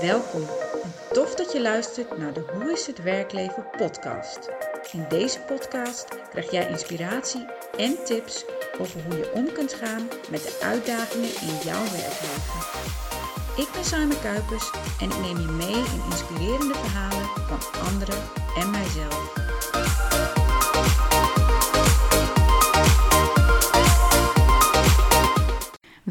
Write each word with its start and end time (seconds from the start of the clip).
Welkom 0.00 0.46
en 0.82 0.92
tof 1.12 1.34
dat 1.34 1.52
je 1.52 1.60
luistert 1.60 2.18
naar 2.18 2.32
de 2.32 2.44
Hoe 2.52 2.72
is 2.72 2.86
het 2.86 3.02
werkleven 3.02 3.66
podcast. 3.76 4.48
In 4.92 5.04
deze 5.08 5.40
podcast 5.40 6.06
krijg 6.30 6.50
jij 6.50 6.68
inspiratie 6.68 7.46
en 7.76 8.04
tips 8.04 8.44
over 8.78 9.00
hoe 9.04 9.16
je 9.16 9.32
om 9.32 9.52
kunt 9.52 9.72
gaan 9.72 10.08
met 10.30 10.42
de 10.42 10.58
uitdagingen 10.62 11.30
in 11.40 11.56
jouw 11.64 11.82
werkleven. 11.82 12.60
Ik 13.56 13.68
ben 13.72 13.84
Simon 13.84 14.20
Kuipers 14.20 14.70
en 15.00 15.10
ik 15.10 15.18
neem 15.18 15.40
je 15.40 15.48
mee 15.48 15.84
in 15.84 16.02
inspirerende 16.10 16.74
verhalen 16.74 17.26
van 17.48 17.86
anderen 17.86 18.22
en 18.56 18.70
mijzelf. 18.70 19.40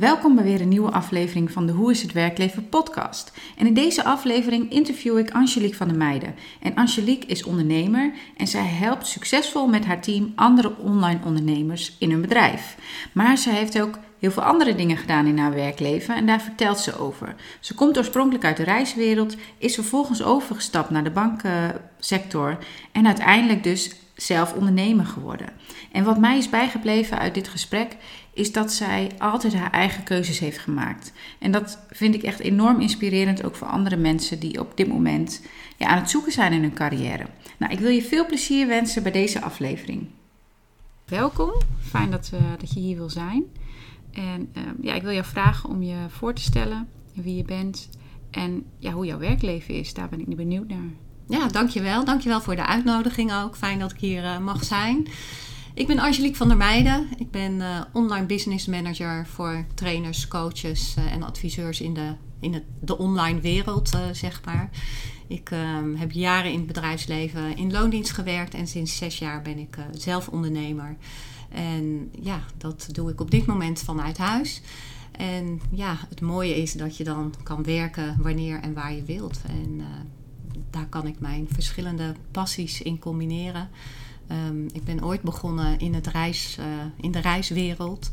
Welkom 0.02 0.36
bij 0.36 0.44
weer 0.44 0.62
een 0.62 0.68
nieuwe 0.68 0.92
aflevering 0.92 1.52
van 1.52 1.66
de 1.66 1.72
Hoe 1.72 1.92
is 1.92 2.02
het 2.02 2.12
werkleven 2.12 2.70
podcast. 2.70 3.32
En 3.58 3.68
in 3.68 3.74
deze 3.74 4.04
aflevering 4.04 4.72
interview 4.72 5.18
ik 5.18 5.32
Angelique 5.32 5.76
van 5.76 5.88
der 5.88 5.98
Meijden. 5.98 6.36
En 6.62 6.76
Angelique 6.76 7.28
is 7.28 7.44
ondernemer 7.44 8.14
en 8.38 8.48
zij 8.48 8.66
helpt 8.66 9.08
succesvol 9.08 9.68
met 9.68 9.86
haar 9.86 10.02
team 10.02 10.32
andere 10.36 10.78
online 10.78 11.20
ondernemers 11.26 11.96
in 12.00 12.12
hun 12.12 12.22
bedrijf. 12.22 12.78
Maar 13.12 13.38
zij 13.38 13.54
heeft 13.54 13.82
ook 13.82 13.98
heel 14.20 14.32
veel 14.32 14.44
andere 14.44 14.76
dingen 14.76 14.98
gedaan 14.98 15.26
in 15.26 15.38
haar 15.38 15.54
werkleven 15.54 16.16
en 16.16 16.26
daar 16.26 16.42
vertelt 16.42 16.80
ze 16.80 17.00
over. 17.00 17.36
Ze 17.60 17.74
komt 17.74 17.98
oorspronkelijk 17.98 18.46
uit 18.46 18.58
de 18.58 18.64
reiswereld, 18.64 19.36
is 19.58 19.76
vervolgens 19.76 20.24
overgestapt 20.24 20.90
naar 20.90 21.04
de 21.04 21.12
bankensector 21.12 22.58
en 22.92 23.06
uiteindelijk 23.06 23.64
dus 23.64 23.92
zelf 24.16 24.54
ondernemer 24.54 25.06
geworden. 25.06 25.50
En 25.92 26.04
wat 26.04 26.20
mij 26.20 26.38
is 26.38 26.50
bijgebleven 26.50 27.20
uit 27.20 27.34
dit 27.34 27.48
gesprek 27.48 27.96
is 28.34 28.52
dat 28.52 28.74
zij 28.74 29.12
altijd 29.18 29.54
haar 29.54 29.72
eigen 29.72 30.04
keuzes 30.04 30.40
heeft 30.40 30.58
gemaakt. 30.58 31.14
En 31.40 31.52
dat 31.52 31.80
vind 31.90 32.16
ik 32.16 32.24
echt 32.24 32.40
enorm 32.40 32.80
inspirerend 32.80 33.44
ook 33.44 33.56
voor 33.56 33.68
andere 33.68 33.98
mensen 33.98 34.40
die 34.40 34.60
op 34.60 34.78
dit 34.78 34.88
moment 34.88 35.42
ja, 35.78 35.88
aan 35.88 35.98
het 35.98 36.10
zoeken 36.10 36.32
zijn 36.32 36.54
in 36.54 36.62
hun 36.62 36.74
carrière. 36.74 37.26
Nou, 37.58 37.72
ik 37.72 37.80
wil 37.80 37.90
je 37.90 38.02
veel 38.02 38.26
plezier 38.26 38.68
wensen 38.68 39.04
bij 39.04 39.12
deze 39.12 39.42
aflevering. 39.42 40.08
Welkom, 41.06 41.52
fijn 41.80 42.12
dat, 42.12 42.32
uh, 42.34 42.40
dat 42.60 42.74
je 42.74 42.80
hier 42.80 42.98
wil 42.98 43.10
zijn. 43.10 43.44
En 44.12 44.50
uh, 44.58 44.64
ja, 44.82 44.94
ik 44.94 45.02
wil 45.02 45.12
jou 45.12 45.26
vragen 45.26 45.70
om 45.70 45.84
je 45.84 45.96
voor 46.08 46.34
te 46.34 46.42
stellen 46.42 46.88
wie 47.14 47.36
je 47.36 47.44
bent 47.44 47.90
en 48.32 48.66
ja, 48.80 48.92
hoe 48.92 49.06
jouw 49.06 49.20
werkleven 49.20 49.74
is. 49.74 49.94
Daar 49.94 50.10
ben 50.10 50.20
ik 50.20 50.28
nu 50.28 50.36
benieuwd 50.36 50.68
naar. 50.68 50.90
Ja, 51.28 51.48
dankjewel. 51.48 52.06
Dankjewel 52.06 52.42
voor 52.42 52.56
de 52.56 52.66
uitnodiging 52.66 53.34
ook. 53.34 53.56
Fijn 53.56 53.80
dat 53.80 53.92
ik 53.92 54.00
hier 54.00 54.24
uh, 54.24 54.38
mag 54.38 54.64
zijn. 54.64 55.08
Ik 55.82 55.88
ben 55.88 56.00
Angelique 56.00 56.36
van 56.36 56.48
der 56.48 56.58
Meijden. 56.58 57.08
Ik 57.18 57.32
ben 57.32 57.54
uh, 57.54 57.82
online 57.92 58.26
business 58.26 58.66
manager 58.66 59.28
voor 59.28 59.66
trainers, 59.74 60.28
coaches 60.28 60.96
uh, 60.98 61.14
en 61.14 61.24
adviseurs 61.24 61.82
in 61.82 61.94
de, 61.94 62.14
in 62.40 62.54
het, 62.54 62.64
de 62.80 62.98
online 62.98 63.40
wereld, 63.40 63.94
uh, 63.96 64.02
zeg 64.12 64.42
maar. 64.46 64.70
Ik 65.28 65.52
ehm, 65.52 65.96
heb 65.96 66.12
jaren 66.12 66.52
in 66.52 66.58
het 66.58 66.68
bedrijfsleven 66.68 67.58
in 67.58 67.72
loondienst 67.72 68.12
gewerkt 68.12 68.54
en 68.54 68.68
sinds 68.68 68.98
zes 68.98 69.20
jaar 69.20 69.42
ben 69.42 69.58
ik 69.58 69.78
zelf 69.92 70.28
ondernemer. 70.28 70.96
En 71.50 72.12
ja, 72.20 72.44
dat 72.58 72.88
doe 72.92 73.10
ik 73.12 73.22
op 73.22 73.32
dit 73.32 73.46
moment 73.46 73.80
vanuit 73.80 74.18
huis. 74.18 74.62
En 75.12 75.62
ja, 75.72 75.98
het 76.10 76.22
mooie 76.22 76.62
is 76.62 76.74
dat 76.74 76.98
je 76.98 77.04
dan 77.04 77.34
kan 77.44 77.64
werken 77.64 78.16
wanneer 78.20 78.60
en 78.60 78.74
waar 78.74 78.94
je 78.94 79.04
wilt. 79.04 79.42
En 79.48 79.82
daar 80.70 80.88
kan 80.88 81.08
ik 81.08 81.20
mijn 81.20 81.48
verschillende 81.52 82.14
passies 82.32 82.82
in 82.82 83.00
combineren. 83.00 83.70
Um, 84.48 84.68
ik 84.74 84.84
ben 84.84 85.04
ooit 85.04 85.22
begonnen 85.22 85.80
in, 85.80 85.94
het 85.94 86.08
reis, 86.08 86.58
uh, 86.60 86.66
in 86.96 87.12
de 87.12 87.20
reiswereld. 87.20 88.12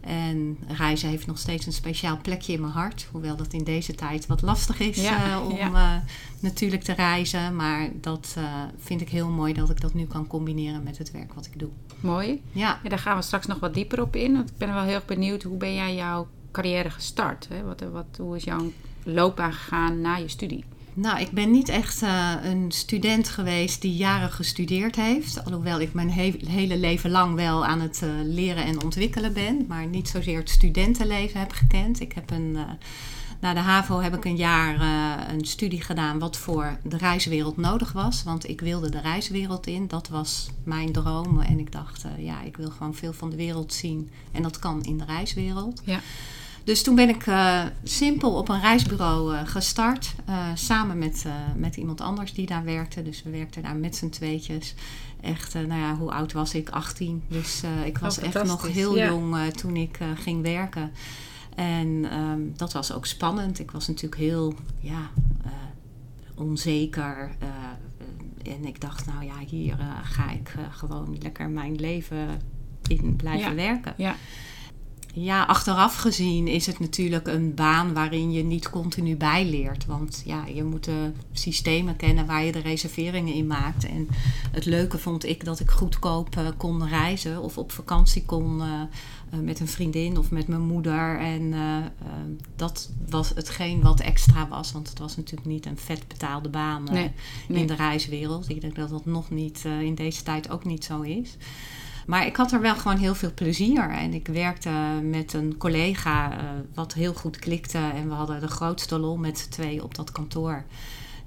En 0.00 0.58
reizen 0.66 1.08
heeft 1.08 1.26
nog 1.26 1.38
steeds 1.38 1.66
een 1.66 1.72
speciaal 1.72 2.18
plekje 2.22 2.52
in 2.52 2.60
mijn 2.60 2.72
hart. 2.72 3.08
Hoewel 3.12 3.36
dat 3.36 3.52
in 3.52 3.64
deze 3.64 3.94
tijd 3.94 4.26
wat 4.26 4.42
lastig 4.42 4.80
is 4.80 5.02
ja, 5.02 5.30
uh, 5.30 5.48
om 5.48 5.56
ja. 5.56 5.70
uh, 5.70 6.02
natuurlijk 6.40 6.82
te 6.82 6.92
reizen. 6.92 7.56
Maar 7.56 7.90
dat 8.00 8.36
vind 8.78 9.00
ik 9.00 9.08
heel 9.08 9.28
mooi 9.28 9.52
dat 9.52 9.70
ik 9.70 9.80
dat 9.80 9.94
nu 9.94 10.04
kan 10.04 10.26
combineren 10.26 10.82
met 10.82 10.98
het 10.98 11.10
werk 11.10 11.32
wat 11.32 11.46
ik 11.46 11.58
doe. 11.58 11.68
Mooi. 12.00 12.42
Ja. 12.52 12.80
ja 12.82 12.88
daar 12.88 12.98
gaan 12.98 13.16
we 13.16 13.22
straks 13.22 13.46
nog 13.46 13.58
wat 13.58 13.74
dieper 13.74 14.02
op 14.02 14.16
in. 14.16 14.32
Want 14.32 14.50
ik 14.50 14.56
ben 14.56 14.74
wel 14.74 14.82
heel 14.82 14.94
erg 14.94 15.04
benieuwd. 15.04 15.42
Hoe 15.42 15.56
ben 15.56 15.74
jij 15.74 15.94
jouw 15.94 16.28
carrière 16.50 16.90
gestart? 16.90 17.48
Hè? 17.48 17.62
Wat, 17.62 17.80
wat, 17.92 18.16
hoe 18.18 18.36
is 18.36 18.44
jouw 18.44 18.72
loopbaan 19.02 19.52
gegaan 19.52 20.00
na 20.00 20.16
je 20.16 20.28
studie? 20.28 20.64
Nou, 20.96 21.20
ik 21.20 21.30
ben 21.30 21.50
niet 21.50 21.68
echt 21.68 22.02
uh, 22.02 22.32
een 22.42 22.72
student 22.72 23.28
geweest 23.28 23.80
die 23.80 23.96
jaren 23.96 24.30
gestudeerd 24.30 24.96
heeft. 24.96 25.44
Alhoewel 25.44 25.80
ik 25.80 25.94
mijn 25.94 26.10
he 26.10 26.34
hele 26.46 26.78
leven 26.78 27.10
lang 27.10 27.34
wel 27.34 27.66
aan 27.66 27.80
het 27.80 28.00
uh, 28.04 28.10
leren 28.24 28.64
en 28.64 28.82
ontwikkelen 28.82 29.32
ben. 29.32 29.64
Maar 29.68 29.86
niet 29.86 30.08
zozeer 30.08 30.38
het 30.38 30.50
studentenleven 30.50 31.40
heb 31.40 31.52
gekend. 31.52 32.00
Ik 32.00 32.12
heb 32.12 32.30
een, 32.30 32.52
uh, 32.54 32.62
na 33.40 33.54
de 33.54 33.60
HAVO 33.60 34.00
heb 34.00 34.14
ik 34.14 34.24
een 34.24 34.36
jaar 34.36 34.80
een 35.30 35.44
studie 35.44 35.82
gedaan 35.82 36.18
wat 36.18 36.36
voor 36.36 36.78
de 36.82 36.96
reiswereld 36.96 37.56
nodig 37.56 37.92
was. 37.92 38.22
Want 38.22 38.48
ik 38.48 38.60
wilde 38.60 38.90
de 38.90 39.00
reiswereld 39.00 39.66
in. 39.66 39.88
Dat 39.88 40.08
was 40.08 40.50
mijn 40.64 40.92
droom. 40.92 41.40
En 41.40 41.58
ik 41.58 41.72
dacht, 41.72 42.04
ja, 42.18 42.42
ik 42.42 42.56
wil 42.56 42.70
gewoon 42.70 42.94
veel 42.94 43.12
van 43.12 43.30
de 43.30 43.36
wereld 43.36 43.72
zien. 43.72 44.10
En 44.32 44.42
dat 44.42 44.58
kan 44.58 44.82
in 44.82 44.98
de 44.98 45.04
reiswereld. 45.04 45.82
Ja. 45.84 46.00
Dus 46.66 46.82
toen 46.82 46.94
ben 46.94 47.08
ik 47.08 47.26
uh, 47.26 47.64
simpel 47.82 48.34
op 48.34 48.48
een 48.48 48.60
reisbureau 48.60 49.34
uh, 49.34 49.40
gestart. 49.44 50.14
Uh, 50.28 50.46
samen 50.54 50.98
met, 50.98 51.24
met 51.56 51.76
iemand 51.76 52.00
anders 52.00 52.32
die 52.32 52.46
daar 52.46 52.64
werkte. 52.64 53.02
Dus 53.02 53.22
we 53.22 53.30
werkten 53.30 53.62
daar 53.62 53.76
met 53.76 53.96
z'n 53.96 54.08
tweetjes. 54.08 54.74
Echt, 55.20 55.54
nou 55.54 55.80
ja, 55.80 55.96
hoe 55.96 56.10
oud 56.10 56.32
was 56.32 56.54
ik? 56.54 56.70
18. 56.70 57.22
Dus 57.28 57.62
ik 57.84 57.98
was 57.98 58.18
oh, 58.18 58.24
echt 58.24 58.44
nog 58.44 58.66
heel 58.66 58.96
ja. 58.96 59.06
jong 59.06 59.52
toen 59.52 59.76
ik 59.76 59.98
ging 60.14 60.42
werken. 60.42 60.92
En 61.54 62.18
um, 62.18 62.52
dat 62.56 62.72
was 62.72 62.92
ook 62.92 63.06
spannend. 63.06 63.58
Ik 63.58 63.70
was 63.70 63.86
natuurlijk 63.86 64.20
heel 64.20 64.54
ja, 64.80 65.10
onzeker. 66.34 67.30
en 68.42 68.64
ik 68.64 68.80
dacht, 68.80 69.06
nou 69.06 69.24
ja, 69.24 69.38
hier 69.46 69.76
ga 70.02 70.30
ik 70.30 70.54
gewoon 70.70 71.16
lekker 71.22 71.48
mijn 71.48 71.74
leven 71.74 72.40
in 72.86 73.16
blijven 73.16 73.50
ja. 73.50 73.54
werken. 73.54 73.94
Ja 73.96 74.16
ja, 75.18 75.44
achteraf 75.44 75.96
gezien 75.96 76.48
is 76.48 76.66
het 76.66 76.78
natuurlijk 76.78 77.26
een 77.26 77.54
baan 77.54 77.94
waarin 77.94 78.32
je 78.32 78.42
niet 78.42 78.70
continu 78.70 79.16
bijleert. 79.16 79.86
Want 79.86 80.22
ja, 80.24 80.46
je 80.46 80.64
moet 80.64 80.84
de 80.84 81.12
systemen 81.32 81.96
kennen 81.96 82.26
waar 82.26 82.44
je 82.44 82.52
de 82.52 82.58
reserveringen 82.58 83.34
in 83.34 83.46
maakt. 83.46 83.86
En 83.86 84.08
het 84.50 84.64
leuke 84.64 84.98
vond 84.98 85.24
ik 85.24 85.44
dat 85.44 85.60
ik 85.60 85.70
goedkoop 85.70 86.36
uh, 86.36 86.48
kon 86.56 86.88
reizen 86.88 87.42
of 87.42 87.58
op 87.58 87.72
vakantie 87.72 88.24
kon 88.24 88.60
uh, 88.60 88.64
uh, 89.34 89.40
met 89.40 89.60
een 89.60 89.68
vriendin 89.68 90.18
of 90.18 90.30
met 90.30 90.48
mijn 90.48 90.66
moeder. 90.66 91.18
En 91.18 91.54
dat 92.56 92.90
was 93.08 93.28
hetgeen 93.28 93.82
wat 93.82 94.00
extra 94.00 94.48
was. 94.48 94.72
Want 94.72 94.88
het 94.88 94.98
was 94.98 95.16
natuurlijk 95.16 95.48
niet 95.48 95.66
een 95.66 95.78
vet 95.78 96.08
betaalde 96.08 96.48
baan 96.48 96.84
nee, 96.84 97.10
nee. 97.48 97.60
in 97.60 97.66
de 97.66 97.74
reiswereld. 97.74 98.48
Ik 98.48 98.60
denk 98.60 98.76
dat 98.76 98.88
dat 98.88 99.06
nog 99.06 99.30
niet 99.30 99.64
in 99.80 99.94
deze 99.94 100.22
tijd 100.22 100.50
ook 100.50 100.64
niet 100.64 100.84
zo 100.84 101.00
is. 101.00 101.36
Maar 102.06 102.26
ik 102.26 102.36
had 102.36 102.52
er 102.52 102.60
wel 102.60 102.76
gewoon 102.76 102.96
heel 102.96 103.14
veel 103.14 103.34
plezier. 103.34 103.90
En 103.90 104.14
ik 104.14 104.26
werkte 104.26 104.70
met 105.02 105.32
een 105.32 105.56
collega 105.56 106.32
uh, 106.32 106.48
wat 106.74 106.94
heel 106.94 107.14
goed 107.14 107.38
klikte. 107.38 107.78
En 107.78 108.08
we 108.08 108.14
hadden 108.14 108.40
de 108.40 108.48
grootste 108.48 108.98
lol 108.98 109.16
met 109.16 109.38
z'n 109.38 109.48
twee 109.48 109.82
op 109.82 109.94
dat 109.94 110.12
kantoor. 110.12 110.64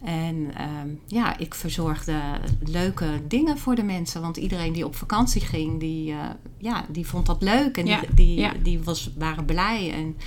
En 0.04 0.36
um, 0.36 1.00
ja, 1.08 1.38
ik 1.38 1.54
verzorgde 1.54 2.22
leuke 2.64 3.22
dingen 3.28 3.58
voor 3.58 3.76
de 3.76 3.84
mensen. 3.84 4.22
Want 4.22 4.38
iedereen 4.38 4.74
die 4.74 4.86
op 4.86 4.96
vakantie 4.96 5.42
ging, 5.42 5.80
die, 5.80 6.12
uh, 6.12 6.20
ja, 6.58 6.86
die 6.90 7.08
vond 7.08 7.26
dat 7.26 7.42
leuk. 7.42 7.78
En 7.78 7.86
ja, 7.86 8.00
die, 8.00 8.14
die, 8.14 8.40
ja. 8.40 8.54
die 8.64 8.84
was, 8.84 9.12
waren 9.18 9.46
blij. 9.46 9.94
En 9.94 10.18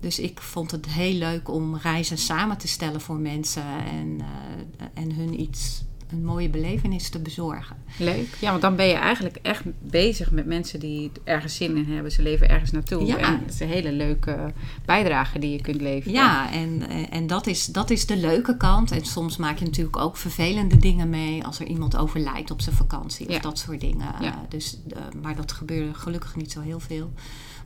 dus 0.00 0.18
ik 0.18 0.40
vond 0.40 0.70
het 0.70 0.86
heel 0.86 1.14
leuk 1.14 1.48
om 1.48 1.76
reizen 1.76 2.18
samen 2.18 2.58
te 2.58 2.68
stellen 2.68 3.00
voor 3.00 3.18
mensen. 3.18 3.66
En, 3.86 4.18
uh, 4.18 4.86
en 4.94 5.12
hun 5.12 5.40
iets 5.40 5.84
een 6.14 6.24
mooie 6.24 6.48
belevenis 6.48 7.08
te 7.08 7.18
bezorgen. 7.18 7.76
Leuk. 7.98 8.36
Ja, 8.40 8.50
want 8.50 8.62
dan 8.62 8.76
ben 8.76 8.86
je 8.86 8.94
eigenlijk 8.94 9.36
echt 9.42 9.62
bezig 9.80 10.30
met 10.30 10.46
mensen 10.46 10.80
die 10.80 11.10
ergens 11.24 11.56
zin 11.56 11.76
in 11.76 11.92
hebben. 11.92 12.12
Ze 12.12 12.22
leven 12.22 12.48
ergens 12.48 12.70
naartoe. 12.70 13.04
Ja. 13.04 13.16
En 13.16 13.40
het 13.44 13.54
is 13.54 13.60
een 13.60 13.68
hele 13.68 13.92
leuke 13.92 14.52
bijdrage 14.84 15.38
die 15.38 15.50
je 15.50 15.60
kunt 15.60 15.80
leveren. 15.80 16.12
Ja, 16.12 16.52
en, 16.52 16.88
en 17.10 17.26
dat, 17.26 17.46
is, 17.46 17.66
dat 17.66 17.90
is 17.90 18.06
de 18.06 18.16
leuke 18.16 18.56
kant. 18.56 18.90
En 18.90 19.04
soms 19.04 19.36
maak 19.36 19.58
je 19.58 19.64
natuurlijk 19.64 19.96
ook 19.96 20.16
vervelende 20.16 20.76
dingen 20.76 21.10
mee 21.10 21.44
als 21.44 21.60
er 21.60 21.66
iemand 21.66 21.96
overlijdt 21.96 22.50
op 22.50 22.60
zijn 22.60 22.76
vakantie. 22.76 23.26
Of 23.28 23.34
ja. 23.34 23.40
dat 23.40 23.58
soort 23.58 23.80
dingen. 23.80 24.14
Ja. 24.20 24.46
Dus, 24.48 24.78
uh, 24.88 24.98
maar 25.22 25.36
dat 25.36 25.52
gebeurde 25.52 25.94
gelukkig 25.94 26.36
niet 26.36 26.52
zo 26.52 26.60
heel 26.60 26.80
veel. 26.80 27.12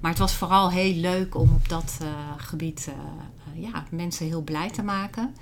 Maar 0.01 0.11
het 0.11 0.21
was 0.21 0.35
vooral 0.35 0.71
heel 0.71 0.95
leuk 0.95 1.35
om 1.35 1.53
op 1.53 1.69
dat 1.69 1.99
uh, 2.03 2.09
gebied 2.37 2.89
uh, 2.89 3.63
ja, 3.63 3.85
mensen 3.91 4.27
heel 4.27 4.43
blij 4.43 4.71
te 4.71 4.83
maken. 4.83 5.35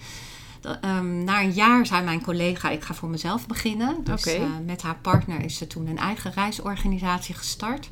Um, 0.84 1.24
na 1.24 1.42
een 1.42 1.52
jaar 1.52 1.86
zei 1.86 2.04
mijn 2.04 2.22
collega, 2.22 2.70
ik 2.70 2.82
ga 2.82 2.94
voor 2.94 3.08
mezelf 3.08 3.46
beginnen. 3.46 3.96
Dus 4.04 4.26
okay. 4.26 4.40
uh, 4.40 4.46
met 4.66 4.82
haar 4.82 4.96
partner 5.02 5.44
is 5.44 5.56
ze 5.56 5.66
toen 5.66 5.86
een 5.86 5.98
eigen 5.98 6.32
reisorganisatie 6.32 7.34
gestart. 7.34 7.90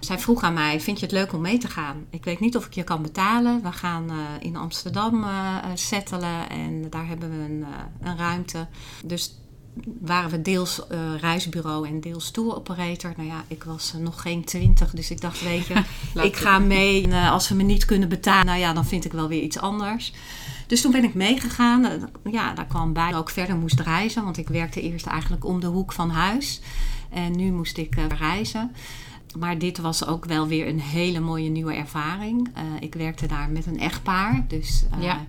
Zij 0.00 0.18
vroeg 0.18 0.42
aan 0.42 0.54
mij, 0.54 0.80
vind 0.80 0.98
je 0.98 1.06
het 1.06 1.14
leuk 1.14 1.32
om 1.32 1.40
mee 1.40 1.58
te 1.58 1.68
gaan? 1.68 2.04
Ik 2.10 2.24
weet 2.24 2.40
niet 2.40 2.56
of 2.56 2.66
ik 2.66 2.74
je 2.74 2.84
kan 2.84 3.02
betalen. 3.02 3.62
We 3.62 3.72
gaan 3.72 4.10
uh, 4.10 4.16
in 4.40 4.56
Amsterdam 4.56 5.22
uh, 5.22 5.56
settelen 5.74 6.48
en 6.50 6.90
daar 6.90 7.06
hebben 7.06 7.30
we 7.30 7.44
een, 7.44 7.64
een 8.00 8.16
ruimte. 8.16 8.66
Dus 9.04 9.32
waren 10.00 10.30
we 10.30 10.42
deels 10.42 10.80
uh, 10.92 10.98
reisbureau 11.20 11.88
en 11.88 12.00
deels 12.00 12.30
tour 12.30 12.56
operator. 12.56 13.12
Nou 13.16 13.28
ja, 13.28 13.44
ik 13.48 13.64
was 13.64 13.92
uh, 13.94 14.00
nog 14.00 14.22
geen 14.22 14.44
twintig, 14.44 14.90
dus 14.90 15.10
ik 15.10 15.20
dacht, 15.20 15.42
weet 15.42 15.66
je, 15.66 15.82
ik 16.28 16.36
ga 16.36 16.58
mee. 16.58 17.02
En, 17.02 17.10
uh, 17.10 17.30
als 17.30 17.46
ze 17.46 17.54
me 17.54 17.62
niet 17.62 17.84
kunnen 17.84 18.08
betalen, 18.08 18.46
nou 18.46 18.58
ja, 18.58 18.72
dan 18.72 18.86
vind 18.86 19.04
ik 19.04 19.12
wel 19.12 19.28
weer 19.28 19.42
iets 19.42 19.58
anders. 19.58 20.12
Dus 20.66 20.80
toen 20.80 20.92
ben 20.92 21.04
ik 21.04 21.14
meegegaan. 21.14 22.10
Ja, 22.30 22.54
daar 22.54 22.66
kwam 22.66 22.92
bij 22.92 23.04
dat 23.04 23.12
ik 23.12 23.20
ook 23.20 23.30
verder 23.30 23.56
moest 23.56 23.80
reizen, 23.80 24.24
want 24.24 24.36
ik 24.36 24.48
werkte 24.48 24.80
eerst 24.80 25.06
eigenlijk 25.06 25.44
om 25.44 25.60
de 25.60 25.66
hoek 25.66 25.92
van 25.92 26.10
huis. 26.10 26.60
En 27.10 27.36
nu 27.36 27.52
moest 27.52 27.78
ik 27.78 27.94
reizen. 28.18 28.72
Maar 29.38 29.58
dit 29.58 29.78
was 29.78 30.06
ook 30.06 30.24
wel 30.24 30.46
weer 30.46 30.68
een 30.68 30.80
hele 30.80 31.20
mooie 31.20 31.48
nieuwe 31.48 31.74
ervaring. 31.74 32.48
ik 32.80 32.94
werkte 32.94 33.26
daar 33.26 33.50
met 33.50 33.66
een 33.66 33.80
echtpaar. 33.80 34.44
Dus 34.48 34.84
ja. 35.00 35.26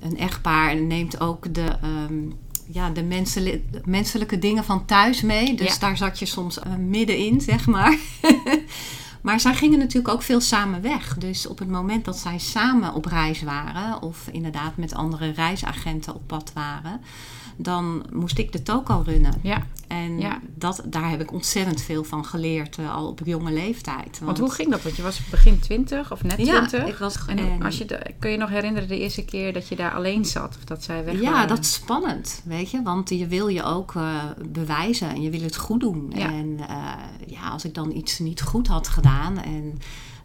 een 0.00 0.18
echtpaar 0.18 0.76
neemt 0.76 1.20
ook 1.20 1.54
de. 1.54 1.76
Um, 1.84 2.32
ja, 2.70 2.90
de 2.90 3.02
menselijke, 3.02 3.80
menselijke 3.84 4.38
dingen 4.38 4.64
van 4.64 4.84
thuis 4.84 5.20
mee. 5.20 5.54
Dus 5.54 5.78
daar 5.78 5.96
zat 5.96 6.18
je 6.18 6.26
soms 6.26 6.58
uh, 6.58 6.74
middenin, 6.74 7.40
zeg 7.40 7.66
maar. 7.66 7.96
maar 9.20 9.40
zij 9.40 9.54
gingen 9.54 9.78
natuurlijk 9.78 10.14
ook 10.14 10.22
veel 10.22 10.40
samen 10.40 10.82
weg. 10.82 11.14
Dus 11.18 11.46
op 11.46 11.58
het 11.58 11.68
moment 11.68 12.04
dat 12.04 12.18
zij 12.18 12.38
samen 12.38 12.94
op 12.94 13.04
reis 13.04 13.42
waren, 13.42 14.02
of 14.02 14.28
inderdaad 14.32 14.76
met 14.76 14.94
andere 14.94 15.30
reisagenten 15.30 16.14
op 16.14 16.22
pad 16.26 16.52
waren, 16.54 17.00
dan 17.60 18.06
moest 18.12 18.38
ik 18.38 18.52
de 18.52 18.62
toko 18.62 19.02
runnen. 19.06 19.34
Ja. 19.42 19.66
En 19.86 20.20
Dat, 20.54 20.82
daar 20.84 21.10
heb 21.10 21.20
ik 21.20 21.32
ontzettend 21.32 21.80
veel 21.80 22.04
van 22.04 22.24
geleerd, 22.24 22.78
uh, 22.78 22.94
al 22.94 23.08
op 23.08 23.20
jonge 23.24 23.52
leeftijd. 23.52 24.04
Want, 24.04 24.18
want, 24.18 24.38
hoe 24.38 24.50
ging 24.50 24.70
dat? 24.70 24.82
Want 24.82 24.96
je 24.96 25.02
was 25.02 25.28
begin 25.30 25.58
twintig 25.58 26.12
of 26.12 26.22
net 26.22 26.34
twintig? 26.34 26.72
Ja, 26.72 26.84
ik 26.84 26.96
was... 26.96 27.26
En, 27.26 27.62
als 27.62 27.78
je, 27.78 28.14
kun 28.18 28.30
je 28.30 28.36
nog 28.36 28.48
herinneren 28.48 28.88
de 28.88 28.98
eerste 28.98 29.24
keer 29.24 29.52
dat 29.52 29.68
je 29.68 29.76
daar 29.76 29.92
alleen 29.94 30.24
zat? 30.24 30.56
Of 30.56 30.64
dat 30.64 30.82
zij 30.82 31.04
weg 31.04 31.20
Ja, 31.20 31.46
dat 31.46 31.58
is 31.58 31.72
spannend, 31.72 32.42
weet 32.44 32.70
je. 32.70 32.82
Want 32.82 33.08
je 33.08 33.26
wil 33.26 33.48
je 33.48 33.62
ook 33.62 33.94
uh, 33.94 34.24
bewijzen 34.48 35.08
en 35.08 35.22
je 35.22 35.30
wil 35.30 35.42
het 35.42 35.56
goed 35.56 35.80
doen. 35.80 36.12
Ja. 36.14 36.26
En 36.32 36.46
uh, 36.46 36.92
ja, 37.26 37.48
als 37.48 37.64
ik 37.64 37.74
dan 37.74 37.92
iets 37.92 38.18
niet 38.18 38.42
goed 38.42 38.66
had 38.66 38.88
gedaan 38.88 39.38
en... 39.42 39.80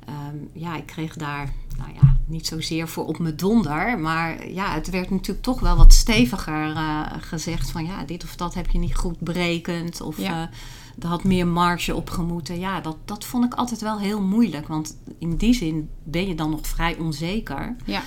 Um, 0.10 0.50
ja, 0.54 0.76
ik 0.76 0.86
kreeg 0.86 1.16
daar 1.16 1.54
nou 1.78 1.90
ja, 1.94 2.16
niet 2.26 2.48
zozeer 2.48 2.88
voor 2.88 3.06
op 3.06 3.20
mijn 3.20 3.36
donder. 3.36 4.00
Maar 4.00 4.50
ja, 4.50 4.74
het 4.74 4.90
werd 4.90 5.10
natuurlijk 5.10 5.46
toch 5.46 5.60
wel 5.60 5.76
wat 5.76 5.94
steviger 5.94 6.70
uh, 6.70 7.02
gezegd 7.20 7.72
van 7.72 7.86
ja, 7.86 8.04
dit 8.04 8.24
of 8.24 8.36
dat 8.36 8.54
heb 8.54 8.70
je 8.70 8.80
niet 8.80 8.96
goed 8.96 9.20
berekend. 9.20 10.02
Of 10.02 10.18
ja. 10.18 10.42
uh, 10.42 11.04
er 11.04 11.08
had 11.08 11.24
meer 11.24 11.48
marge 11.48 11.96
op 11.96 12.10
gemoeten. 12.10 12.60
Ja, 12.60 12.82
dat, 12.82 12.98
dat 13.06 13.26
vond 13.26 13.46
ik 13.46 13.54
altijd 13.54 13.82
wel 13.82 14.00
heel 14.00 14.22
moeilijk. 14.22 14.68
Want 14.68 14.98
in 15.18 15.36
die 15.36 15.54
zin 15.54 15.90
ben 16.04 16.28
je 16.28 16.36
dan 16.36 16.50
nog 16.50 16.68
vrij 16.68 16.98
onzeker. 16.98 17.76
Ja. 17.86 18.02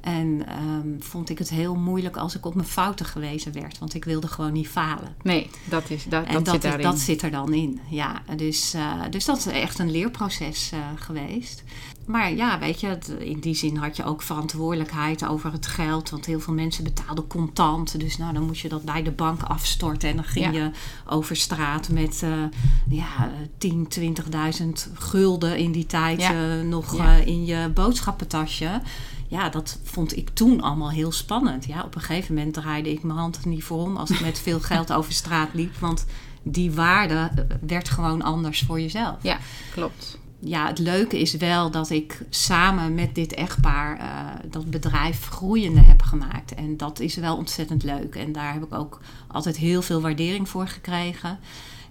En 0.00 0.46
um, 0.62 1.02
vond 1.02 1.30
ik 1.30 1.38
het 1.38 1.48
heel 1.48 1.74
moeilijk 1.74 2.16
als 2.16 2.36
ik 2.36 2.46
op 2.46 2.54
mijn 2.54 2.66
fouten 2.66 3.06
gewezen 3.06 3.52
werd. 3.52 3.78
Want 3.78 3.94
ik 3.94 4.04
wilde 4.04 4.28
gewoon 4.28 4.52
niet 4.52 4.68
falen. 4.68 5.14
Nee, 5.22 5.50
dat, 5.64 5.90
is, 5.90 6.04
dat, 6.04 6.24
en 6.24 6.32
dat, 6.32 6.44
dat 6.44 6.54
zit 6.54 6.62
daarin. 6.62 6.82
Dat 6.82 6.98
zit 6.98 7.22
er 7.22 7.30
dan 7.30 7.52
in, 7.52 7.80
ja. 7.90 8.22
Dus, 8.36 8.74
uh, 8.74 9.02
dus 9.10 9.24
dat 9.24 9.38
is 9.38 9.46
echt 9.46 9.78
een 9.78 9.90
leerproces 9.90 10.70
uh, 10.74 10.80
geweest. 10.94 11.62
Maar 12.06 12.34
ja, 12.34 12.58
weet 12.58 12.80
je, 12.80 12.98
in 13.18 13.40
die 13.40 13.54
zin 13.54 13.76
had 13.76 13.96
je 13.96 14.04
ook 14.04 14.22
verantwoordelijkheid 14.22 15.26
over 15.26 15.52
het 15.52 15.66
geld. 15.66 16.10
Want 16.10 16.26
heel 16.26 16.40
veel 16.40 16.54
mensen 16.54 16.84
betaalden 16.84 17.26
contant. 17.26 18.00
Dus 18.00 18.16
nou, 18.16 18.32
dan 18.32 18.42
moest 18.42 18.60
je 18.60 18.68
dat 18.68 18.84
bij 18.84 19.02
de 19.02 19.10
bank 19.10 19.42
afstorten. 19.42 20.08
En 20.08 20.16
dan 20.16 20.24
ging 20.24 20.44
ja. 20.44 20.50
je 20.52 20.70
over 21.06 21.36
straat 21.36 21.88
met 21.88 22.20
uh, 22.24 22.44
ja, 22.88 23.30
10, 23.58 23.88
20.000 24.00 24.68
gulden 24.92 25.56
in 25.56 25.72
die 25.72 25.86
tijd 25.86 26.20
ja. 26.20 26.62
nog 26.62 26.94
in 27.24 27.44
je 27.44 27.70
boodschappentasje 27.74 28.80
ja, 29.28 29.48
dat 29.48 29.78
vond 29.82 30.16
ik 30.16 30.28
toen 30.28 30.60
allemaal 30.60 30.90
heel 30.90 31.12
spannend. 31.12 31.64
Ja, 31.64 31.82
op 31.82 31.94
een 31.94 32.00
gegeven 32.00 32.34
moment 32.34 32.54
draaide 32.54 32.90
ik 32.90 33.02
mijn 33.02 33.18
hand 33.18 33.44
niet 33.44 33.64
voor 33.64 33.82
om 33.82 33.96
als 33.96 34.10
ik 34.10 34.20
met 34.20 34.38
veel 34.48 34.60
geld 34.60 34.92
over 34.92 35.12
straat 35.12 35.48
liep. 35.52 35.76
Want 35.76 36.06
die 36.42 36.72
waarde 36.72 37.30
werd 37.60 37.88
gewoon 37.88 38.22
anders 38.22 38.62
voor 38.66 38.80
jezelf. 38.80 39.16
Ja, 39.22 39.38
klopt. 39.72 40.18
Ja, 40.40 40.66
het 40.66 40.78
leuke 40.78 41.20
is 41.20 41.34
wel 41.34 41.70
dat 41.70 41.90
ik 41.90 42.22
samen 42.30 42.94
met 42.94 43.14
dit 43.14 43.34
echtpaar 43.34 43.98
uh, 43.98 44.50
dat 44.50 44.70
bedrijf 44.70 45.26
groeiende 45.26 45.80
heb 45.80 46.02
gemaakt. 46.02 46.54
En 46.54 46.76
dat 46.76 47.00
is 47.00 47.14
wel 47.14 47.36
ontzettend 47.36 47.82
leuk. 47.82 48.14
En 48.14 48.32
daar 48.32 48.52
heb 48.52 48.64
ik 48.64 48.74
ook 48.74 49.00
altijd 49.26 49.56
heel 49.56 49.82
veel 49.82 50.00
waardering 50.00 50.48
voor 50.48 50.68
gekregen. 50.68 51.38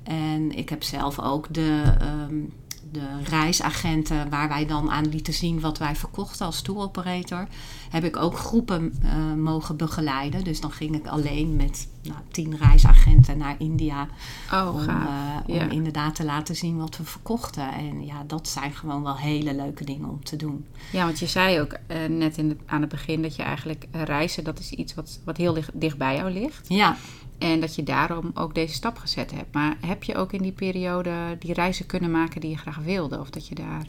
En 0.03 0.57
ik 0.57 0.69
heb 0.69 0.83
zelf 0.83 1.19
ook 1.19 1.53
de. 1.53 1.83
Um, 2.01 2.53
de 2.99 3.29
reisagenten 3.29 4.29
waar 4.29 4.47
wij 4.47 4.65
dan 4.65 4.91
aan 4.91 5.09
lieten 5.09 5.33
zien 5.33 5.59
wat 5.59 5.77
wij 5.77 5.95
verkochten 5.95 6.45
als 6.45 6.61
tour 6.61 6.79
operator, 6.79 7.47
heb 7.89 8.03
ik 8.03 8.17
ook 8.17 8.37
groepen 8.37 8.93
uh, 9.03 9.33
mogen 9.33 9.77
begeleiden. 9.77 10.43
Dus 10.43 10.61
dan 10.61 10.71
ging 10.71 10.95
ik 10.95 11.07
alleen 11.07 11.55
met 11.55 11.87
nou, 12.03 12.19
tien 12.31 12.57
reisagenten 12.57 13.37
naar 13.37 13.55
India 13.59 14.07
oh, 14.53 14.75
om, 14.75 14.89
uh, 14.89 14.95
om 15.47 15.55
ja. 15.55 15.69
inderdaad 15.69 16.15
te 16.15 16.25
laten 16.25 16.55
zien 16.55 16.77
wat 16.77 16.97
we 16.97 17.03
verkochten. 17.03 17.73
En 17.73 18.05
ja, 18.05 18.23
dat 18.27 18.47
zijn 18.47 18.73
gewoon 18.73 19.03
wel 19.03 19.17
hele 19.17 19.55
leuke 19.55 19.85
dingen 19.85 20.09
om 20.09 20.23
te 20.23 20.35
doen. 20.35 20.65
Ja, 20.91 21.05
want 21.05 21.19
je 21.19 21.27
zei 21.27 21.59
ook 21.61 21.77
uh, 21.87 22.17
net 22.17 22.37
in 22.37 22.49
de, 22.49 22.57
aan 22.65 22.81
het 22.81 22.89
begin 22.89 23.21
dat 23.21 23.35
je 23.35 23.43
eigenlijk 23.43 23.87
reizen, 23.91 24.43
dat 24.43 24.59
is 24.59 24.71
iets 24.71 24.93
wat, 24.93 25.19
wat 25.23 25.37
heel 25.37 25.53
dicht, 25.53 25.69
dicht 25.73 25.97
bij 25.97 26.15
jou 26.15 26.31
ligt. 26.31 26.69
Ja. 26.69 26.97
En 27.37 27.59
dat 27.59 27.75
je 27.75 27.83
daarom 27.83 28.31
ook 28.33 28.55
deze 28.55 28.73
stap 28.73 28.97
gezet 28.97 29.31
hebt. 29.31 29.53
Maar 29.53 29.77
heb 29.85 30.03
je 30.03 30.15
ook 30.15 30.33
in 30.33 30.41
die 30.41 30.51
periode 30.51 31.35
die 31.39 31.53
reizen 31.53 31.85
kunnen 31.85 32.11
maken 32.11 32.41
die 32.41 32.49
je 32.49 32.57
graag 32.57 32.77
wilde? 32.77 33.19
Of 33.19 33.29
dat 33.29 33.47
je 33.47 33.55
daar. 33.55 33.85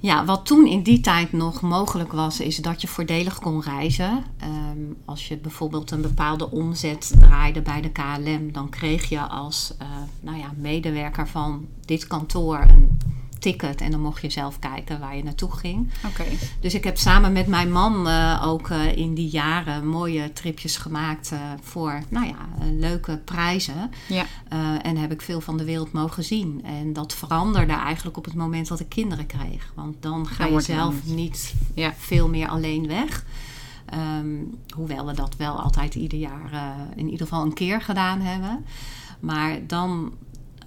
Ja, 0.00 0.24
wat 0.24 0.46
toen 0.46 0.66
in 0.66 0.82
die 0.82 1.00
tijd 1.00 1.32
nog 1.32 1.60
mogelijk 1.60 2.12
was, 2.12 2.40
is 2.40 2.56
dat 2.56 2.80
je 2.80 2.88
voordelig 2.88 3.38
kon 3.38 3.62
reizen. 3.62 4.24
Um, 4.44 4.96
als 5.04 5.28
je 5.28 5.36
bijvoorbeeld 5.36 5.90
een 5.90 6.02
bepaalde 6.02 6.50
omzet 6.50 7.12
draaide 7.18 7.62
bij 7.62 7.80
de 7.80 7.90
KLM, 7.90 8.52
dan 8.52 8.68
kreeg 8.68 9.08
je 9.08 9.20
als 9.20 9.74
uh, 9.82 9.88
nou 10.20 10.38
ja, 10.38 10.52
medewerker 10.56 11.28
van 11.28 11.66
dit 11.84 12.06
kantoor 12.06 12.60
een 12.60 12.98
ticket 13.48 13.80
en 13.80 13.90
dan 13.90 14.00
mocht 14.00 14.22
je 14.22 14.30
zelf 14.30 14.58
kijken 14.58 15.00
waar 15.00 15.16
je 15.16 15.22
naartoe 15.22 15.50
ging. 15.52 15.90
Okay. 16.06 16.38
Dus 16.60 16.74
ik 16.74 16.84
heb 16.84 16.98
samen 16.98 17.32
met 17.32 17.46
mijn 17.46 17.72
man 17.72 18.08
uh, 18.08 18.42
ook 18.46 18.68
uh, 18.68 18.96
in 18.96 19.14
die 19.14 19.28
jaren 19.28 19.86
mooie 19.86 20.32
tripjes 20.32 20.76
gemaakt 20.76 21.30
uh, 21.32 21.38
voor 21.60 22.00
nou 22.08 22.26
ja, 22.26 22.36
leuke 22.72 23.16
prijzen. 23.24 23.90
Ja. 24.08 24.24
en 24.82 24.96
heb 24.96 25.12
ik 25.12 25.22
veel 25.22 25.40
van 25.40 25.56
de 25.56 25.64
wereld 25.64 25.92
mogen 25.92 26.24
zien. 26.24 26.64
En 26.64 26.92
dat 26.92 27.14
veranderde 27.14 27.72
eigenlijk 27.72 28.16
op 28.16 28.24
het 28.24 28.34
moment 28.34 28.68
dat 28.68 28.80
ik 28.80 28.88
kinderen 28.88 29.26
kreeg. 29.26 29.72
Want 29.74 29.96
dan 30.00 30.26
ga 30.26 30.44
dan 30.44 30.52
je 30.52 30.60
zelf 30.60 30.94
niet, 31.04 31.16
niet 31.16 31.54
ja. 31.74 31.94
veel 31.98 32.28
meer 32.28 32.48
alleen 32.48 32.86
weg. 32.86 33.24
Um, 34.20 34.58
hoewel 34.74 35.06
we 35.06 35.12
dat 35.12 35.36
wel 35.36 35.60
altijd 35.60 35.94
ieder 35.94 36.18
jaar 36.18 36.76
in 36.94 37.10
ieder 37.10 37.26
geval 37.26 37.42
een 37.42 37.54
keer 37.54 37.80
gedaan 37.80 38.20
hebben. 38.20 38.64
Maar 39.20 39.66
dan 39.66 40.12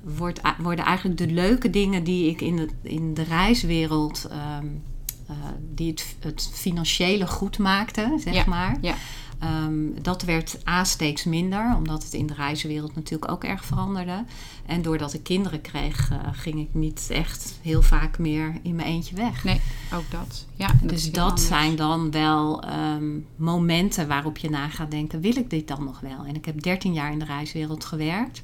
wordt, 0.04 0.42
worden 0.58 0.86
eigenlijk 0.86 1.18
de 1.18 1.28
leuke 1.28 1.70
dingen 1.70 2.04
die 2.04 2.30
ik 2.30 2.42
in 2.42 2.56
de, 2.56 2.68
in 2.82 3.14
de 3.14 3.24
reiswereld. 3.24 4.30
Um, 4.60 4.84
uh, 5.30 5.38
die 5.74 5.90
het, 5.90 6.16
het 6.20 6.50
financiële 6.54 7.28
goed 7.28 7.58
maakte, 7.58 8.18
zeg 8.24 8.34
ja, 8.34 8.44
maar. 8.48 8.78
Ja. 8.82 8.96
Um, 9.44 9.94
dat 10.02 10.24
werd 10.24 10.68
A 10.68 10.84
steeds 10.84 11.24
minder, 11.24 11.76
omdat 11.76 12.04
het 12.04 12.14
in 12.14 12.28
de 12.28 12.34
reiswereld 12.34 12.96
natuurlijk 12.96 13.32
ook 13.32 13.44
erg 13.44 13.66
veranderde. 13.66 14.24
En 14.66 14.82
doordat 14.82 15.14
ik 15.14 15.24
kinderen 15.24 15.62
kreeg, 15.62 16.12
uh, 16.12 16.18
ging 16.32 16.60
ik 16.60 16.70
niet 16.72 17.08
echt 17.10 17.58
heel 17.62 17.82
vaak 17.82 18.20
meer 18.20 18.60
in 18.62 18.76
mijn 18.76 18.88
eentje 18.88 19.16
weg. 19.16 19.44
Nee, 19.44 19.62
ook 19.94 20.12
dat. 20.12 20.46
Ja, 20.56 20.68
dat 20.68 20.90
dus 20.90 21.12
dat 21.12 21.24
anders. 21.24 21.48
zijn 21.48 21.76
dan 21.76 22.12
wel 22.12 22.64
um, 22.96 23.26
momenten 23.36 24.08
waarop 24.08 24.38
je 24.38 24.50
na 24.50 24.68
gaat 24.68 24.92
denken: 24.92 25.22
wil 25.22 25.38
ik 25.38 25.50
dit 25.50 25.68
dan 25.68 25.84
nog 25.84 26.00
wel? 26.00 26.26
En 26.26 26.36
ik 26.36 26.46
heb 26.46 26.62
13 26.62 26.94
jaar 26.94 27.12
in 27.12 27.20
de 27.20 27.26
reiswereld 27.26 27.86
gewerkt. 27.86 28.44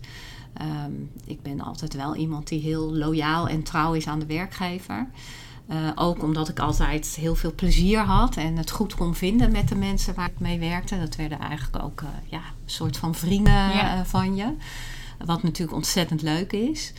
Um, 0.61 1.11
ik 1.25 1.41
ben 1.41 1.61
altijd 1.61 1.93
wel 1.93 2.15
iemand 2.15 2.47
die 2.47 2.61
heel 2.61 2.93
loyaal 2.93 3.47
en 3.47 3.63
trouw 3.63 3.93
is 3.93 4.07
aan 4.07 4.19
de 4.19 4.25
werkgever. 4.25 5.07
Uh, 5.69 5.75
ook 5.95 6.23
omdat 6.23 6.49
ik 6.49 6.59
altijd 6.59 7.15
heel 7.19 7.35
veel 7.35 7.53
plezier 7.55 7.99
had 7.99 8.35
en 8.35 8.57
het 8.57 8.71
goed 8.71 8.95
kon 8.95 9.15
vinden 9.15 9.51
met 9.51 9.67
de 9.67 9.75
mensen 9.75 10.15
waar 10.15 10.29
ik 10.29 10.39
mee 10.39 10.59
werkte. 10.59 10.99
Dat 10.99 11.15
werden 11.15 11.39
eigenlijk 11.39 11.83
ook 11.83 12.01
uh, 12.01 12.07
ja, 12.25 12.37
een 12.37 12.71
soort 12.71 12.97
van 12.97 13.15
vrienden 13.15 13.53
ja. 13.53 13.97
uh, 13.97 14.03
van 14.03 14.35
je. 14.35 14.53
Wat 15.25 15.43
natuurlijk 15.43 15.77
ontzettend 15.77 16.21
leuk 16.21 16.51
is. 16.53 16.93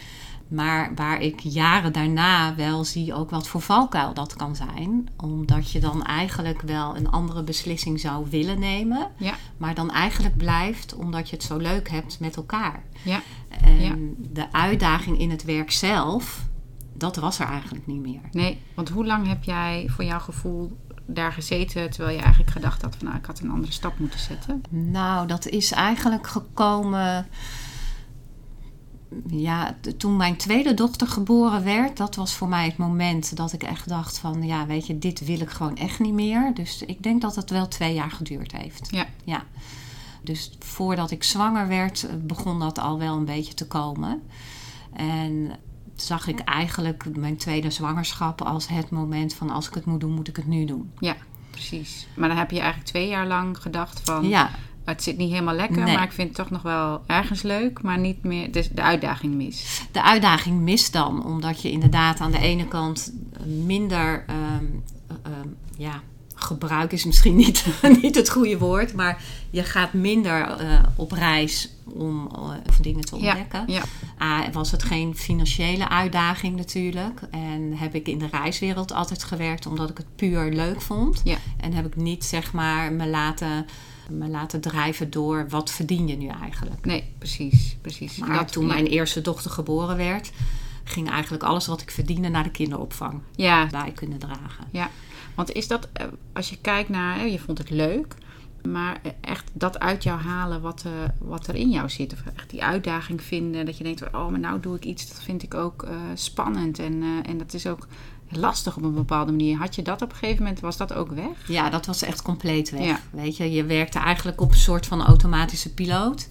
Maar 0.48 0.94
waar 0.94 1.20
ik 1.20 1.40
jaren 1.40 1.92
daarna 1.92 2.54
wel 2.54 2.84
zie 2.84 3.14
ook 3.14 3.30
wat 3.30 3.48
voor 3.48 3.60
valkuil 3.60 4.14
dat 4.14 4.36
kan 4.36 4.56
zijn. 4.56 5.08
Omdat 5.16 5.70
je 5.70 5.80
dan 5.80 6.04
eigenlijk 6.04 6.62
wel 6.62 6.96
een 6.96 7.10
andere 7.10 7.42
beslissing 7.42 8.00
zou 8.00 8.26
willen 8.30 8.58
nemen. 8.58 9.10
Ja. 9.16 9.34
Maar 9.56 9.74
dan 9.74 9.90
eigenlijk 9.90 10.36
blijft 10.36 10.94
omdat 10.94 11.30
je 11.30 11.36
het 11.36 11.44
zo 11.44 11.56
leuk 11.56 11.90
hebt 11.90 12.20
met 12.20 12.36
elkaar. 12.36 12.82
Ja. 13.02 13.22
En 13.48 13.80
ja. 13.80 13.94
de 14.18 14.52
uitdaging 14.52 15.18
in 15.18 15.30
het 15.30 15.44
werk 15.44 15.70
zelf, 15.70 16.46
dat 16.94 17.16
was 17.16 17.38
er 17.38 17.46
eigenlijk 17.46 17.86
niet 17.86 18.00
meer. 18.00 18.20
Nee, 18.32 18.62
want 18.74 18.88
hoe 18.88 19.06
lang 19.06 19.26
heb 19.26 19.44
jij 19.44 19.86
voor 19.88 20.04
jouw 20.04 20.18
gevoel 20.18 20.76
daar 21.06 21.32
gezeten 21.32 21.90
terwijl 21.90 22.16
je 22.16 22.22
eigenlijk 22.22 22.52
gedacht 22.52 22.82
had 22.82 22.96
van 22.96 23.06
nou, 23.06 23.18
ik 23.18 23.26
had 23.26 23.40
een 23.40 23.50
andere 23.50 23.72
stap 23.72 23.98
moeten 23.98 24.20
zetten? 24.20 24.62
Nou, 24.70 25.26
dat 25.26 25.46
is 25.46 25.72
eigenlijk 25.72 26.26
gekomen 26.26 27.26
ja, 29.30 29.76
toen 29.96 30.16
mijn 30.16 30.36
tweede 30.36 30.74
dochter 30.74 31.06
geboren 31.06 31.64
werd, 31.64 31.96
dat 31.96 32.14
was 32.14 32.34
voor 32.34 32.48
mij 32.48 32.64
het 32.64 32.76
moment 32.76 33.36
dat 33.36 33.52
ik 33.52 33.62
echt 33.62 33.88
dacht 33.88 34.18
van, 34.18 34.46
ja, 34.46 34.66
weet 34.66 34.86
je, 34.86 34.98
dit 34.98 35.24
wil 35.24 35.40
ik 35.40 35.50
gewoon 35.50 35.76
echt 35.76 36.00
niet 36.00 36.12
meer. 36.12 36.54
Dus 36.54 36.82
ik 36.82 37.02
denk 37.02 37.20
dat 37.20 37.36
het 37.36 37.50
wel 37.50 37.68
twee 37.68 37.94
jaar 37.94 38.10
geduurd 38.10 38.52
heeft. 38.52 38.88
Ja. 38.90 39.06
ja. 39.24 39.44
Dus 40.22 40.52
voordat 40.58 41.10
ik 41.10 41.22
zwanger 41.22 41.68
werd, 41.68 42.08
begon 42.26 42.58
dat 42.58 42.78
al 42.78 42.98
wel 42.98 43.16
een 43.16 43.24
beetje 43.24 43.54
te 43.54 43.66
komen. 43.66 44.22
En 44.92 45.50
zag 45.94 46.26
ik 46.26 46.38
eigenlijk 46.38 47.16
mijn 47.16 47.36
tweede 47.36 47.70
zwangerschap 47.70 48.42
als 48.42 48.68
het 48.68 48.90
moment 48.90 49.34
van 49.34 49.50
als 49.50 49.68
ik 49.68 49.74
het 49.74 49.84
moet 49.84 50.00
doen, 50.00 50.12
moet 50.12 50.28
ik 50.28 50.36
het 50.36 50.46
nu 50.46 50.64
doen. 50.64 50.92
Ja, 50.98 51.16
precies. 51.50 52.06
Maar 52.14 52.28
dan 52.28 52.38
heb 52.38 52.50
je 52.50 52.58
eigenlijk 52.60 52.90
twee 52.90 53.08
jaar 53.08 53.26
lang 53.26 53.58
gedacht 53.58 54.00
van... 54.04 54.28
Ja, 54.28 54.50
Het 54.94 55.02
zit 55.02 55.16
niet 55.16 55.30
helemaal 55.30 55.54
lekker, 55.54 55.82
Nee. 55.84 55.94
maar 55.94 56.04
ik 56.04 56.12
vind 56.12 56.28
het 56.28 56.36
toch 56.36 56.50
nog 56.50 56.62
wel 56.62 57.00
ergens 57.06 57.42
leuk, 57.42 57.82
maar 57.82 57.98
niet 57.98 58.22
meer 58.24 58.52
dus 58.52 58.68
de 58.68 58.82
uitdaging 58.82 59.34
mis. 59.34 59.82
de 59.92 60.02
uitdaging 60.02 60.60
mist 60.60 60.92
dan, 60.92 61.24
omdat 61.24 61.62
je 61.62 61.70
inderdaad 61.70 62.20
aan 62.20 62.30
de 62.30 62.38
ene 62.38 62.68
kant 62.68 63.12
minder, 63.66 64.24
ehm, 64.26 64.64
ehm, 65.22 65.48
ja, 65.76 66.00
gebruik 66.34 66.92
is 66.92 67.04
misschien 67.04 67.36
niet, 67.46 67.64
niet 68.02 68.14
het 68.14 68.30
goede 68.30 68.58
woord, 68.58 68.94
maar 68.94 69.22
je 69.50 69.62
gaat 69.64 69.92
minder 69.92 70.42
eh, 70.42 70.78
op 70.96 71.12
reis 71.12 71.70
om 71.84 72.26
of 72.68 72.76
dingen 72.80 73.04
te 73.04 73.14
ontdekken. 73.14 73.64
ja. 73.66 73.82
Ah, 74.18 74.48
was 74.52 74.70
het 74.70 74.82
geen 74.82 75.16
financiële 75.16 75.88
uitdaging 75.88 76.56
natuurlijk. 76.56 77.20
En 77.30 77.72
heb 77.76 77.94
ik 77.94 78.08
in 78.08 78.18
de 78.18 78.28
reiswereld 78.30 78.92
altijd 78.92 79.24
gewerkt 79.24 79.66
omdat 79.66 79.90
ik 79.90 79.96
het 79.96 80.16
puur 80.16 80.52
leuk 80.52 80.80
vond. 80.80 81.20
Ja. 81.24 81.36
En 81.60 81.72
heb 81.72 81.86
ik 81.86 81.96
niet 81.96 82.24
zeg 82.24 82.52
maar 82.52 82.92
me 82.92 83.06
laten, 83.06 83.66
me 84.10 84.28
laten 84.28 84.60
drijven 84.60 85.10
door 85.10 85.48
wat 85.48 85.70
verdien 85.70 86.08
je 86.08 86.16
nu 86.16 86.26
eigenlijk. 86.28 86.84
Nee, 86.84 87.04
precies, 87.18 87.76
precies. 87.80 88.16
Maar 88.16 88.38
Dat- 88.38 88.52
toen 88.52 88.66
mijn 88.66 88.86
eerste 88.86 89.20
dochter 89.20 89.50
geboren 89.50 89.96
werd, 89.96 90.32
ging 90.84 91.10
eigenlijk 91.10 91.42
alles 91.42 91.66
wat 91.66 91.80
ik 91.80 91.90
verdiende 91.90 92.28
naar 92.28 92.42
de 92.44 92.50
kinderopvang 92.50 93.20
Ja, 93.36 93.66
bij 93.66 93.92
kunnen 93.94 94.18
dragen. 94.18 94.64
Ja, 94.70 94.90
want 95.34 95.52
is 95.52 95.68
dat, 95.68 95.88
eh, 95.92 96.06
als 96.32 96.50
je 96.50 96.58
kijkt 96.60 96.88
naar, 96.88 97.26
je 97.28 97.38
vond 97.38 97.58
het 97.58 97.70
leuk, 97.70 98.14
maar 98.68 99.00
eh, 99.02 99.12
echt 99.20 99.50
dat 99.52 99.78
uit 99.78 100.02
jou 100.02 100.20
halen 100.20 100.60
wat, 100.60 100.82
eh, 100.86 100.92
wat 101.18 101.46
er 101.46 101.54
in 101.54 101.70
jou 101.70 101.88
zit. 101.90 102.12
Of 102.12 102.22
echt 102.36 102.50
die 102.50 102.62
uitdaging 102.62 103.22
vinden, 103.22 103.66
dat 103.66 103.78
je 103.78 103.84
denkt, 103.84 104.02
oh, 104.12 104.28
maar 104.28 104.40
nou 104.40 104.60
doe 104.60 104.76
ik 104.76 104.84
iets, 104.84 105.08
dat 105.08 105.22
vind 105.22 105.42
ik 105.42 105.54
ook 105.54 105.86
spannend. 106.14 106.78
En, 106.78 107.02
en 107.22 107.38
dat 107.38 107.54
is 107.54 107.66
ook 107.66 107.86
lastig 108.30 108.76
op 108.76 108.82
een 108.82 108.94
bepaalde 108.94 109.30
manier. 109.32 109.56
Had 109.56 109.74
je 109.74 109.82
dat 109.82 110.02
op 110.02 110.10
een 110.10 110.16
gegeven 110.16 110.42
moment, 110.42 110.60
was 110.60 110.76
dat 110.76 110.92
ook 110.92 111.10
weg? 111.10 111.48
Ja, 111.48 111.70
dat 111.70 111.86
was 111.86 112.02
echt 112.02 112.22
compleet 112.22 112.70
weg. 112.70 112.84
Ja. 112.84 113.00
Weet 113.10 113.36
je, 113.36 113.52
je 113.52 113.64
werkte 113.64 113.98
eigenlijk 113.98 114.40
op 114.40 114.50
een 114.50 114.56
soort 114.58 114.86
van 114.86 115.02
automatische 115.04 115.74
piloot. 115.74 116.26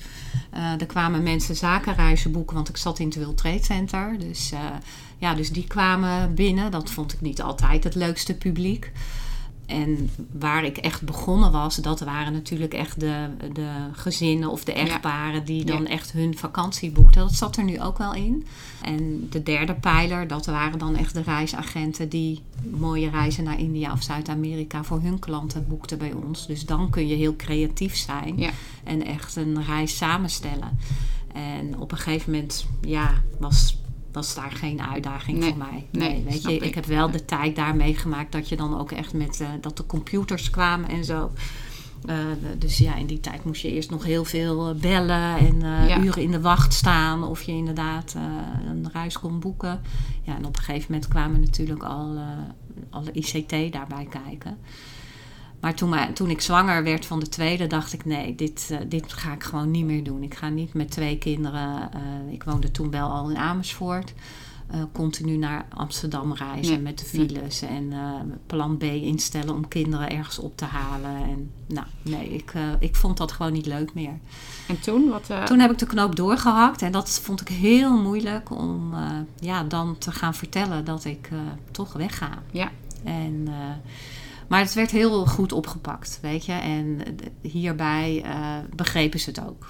Eh, 0.51 0.81
er 0.81 0.85
kwamen 0.85 1.23
mensen 1.23 1.55
zakenreizen 1.55 2.31
boeken, 2.31 2.55
want 2.55 2.69
ik 2.69 2.77
zat 2.77 2.99
in 2.99 3.07
het 3.07 3.15
World 3.15 3.37
Trade 3.37 3.63
Center. 3.63 4.15
Dus, 4.19 4.51
eh, 4.51 4.59
ja, 5.17 5.33
dus 5.33 5.51
die 5.51 5.67
kwamen 5.67 6.33
binnen. 6.33 6.71
Dat 6.71 6.91
vond 6.91 7.13
ik 7.13 7.21
niet 7.21 7.41
altijd 7.41 7.83
het 7.83 7.95
leukste 7.95 8.35
publiek. 8.35 8.91
En 9.67 10.09
waar 10.31 10.63
ik 10.63 10.77
echt 10.77 11.01
begonnen 11.01 11.51
was, 11.51 11.75
dat 11.75 11.99
waren 11.99 12.33
natuurlijk 12.33 12.73
echt 12.73 12.99
de, 12.99 13.27
de 13.53 13.69
gezinnen 13.91 14.49
of 14.49 14.63
de 14.63 14.73
echtparen 14.73 15.45
die 15.45 15.65
dan 15.65 15.81
Ja. 15.81 15.87
echt 15.89 16.11
hun 16.11 16.37
vakantie 16.37 16.91
boekten. 16.91 17.21
Dat 17.21 17.33
zat 17.33 17.57
er 17.57 17.63
nu 17.63 17.81
ook 17.81 17.97
wel 17.97 18.13
in. 18.13 18.45
En 18.81 19.27
de 19.29 19.43
derde 19.43 19.73
pijler, 19.73 20.27
dat 20.27 20.45
waren 20.45 20.79
dan 20.79 20.95
echt 20.95 21.13
de 21.13 21.21
reisagenten 21.21 22.09
die 22.09 22.41
mooie 22.77 23.09
reizen 23.09 23.43
naar 23.43 23.59
India 23.59 23.91
of 23.91 24.03
Zuid-Amerika 24.03 24.83
voor 24.83 25.01
hun 25.01 25.19
klanten 25.19 25.65
boekten 25.67 25.97
bij 25.97 26.13
ons. 26.13 26.47
Dus 26.47 26.65
dan 26.65 26.89
kun 26.89 27.07
je 27.07 27.15
heel 27.15 27.35
creatief 27.35 27.95
zijn 27.95 28.37
Ja. 28.37 28.49
en 28.83 29.05
echt 29.05 29.35
een 29.35 29.63
reis 29.65 29.97
samenstellen. 29.97 30.79
En 31.33 31.79
op 31.79 31.91
een 31.91 31.97
gegeven 31.97 32.31
moment, 32.31 32.65
ja, 32.81 33.13
was, 33.39 33.77
was 34.17 34.35
daar 34.35 34.51
geen 34.51 34.81
uitdaging 34.81 35.37
Nee, 35.39 35.49
voor 35.49 35.57
mij. 35.57 35.85
nee, 35.91 36.23
weet 36.23 36.41
je, 36.43 36.53
ik. 36.55 36.63
ik 36.63 36.75
heb 36.75 36.85
wel 36.85 37.11
de 37.11 37.25
tijd 37.25 37.55
daar 37.55 37.75
meegemaakt 37.75 38.31
dat 38.31 38.49
je 38.49 38.55
dan 38.55 38.79
ook 38.79 38.91
echt 38.91 39.13
met 39.13 39.41
eh, 39.41 39.47
dat 39.61 39.77
de 39.77 39.85
computers 39.85 40.49
kwamen 40.49 40.89
en 40.89 41.05
zo. 41.05 41.31
Eh, 42.05 42.15
dus 42.57 42.77
ja, 42.77 42.95
in 42.95 43.05
die 43.05 43.19
tijd 43.19 43.43
moest 43.45 43.61
je 43.61 43.71
eerst 43.71 43.89
nog 43.89 44.03
heel 44.03 44.25
veel 44.25 44.69
eh, 44.69 44.75
bellen 44.75 45.37
en 45.37 45.59
Ja. 45.87 45.99
uren 45.99 46.21
in 46.21 46.31
de 46.31 46.41
wacht 46.41 46.73
staan 46.73 47.23
of 47.23 47.41
je 47.41 47.51
inderdaad 47.51 48.15
een 48.67 48.89
reis 48.93 49.19
kon 49.19 49.39
boeken. 49.39 49.81
Ja, 50.21 50.35
en 50.35 50.45
op 50.45 50.55
een 50.57 50.63
gegeven 50.63 50.91
moment 50.91 51.09
kwamen 51.09 51.39
natuurlijk 51.39 51.83
al 51.83 52.17
alle 52.89 53.11
ICT 53.11 53.71
daarbij 53.73 54.07
kijken. 54.09 54.57
Maar 55.59 55.73
toen, 55.75 55.95
toen 56.13 56.29
ik 56.29 56.41
zwanger 56.41 56.83
werd 56.83 57.05
van 57.05 57.19
de 57.19 57.29
tweede, 57.29 57.67
dacht 57.67 57.93
ik: 57.93 58.05
nee, 58.05 58.35
dit, 58.35 58.67
eh, 58.71 58.77
dit 58.87 59.13
ga 59.13 59.33
ik 59.33 59.43
gewoon 59.43 59.71
niet 59.71 59.85
meer 59.85 60.03
doen. 60.03 60.23
Ik 60.23 60.35
ga 60.35 60.49
niet 60.49 60.73
met 60.73 60.91
twee 60.91 61.17
kinderen. 61.17 61.93
eh, 61.93 62.33
ik 62.33 62.43
woonde 62.43 62.71
toen 62.71 62.91
wel 62.91 63.09
al 63.09 63.29
in 63.29 63.37
Amersfoort. 63.37 64.13
eh, 64.67 64.81
continu 64.91 65.37
naar 65.37 65.65
Amsterdam 65.73 66.33
reizen 66.33 66.73
Nee, 66.73 66.81
met 66.81 66.99
de 66.99 67.05
files 67.05 67.61
en 67.61 67.93
plan 68.45 68.77
B 68.77 68.83
instellen 68.83 69.53
om 69.55 69.67
kinderen 69.67 70.09
ergens 70.09 70.39
op 70.39 70.57
te 70.57 70.65
halen. 70.65 71.15
En 71.15 71.51
nou, 71.67 71.85
nee, 72.01 72.29
ik, 72.29 72.53
ik 72.79 72.95
vond 72.95 73.17
dat 73.17 73.31
gewoon 73.31 73.51
niet 73.53 73.65
leuk 73.65 73.93
meer. 73.93 74.19
En 74.67 74.79
toen, 74.79 75.09
wat... 75.09 75.29
Toen 75.45 75.59
heb 75.59 75.71
ik 75.71 75.77
de 75.77 75.85
knoop 75.85 76.15
doorgehakt 76.15 76.81
en 76.81 76.91
dat 76.91 77.19
vond 77.23 77.41
ik 77.41 77.47
heel 77.47 78.01
moeilijk 78.01 78.51
om 78.51 78.93
ja, 79.39 79.63
dan 79.63 79.97
te 79.97 80.11
gaan 80.11 80.33
vertellen 80.33 80.85
dat 80.85 81.05
ik 81.05 81.29
toch 81.71 81.93
wegga. 81.93 82.29
Ja. 82.51 82.71
En, 83.03 83.47
maar 84.47 84.59
het 84.59 84.73
werd 84.73 84.91
heel 84.91 85.25
goed 85.25 85.51
opgepakt, 85.51 86.19
weet 86.21 86.45
je. 86.45 86.51
En 86.51 87.01
hierbij 87.41 88.21
eh, 88.25 88.55
begrepen 88.75 89.19
ze 89.19 89.29
het 89.29 89.47
ook. 89.47 89.69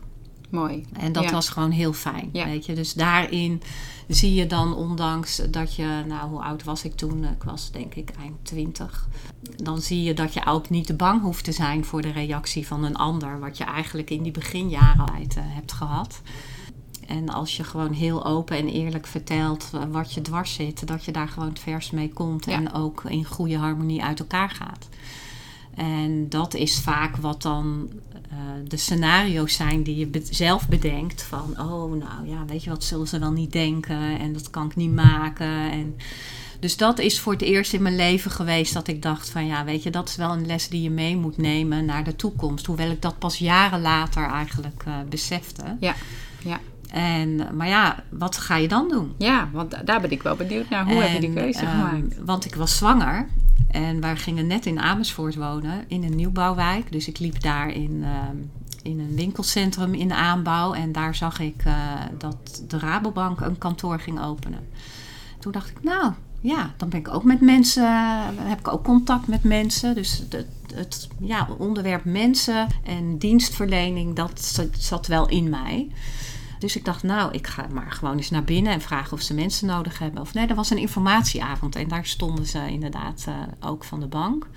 Mooi. 0.49 0.85
En 0.99 1.11
dat 1.11 1.23
Ja. 1.23 1.31
was 1.31 1.49
gewoon 1.49 1.71
heel 1.71 1.93
fijn, 1.93 2.29
Ja. 2.31 2.45
weet 2.45 2.65
je. 2.65 2.73
Dus 2.73 2.93
daarin 2.93 3.61
zie 4.07 4.33
je 4.33 4.47
dan, 4.47 4.75
ondanks 4.75 5.41
dat 5.49 5.75
je... 5.75 6.03
Nou, 6.07 6.29
hoe 6.29 6.41
oud 6.43 6.63
was 6.63 6.83
ik 6.83 6.93
toen? 6.95 7.23
Ik 7.23 7.43
was 7.43 7.71
denk 7.71 7.95
ik 7.95 8.09
eind 8.19 8.35
twintig. 8.41 9.07
Dan 9.55 9.81
zie 9.81 10.03
je 10.03 10.13
dat 10.13 10.33
je 10.33 10.45
ook 10.45 10.69
niet 10.69 10.85
te 10.85 10.93
bang 10.95 11.21
hoeft 11.21 11.43
te 11.43 11.51
zijn 11.51 11.85
voor 11.85 12.01
de 12.01 12.11
reactie 12.11 12.67
van 12.67 12.83
een 12.83 12.95
ander. 12.95 13.39
Wat 13.39 13.57
je 13.57 13.63
eigenlijk 13.63 14.09
in 14.09 14.23
die 14.23 14.31
beginjaren 14.31 15.05
eh, 15.13 15.25
hebt 15.37 15.71
gehad. 15.71 16.21
En 17.07 17.29
als 17.29 17.57
je 17.57 17.63
gewoon 17.63 17.91
heel 17.93 18.25
open 18.25 18.57
en 18.57 18.67
eerlijk 18.67 19.07
vertelt 19.07 19.69
eh, 19.73 19.81
wat 19.91 20.13
je 20.13 20.21
dwars 20.21 20.53
zit, 20.53 20.87
dat 20.87 21.05
je 21.05 21.11
daar 21.11 21.27
gewoon 21.27 21.49
het 21.49 21.59
vers 21.59 21.91
mee 21.91 22.09
komt 22.13 22.45
Ja. 22.45 22.51
en 22.53 22.73
ook 22.73 23.03
in 23.07 23.25
goede 23.25 23.57
harmonie 23.57 24.03
uit 24.03 24.19
elkaar 24.19 24.49
gaat. 24.49 24.87
En 25.75 26.29
dat 26.29 26.53
is 26.53 26.79
vaak 26.79 27.15
wat 27.17 27.41
dan 27.41 27.89
eh, 28.29 28.37
de 28.67 28.77
scenario's 28.77 29.53
zijn 29.53 29.83
die 29.83 29.95
je 29.95 30.07
be- 30.07 30.27
zelf 30.29 30.67
bedenkt. 30.67 31.21
Van, 31.23 31.49
oh, 31.59 31.91
nou 31.93 32.27
ja, 32.29 32.45
weet 32.47 32.63
je 32.63 32.69
wat, 32.69 32.83
zullen 32.83 33.07
ze 33.07 33.19
wel 33.19 33.31
niet 33.31 33.51
denken 33.51 34.19
en 34.19 34.33
dat 34.33 34.49
kan 34.49 34.65
ik 34.65 34.75
niet 34.75 34.93
maken. 34.93 35.71
En 35.71 35.95
dus 36.59 36.77
dat 36.77 36.99
is 36.99 37.19
voor 37.19 37.33
het 37.33 37.41
eerst 37.41 37.73
in 37.73 37.81
mijn 37.81 37.95
leven 37.95 38.31
geweest 38.31 38.73
dat 38.73 38.87
ik 38.87 39.01
dacht 39.01 39.29
van, 39.29 39.45
ja, 39.45 39.63
weet 39.63 39.83
je, 39.83 39.89
dat 39.89 40.09
is 40.09 40.15
wel 40.15 40.31
een 40.31 40.45
les 40.45 40.69
die 40.69 40.81
je 40.81 40.89
mee 40.89 41.17
moet 41.17 41.37
nemen 41.37 41.85
naar 41.85 42.03
de 42.03 42.15
toekomst. 42.15 42.65
Hoewel 42.65 42.91
ik 42.91 43.01
dat 43.01 43.19
pas 43.19 43.37
jaren 43.37 43.81
later 43.81 44.23
eigenlijk 44.29 44.83
eh, 44.85 44.93
besefte. 45.09 45.63
Ja, 45.79 45.95
ja. 46.43 46.59
En, 46.91 47.55
maar 47.55 47.67
ja, 47.67 48.03
wat 48.09 48.37
ga 48.37 48.55
je 48.55 48.67
dan 48.67 48.89
doen? 48.89 49.13
Ja, 49.17 49.49
want 49.53 49.71
da- 49.71 49.81
daar 49.85 50.01
ben 50.01 50.11
ik 50.11 50.23
wel 50.23 50.35
benieuwd 50.35 50.69
naar. 50.69 50.85
Hoe 50.85 51.01
heb 51.01 51.11
je 51.13 51.19
die 51.19 51.33
keuze 51.33 51.59
ehm, 51.59 51.69
gemaakt? 51.71 52.15
Want 52.25 52.45
ik 52.45 52.55
was 52.55 52.77
zwanger 52.77 53.27
en 53.71 54.01
wij 54.01 54.15
gingen 54.17 54.47
net 54.47 54.65
in 54.65 54.79
Amersfoort 54.79 55.35
wonen, 55.35 55.83
in 55.87 56.03
een 56.03 56.15
nieuwbouwwijk. 56.15 56.91
Dus 56.91 57.07
ik 57.07 57.19
liep 57.19 57.41
daar 57.41 57.69
in, 57.69 58.01
ehm, 58.03 58.35
in 58.83 58.99
een 58.99 59.15
winkelcentrum 59.15 59.93
in 59.93 60.07
de 60.07 60.15
aanbouw 60.15 60.73
en 60.73 60.91
daar 60.91 61.15
zag 61.15 61.39
ik 61.39 61.61
eh, 61.65 61.73
dat 62.17 62.63
de 62.67 62.79
Rabobank 62.79 63.41
een 63.41 63.57
kantoor 63.57 63.99
ging 63.99 64.21
openen. 64.21 64.59
Toen 65.39 65.51
dacht 65.51 65.69
ik, 65.69 65.83
nou 65.83 66.11
ja, 66.41 66.73
dan 66.77 66.89
ben 66.89 66.99
ik 66.99 67.13
ook 67.13 67.23
met 67.23 67.41
mensen, 67.41 67.91
heb 68.37 68.59
ik 68.59 68.67
ook 68.67 68.83
contact 68.83 69.27
met 69.27 69.43
mensen. 69.43 69.95
Dus 69.95 70.23
het, 70.29 70.45
het 70.73 71.07
ja, 71.19 71.47
onderwerp 71.57 72.05
mensen 72.05 72.67
en 72.83 73.17
dienstverlening, 73.17 74.15
dat 74.15 74.61
zat 74.77 75.07
wel 75.07 75.27
in 75.29 75.49
mij. 75.49 75.91
Dus 76.59 76.75
ik 76.75 76.85
dacht, 76.85 77.03
nou, 77.03 77.33
ik 77.33 77.47
ga 77.47 77.65
maar 77.73 77.91
gewoon 77.91 78.17
eens 78.17 78.29
naar 78.29 78.43
binnen 78.43 78.73
en 78.73 78.81
vragen 78.81 79.13
of 79.13 79.21
ze 79.21 79.33
mensen 79.33 79.67
nodig 79.67 79.99
hebben. 79.99 80.21
Of 80.21 80.33
nee, 80.33 80.47
er 80.47 80.55
was 80.55 80.69
een 80.69 80.77
informatieavond 80.77 81.75
en 81.75 81.87
daar 81.87 82.05
stonden 82.05 82.45
ze 82.45 82.69
inderdaad 82.69 83.25
eh, 83.27 83.33
ook 83.69 83.83
van 83.83 83.99
de 83.99 84.07
bank. 84.07 84.47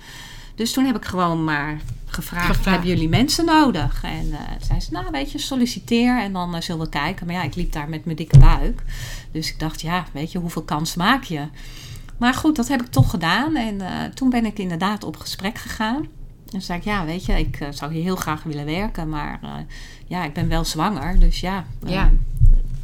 Dus 0.55 0.73
toen 0.73 0.85
heb 0.85 0.95
ik 0.95 1.05
gewoon 1.05 1.43
maar 1.43 1.81
gevraagd, 2.05 2.45
Gevraagd. 2.45 2.65
hebben 2.65 2.87
jullie 2.87 3.09
mensen 3.09 3.45
nodig? 3.45 4.03
En 4.03 4.31
eh 4.31 4.39
zei 4.67 4.79
ze, 4.79 4.91
nou 4.91 5.05
weet 5.11 5.31
je, 5.31 5.37
solliciteer 5.37 6.19
en 6.21 6.33
dan 6.33 6.55
eh, 6.55 6.61
zullen 6.61 6.81
we 6.81 6.89
kijken. 6.89 7.25
Maar 7.25 7.35
ja, 7.35 7.43
ik 7.43 7.55
liep 7.55 7.71
daar 7.71 7.89
met 7.89 8.05
mijn 8.05 8.17
dikke 8.17 8.37
buik. 8.37 8.83
Dus 9.31 9.49
ik 9.49 9.59
dacht, 9.59 9.81
ja, 9.81 10.05
weet 10.11 10.31
je, 10.31 10.39
hoeveel 10.39 10.63
kans 10.63 10.95
maak 10.95 11.23
je? 11.23 11.47
Maar 12.17 12.33
goed, 12.33 12.55
dat 12.55 12.67
heb 12.67 12.81
ik 12.81 12.87
toch 12.91 13.09
gedaan. 13.09 13.55
En 13.55 13.81
toen 14.13 14.29
ben 14.29 14.45
ik 14.45 14.59
inderdaad 14.59 15.03
op 15.03 15.17
gesprek 15.17 15.57
gegaan. 15.57 16.07
En 16.51 16.57
toen 16.57 16.65
zei 16.65 16.79
ik, 16.79 16.85
ja, 16.85 17.05
weet 17.05 17.25
je, 17.25 17.39
ik 17.39 17.59
eh, 17.59 17.67
zou 17.71 17.93
hier 17.93 18.03
heel 18.03 18.15
graag 18.15 18.43
willen 18.43 18.65
werken. 18.65 19.09
Maar 19.09 19.39
eh, 19.43 19.49
ja, 20.07 20.23
ik 20.23 20.33
ben 20.33 20.47
wel 20.47 20.65
zwanger. 20.65 21.19
Dus 21.19 21.39
ja, 21.39 21.65
eh, 21.83 21.91
Ja. 21.91 22.11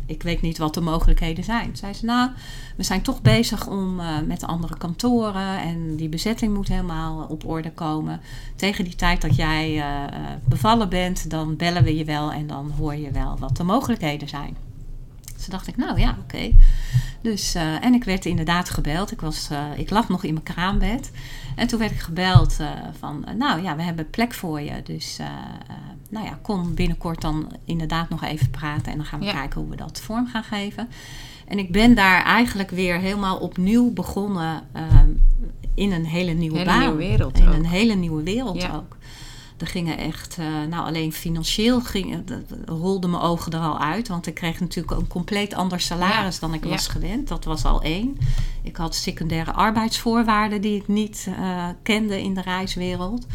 ik 0.05 0.23
weet 0.23 0.41
niet 0.41 0.57
wat 0.57 0.73
de 0.73 0.81
mogelijkheden 0.81 1.43
zijn. 1.43 1.75
Zei 1.75 1.93
ze, 1.93 2.05
nou, 2.05 2.29
we 2.75 2.83
zijn 2.83 3.01
toch 3.01 3.21
bezig 3.21 3.67
om 3.67 3.95
met 4.27 4.39
de 4.39 4.45
andere 4.45 4.77
kantoren. 4.77 5.59
En 5.59 5.95
die 5.95 6.09
bezetting 6.09 6.53
moet 6.53 6.67
helemaal 6.67 7.25
op 7.29 7.47
orde 7.47 7.71
komen. 7.71 8.21
Tegen 8.55 8.83
die 8.83 8.95
tijd 8.95 9.21
dat 9.21 9.35
jij 9.35 9.83
bevallen 10.45 10.89
bent, 10.89 11.29
dan 11.29 11.55
bellen 11.55 11.83
we 11.83 11.95
je 11.95 12.05
wel. 12.05 12.31
En 12.31 12.47
dan 12.47 12.71
hoor 12.77 12.95
je 12.95 13.11
wel 13.11 13.37
wat 13.39 13.57
de 13.57 13.63
mogelijkheden 13.63 14.27
zijn. 14.27 14.66
Dus 15.37 15.45
dacht 15.45 15.67
ik, 15.67 15.77
nou 15.77 15.99
ja, 15.99 16.17
oké. 16.23 16.51
Dus, 17.21 17.55
uh, 17.55 17.83
en 17.83 17.93
ik 17.93 18.03
werd 18.03 18.25
inderdaad 18.25 18.69
gebeld. 18.69 19.11
Ik, 19.11 19.21
was, 19.21 19.49
uh, 19.51 19.63
ik 19.75 19.89
lag 19.89 20.09
nog 20.09 20.23
in 20.23 20.33
mijn 20.33 20.45
kraambed. 20.45 21.11
En 21.55 21.67
toen 21.67 21.79
werd 21.79 21.91
ik 21.91 21.99
gebeld 21.99 22.57
uh, 22.61 22.69
van, 22.99 23.25
nou 23.37 23.61
ja, 23.61 23.75
we 23.75 23.81
hebben 23.81 24.09
plek 24.09 24.33
voor 24.33 24.61
je. 24.61 24.81
Dus 24.83 25.19
nou 26.09 26.25
ja, 26.25 26.39
kom 26.41 26.75
binnenkort 26.75 27.21
dan 27.21 27.51
inderdaad 27.65 28.09
nog 28.09 28.23
even 28.23 28.49
praten. 28.49 28.91
En 28.91 28.97
dan 28.97 29.05
gaan 29.05 29.19
we 29.19 29.31
kijken 29.31 29.61
hoe 29.61 29.69
we 29.69 29.75
dat 29.75 29.99
vorm 29.99 30.27
gaan 30.27 30.43
geven. 30.43 30.89
En 31.47 31.59
ik 31.59 31.71
ben 31.71 31.95
daar 31.95 32.23
eigenlijk 32.23 32.69
weer 32.69 32.97
helemaal 32.97 33.37
opnieuw 33.37 33.93
begonnen 33.93 34.63
ehm, 34.73 35.09
in 35.75 35.91
een 35.91 36.05
hele 36.05 36.31
nieuwe 36.31 36.57
hele 36.57 36.69
baan. 36.69 36.79
Nieuwe 36.79 36.97
wereld 36.97 37.39
in 37.39 37.47
ook. 37.47 37.53
een 37.53 37.65
hele 37.65 37.95
nieuwe 37.95 38.23
wereld 38.23 38.69
ook. 38.71 38.96
Er 39.57 39.67
gingen 39.67 39.97
echt, 39.97 40.37
uh, 40.39 40.45
nou 40.69 40.85
alleen 40.85 41.13
financieel 41.13 41.81
ging, 41.81 42.23
rolden 42.65 43.09
mijn 43.09 43.21
ogen 43.21 43.51
er 43.51 43.59
al 43.59 43.79
uit. 43.79 44.07
Want 44.07 44.27
ik 44.27 44.33
kreeg 44.33 44.59
natuurlijk 44.59 44.99
een 44.99 45.07
compleet 45.07 45.53
ander 45.53 45.79
salaris 45.79 46.33
ja. 46.33 46.39
dan 46.39 46.53
ik 46.53 46.63
ja. 46.63 46.69
was 46.69 46.87
gewend. 46.87 47.27
Dat 47.27 47.45
was 47.45 47.65
al 47.65 47.81
één. 47.81 48.17
Ik 48.63 48.75
had 48.75 48.95
secundaire 48.95 49.53
arbeidsvoorwaarden 49.53 50.61
die 50.61 50.75
ik 50.75 50.87
niet 50.87 51.27
uh, 51.29 51.67
kende 51.83 52.21
in 52.21 52.33
de 52.33 52.41
reiswereld. 52.41 53.25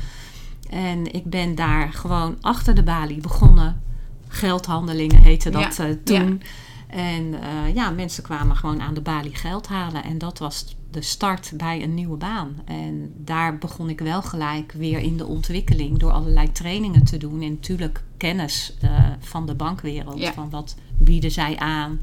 En 0.70 1.12
ik 1.12 1.24
ben 1.24 1.54
daar 1.54 1.92
gewoon 1.92 2.36
achter 2.40 2.74
de 2.74 2.82
balie 2.82 3.20
begonnen. 3.20 3.82
Geldhandelingen 4.28 5.22
heette 5.22 5.50
dat 5.50 5.76
ja. 5.76 5.88
uh, 5.88 5.94
toen. 6.04 6.42
En 6.86 7.34
ja, 7.74 7.90
mensen 7.90 8.22
kwamen 8.22 8.56
gewoon 8.56 8.82
aan 8.82 8.94
de 8.94 9.00
balie 9.00 9.34
geld 9.34 9.68
halen. 9.68 10.04
En 10.04 10.18
dat 10.18 10.38
was 10.38 10.76
de 10.92 11.02
start 11.02 11.52
bij 11.56 11.82
een 11.82 11.94
nieuwe 11.94 12.16
baan. 12.16 12.56
En 12.64 13.12
daar 13.16 13.58
begon 13.58 13.88
ik 13.88 14.00
wel 14.00 14.22
gelijk 14.22 14.72
weer 14.72 14.98
in 14.98 15.16
de 15.16 15.26
ontwikkeling 15.26 15.98
door 15.98 16.12
allerlei 16.12 16.52
trainingen 16.52 17.04
te 17.04 17.16
doen. 17.16 17.42
En 17.42 17.50
natuurlijk 17.50 18.02
kennis 18.16 18.76
uh, 18.84 18.90
van 19.20 19.46
de 19.46 19.54
bankwereld. 19.54 20.18
Ja. 20.18 20.32
Van 20.32 20.50
wat 20.50 20.74
bieden 20.98 21.30
zij 21.30 21.56
aan. 21.58 22.00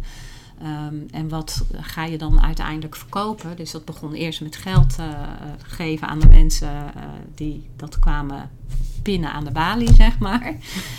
Um, 0.64 1.06
en 1.12 1.30
wat 1.30 1.66
ga 1.72 2.06
je 2.06 2.18
dan 2.18 2.42
uiteindelijk 2.42 2.96
verkopen? 2.96 3.56
Dus 3.56 3.72
dat 3.72 3.86
begon 3.86 4.14
eerst 4.14 4.42
met 4.42 4.56
geld 4.56 4.96
uh, 5.00 5.06
geven 5.64 6.08
aan 6.08 6.20
de 6.20 6.28
mensen 6.28 6.74
uh, 6.96 7.04
die 7.36 7.70
dat 7.76 8.00
kwamen 8.00 8.50
pinnen 9.04 9.32
aan 9.32 9.44
de 9.44 9.52
balie, 9.52 9.94
zeg 9.94 10.20
maar. 10.20 10.56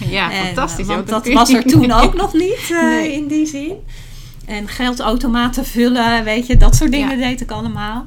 Ja, 0.09 0.33
en, 0.33 0.47
fantastisch. 0.47 0.87
want 0.87 1.09
dat 1.09 1.29
was 1.29 1.53
er 1.53 1.65
toen 1.73 1.91
ook 1.91 2.15
nog 2.15 2.33
niet 2.33 2.69
nee. 2.71 3.13
in 3.13 3.27
die 3.29 3.47
zin. 3.47 3.77
En 4.47 4.69
geldautomaten 4.69 5.65
vullen, 5.65 6.25
weet 6.25 6.47
je, 6.47 6.57
dat 6.57 6.77
soort 6.77 6.91
dingen 6.91 7.19
ja. 7.19 7.29
deed 7.29 7.41
ik 7.41 7.51
allemaal. 7.51 8.07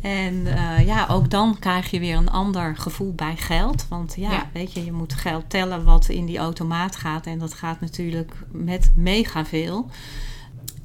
En 0.00 0.34
uh, 0.34 0.86
ja, 0.86 1.06
ook 1.10 1.30
dan 1.30 1.58
krijg 1.58 1.90
je 1.90 2.00
weer 2.00 2.16
een 2.16 2.30
ander 2.30 2.76
gevoel 2.76 3.12
bij 3.14 3.36
geld. 3.36 3.86
Want 3.88 4.14
ja, 4.16 4.32
ja, 4.32 4.50
weet 4.52 4.72
je, 4.72 4.84
je 4.84 4.92
moet 4.92 5.12
geld 5.12 5.50
tellen 5.50 5.84
wat 5.84 6.08
in 6.08 6.26
die 6.26 6.38
automaat 6.38 6.96
gaat. 6.96 7.26
En 7.26 7.38
dat 7.38 7.54
gaat 7.54 7.80
natuurlijk 7.80 8.32
met 8.50 8.92
mega 8.96 9.44
veel. 9.44 9.90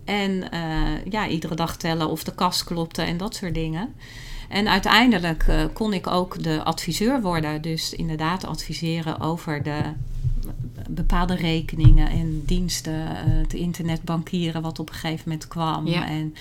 En 0.06 0.32
uh, 0.32 1.06
ja, 1.10 1.28
iedere 1.28 1.56
dag 1.56 1.78
tellen 1.78 2.10
of 2.10 2.24
de 2.24 2.36
kas 2.36 2.64
klopte 2.64 3.02
en 3.02 3.18
dat 3.18 3.36
soort 3.36 3.54
dingen. 3.54 3.96
En 4.50 4.68
uiteindelijk 4.68 5.46
uh, 5.50 5.64
kon 5.74 5.94
ik 5.94 6.08
ook 6.08 6.44
de 6.44 6.64
adviseur 6.64 7.22
worden. 7.22 7.62
Dus 7.62 7.94
inderdaad 7.94 8.46
adviseren 8.46 9.20
over 9.20 9.64
de 9.64 9.82
bepaalde 10.90 11.36
rekeningen 11.36 12.10
en 12.10 12.44
diensten, 12.46 13.02
uh, 13.02 13.18
het 13.24 13.54
internetbankieren 13.54 14.62
wat 14.62 14.80
op 14.80 14.90
een 14.90 14.96
gegeven 14.96 15.24
moment 15.26 15.48
kwam. 15.48 15.88
Ja. 15.88 16.08
En 16.08 16.36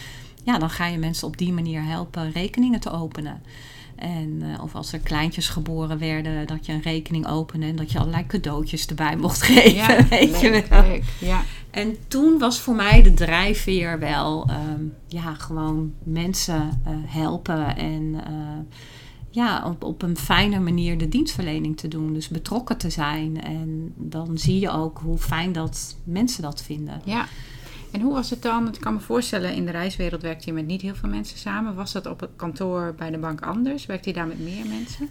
ja, 0.44 0.58
dan 0.58 0.70
ga 0.70 0.86
je 0.86 0.98
mensen 0.98 1.26
op 1.26 1.36
die 1.36 1.52
manier 1.52 1.84
helpen 1.84 2.32
rekeningen 2.32 2.80
te 2.80 2.90
openen. 2.90 3.42
En, 3.96 4.42
uh, 4.42 4.62
of 4.62 4.75
als 4.75 4.92
er 4.92 4.98
kleintjes 4.98 5.48
geboren 5.48 5.98
werden, 5.98 6.46
dat 6.46 6.66
je 6.66 6.72
een 6.72 6.82
rekening 6.82 7.26
opende 7.26 7.66
en 7.66 7.76
dat 7.76 7.92
je 7.92 7.98
allerlei 7.98 8.26
cadeautjes 8.26 8.86
erbij 8.86 9.16
mocht 9.16 9.42
geven. 9.52 9.75
Ja, 9.75 10.08
weet 10.08 10.40
je 10.40 10.50
leuk, 10.50 10.66
wel. 10.66 10.82
leuk, 10.82 11.04
Ja. 11.20 11.42
En 11.70 11.96
toen 12.08 12.38
was 12.38 12.60
voor 12.60 12.75
mij 12.75 13.02
de 13.02 13.14
drijfveer 13.14 13.98
wel, 13.98 14.50
um, 14.50 14.92
ja, 15.08 15.34
gewoon 15.34 15.92
mensen 16.02 16.80
uh, 16.86 16.92
helpen 17.06 17.76
en 17.76 18.20
ja, 19.37 19.62
op, 19.66 19.85
op 19.85 20.02
een 20.02 20.16
fijne 20.16 20.61
manier 20.61 20.99
de 20.99 21.09
dienstverlening 21.09 21.76
te 21.76 21.88
doen. 21.88 22.12
Dus 22.12 22.28
betrokken 22.28 22.76
te 22.76 22.90
zijn. 22.90 23.43
En 23.43 23.93
dan 23.97 24.38
zie 24.38 24.61
je 24.61 24.71
ook 24.71 24.99
hoe 24.99 25.19
fijn 25.19 25.52
dat 25.52 25.97
mensen 26.05 26.43
dat 26.43 26.62
vinden. 26.62 27.00
Ja. 27.05 27.26
En 27.90 28.00
hoe 28.00 28.12
was 28.12 28.31
het 28.31 28.43
dan? 28.43 28.69
Ik 28.69 28.81
kan 28.81 28.95
me 28.95 29.00
voorstellen, 29.00 29.55
in 29.55 29.64
de 29.64 29.71
reiswereld 29.71 30.23
werkt 30.23 30.45
je 30.45 30.52
met 30.52 30.66
niet 30.66 30.81
heel 30.81 30.95
veel 30.95 31.09
mensen 31.09 31.38
samen. 31.38 31.75
Was 31.75 31.93
dat 31.93 32.07
op 32.07 32.21
het 32.21 32.31
kantoor 32.37 32.95
bij 32.97 33.11
de 33.11 33.19
bank 33.19 33.40
anders? 33.40 33.87
Werkte 33.87 34.09
je 34.09 34.14
daar 34.14 34.26
met 34.26 34.40
meer 34.40 34.66
mensen? 34.66 35.09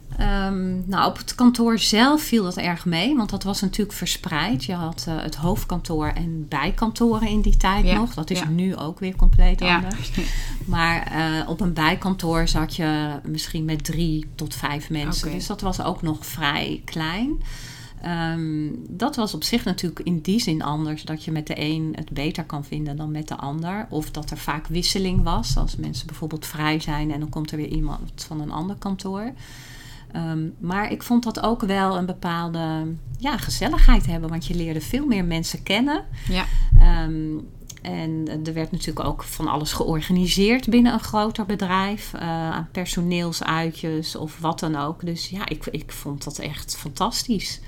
Um, 0.48 0.84
nou, 0.88 1.10
op 1.10 1.18
het 1.18 1.36
kantoor 1.36 1.80
zelf 1.80 2.22
viel 2.22 2.44
dat 2.44 2.58
erg 2.58 2.86
mee, 2.86 3.16
want 3.16 3.30
dat 3.30 3.44
was 3.44 3.62
natuurlijk 3.62 3.98
verspreid. 3.98 4.64
Je 4.64 4.74
had 4.74 5.06
uh, 5.10 5.22
het 5.22 5.36
hoofdkantoor 5.36 6.08
en 6.08 6.48
bijkantoren 6.48 7.28
in 7.28 7.42
die 7.42 7.58
tijd 7.58 7.86
Ja, 7.86 7.96
nog. 7.96 8.14
Dat 8.14 8.30
is 8.30 8.40
ja. 8.40 8.50
nu 8.50 8.76
ook 8.76 9.00
weer 9.00 9.16
compleet 9.16 9.60
Ja. 9.60 9.76
anders. 9.76 10.12
Maar 10.66 11.12
uh, 11.16 11.50
op 11.50 11.62
een 11.62 11.74
bijkantoor 11.74 12.48
zat 12.48 12.76
je 12.76 13.20
misschien 13.24 13.66
met 13.66 13.84
drie 13.84 14.26
tot 14.36 14.56
vijf 14.56 14.90
mensen. 14.90 15.32
Dus 15.32 15.48
dat 15.48 15.62
was 15.62 15.82
ook 15.82 16.02
nog 16.02 16.26
vrij 16.26 16.82
klein. 16.86 17.42
Um, 18.08 18.86
dat 18.90 19.16
was 19.16 19.34
op 19.34 19.44
zich 19.44 19.64
natuurlijk 19.64 20.06
in 20.06 20.20
die 20.20 20.40
zin 20.40 20.62
anders. 20.62 21.04
Dat 21.04 21.24
je 21.24 21.32
met 21.32 21.48
de 21.48 21.60
een 21.60 21.94
het 21.96 22.10
beter 22.10 22.44
kan 22.44 22.66
vinden 22.66 22.98
dan 22.98 23.12
met 23.12 23.28
de 23.28 23.36
ander. 23.36 23.88
Of 23.90 24.12
dat 24.12 24.32
er 24.32 24.38
vaak 24.38 24.68
wisseling 24.68 25.24
was. 25.24 25.58
Als 25.58 25.76
mensen 25.76 26.08
bijvoorbeeld 26.08 26.46
vrij 26.46 26.80
zijn 26.80 27.12
en 27.12 27.20
dan 27.20 27.30
komt 27.30 27.52
er 27.52 27.58
weer 27.58 27.68
iemand 27.68 28.24
van 28.28 28.42
een 28.42 28.52
ander 28.52 28.76
kantoor. 28.76 29.34
Um, 30.16 30.54
maar 30.58 30.92
ik 30.92 31.04
vond 31.04 31.24
dat 31.24 31.42
ook 31.42 31.62
wel 31.62 31.98
een 31.98 32.06
bepaalde 32.06 32.96
ja, 33.18 33.38
gezelligheid 33.38 34.06
hebben. 34.06 34.30
Want 34.30 34.46
je 34.46 34.56
leerde 34.56 34.82
veel 34.82 35.06
meer 35.06 35.26
mensen 35.26 35.64
kennen. 35.64 36.06
Ja. 36.28 36.46
Um, 37.04 37.48
en 37.82 38.28
er 38.46 38.54
werd 38.54 38.72
natuurlijk 38.72 39.08
ook 39.08 39.24
van 39.24 39.48
alles 39.48 39.74
georganiseerd 39.74 40.70
binnen 40.70 40.94
een 40.94 41.00
groter 41.00 41.46
bedrijf. 41.46 42.12
Uh, 42.16 42.22
aan 42.52 42.70
personeelsuitjes 42.72 44.16
of 44.16 44.40
wat 44.40 44.60
dan 44.60 44.76
ook. 44.76 45.06
Dus 45.06 45.30
ja, 45.30 45.48
ik, 45.48 45.66
ik 45.66 45.92
vond 45.92 46.24
dat 46.24 46.40
echt 46.40 46.78
fantastisch. 46.78 47.60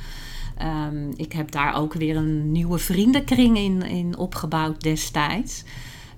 Um, 0.62 1.14
ik 1.16 1.34
heb 1.34 1.52
daar 1.52 1.76
ook 1.76 1.94
weer 1.94 2.16
een 2.16 2.52
nieuwe 2.52 2.78
vriendenkring 2.78 3.58
in, 3.58 3.82
in 3.82 4.18
opgebouwd 4.18 4.82
destijds. 4.82 5.64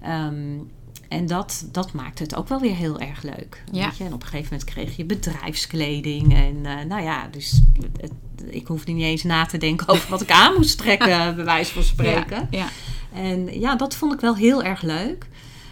Um, 0.08 0.70
en 1.10 1.26
dat, 1.26 1.68
dat 1.72 1.94
maakte 1.94 2.24
het 2.24 2.36
ook 2.36 2.48
wel 2.48 2.60
weer 2.60 2.76
heel 2.76 3.00
erg 3.00 3.24
leuk. 3.24 3.64
Ja. 3.72 3.86
Weet 3.86 3.98
je? 3.98 4.04
En 4.04 4.14
op 4.14 4.22
een 4.22 4.28
gegeven 4.28 4.48
moment 4.52 4.70
kreeg 4.70 4.96
je 4.96 5.06
bedrijfskleding. 5.06 6.34
En 6.36 6.56
uh, 6.56 6.82
nou 6.88 7.04
ja, 7.04 7.28
dus 7.32 7.62
het, 8.02 8.12
ik 8.50 8.68
hoefde 8.68 8.92
niet 8.92 9.04
eens 9.04 9.24
na 9.24 9.46
te 9.46 9.58
denken 9.58 9.88
over 9.88 10.10
wat 10.10 10.22
ik 10.22 10.32
aan 10.32 10.54
moest 10.54 10.78
trekken, 10.78 11.36
bij 11.36 11.46
wijze 11.46 11.74
van 11.74 11.84
spreken. 11.84 12.48
Ja. 12.52 12.60
ja. 12.60 12.68
En 13.14 13.60
ja, 13.60 13.76
dat 13.76 13.96
vond 13.96 14.14
ik 14.14 14.20
wel 14.20 14.36
heel 14.36 14.64
erg 14.64 14.82
leuk. 14.82 15.28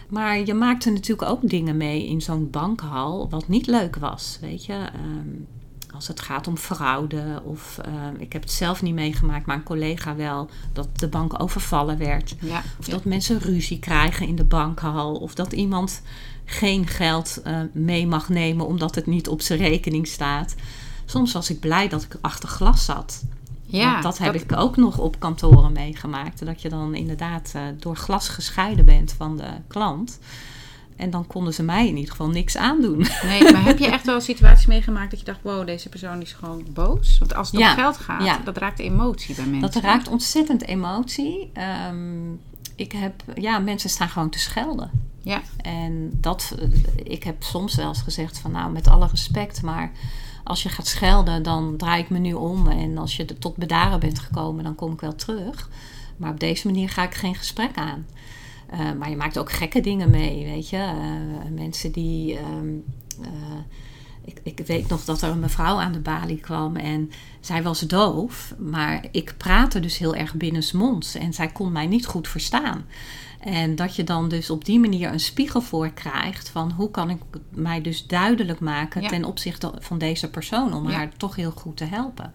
Maar 0.10 0.46
je 0.46 0.54
maakte 0.54 0.92
natuurlijk 0.92 1.30
ook 1.30 1.50
dingen 1.50 1.78
mee 1.78 2.08
in 2.08 2.22
zo'n 2.22 2.50
bankhal 2.50 3.30
wat 3.30 3.48
niet 3.48 3.68
leuk 3.68 3.96
was. 3.96 4.38
Weet 4.42 4.66
je, 4.66 4.74
um, 4.74 5.48
als 5.98 6.08
het 6.08 6.20
gaat 6.20 6.48
om 6.48 6.58
fraude 6.58 7.42
of 7.44 7.80
uh, 7.88 7.94
ik 8.22 8.34
heb 8.34 8.42
het 8.42 8.52
zelf 8.52 8.82
niet 8.82 8.94
meegemaakt, 8.94 9.46
maar 9.46 9.56
een 9.56 9.64
collega 9.64 10.16
wel, 10.16 10.50
dat 10.74 10.88
de 11.00 11.08
bank 11.08 11.42
overvallen 11.42 11.98
werd. 11.98 12.36
Ja. 12.40 12.64
Of 12.80 12.86
dat 12.86 13.06
mensen 13.06 13.40
ruzie 13.40 13.80
krijgen 13.80 14.28
in 14.28 14.36
de 14.36 14.44
bankhal. 14.44 15.16
Of 15.16 15.36
dat 15.36 15.54
iemand 15.54 16.02
geen 16.46 16.88
geld 16.88 17.42
uh, 17.48 17.60
mee 17.72 18.08
mag 18.08 18.30
nemen 18.30 18.66
omdat 18.66 18.96
het 18.96 19.06
niet 19.06 19.28
op 19.28 19.42
zijn 19.42 19.60
rekening 19.60 20.08
staat. 20.08 20.56
Soms 21.06 21.34
was 21.34 21.50
ik 21.50 21.60
blij 21.60 21.88
dat 21.88 22.04
ik 22.04 22.18
achter 22.22 22.50
glas 22.50 22.86
zat. 22.86 23.24
Ja, 23.66 23.92
Want 23.92 24.04
dat 24.04 24.18
heb 24.18 24.34
dat... 24.34 24.42
ik 24.42 24.58
ook 24.58 24.78
nog 24.78 24.98
op 24.98 25.20
kantoren 25.20 25.72
meegemaakt. 25.72 26.46
Dat 26.46 26.62
je 26.62 26.70
dan 26.70 26.96
inderdaad 26.96 27.54
uh, 27.56 27.62
door 27.80 27.96
glas 27.96 28.30
gescheiden 28.30 28.86
bent 28.86 29.14
van 29.18 29.38
de 29.38 29.50
klant. 29.68 30.20
En 30.98 31.10
dan 31.10 31.28
konden 31.28 31.54
ze 31.54 31.64
mij 31.64 31.88
in 31.88 31.96
ieder 31.96 32.12
geval 32.12 32.30
niks 32.30 32.58
aandoen. 32.58 33.06
Nee, 33.24 33.52
maar 33.52 33.64
heb 33.64 33.78
je 33.78 33.88
echt 33.88 34.06
wel 34.06 34.22
situaties 34.22 34.66
meegemaakt 34.66 35.10
dat 35.10 35.20
je 35.20 35.26
dacht: 35.26 35.40
wow, 35.42 35.66
deze 35.66 35.90
persoon 35.90 36.22
is 36.22 36.34
gewoon 36.34 36.66
boos? 36.74 37.18
Want 37.18 37.36
als 37.36 37.52
het 37.52 37.60
ja, 37.60 37.70
om 37.70 37.78
geld 37.78 37.98
gaat, 37.98 38.24
ja. 38.24 38.42
dat 38.44 38.58
raakt 38.58 38.80
emotie 38.80 39.36
bij 39.36 39.46
mensen. 39.46 39.72
Dat 39.72 39.84
raakt 39.84 40.08
ontzettend 40.08 40.64
emotie. 40.64 41.52
Um, 41.90 42.40
ik 42.76 42.92
heb, 42.92 43.24
ja, 43.36 43.60
mensen 43.60 43.90
staan 43.90 44.10
gewoon 44.10 44.30
te 44.30 44.40
schelden. 44.40 44.92
Ja. 45.22 45.42
En 45.62 46.10
dat, 46.14 46.56
ik 47.04 47.24
heb 47.24 47.44
soms 47.44 47.76
wel 47.76 47.88
eens 47.88 48.02
gezegd: 48.02 48.40
van 48.40 48.52
nou, 48.52 48.72
met 48.72 48.88
alle 48.88 49.08
respect, 49.08 49.62
maar 49.62 49.92
als 50.44 50.64
je 50.64 50.70
gaat 50.70 50.88
schelden, 50.88 51.44
dan 51.44 51.78
draai 51.78 52.02
ik 52.02 52.10
me 52.10 52.18
nu 52.18 52.34
om. 52.34 52.68
En 52.68 52.98
als 52.98 53.16
je 53.16 53.26
tot 53.26 53.56
bedaren 53.56 54.00
bent 54.00 54.20
gekomen, 54.20 54.64
dan 54.64 54.76
kom 54.76 54.94
ik 54.94 55.02
wel 55.02 55.16
terug. 55.16 55.70
Maar 56.18 56.32
op 56.32 56.40
deze 56.40 56.68
manier 56.68 56.90
ga 56.90 57.04
ik 57.04 57.14
geen 57.14 57.36
gesprek 57.36 57.76
aan. 57.76 58.06
Uh, 58.74 58.92
maar 59.00 59.10
je 59.10 59.16
maakt 59.16 59.38
ook 59.38 59.52
gekke 59.52 59.80
dingen 59.80 60.10
mee, 60.10 60.46
weet 60.46 60.70
je. 60.70 60.78
Uh, 60.78 61.52
mensen 61.52 61.92
die. 61.92 62.38
Um, 62.40 62.84
uh, 63.22 63.28
ik, 64.26 64.40
ik, 64.44 64.68
weet 64.68 64.88
nog 64.88 65.06
dat 65.06 65.22
er 65.22 65.30
een 65.30 65.40
mevrouw 65.40 65.80
aan 65.80 65.92
de 65.92 66.00
balie 66.00 66.40
kwam 66.40 66.76
en 66.76 67.12
zij 67.40 67.64
was 67.64 67.80
doof, 67.80 68.54
maar 68.58 69.06
ik 69.12 69.34
praatte 69.38 69.80
dus 69.80 69.98
heel 69.98 70.16
erg 70.16 70.34
binnensmonds 70.34 71.16
en 71.16 71.34
zij 71.34 71.48
kon 71.48 71.72
mij 71.72 71.88
niet 71.88 72.06
goed 72.06 72.28
verstaan. 72.28 72.86
En 73.40 73.76
dat 73.76 73.96
je 73.96 74.04
dan 74.04 74.30
dus 74.30 74.50
op 74.50 74.66
die 74.66 74.80
manier 74.80 75.12
een 75.12 75.20
spiegel 75.20 75.62
voor 75.62 75.90
krijgt 75.90 76.50
van 76.50 76.72
hoe 76.72 76.92
kan 76.92 77.10
ik 77.10 77.18
mij 77.50 77.82
dus 77.82 78.08
duidelijk 78.08 78.60
maken 78.60 79.02
Ja. 79.02 79.08
ten 79.08 79.26
opzichte 79.26 79.72
van 79.80 79.98
deze 79.98 80.30
persoon 80.30 80.74
om 80.74 80.90
Ja. 80.90 80.96
haar 80.96 81.10
toch 81.18 81.36
heel 81.36 81.52
goed 81.52 81.78
te 81.78 81.86
helpen. 81.86 82.34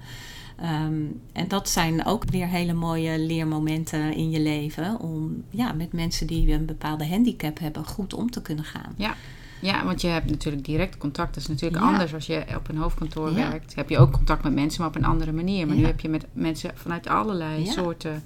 Ehm, 0.57 1.03
en 1.33 1.49
dat 1.49 1.69
zijn 1.69 2.07
ook 2.07 2.25
weer 2.31 2.49
hele 2.49 2.73
mooie 2.73 3.19
leermomenten 3.19 4.15
in 4.15 4.31
je 4.31 4.41
leven. 4.41 5.01
Om 5.01 5.45
ja, 5.51 5.73
met 5.73 5.93
mensen 5.93 6.27
die 6.27 6.53
een 6.53 6.67
bepaalde 6.67 7.07
handicap 7.07 7.59
hebben 7.59 7.85
goed 7.85 8.15
om 8.15 8.31
te 8.31 8.43
kunnen 8.43 8.65
gaan. 8.65 8.93
Ja. 8.97 9.15
Ja, 9.63 9.85
want 9.85 10.01
je 10.01 10.09
hebt 10.09 10.31
natuurlijk 10.31 10.65
direct 10.65 10.97
contact. 10.97 11.35
Dat 11.35 11.43
is 11.43 11.49
natuurlijk 11.49 11.83
anders 11.83 12.15
als 12.15 12.27
je 12.27 12.45
op 12.57 12.69
een 12.69 12.77
hoofdkantoor 12.77 13.35
werkt. 13.35 13.75
Heb 13.75 13.89
je 13.89 13.99
ook 13.99 14.13
contact 14.13 14.43
met 14.43 14.55
mensen, 14.55 14.81
maar 14.81 14.89
op 14.89 14.97
een 14.97 15.05
andere 15.05 15.33
manier. 15.33 15.67
Maar 15.67 15.77
nu 15.77 15.85
heb 15.85 16.01
je 16.01 16.09
met 16.09 16.27
mensen 16.33 16.71
vanuit 16.75 17.09
allerlei 17.09 17.67
soorten. 17.67 18.23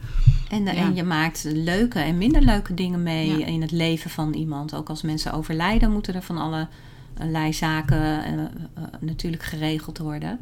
En, 0.51 0.67
en 0.67 0.95
je 0.95 1.03
maakt 1.03 1.45
leuke 1.45 1.99
en 1.99 2.19
minder 2.19 2.43
leuke 2.43 2.75
dingen 2.75 3.03
mee 3.03 3.45
in 3.45 3.61
het 3.61 3.71
leven 3.71 4.11
van 4.11 4.33
iemand. 4.33 4.75
Ook 4.75 4.89
als 4.89 5.03
mensen 5.03 5.33
overlijden, 5.33 5.93
moeten 5.93 6.15
er 6.15 6.23
van 6.23 6.39
allerlei 6.39 7.53
zaken 7.53 7.99
uh, 8.01 8.39
uh, 8.39 8.85
natuurlijk 9.01 9.43
geregeld 9.43 9.99
worden. 9.99 10.41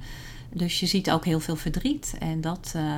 Dus 0.54 0.80
je 0.80 0.86
ziet 0.86 1.10
ook 1.10 1.24
heel 1.24 1.40
veel 1.40 1.56
verdriet. 1.56 2.14
En 2.18 2.40
dat, 2.40 2.72
uh, 2.76 2.96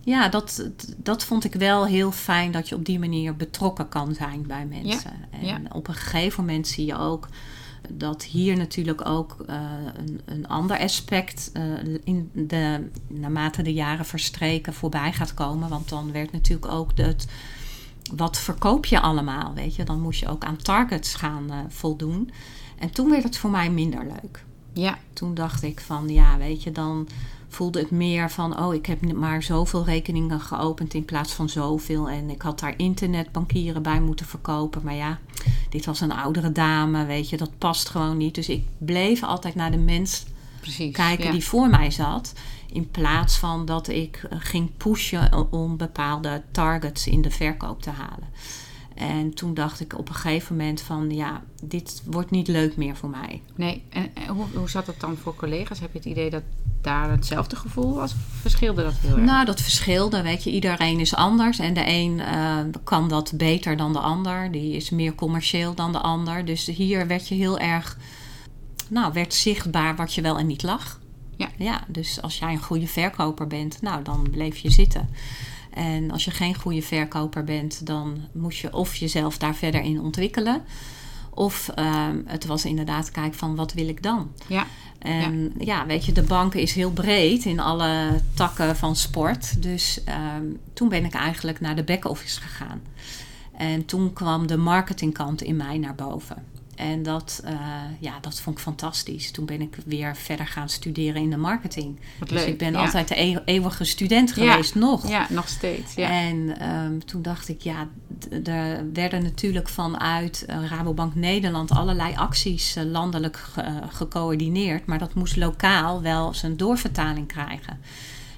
ja, 0.00 0.28
dat, 0.28 0.70
dat 0.96 1.24
vond 1.24 1.44
ik 1.44 1.54
wel 1.54 1.86
heel 1.86 2.12
fijn 2.12 2.52
dat 2.52 2.68
je 2.68 2.74
op 2.74 2.84
die 2.84 2.98
manier 2.98 3.36
betrokken 3.36 3.88
kan 3.88 4.14
zijn 4.14 4.46
bij 4.46 4.66
mensen. 4.66 5.12
En 5.30 5.74
op 5.74 5.88
een 5.88 5.94
gegeven 5.94 6.44
moment 6.44 6.68
zie 6.68 6.86
je 6.86 6.98
ook 6.98 7.28
dat 7.90 8.24
hier 8.24 8.56
natuurlijk 8.56 9.06
ook 9.06 9.36
uh, 9.48 9.56
een, 9.96 10.20
een 10.24 10.48
ander 10.48 10.78
aspect 10.78 11.50
uh, 11.56 11.98
in 12.04 12.30
de, 12.32 12.88
naarmate 13.08 13.62
de 13.62 13.72
jaren 13.72 14.04
verstreken 14.06 14.74
voorbij 14.74 15.12
gaat 15.12 15.34
komen. 15.34 15.68
Want 15.68 15.88
dan 15.88 16.12
werd 16.12 16.32
natuurlijk 16.32 16.72
ook 16.72 16.90
het. 16.94 17.26
Wat 18.14 18.38
verkoop 18.38 18.86
je 18.86 19.00
allemaal? 19.00 19.54
Weet 19.54 19.74
je, 19.74 19.84
dan 19.84 20.00
moest 20.00 20.20
je 20.20 20.28
ook 20.28 20.44
aan 20.44 20.56
targets 20.56 21.14
gaan 21.14 21.66
voldoen. 21.68 22.30
En 22.78 22.90
toen 22.90 23.10
werd 23.10 23.22
het 23.22 23.36
voor 23.36 23.50
mij 23.50 23.70
minder 23.70 24.06
leuk. 24.06 24.44
Ja. 24.72 24.98
Toen 25.12 25.34
dacht 25.34 25.62
ik 25.62 25.80
van 25.80 26.08
ja, 26.08 26.38
weet 26.38 26.62
je, 26.62 26.72
dan 26.72 27.08
voelde 27.48 27.78
het 27.78 27.90
meer 27.90 28.30
van 28.30 28.58
oh, 28.58 28.74
ik 28.74 28.86
heb 28.86 29.12
maar 29.12 29.42
zoveel 29.42 29.84
rekeningen 29.84 30.40
geopend 30.40 30.94
in 30.94 31.04
plaats 31.04 31.32
van 31.32 31.48
zoveel. 31.48 32.08
En 32.08 32.30
ik 32.30 32.42
had 32.42 32.60
daar 32.60 32.74
internetbankieren 32.76 33.82
bij 33.82 34.00
moeten 34.00 34.26
verkopen. 34.26 34.80
Maar 34.84 34.94
ja, 34.94 35.18
dit 35.68 35.84
was 35.84 36.00
een 36.00 36.12
oudere 36.12 36.52
dame, 36.52 37.04
weet 37.04 37.28
je, 37.28 37.36
dat 37.36 37.58
past 37.58 37.88
gewoon 37.88 38.16
niet. 38.16 38.34
Dus 38.34 38.48
ik 38.48 38.64
bleef 38.78 39.22
altijd 39.22 39.54
naar 39.54 39.70
de 39.70 39.78
mens 39.78 40.24
Precies, 40.60 40.94
kijken 40.94 41.32
die 41.32 41.44
voor 41.44 41.68
mij 41.68 41.90
zat. 41.90 42.32
In 42.72 42.90
plaats 42.90 43.38
van 43.38 43.64
dat 43.64 43.88
ik 43.88 44.26
ging 44.30 44.76
pushen 44.76 45.52
om 45.52 45.76
bepaalde 45.76 46.42
targets 46.50 47.06
in 47.06 47.22
de 47.22 47.30
verkoop 47.30 47.82
te 47.82 47.90
halen. 47.90 48.28
En 49.02 49.34
toen 49.34 49.54
dacht 49.54 49.80
ik 49.80 49.98
op 49.98 50.08
een 50.08 50.14
gegeven 50.14 50.56
moment 50.56 50.80
van 50.80 51.10
ja, 51.10 51.42
dit 51.62 52.02
wordt 52.04 52.30
niet 52.30 52.48
leuk 52.48 52.76
meer 52.76 52.96
voor 52.96 53.08
mij. 53.08 53.42
Nee, 53.54 53.82
en, 53.88 54.10
hoe, 54.28 54.44
hoe 54.54 54.70
zat 54.70 54.86
het 54.86 55.00
dan 55.00 55.16
voor 55.16 55.36
collega's? 55.36 55.80
Heb 55.80 55.92
je 55.92 55.98
het 55.98 56.06
idee 56.06 56.30
dat 56.30 56.42
daar 56.80 57.10
hetzelfde 57.10 57.56
gevoel 57.56 57.94
was? 57.94 58.12
Of 58.12 58.18
verschilde 58.40 58.82
dat 58.82 58.94
heel 59.00 59.16
erg? 59.16 59.24
Nou, 59.24 59.44
dat 59.44 59.60
verschilde. 59.60 60.22
Weet 60.22 60.44
je, 60.44 60.50
iedereen 60.50 61.00
is 61.00 61.14
anders. 61.14 61.58
En 61.58 61.74
de 61.74 61.86
een 61.86 62.18
uh, 62.18 62.58
kan 62.84 63.08
dat 63.08 63.32
beter 63.36 63.76
dan 63.76 63.92
de 63.92 63.98
ander. 63.98 64.52
Die 64.52 64.76
is 64.76 64.90
meer 64.90 65.14
commercieel 65.14 65.74
dan 65.74 65.92
de 65.92 66.00
ander. 66.00 66.44
Dus 66.44 66.66
hier 66.66 67.06
werd 67.06 67.28
je 67.28 67.34
heel 67.34 67.58
erg, 67.58 67.98
nou, 68.88 69.12
werd 69.12 69.34
zichtbaar 69.34 69.96
wat 69.96 70.14
je 70.14 70.22
wel 70.22 70.38
en 70.38 70.46
niet 70.46 70.62
lag. 70.62 71.00
Ja. 71.36 71.48
ja, 71.56 71.84
dus 71.88 72.22
als 72.22 72.38
jij 72.38 72.52
een 72.52 72.62
goede 72.62 72.86
verkoper 72.86 73.46
bent, 73.46 73.82
nou, 73.82 74.02
dan 74.02 74.28
bleef 74.30 74.56
je 74.56 74.70
zitten. 74.70 75.08
En 75.74 76.10
als 76.10 76.24
je 76.24 76.30
geen 76.30 76.54
goede 76.54 76.82
verkoper 76.82 77.44
bent, 77.44 77.86
dan 77.86 78.18
moet 78.32 78.56
je 78.56 78.72
of 78.72 78.94
jezelf 78.94 79.38
daar 79.38 79.54
verder 79.54 79.80
in 79.80 80.00
ontwikkelen. 80.00 80.62
Of 81.34 81.70
um, 81.78 82.22
het 82.26 82.46
was 82.46 82.64
inderdaad 82.64 83.10
kijken 83.10 83.38
van 83.38 83.56
wat 83.56 83.72
wil 83.72 83.88
ik 83.88 84.02
dan? 84.02 84.32
Ja. 84.46 84.66
En 84.98 85.52
ja. 85.58 85.64
ja. 85.64 85.86
weet 85.86 86.04
je, 86.04 86.12
de 86.12 86.22
banken 86.22 86.60
is 86.60 86.74
heel 86.74 86.92
breed 86.92 87.44
in 87.44 87.60
alle 87.60 88.20
takken 88.34 88.76
van 88.76 88.96
sport. 88.96 89.62
Dus 89.62 90.00
um, 90.36 90.58
toen 90.72 90.88
ben 90.88 91.04
ik 91.04 91.14
eigenlijk 91.14 91.60
naar 91.60 91.76
de 91.76 91.84
back-office 91.84 92.40
gegaan. 92.40 92.82
En 93.56 93.84
toen 93.84 94.12
kwam 94.12 94.46
de 94.46 94.56
marketingkant 94.56 95.42
in 95.42 95.56
mij 95.56 95.78
naar 95.78 95.94
boven. 95.94 96.51
En 96.82 97.02
dat, 97.02 97.42
uh, 97.44 97.50
ja, 97.98 98.18
dat 98.20 98.40
vond 98.40 98.56
ik 98.56 98.62
fantastisch. 98.62 99.30
Toen 99.30 99.44
ben 99.44 99.60
ik 99.60 99.76
weer 99.84 100.16
verder 100.16 100.46
gaan 100.46 100.68
studeren 100.68 101.22
in 101.22 101.30
de 101.30 101.36
marketing. 101.36 102.00
Wat 102.18 102.28
dus 102.28 102.38
leuk, 102.38 102.48
ik 102.48 102.58
ben 102.58 102.74
altijd 102.74 103.08
de 103.08 103.20
e-, 103.20 103.38
eeuwige 103.44 103.84
student 103.84 104.32
geweest, 104.32 104.74
ja. 104.74 104.80
nog. 104.80 105.08
Ja, 105.08 105.26
nog 105.30 105.48
steeds. 105.48 105.94
Ja. 105.94 106.08
En 106.08 106.68
um, 106.68 107.04
toen 107.04 107.22
dacht 107.22 107.48
ik, 107.48 107.60
ja, 107.60 107.88
er 108.44 108.92
werden 108.92 109.22
natuurlijk 109.22 109.68
vanuit 109.68 110.44
uh, 110.50 110.66
Rabobank 110.66 111.14
Nederland 111.14 111.70
allerlei 111.70 112.14
acties 112.16 112.76
uh, 112.76 112.84
landelijk 112.84 113.36
ge 113.36 113.80
gecoördineerd. 113.88 114.86
Maar 114.86 114.98
dat 114.98 115.14
moest 115.14 115.36
lokaal 115.36 116.02
wel 116.02 116.34
zijn 116.34 116.56
doorvertaling 116.56 117.26
krijgen. 117.26 117.80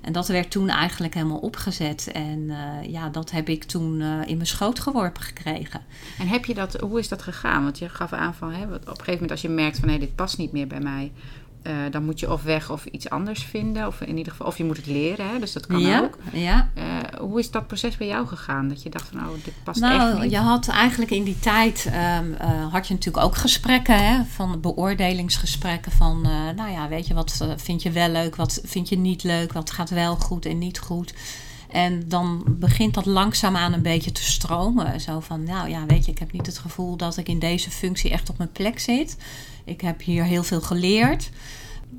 En 0.05 0.13
dat 0.13 0.29
werd 0.29 0.51
toen 0.51 0.69
eigenlijk 0.69 1.15
helemaal 1.15 1.39
opgezet. 1.39 2.11
En 2.13 2.39
uh, 2.39 2.91
ja, 2.91 3.09
dat 3.09 3.31
heb 3.31 3.49
ik 3.49 3.65
toen 3.65 4.01
uh, 4.01 4.21
in 4.27 4.37
mijn 4.37 4.47
schoot 4.47 4.81
geworpen 4.81 5.23
gekregen. 5.23 5.81
En 6.19 6.29
heb 6.29 6.45
je 6.45 6.55
dat, 6.55 6.81
hoe 6.81 6.99
is 6.99 7.09
dat 7.09 7.23
gegaan? 7.23 7.63
Want 7.63 7.79
je 7.79 7.89
gaf 7.89 8.13
aan 8.13 8.35
van, 8.35 8.53
hè, 8.53 8.65
op 8.65 8.73
een 8.73 8.87
gegeven 8.87 9.13
moment 9.13 9.31
als 9.31 9.43
je 9.43 9.49
merkt 9.49 9.79
van, 9.79 9.89
hé, 9.89 9.99
dit 9.99 10.15
past 10.15 10.39
niet 10.39 10.53
meer 10.53 10.67
bij 10.67 10.81
mij. 10.81 11.13
Uh, 11.67 11.73
dan 11.91 12.05
moet 12.05 12.21
je 12.21 12.33
of 12.33 12.43
weg 12.43 12.71
of 12.71 12.85
iets 12.85 13.11
anders 13.11 13.43
vinden. 13.43 13.87
Of 13.87 14.01
in 14.01 14.17
ieder 14.17 14.33
geval, 14.33 14.47
of 14.47 14.59
je 14.59 14.65
moet 14.65 14.77
het 14.77 14.87
leren. 14.87 15.29
Hè? 15.29 15.39
Dus 15.39 15.53
dat 15.53 15.67
kan 15.67 15.81
ja, 15.81 16.01
ook. 16.01 16.19
Ja. 16.33 16.69
Uh, 16.79 16.85
hoe 17.21 17.39
is 17.39 17.51
dat 17.51 17.67
proces 17.67 17.97
bij 17.97 18.07
jou 18.07 18.27
gegaan? 18.27 18.69
Dat 18.69 18.83
je 18.83 18.89
dacht 18.89 19.09
van, 19.09 19.21
oh, 19.21 19.35
dit 19.45 19.55
past 19.65 19.81
nou, 19.81 20.11
echt 20.11 20.23
niet. 20.23 20.31
Je 20.31 20.39
had 20.39 20.69
eigenlijk 20.69 21.11
in 21.11 21.25
die 21.25 21.39
tijd, 21.39 21.87
um, 21.87 22.31
uh, 22.31 22.73
had 22.73 22.89
je 22.89 22.95
natuurlijk 22.95 23.25
ook 23.25 23.37
gesprekken. 23.37 24.07
Hè? 24.07 24.25
Van 24.25 24.61
beoordelingsgesprekken. 24.61 25.93
Van, 25.93 26.21
nou 26.57 26.71
ja, 26.71 26.89
weet 26.89 27.07
je, 27.07 27.15
wat 27.15 27.47
vind 27.57 27.83
je 27.83 27.91
wel 27.91 28.09
leuk? 28.09 28.37
Wat 28.37 28.61
vind 28.65 28.89
je 28.89 28.99
niet 28.99 29.23
leuk? 29.23 29.53
Wat 29.53 29.71
gaat 29.71 29.91
wel 29.91 30.17
goed 30.17 30.47
en 30.47 30.59
niet 30.59 30.79
goed? 30.79 31.15
En 31.71 32.09
dan 32.09 32.45
begint 32.47 32.95
dat 32.95 33.07
langzaamaan 33.07 33.73
een 33.73 33.83
beetje 33.83 34.13
te 34.13 34.25
stromen. 34.25 35.01
Zo 35.01 35.21
van, 35.21 35.43
nou 35.43 35.69
ja, 35.69 35.87
weet 35.87 36.05
je, 36.05 36.11
ik 36.11 36.19
heb 36.19 36.33
niet 36.33 36.47
het 36.47 36.59
gevoel 36.59 36.97
dat 36.97 37.17
ik 37.17 37.29
in 37.29 37.39
deze 37.39 37.71
functie 37.71 38.11
echt 38.11 38.31
op 38.31 38.39
mijn 38.39 38.53
plek 38.53 38.79
zit. 38.79 39.17
Ik 39.65 39.81
heb 39.81 40.03
hier 40.03 40.25
heel 40.25 40.43
veel 40.43 40.61
geleerd. 40.61 41.31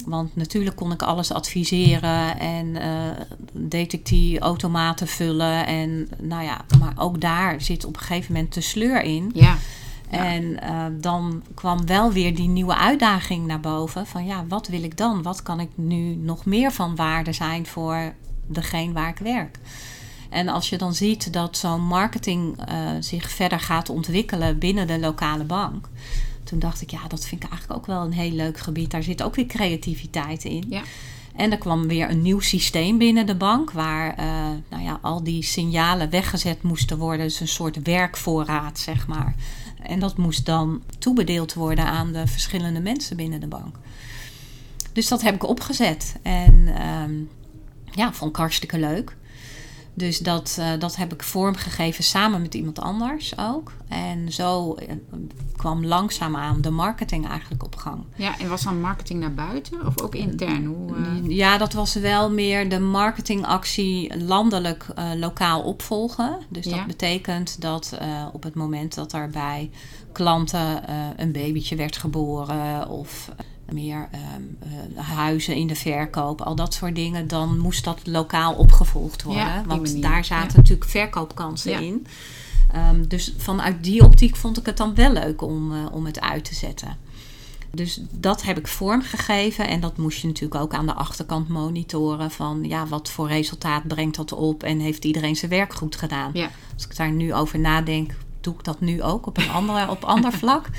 Want 0.05 0.35
natuurlijk 0.35 0.75
kon 0.75 0.91
ik 0.91 1.01
alles 1.01 1.31
adviseren 1.31 2.39
en 2.39 2.65
uh, 2.65 2.81
deed 3.51 3.93
ik 3.93 4.05
die 4.05 4.39
automaten 4.39 5.07
vullen. 5.07 5.65
En 5.65 6.09
nou 6.21 6.43
ja, 6.43 6.65
maar 6.79 6.93
ook 6.95 7.21
daar 7.21 7.61
zit 7.61 7.85
op 7.85 7.95
een 7.95 8.01
gegeven 8.01 8.33
moment 8.33 8.53
de 8.53 8.61
sleur 8.61 9.01
in. 9.01 9.31
Ja. 9.33 9.57
En 10.09 10.43
uh, 10.43 10.85
dan 10.91 11.43
kwam 11.53 11.85
wel 11.85 12.11
weer 12.11 12.35
die 12.35 12.47
nieuwe 12.47 12.75
uitdaging 12.75 13.45
naar 13.45 13.59
boven. 13.59 14.07
Van 14.07 14.25
ja, 14.25 14.45
wat 14.47 14.67
wil 14.67 14.83
ik 14.83 14.97
dan? 14.97 15.21
Wat 15.21 15.43
kan 15.43 15.59
ik 15.59 15.69
nu 15.75 16.15
nog 16.15 16.45
meer 16.45 16.71
van 16.71 16.95
waarde 16.95 17.33
zijn 17.33 17.65
voor 17.65 18.13
degene 18.47 18.93
waar 18.93 19.09
ik 19.09 19.17
werk? 19.17 19.59
En 20.29 20.47
als 20.47 20.69
je 20.69 20.77
dan 20.77 20.93
ziet 20.93 21.33
dat 21.33 21.57
zo'n 21.57 21.81
marketing 21.81 22.57
uh, 22.59 22.89
zich 22.99 23.29
verder 23.29 23.59
gaat 23.59 23.89
ontwikkelen 23.89 24.59
binnen 24.59 24.87
de 24.87 24.99
lokale 24.99 25.43
bank 25.43 25.89
toen 26.45 26.59
dacht 26.59 26.81
ik, 26.81 26.91
ja, 26.91 27.07
dat 27.07 27.25
vind 27.25 27.43
ik 27.43 27.49
eigenlijk 27.49 27.79
ook 27.79 27.85
wel 27.85 28.01
een 28.01 28.13
heel 28.13 28.31
leuk 28.31 28.57
gebied. 28.57 28.91
Daar 28.91 29.03
zit 29.03 29.23
ook 29.23 29.35
weer 29.35 29.45
creativiteit 29.45 30.43
in. 30.43 30.65
Ja. 30.69 30.81
En 31.35 31.51
er 31.51 31.57
kwam 31.57 31.87
weer 31.87 32.09
een 32.09 32.21
nieuw 32.21 32.39
systeem 32.39 32.97
binnen 32.97 33.25
de 33.25 33.35
bank, 33.35 33.71
waar 33.71 34.19
uh, 34.19 34.25
nou 34.69 34.83
ja, 34.83 34.99
al 35.01 35.23
die 35.23 35.43
signalen 35.43 36.09
weggezet 36.09 36.63
moesten 36.63 36.97
worden. 36.97 37.25
Dus 37.25 37.39
een 37.39 37.47
soort 37.47 37.83
werkvoorraad, 37.83 38.79
zeg 38.79 39.07
maar. 39.07 39.35
En 39.81 39.99
dat 39.99 40.17
moest 40.17 40.45
dan 40.45 40.81
toebedeeld 40.99 41.53
worden 41.53 41.85
aan 41.85 42.11
de 42.11 42.27
verschillende 42.27 42.79
mensen 42.79 43.17
binnen 43.17 43.39
de 43.39 43.47
bank. 43.47 43.75
Dus 44.93 45.07
dat 45.07 45.21
heb 45.21 45.35
ik 45.35 45.47
opgezet. 45.47 46.15
En 46.21 46.87
um, 46.87 47.29
ja, 47.91 48.13
vond 48.13 48.29
ik 48.29 48.37
hartstikke 48.37 48.79
leuk. 48.79 49.15
Dus 49.97 50.19
dat, 50.19 50.57
uh, 50.59 50.69
dat 50.79 50.95
heb 50.95 51.13
ik 51.13 51.23
vormgegeven 51.23 52.03
samen 52.03 52.41
met 52.41 52.53
iemand 52.53 52.79
anders 52.79 53.37
ook. 53.37 53.71
En 53.87 54.31
zo 54.31 54.75
uh, 54.75 54.91
kwam 55.55 55.85
langzaamaan 55.85 56.61
de 56.61 56.69
marketing 56.69 57.27
eigenlijk 57.27 57.63
op 57.63 57.75
gang. 57.75 58.03
Ja, 58.15 58.39
en 58.39 58.49
was 58.49 58.63
dan 58.63 58.81
marketing 58.81 59.19
naar 59.19 59.33
buiten 59.33 59.85
of 59.85 60.01
ook 60.01 60.15
intern? 60.15 60.65
Hoe, 60.65 60.95
uh... 60.95 61.29
Ja, 61.29 61.57
dat 61.57 61.73
was 61.73 61.93
wel 61.93 62.31
meer 62.31 62.69
de 62.69 62.79
marketingactie 62.79 64.23
landelijk 64.23 64.85
lokaal 65.15 65.61
opvolgen. 65.61 66.37
Dus 66.49 66.63
dat 66.65 66.73
ja. 66.73 66.85
betekent 66.85 67.61
dat 67.61 67.97
op 68.33 68.43
het 68.43 68.55
moment 68.55 68.95
dat 68.95 69.13
er 69.13 69.29
bij 69.29 69.69
klanten 70.11 70.91
een 71.21 71.31
babytje 71.31 71.75
werd 71.75 71.97
geboren 71.97 72.89
of 72.89 73.29
meer 73.71 74.09
um, 74.35 74.57
uh, 74.97 74.99
huizen 74.99 75.55
in 75.55 75.67
de 75.67 75.75
verkoop, 75.75 76.41
al 76.41 76.55
dat 76.55 76.73
soort 76.73 76.95
dingen, 76.95 77.27
dan 77.27 77.59
moest 77.59 77.83
dat 77.83 77.99
lokaal 78.03 78.53
opgevolgd 78.53 79.23
worden. 79.23 79.43
Ja, 79.43 79.63
want 79.65 80.01
daar 80.01 80.25
zaten 80.25 80.49
ja. 80.49 80.55
natuurlijk 80.55 80.89
verkoopkansen 80.89 81.71
ja. 81.71 81.79
in. 81.79 82.07
Um, 82.75 83.07
dus 83.07 83.33
vanuit 83.37 83.83
die 83.83 84.03
optiek 84.03 84.35
vond 84.35 84.57
ik 84.57 84.65
het 84.65 84.77
dan 84.77 84.95
wel 84.95 85.11
leuk 85.11 85.41
om, 85.41 85.71
uh, 85.71 85.85
om 85.91 86.05
het 86.05 86.19
uit 86.21 86.45
te 86.45 86.55
zetten. 86.55 86.97
Dus 87.71 88.01
dat 88.11 88.43
heb 88.43 88.57
ik 88.57 88.67
vormgegeven 88.67 89.67
en 89.67 89.79
dat 89.79 89.97
moest 89.97 90.21
je 90.21 90.27
natuurlijk 90.27 90.61
ook 90.61 90.73
aan 90.73 90.85
de 90.85 90.93
achterkant 90.93 91.47
monitoren 91.47 92.31
van 92.31 92.63
ja, 92.63 92.87
wat 92.87 93.09
voor 93.09 93.27
resultaat 93.27 93.87
brengt 93.87 94.15
dat 94.15 94.31
op 94.31 94.63
en 94.63 94.79
heeft 94.79 95.05
iedereen 95.05 95.35
zijn 95.35 95.51
werk 95.51 95.73
goed 95.73 95.95
gedaan. 95.95 96.31
Als 96.73 96.85
ik 96.85 96.95
daar 96.95 97.11
nu 97.11 97.33
over 97.33 97.59
nadenk, 97.59 98.15
doe 98.45 98.53
ik 98.53 98.63
dat 98.63 98.79
nu 98.79 99.01
ook 99.01 99.25
op 99.25 99.37
een 99.37 99.49
andere, 99.49 99.89
op 99.89 100.03
ander 100.03 100.31
vlak. 100.43 100.69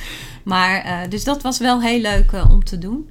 Maar 0.44 0.86
uh, 0.86 1.10
dus 1.10 1.24
dat 1.24 1.42
was 1.42 1.58
wel 1.58 1.82
heel 1.82 2.00
leuk 2.00 2.32
uh, 2.32 2.50
om 2.50 2.64
te 2.64 2.78
doen. 2.78 3.10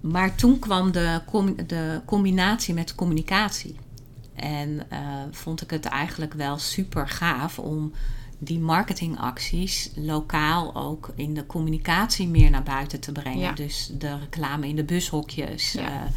maar 0.00 0.34
toen 0.34 0.58
kwam 0.58 0.92
de, 0.92 1.20
de 1.66 2.00
combinatie 2.04 2.74
met 2.74 2.94
communicatie. 2.94 3.76
En 4.34 4.70
uh, 4.92 4.98
vond 5.30 5.62
ik 5.62 5.70
het 5.70 5.84
eigenlijk 5.84 6.32
wel 6.34 6.58
super 6.58 7.08
gaaf 7.08 7.58
om 7.58 7.92
die 8.38 8.58
marketingacties 8.58 9.90
lokaal 9.94 10.74
ook 10.74 11.12
in 11.14 11.34
de 11.34 11.46
communicatie 11.46 12.28
meer 12.28 12.50
naar 12.50 12.62
buiten 12.62 13.00
te 13.00 13.12
brengen. 13.12 13.54
Dus 13.54 13.90
de 13.98 14.18
reclame 14.18 14.68
in 14.68 14.76
de 14.76 14.84
bushokjes. 14.84 15.72
Ja. 15.72 16.08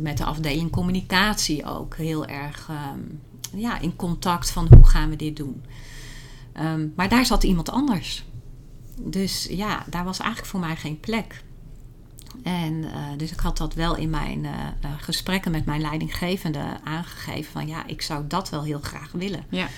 Met 0.00 0.18
de 0.18 0.24
afdeling 0.24 0.70
communicatie 0.70 1.64
ook 1.64 1.96
heel 1.96 2.26
erg 2.26 2.68
um, 2.70 3.20
ja, 3.54 3.80
in 3.80 3.96
contact 3.96 4.50
van 4.50 4.66
hoe 4.74 4.86
gaan 4.86 5.10
we 5.10 5.16
dit 5.16 5.36
doen. 5.36 5.62
Um, 6.60 6.92
maar 6.96 7.08
daar 7.08 7.26
zat 7.26 7.44
iemand 7.44 7.70
anders. 7.70 8.24
Dus 8.96 9.46
ja, 9.50 9.84
daar 9.90 10.04
was 10.04 10.18
eigenlijk 10.18 10.50
voor 10.50 10.60
mij 10.60 10.76
geen 10.76 11.00
plek. 11.00 11.42
En 12.42 12.72
uh, 12.72 12.90
dus 13.16 13.32
ik 13.32 13.40
had 13.40 13.56
dat 13.56 13.74
wel 13.74 13.96
in 13.96 14.10
mijn 14.10 14.44
uh, 14.44 14.50
gesprekken 14.98 15.50
met 15.50 15.64
mijn 15.64 15.80
leidinggevende 15.80 16.64
aangegeven 16.84 17.52
van 17.52 17.66
ja, 17.66 17.86
ik 17.86 18.02
zou 18.02 18.24
dat 18.26 18.48
wel 18.48 18.62
heel 18.62 18.80
graag 18.80 19.12
willen. 19.12 19.44
Ja. 19.48 19.68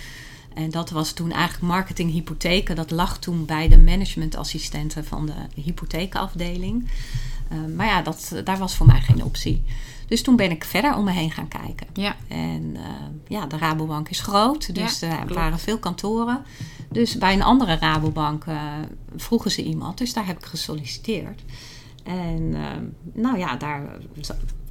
En 0.55 0.71
dat 0.71 0.91
was 0.91 1.13
toen 1.13 1.33
eigenlijk 1.33 1.63
marketing 1.73 2.11
hypotheken. 2.11 2.77
Dat 2.77 2.91
lag 2.91 3.19
toen 3.19 3.45
bij 3.45 3.69
de 3.69 3.79
managementassistenten 3.79 5.05
van 5.05 5.27
de 5.27 5.63
hypotheekafdeling. 5.63 6.89
Uh, 7.53 7.77
maar 7.77 7.87
ja, 7.87 8.03
dat, 8.03 8.33
daar 8.45 8.59
was 8.59 8.75
voor 8.77 8.87
mij 8.87 9.01
geen 9.01 9.25
optie. 9.25 9.62
Dus 10.07 10.23
toen 10.23 10.37
ben 10.37 10.51
ik 10.51 10.65
verder 10.65 10.97
om 10.97 11.05
me 11.05 11.11
heen 11.11 11.31
gaan 11.31 11.49
kijken. 11.49 11.87
Ja. 11.93 12.17
En 12.29 12.77
ja, 13.29 13.47
de 13.47 13.59
Rabobank 13.59 14.09
is 14.09 14.21
groot, 14.21 14.75
dus 14.75 15.01
ja, 15.01 15.21
er 15.21 15.35
waren 15.35 15.59
veel 15.59 15.79
kantoren. 15.79 16.43
Dus 16.91 17.19
bij 17.19 17.33
een 17.33 17.43
andere 17.43 17.77
Rabobank 17.77 18.45
vroegen 19.17 19.51
ze 19.51 19.65
iemand, 19.65 19.99
dus 19.99 20.12
daar 20.12 20.27
heb 20.27 20.38
ik 20.38 20.45
gesolliciteerd. 20.45 21.43
En 22.05 22.55
ehm, 22.55 22.85
nou 23.23 23.38
ja, 23.38 23.57
daar 23.57 23.83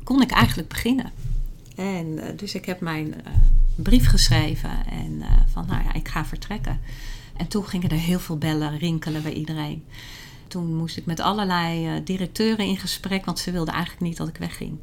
kon 0.04 0.22
ik 0.22 0.32
eigenlijk 0.32 0.70
beginnen. 0.70 1.12
En 1.76 2.08
uh, 2.08 2.24
dus 2.36 2.56
ik 2.56 2.66
heb 2.66 2.82
mijn 2.82 3.16
brief 3.76 4.08
geschreven 4.08 4.86
en 4.86 5.24
van 5.52 5.66
nou 5.68 5.84
ja, 5.84 5.94
ik 5.94 6.08
ga 6.08 6.26
vertrekken. 6.26 6.80
En 7.38 7.48
toen 7.48 7.66
gingen 7.66 7.90
er 7.90 7.98
heel 7.98 8.20
veel 8.20 8.38
bellen 8.38 8.78
rinkelen 8.78 9.22
bij 9.22 9.34
iedereen. 9.34 9.84
Toen 10.52 10.76
moest 10.76 10.98
ik 10.98 11.06
met 11.06 11.20
allerlei 11.20 12.04
directeuren 12.04 12.66
in 12.66 12.78
gesprek, 12.78 13.26
want 13.26 13.40
ze 13.40 13.52
wilden 13.52 13.74
eigenlijk 13.74 14.04
niet 14.04 14.18
dat 14.18 14.28
ik 14.28 14.38
wegging. 14.38 14.78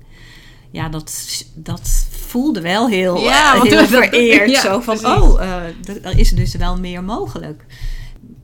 Ja, 0.71 0.89
dat, 0.89 1.45
dat 1.55 2.07
voelde 2.11 2.61
wel 2.61 2.89
heel, 2.89 3.19
ja, 3.19 3.63
heel 3.63 3.87
vereerd. 4.01 4.51
Ja, 4.51 4.61
zo 4.61 4.81
van, 4.81 4.99
precies. 4.99 5.19
oh, 5.19 5.41
er 6.03 6.19
is 6.19 6.31
dus 6.31 6.55
wel 6.55 6.79
meer 6.79 7.05
mogelijk 7.05 7.65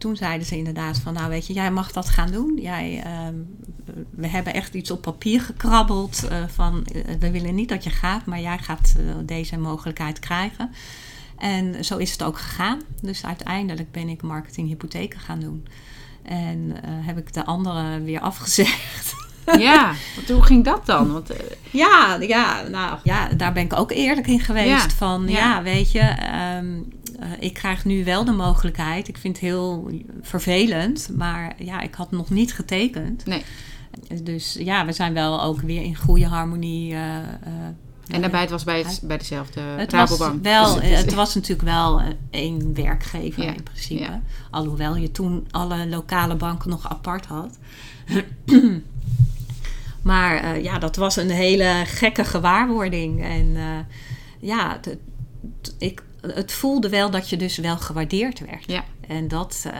toen 0.04 0.16
zeiden 0.16 0.46
ze 0.46 0.56
inderdaad 0.56 0.98
van, 0.98 1.14
nou 1.14 1.28
weet 1.28 1.46
je, 1.46 1.52
jij 1.52 1.70
mag 1.70 1.92
dat 1.92 2.08
gaan 2.08 2.30
doen. 2.30 2.58
Jij, 2.62 3.04
uh, 3.06 3.28
we 4.10 4.26
hebben 4.26 4.54
echt 4.54 4.74
iets 4.74 4.90
op 4.90 5.02
papier 5.02 5.40
gekrabbeld 5.40 6.24
uh, 6.30 6.44
van, 6.46 6.86
uh, 6.94 7.02
we 7.18 7.30
willen 7.30 7.54
niet 7.54 7.68
dat 7.68 7.84
je 7.84 7.90
gaat, 7.90 8.26
maar 8.26 8.40
jij 8.40 8.58
gaat 8.58 8.94
uh, 8.98 9.14
deze 9.22 9.58
mogelijkheid 9.58 10.18
krijgen. 10.18 10.70
En 11.38 11.84
zo 11.84 11.96
is 11.96 12.12
het 12.12 12.22
ook 12.22 12.38
gegaan. 12.38 12.80
Dus 13.00 13.24
uiteindelijk 13.24 13.92
ben 13.92 14.08
ik 14.08 14.22
marketing 14.22 14.68
hypotheken 14.68 15.20
gaan 15.20 15.40
doen. 15.40 15.66
En 16.24 16.72
heb 16.84 17.18
ik 17.18 17.32
de 17.32 17.44
andere 17.44 18.02
weer 18.02 18.20
afgezegd. 18.20 19.14
Ja, 19.58 19.94
want 20.14 20.28
hoe 20.28 20.42
ging 20.42 20.64
dat 20.64 20.86
dan? 20.86 21.12
Want, 21.12 21.30
ja, 21.70 22.16
ja, 22.20 22.62
nou, 22.68 22.98
ja, 23.02 23.28
daar 23.28 23.52
ben 23.52 23.62
ik 23.62 23.78
ook 23.78 23.90
eerlijk 23.90 24.26
in 24.26 24.40
geweest. 24.40 24.68
Ja, 24.68 24.88
van 24.88 25.28
ja, 25.28 25.38
ja 25.38 25.62
weet 25.62 25.92
je, 25.92 26.16
um, 26.58 26.92
uh, 27.20 27.26
ik 27.38 27.54
krijg 27.54 27.84
nu 27.84 28.04
wel 28.04 28.24
de 28.24 28.32
mogelijkheid. 28.32 29.08
Ik 29.08 29.18
vind 29.18 29.36
het 29.36 29.44
heel 29.44 29.90
vervelend, 30.22 31.10
maar 31.16 31.54
ja, 31.58 31.80
ik 31.80 31.94
had 31.94 32.10
nog 32.10 32.30
niet 32.30 32.54
getekend. 32.54 33.26
Nee. 33.26 33.42
Dus 34.22 34.56
ja, 34.58 34.86
we 34.86 34.92
zijn 34.92 35.14
wel 35.14 35.42
ook 35.42 35.60
weer 35.60 35.82
in 35.82 35.96
goede 35.96 36.26
harmonie. 36.26 36.92
Uh, 36.92 36.98
en 38.08 38.20
daarbij 38.20 38.40
het 38.40 38.50
was 38.50 38.64
bij, 38.64 38.78
het, 38.78 39.00
bij 39.02 39.18
dezelfde 39.18 39.60
het 39.60 39.92
Rabobank. 39.92 40.44
Was 40.44 40.52
wel, 40.52 40.80
het 40.80 41.14
was 41.14 41.34
natuurlijk 41.34 41.68
wel 41.68 42.02
één 42.30 42.74
werkgever 42.74 43.42
ja. 43.42 43.54
in 43.54 43.62
principe. 43.62 44.02
Ja. 44.02 44.22
Alhoewel 44.50 44.96
je 44.96 45.10
toen 45.10 45.46
alle 45.50 45.88
lokale 45.88 46.34
banken 46.34 46.70
nog 46.70 46.88
apart 46.88 47.26
had. 47.26 47.58
maar 50.02 50.60
ja, 50.60 50.78
dat 50.78 50.96
was 50.96 51.16
een 51.16 51.30
hele 51.30 51.82
gekke 51.86 52.24
gewaarwording. 52.24 53.22
En 53.22 53.56
ja, 54.40 54.80
ik 55.78 56.02
het 56.32 56.52
voelde 56.52 56.88
wel 56.88 57.10
dat 57.10 57.28
je 57.28 57.36
dus 57.36 57.56
wel 57.56 57.76
gewaardeerd 57.76 58.38
werd. 58.38 58.64
Ja. 58.66 58.84
En 59.08 59.28
dat, 59.28 59.64
uh, 59.66 59.72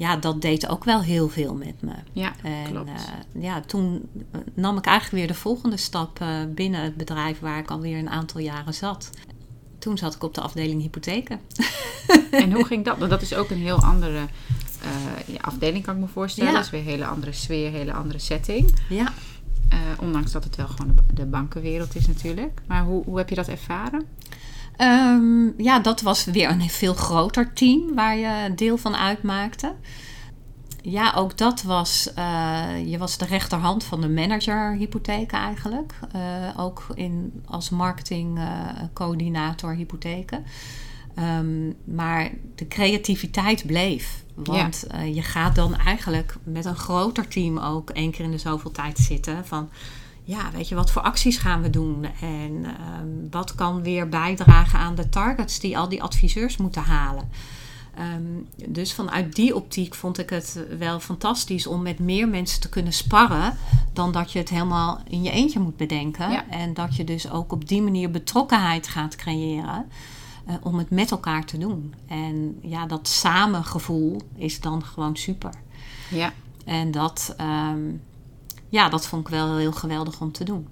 ja, 0.00 0.16
dat 0.16 0.42
deed 0.42 0.68
ook 0.68 0.84
wel 0.84 1.02
heel 1.02 1.28
veel 1.28 1.54
met 1.54 1.82
me. 1.82 1.92
Ja, 2.12 2.32
en, 2.42 2.70
klopt. 2.70 2.88
Uh, 2.88 3.42
ja, 3.42 3.60
toen 3.60 4.08
nam 4.54 4.76
ik 4.76 4.86
eigenlijk 4.86 5.16
weer 5.16 5.34
de 5.34 5.40
volgende 5.40 5.76
stap 5.76 6.20
uh, 6.20 6.28
binnen 6.48 6.82
het 6.82 6.96
bedrijf 6.96 7.38
waar 7.38 7.58
ik 7.58 7.70
alweer 7.70 7.98
een 7.98 8.10
aantal 8.10 8.40
jaren 8.40 8.74
zat. 8.74 9.10
Toen 9.78 9.98
zat 9.98 10.14
ik 10.14 10.22
op 10.22 10.34
de 10.34 10.40
afdeling 10.40 10.82
hypotheken. 10.82 11.40
En 12.30 12.52
hoe 12.52 12.64
ging 12.70 12.84
dat? 12.84 12.98
Want 12.98 13.10
dat 13.10 13.22
is 13.22 13.34
ook 13.34 13.50
een 13.50 13.58
heel 13.58 13.82
andere 13.82 14.18
uh, 14.18 15.38
afdeling, 15.40 15.84
kan 15.84 15.94
ik 15.94 16.00
me 16.00 16.06
voorstellen. 16.06 16.50
Ja. 16.50 16.56
Dat 16.56 16.64
is 16.64 16.70
weer 16.70 16.80
een 16.80 16.86
hele 16.86 17.06
andere 17.06 17.32
sfeer, 17.32 17.66
een 17.66 17.72
hele 17.72 17.92
andere 17.92 18.18
setting. 18.18 18.74
Ja. 18.88 19.12
ondanks 19.98 20.32
dat 20.32 20.44
het 20.44 20.56
wel 20.56 20.68
gewoon 20.68 20.98
de 21.14 21.26
bankenwereld 21.26 21.94
is 21.94 22.06
natuurlijk. 22.06 22.60
Maar 22.66 22.84
hoe, 22.84 23.04
hoe 23.04 23.18
heb 23.18 23.28
je 23.28 23.34
dat 23.34 23.48
ervaren? 23.48 24.06
Um, 24.80 25.54
ja, 25.56 25.78
dat 25.78 26.00
was 26.00 26.24
weer 26.24 26.50
een 26.50 26.70
veel 26.70 26.94
groter 26.94 27.52
team 27.52 27.94
waar 27.94 28.16
je 28.16 28.54
deel 28.54 28.76
van 28.76 28.96
uitmaakte. 28.96 29.74
Ja, 30.82 31.12
ook 31.16 31.38
dat 31.38 31.62
was. 31.62 32.10
Uh, 32.18 32.86
je 32.86 32.98
was 32.98 33.18
de 33.18 33.24
rechterhand 33.24 33.84
van 33.84 34.00
de 34.00 34.08
manager 34.08 34.72
hypotheken 34.72 35.38
eigenlijk. 35.38 35.94
Uh, 36.16 36.22
ook 36.56 36.86
in, 36.94 37.42
als 37.46 37.70
marketingcoördinator 37.70 39.70
uh, 39.70 39.76
hypotheken. 39.76 40.44
Um, 41.18 41.74
maar 41.84 42.30
de 42.54 42.68
creativiteit 42.68 43.66
bleef. 43.66 44.24
Want 44.34 44.84
ja. 44.92 45.00
je 45.00 45.22
gaat 45.22 45.54
dan 45.54 45.76
eigenlijk 45.76 46.36
met 46.42 46.64
een 46.64 46.76
groter 46.76 47.28
team 47.28 47.58
ook 47.58 47.90
één 47.90 48.10
keer 48.10 48.24
in 48.24 48.30
de 48.30 48.38
zoveel 48.38 48.72
tijd 48.72 48.98
zitten. 48.98 49.46
Van 49.46 49.68
ja, 50.30 50.50
weet 50.50 50.68
je, 50.68 50.74
wat 50.74 50.90
voor 50.90 51.02
acties 51.02 51.36
gaan 51.36 51.62
we 51.62 51.70
doen? 51.70 52.06
En 52.20 52.66
um, 53.00 53.26
wat 53.30 53.54
kan 53.54 53.82
weer 53.82 54.08
bijdragen 54.08 54.78
aan 54.78 54.94
de 54.94 55.08
targets 55.08 55.60
die 55.60 55.78
al 55.78 55.88
die 55.88 56.02
adviseurs 56.02 56.56
moeten 56.56 56.82
halen? 56.82 57.28
Um, 57.98 58.46
dus 58.68 58.94
vanuit 58.94 59.34
die 59.34 59.54
optiek 59.54 59.94
vond 59.94 60.18
ik 60.18 60.30
het 60.30 60.64
wel 60.78 61.00
fantastisch 61.00 61.66
om 61.66 61.82
met 61.82 61.98
meer 61.98 62.28
mensen 62.28 62.60
te 62.60 62.68
kunnen 62.68 62.92
sparren. 62.92 63.56
dan 63.92 64.12
dat 64.12 64.32
je 64.32 64.38
het 64.38 64.48
helemaal 64.48 65.00
in 65.08 65.22
je 65.22 65.30
eentje 65.30 65.60
moet 65.60 65.76
bedenken. 65.76 66.30
Ja. 66.30 66.48
En 66.48 66.74
dat 66.74 66.96
je 66.96 67.04
dus 67.04 67.30
ook 67.30 67.52
op 67.52 67.68
die 67.68 67.82
manier 67.82 68.10
betrokkenheid 68.10 68.88
gaat 68.88 69.16
creëren. 69.16 69.86
Uh, 70.48 70.54
om 70.62 70.78
het 70.78 70.90
met 70.90 71.10
elkaar 71.10 71.44
te 71.44 71.58
doen. 71.58 71.94
En 72.06 72.58
ja, 72.62 72.86
dat 72.86 73.08
samengevoel 73.08 74.20
is 74.36 74.60
dan 74.60 74.84
gewoon 74.84 75.16
super. 75.16 75.52
Ja. 76.10 76.32
En 76.64 76.90
dat. 76.90 77.34
Um, 77.40 78.00
ja, 78.70 78.88
dat 78.88 79.06
vond 79.06 79.26
ik 79.26 79.32
wel 79.32 79.56
heel 79.56 79.72
geweldig 79.72 80.20
om 80.20 80.32
te 80.32 80.44
doen. 80.44 80.68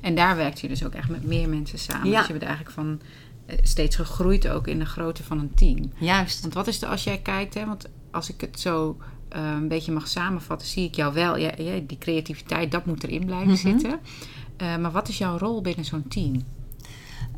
En 0.00 0.14
daar 0.14 0.36
werkt 0.36 0.60
je 0.60 0.68
dus 0.68 0.84
ook 0.84 0.92
echt 0.92 1.08
met 1.08 1.24
meer 1.24 1.48
mensen 1.48 1.78
samen. 1.78 2.08
Ja. 2.08 2.18
Dus 2.18 2.26
je 2.26 2.32
bent 2.32 2.44
eigenlijk 2.44 2.74
van 2.74 3.00
eh, 3.46 3.58
steeds 3.62 3.96
gegroeid 3.96 4.48
ook 4.48 4.66
in 4.66 4.78
de 4.78 4.84
grootte 4.86 5.22
van 5.22 5.38
een 5.38 5.54
team. 5.54 5.92
Juist. 5.98 6.40
Want 6.40 6.54
wat 6.54 6.66
is 6.66 6.82
er 6.82 6.88
als 6.88 7.04
jij 7.04 7.18
kijkt, 7.18 7.54
hè, 7.54 7.66
want 7.66 7.88
als 8.10 8.30
ik 8.30 8.40
het 8.40 8.60
zo 8.60 8.96
uh, 9.36 9.50
een 9.50 9.68
beetje 9.68 9.92
mag 9.92 10.08
samenvatten, 10.08 10.68
zie 10.68 10.84
ik 10.84 10.94
jou 10.94 11.14
wel. 11.14 11.36
Ja, 11.36 11.52
ja 11.56 11.80
die 11.86 11.98
creativiteit, 11.98 12.70
dat 12.70 12.86
moet 12.86 13.04
erin 13.04 13.24
blijven 13.24 13.48
mm 13.48 13.54
-hmm. 13.54 13.70
zitten. 13.70 14.00
Uh, 14.62 14.76
maar 14.76 14.90
wat 14.90 15.08
is 15.08 15.18
jouw 15.18 15.38
rol 15.38 15.60
binnen 15.60 15.84
zo'n 15.84 16.08
team? 16.08 16.34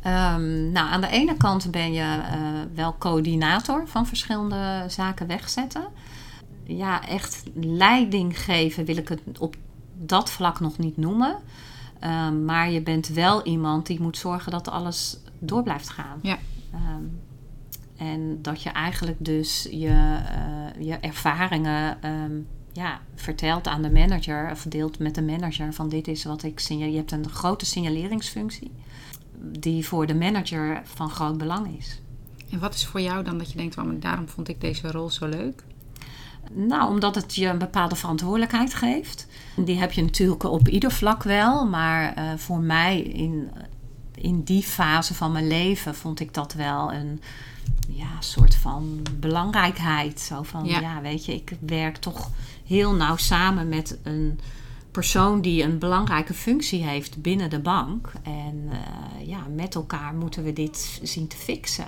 Um, 0.05 0.71
nou, 0.71 0.89
aan 0.89 1.01
de 1.01 1.07
ene 1.07 1.37
kant 1.37 1.71
ben 1.71 1.93
je 1.93 2.01
uh, 2.01 2.75
wel 2.75 2.95
coördinator 2.97 3.87
van 3.87 4.07
verschillende 4.07 4.85
zaken 4.87 5.27
wegzetten. 5.27 5.87
Ja, 6.63 7.07
echt 7.07 7.43
leiding 7.53 8.39
geven 8.39 8.85
wil 8.85 8.97
ik 8.97 9.07
het 9.07 9.21
op 9.39 9.55
dat 10.05 10.29
vlak 10.29 10.59
nog 10.59 10.77
niet 10.77 10.97
noemen. 10.97 11.35
Um, 12.03 12.45
maar 12.45 12.71
je 12.71 12.81
bent 12.81 13.07
wel 13.07 13.43
iemand 13.43 13.85
die 13.85 14.01
moet 14.01 14.17
zorgen 14.17 14.51
dat 14.51 14.67
alles 14.67 15.17
door 15.39 15.63
blijft 15.63 15.89
gaan. 15.89 16.19
Ja. 16.21 16.37
Um, 16.73 17.19
en 17.97 18.41
dat 18.41 18.61
je 18.61 18.69
eigenlijk 18.69 19.17
dus 19.19 19.67
je, 19.71 20.19
uh, 20.77 20.85
je 20.85 20.95
ervaringen 20.95 21.97
um, 22.09 22.47
ja, 22.71 22.99
vertelt 23.15 23.67
aan 23.67 23.81
de 23.81 23.91
manager, 23.91 24.51
of 24.51 24.63
deelt 24.63 24.99
met 24.99 25.15
de 25.15 25.21
manager 25.21 25.73
van 25.73 25.89
dit 25.89 26.07
is 26.07 26.23
wat 26.23 26.43
ik 26.43 26.59
signaleer. 26.59 26.91
Je 26.91 26.97
hebt 26.97 27.11
een 27.11 27.29
grote 27.29 27.65
signaleringsfunctie 27.65 28.71
die 29.41 29.87
voor 29.87 30.05
de 30.07 30.15
manager 30.15 30.81
van 30.83 31.09
groot 31.09 31.37
belang 31.37 31.77
is. 31.77 32.01
En 32.49 32.59
wat 32.59 32.73
is 32.73 32.85
voor 32.85 33.01
jou 33.01 33.23
dan 33.23 33.37
dat 33.37 33.51
je 33.51 33.57
denkt, 33.57 33.75
waarom 33.75 33.99
daarom 33.99 34.27
vond 34.27 34.47
ik 34.47 34.61
deze 34.61 34.91
rol 34.91 35.09
zo 35.09 35.27
leuk? 35.27 35.63
Nou, 36.51 36.89
omdat 36.89 37.15
het 37.15 37.35
je 37.35 37.47
een 37.47 37.57
bepaalde 37.57 37.95
verantwoordelijkheid 37.95 38.73
geeft. 38.73 39.27
Die 39.55 39.77
heb 39.77 39.91
je 39.91 40.01
natuurlijk 40.01 40.43
op 40.43 40.67
ieder 40.67 40.91
vlak 40.91 41.23
wel. 41.23 41.65
Maar 41.65 42.17
uh, 42.17 42.37
voor 42.37 42.59
mij 42.59 43.01
in, 43.01 43.51
in 44.15 44.43
die 44.43 44.63
fase 44.63 45.13
van 45.13 45.31
mijn 45.31 45.47
leven 45.47 45.95
vond 45.95 46.19
ik 46.19 46.33
dat 46.33 46.53
wel 46.53 46.93
een 46.93 47.21
ja, 47.89 48.21
soort 48.21 48.55
van 48.55 49.01
belangrijkheid. 49.19 50.19
Zo 50.19 50.43
van, 50.43 50.65
ja. 50.65 50.79
ja. 50.79 51.01
weet 51.01 51.25
je, 51.25 51.33
ik 51.33 51.57
werk 51.59 51.97
toch 51.97 52.29
heel 52.65 52.93
nauw 52.93 53.17
samen 53.17 53.69
met 53.69 53.97
een 54.03 54.39
persoon 54.91 55.41
die 55.41 55.63
een 55.63 55.79
belangrijke 55.79 56.33
functie 56.33 56.83
heeft 56.83 57.21
binnen 57.21 57.49
de 57.49 57.59
bank. 57.59 58.11
En 58.23 58.63
uh, 58.65 59.27
ja, 59.27 59.45
met 59.55 59.75
elkaar 59.75 60.13
moeten 60.13 60.43
we 60.43 60.53
dit 60.53 60.99
zien 61.03 61.27
te 61.27 61.37
fixen. 61.37 61.87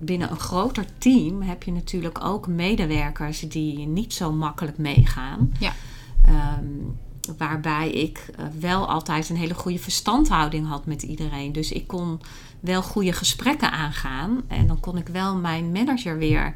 Binnen 0.00 0.30
een 0.30 0.40
groter 0.40 0.84
team 0.98 1.42
heb 1.42 1.62
je 1.62 1.72
natuurlijk 1.72 2.24
ook 2.24 2.46
medewerkers 2.46 3.40
die 3.40 3.86
niet 3.86 4.14
zo 4.14 4.32
makkelijk 4.32 4.78
meegaan. 4.78 5.52
Ja. 5.58 5.72
Um, 6.28 6.98
waarbij 7.36 7.90
ik 7.90 8.30
uh, 8.30 8.46
wel 8.60 8.88
altijd 8.88 9.28
een 9.28 9.36
hele 9.36 9.54
goede 9.54 9.78
verstandhouding 9.78 10.66
had 10.68 10.86
met 10.86 11.02
iedereen. 11.02 11.52
Dus 11.52 11.72
ik 11.72 11.86
kon 11.86 12.20
wel 12.60 12.82
goede 12.82 13.12
gesprekken 13.12 13.72
aangaan. 13.72 14.42
En 14.46 14.66
dan 14.66 14.80
kon 14.80 14.96
ik 14.96 15.08
wel 15.08 15.36
mijn 15.36 15.72
manager 15.72 16.18
weer 16.18 16.54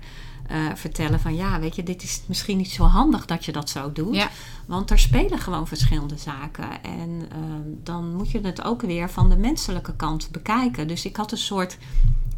uh, 0.51 0.59
vertellen 0.75 1.20
van 1.20 1.35
ja, 1.35 1.61
weet 1.61 1.77
je, 1.77 1.83
dit 1.83 2.03
is 2.03 2.22
misschien 2.27 2.57
niet 2.57 2.70
zo 2.70 2.85
handig 2.85 3.27
dat 3.27 3.44
je 3.44 3.53
dat 3.53 3.70
zo 3.70 3.92
doet. 3.92 4.14
Ja. 4.14 4.31
Want 4.66 4.90
er 4.90 4.98
spelen 4.98 5.38
gewoon 5.38 5.66
verschillende 5.66 6.16
zaken. 6.16 6.83
En 6.83 7.09
uh, 7.11 7.44
dan 7.83 8.14
moet 8.14 8.31
je 8.31 8.40
het 8.40 8.64
ook 8.64 8.83
weer 8.83 9.11
van 9.11 9.29
de 9.29 9.37
menselijke 9.37 9.96
kant 9.96 10.29
bekijken. 10.31 10.88
Dus 10.88 11.05
ik 11.05 11.16
had 11.16 11.33
een 11.33 11.38
soort 11.38 11.79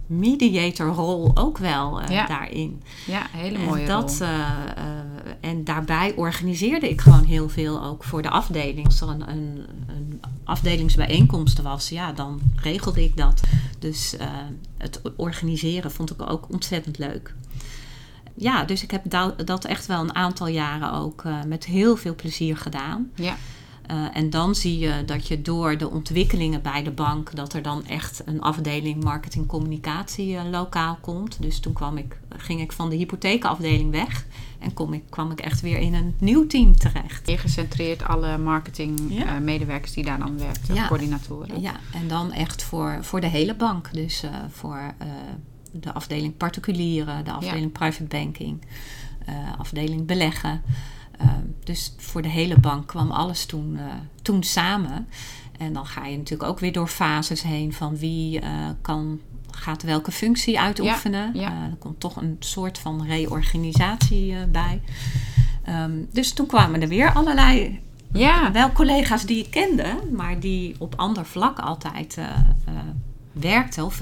mediatorrol 0.07 1.31
ook 1.35 1.59
wel 1.59 2.03
uh, 2.03 2.09
Ja. 2.09 2.27
daarin. 2.27 2.83
Ja, 3.07 3.27
hele 3.31 3.59
mooie 3.59 3.81
En, 3.83 3.89
dat, 3.89 4.17
rol. 4.19 4.29
eh, 4.29 4.41
eh, 4.77 4.85
en 5.41 5.65
daarbij 5.65 6.15
organiseerde 6.17 6.91
ik 6.91 7.01
gewoon 7.01 7.25
heel 7.25 7.49
veel 7.49 7.83
ook 7.85 8.05
voor 8.05 8.23
de 8.23 8.31
afdeling. 8.31 8.87
Als 8.87 9.01
er 9.01 9.09
een, 9.09 9.29
een, 9.31 9.65
een 9.87 10.21
afdelingsbijeenkomst 10.45 11.63
was, 11.63 11.89
ja, 11.89 12.13
dan 12.13 12.41
regelde 12.57 13.05
ik 13.05 13.17
dat. 13.17 13.41
Dus 13.79 14.17
eh, 14.17 14.27
het 14.79 15.01
organiseren 15.17 15.91
vond 15.91 16.11
ik 16.11 16.31
ook 16.31 16.47
ontzettend 16.53 16.99
leuk. 16.99 17.35
Ja, 18.37 18.65
dus 18.65 18.83
ik 18.83 18.91
heb 18.91 19.03
da- 19.11 19.35
dat 19.45 19.65
echt 19.65 19.87
wel 19.87 20.01
een 20.01 20.15
aantal 20.15 20.47
jaren 20.47 20.93
ook 20.93 21.25
eh, 21.25 21.43
met 21.47 21.65
heel 21.65 21.97
veel 21.97 22.15
plezier 22.15 22.57
gedaan. 22.57 23.11
Ja. 23.15 23.37
Uh, 23.91 24.17
en 24.17 24.31
dan 24.31 24.55
zie 24.55 24.79
je 24.79 25.03
dat 25.07 25.29
je 25.29 25.43
door 25.43 25.79
de 25.79 25.91
ontwikkelingen 25.91 26.63
bij 26.63 26.83
de 26.83 26.91
bank, 26.91 27.35
dat 27.37 27.53
er 27.53 27.63
dan 27.63 27.87
echt 27.87 28.23
een 28.27 28.41
afdeling 28.41 29.05
marketing 29.05 29.47
communicatie 29.47 30.29
uh, 30.35 30.43
lokaal 30.51 30.99
komt. 31.01 31.43
Dus 31.43 31.61
toen 31.61 31.73
kwam 31.73 31.97
ik, 31.97 32.19
ging 32.37 32.61
ik 32.61 32.73
van 32.73 32.91
de 32.91 32.97
hypotheekafdeling 32.97 33.91
weg 33.91 34.27
en 34.59 34.75
kom 34.75 34.93
ik, 34.93 35.03
kwam 35.09 35.31
ik 35.31 35.41
echt 35.41 35.61
weer 35.61 35.79
in 35.79 35.95
een 35.95 36.15
nieuw 36.19 36.47
team 36.47 36.77
terecht. 36.77 37.29
Je 37.31 37.39
gecentreerd 37.39 38.03
alle 38.05 38.39
marketing 38.39 39.01
Ja. 39.09 39.27
eh, 39.27 39.41
medewerkers 39.41 39.93
die 39.93 40.05
daar 40.05 40.19
dan 40.19 40.39
werkten, 40.39 40.75
Ja. 40.75 40.87
coördinatoren. 40.89 41.61
Ja, 41.61 41.75
en 41.93 42.09
dan 42.09 42.33
echt 42.33 42.63
voor, 42.63 42.99
voor 43.01 43.21
de 43.21 43.27
hele 43.29 43.55
bank. 43.55 43.89
Dus 43.93 44.25
voor 44.51 44.95
de 45.73 45.93
afdeling 45.93 46.37
particulieren, 46.37 47.25
de 47.25 47.33
afdeling 47.33 47.73
private 47.73 48.05
banking, 48.05 48.63
afdeling 49.59 50.07
beleggen. 50.07 50.63
Uh, 51.25 51.31
dus 51.65 51.95
voor 51.97 52.23
de 52.23 52.29
hele 52.29 52.59
bank 52.59 52.87
kwam 52.87 53.11
alles 53.11 53.47
toen, 53.47 53.73
uh, 53.75 53.83
toen 54.23 54.43
samen. 54.43 55.09
En 55.59 55.73
dan 55.73 55.87
ga 55.87 56.07
je 56.07 56.17
natuurlijk 56.17 56.51
ook 56.51 56.59
weer 56.59 56.73
door 56.73 56.89
fases 56.89 57.43
heen 57.43 57.73
van 57.73 57.97
wie 57.97 58.41
uh, 58.41 58.49
kan, 58.81 59.21
gaat 59.51 59.83
welke 59.83 60.13
functie 60.13 60.61
uitoefenen. 60.61 61.35
Ja, 61.35 61.41
ja. 61.41 61.65
er 61.71 61.77
komt 61.79 62.01
toch 62.01 62.17
een 62.17 62.37
soort 62.39 62.79
van 62.79 63.07
reorganisatie 63.07 64.47
bij. 64.47 64.81
Um, 65.69 66.09
dus 66.13 66.33
toen 66.33 66.47
kwamen 66.47 66.83
er 66.83 66.89
weer 66.89 67.13
allerlei 67.13 67.81
Ja. 68.13 68.53
wel 68.53 68.73
collega's 68.73 69.27
die 69.27 69.45
ik 69.45 69.51
kende, 69.51 69.97
maar 70.13 70.41
die 70.41 70.75
op 70.79 70.95
ander 70.97 71.27
vlak 71.27 71.59
altijd 71.59 72.17
uh, 72.19 72.27
werkten 73.33 73.85
of 73.85 74.01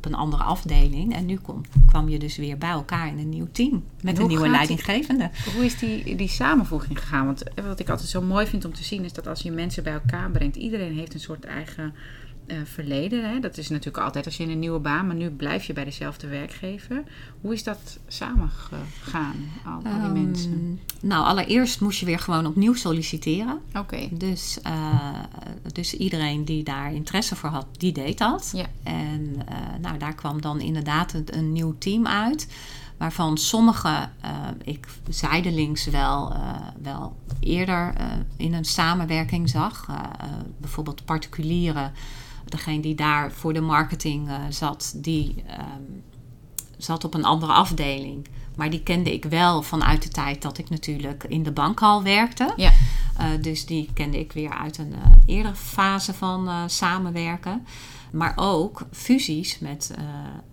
op 0.00 0.06
een 0.06 0.18
andere 0.18 0.42
afdeling. 0.42 1.14
En 1.14 1.26
nu 1.26 1.36
kom, 1.36 1.60
kwam 1.86 2.08
je 2.08 2.18
dus 2.18 2.36
weer 2.36 2.58
bij 2.58 2.70
elkaar 2.70 3.08
in 3.08 3.18
een 3.18 3.28
nieuw 3.28 3.48
team 3.52 3.84
met 4.02 4.18
een 4.18 4.26
nieuwe 4.26 4.48
leidinggevende. 4.48 5.30
Die, 5.44 5.52
hoe 5.52 5.64
is 5.64 5.78
die, 5.78 6.16
die 6.16 6.28
samenvoeging 6.28 6.98
gegaan? 6.98 7.26
Want 7.26 7.42
wat 7.54 7.80
ik 7.80 7.88
altijd 7.88 8.08
zo 8.08 8.22
mooi 8.22 8.46
vind 8.46 8.64
om 8.64 8.74
te 8.74 8.84
zien 8.84 9.04
is 9.04 9.12
dat 9.12 9.26
als 9.26 9.42
je 9.42 9.50
mensen 9.50 9.82
bij 9.82 9.92
elkaar 9.92 10.30
brengt, 10.30 10.56
iedereen 10.56 10.94
heeft 10.94 11.14
een 11.14 11.20
soort 11.20 11.44
eigen 11.44 11.94
uh, 12.50 12.56
verleden. 12.64 13.30
Hè? 13.30 13.40
Dat 13.40 13.56
is 13.56 13.68
natuurlijk 13.68 14.04
altijd 14.04 14.26
als 14.26 14.36
je 14.36 14.42
in 14.42 14.50
een 14.50 14.58
nieuwe 14.58 14.78
baan, 14.78 15.06
maar 15.06 15.16
nu 15.16 15.30
blijf 15.30 15.64
je 15.64 15.72
bij 15.72 15.84
dezelfde 15.84 16.26
werkgever. 16.26 17.02
Hoe 17.40 17.52
is 17.52 17.64
dat 17.64 17.98
samengegaan, 18.06 19.36
al, 19.64 19.72
al 19.72 19.80
die 19.82 19.92
um, 19.92 20.12
mensen? 20.12 20.80
Nou, 21.00 21.24
allereerst 21.24 21.80
moest 21.80 22.00
je 22.00 22.06
weer 22.06 22.18
gewoon 22.18 22.46
opnieuw 22.46 22.74
solliciteren. 22.74 23.58
Oké. 23.68 23.78
Okay. 23.78 24.08
Dus, 24.12 24.58
uh, 24.66 25.18
dus 25.72 25.94
iedereen 25.94 26.44
die 26.44 26.62
daar 26.62 26.92
interesse 26.92 27.36
voor 27.36 27.48
had, 27.48 27.66
die 27.72 27.92
deed 27.92 28.18
dat. 28.18 28.50
Ja. 28.54 28.66
En 28.82 29.20
uh, 29.20 29.80
nou, 29.80 29.98
daar 29.98 30.14
kwam 30.14 30.40
dan 30.40 30.60
inderdaad 30.60 31.12
een, 31.12 31.26
een 31.30 31.52
nieuw 31.52 31.74
team 31.78 32.06
uit. 32.06 32.48
Waarvan 32.96 33.38
sommige 33.38 34.08
uh, 34.24 34.30
ik 34.64 34.86
zijdelings 35.08 35.84
wel, 35.84 36.36
wel 36.82 37.16
eerder 37.40 37.94
in 38.36 38.54
een 38.54 38.64
samenwerking 38.64 39.48
zag. 39.48 39.86
bijvoorbeeld 40.58 41.04
particulieren 41.04 41.92
degene 42.50 42.80
die 42.80 42.94
daar 42.94 43.32
voor 43.32 43.52
de 43.52 43.60
marketing 43.60 44.28
uh, 44.28 44.34
zat, 44.48 44.92
die 44.96 45.44
um, 45.58 46.02
zat 46.76 47.04
op 47.04 47.14
een 47.14 47.24
andere 47.24 47.52
afdeling. 47.52 48.28
Maar 48.56 48.70
die 48.70 48.82
kende 48.82 49.12
ik 49.12 49.24
wel 49.24 49.62
vanuit 49.62 50.02
de 50.02 50.08
tijd 50.08 50.42
dat 50.42 50.58
ik 50.58 50.70
natuurlijk 50.70 51.24
in 51.24 51.42
de 51.42 51.52
bankhal 51.52 52.02
werkte. 52.02 52.52
Ja. 52.56 52.72
Uh, 53.20 53.26
dus 53.42 53.66
die 53.66 53.90
kende 53.94 54.18
ik 54.18 54.32
weer 54.32 54.50
uit 54.50 54.78
een 54.78 54.92
uh, 54.92 55.36
eerdere 55.36 55.54
fase 55.54 56.14
van 56.14 56.70
samenwerken. 56.70 57.66
Maar 58.12 58.32
ook 58.36 58.86
fusies 58.92 59.58
met, 59.58 59.94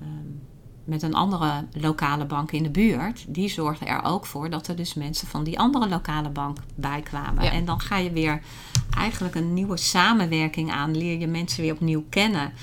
um, 0.01 0.41
met 0.83 1.01
een 1.01 1.13
andere 1.13 1.65
lokale 1.71 2.25
bank 2.25 2.51
in 2.51 2.63
de 2.63 2.69
buurt. 2.69 3.25
Die 3.27 3.49
zorgden 3.49 3.87
er 3.87 4.03
ook 4.03 4.25
voor 4.25 4.49
dat 4.49 4.67
er 4.67 4.75
dus 4.75 4.93
mensen 4.93 5.27
van 5.27 5.43
die 5.43 5.59
andere 5.59 5.89
lokale 5.89 6.29
bank 6.29 6.57
bij 6.75 7.01
kwamen. 7.01 7.43
Ja. 7.43 7.51
En 7.51 7.65
dan 7.65 7.79
ga 7.79 7.97
je 7.97 8.11
weer 8.11 8.41
eigenlijk 8.89 9.35
een 9.35 9.53
nieuwe 9.53 9.77
samenwerking 9.77 10.71
aan. 10.71 10.97
Leer 10.97 11.19
je 11.19 11.27
mensen 11.27 11.61
weer 11.61 11.73
opnieuw 11.73 12.05
kennen. 12.09 12.53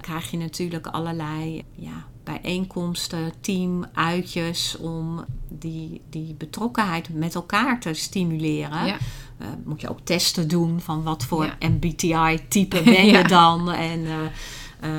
Krijg 0.00 0.30
je 0.30 0.36
natuurlijk 0.36 0.86
allerlei 0.86 1.64
ja, 1.74 2.06
bijeenkomsten, 2.24 3.32
teamuitjes 3.40 4.76
om 4.76 5.24
die, 5.48 6.00
die 6.10 6.34
betrokkenheid 6.34 7.14
met 7.14 7.34
elkaar 7.34 7.80
te 7.80 7.94
stimuleren. 7.94 8.86
Ja. 8.86 8.96
Uh, 9.42 9.46
moet 9.64 9.80
je 9.80 9.88
ook 9.88 10.00
testen 10.04 10.48
doen 10.48 10.80
van 10.80 11.02
wat 11.02 11.24
voor 11.24 11.44
Ja. 11.44 11.68
MBTI-type 11.68 12.82
ben 12.94 13.06
je 13.06 13.24
dan. 13.24 13.72
En 13.72 14.00
uh, 14.00 14.14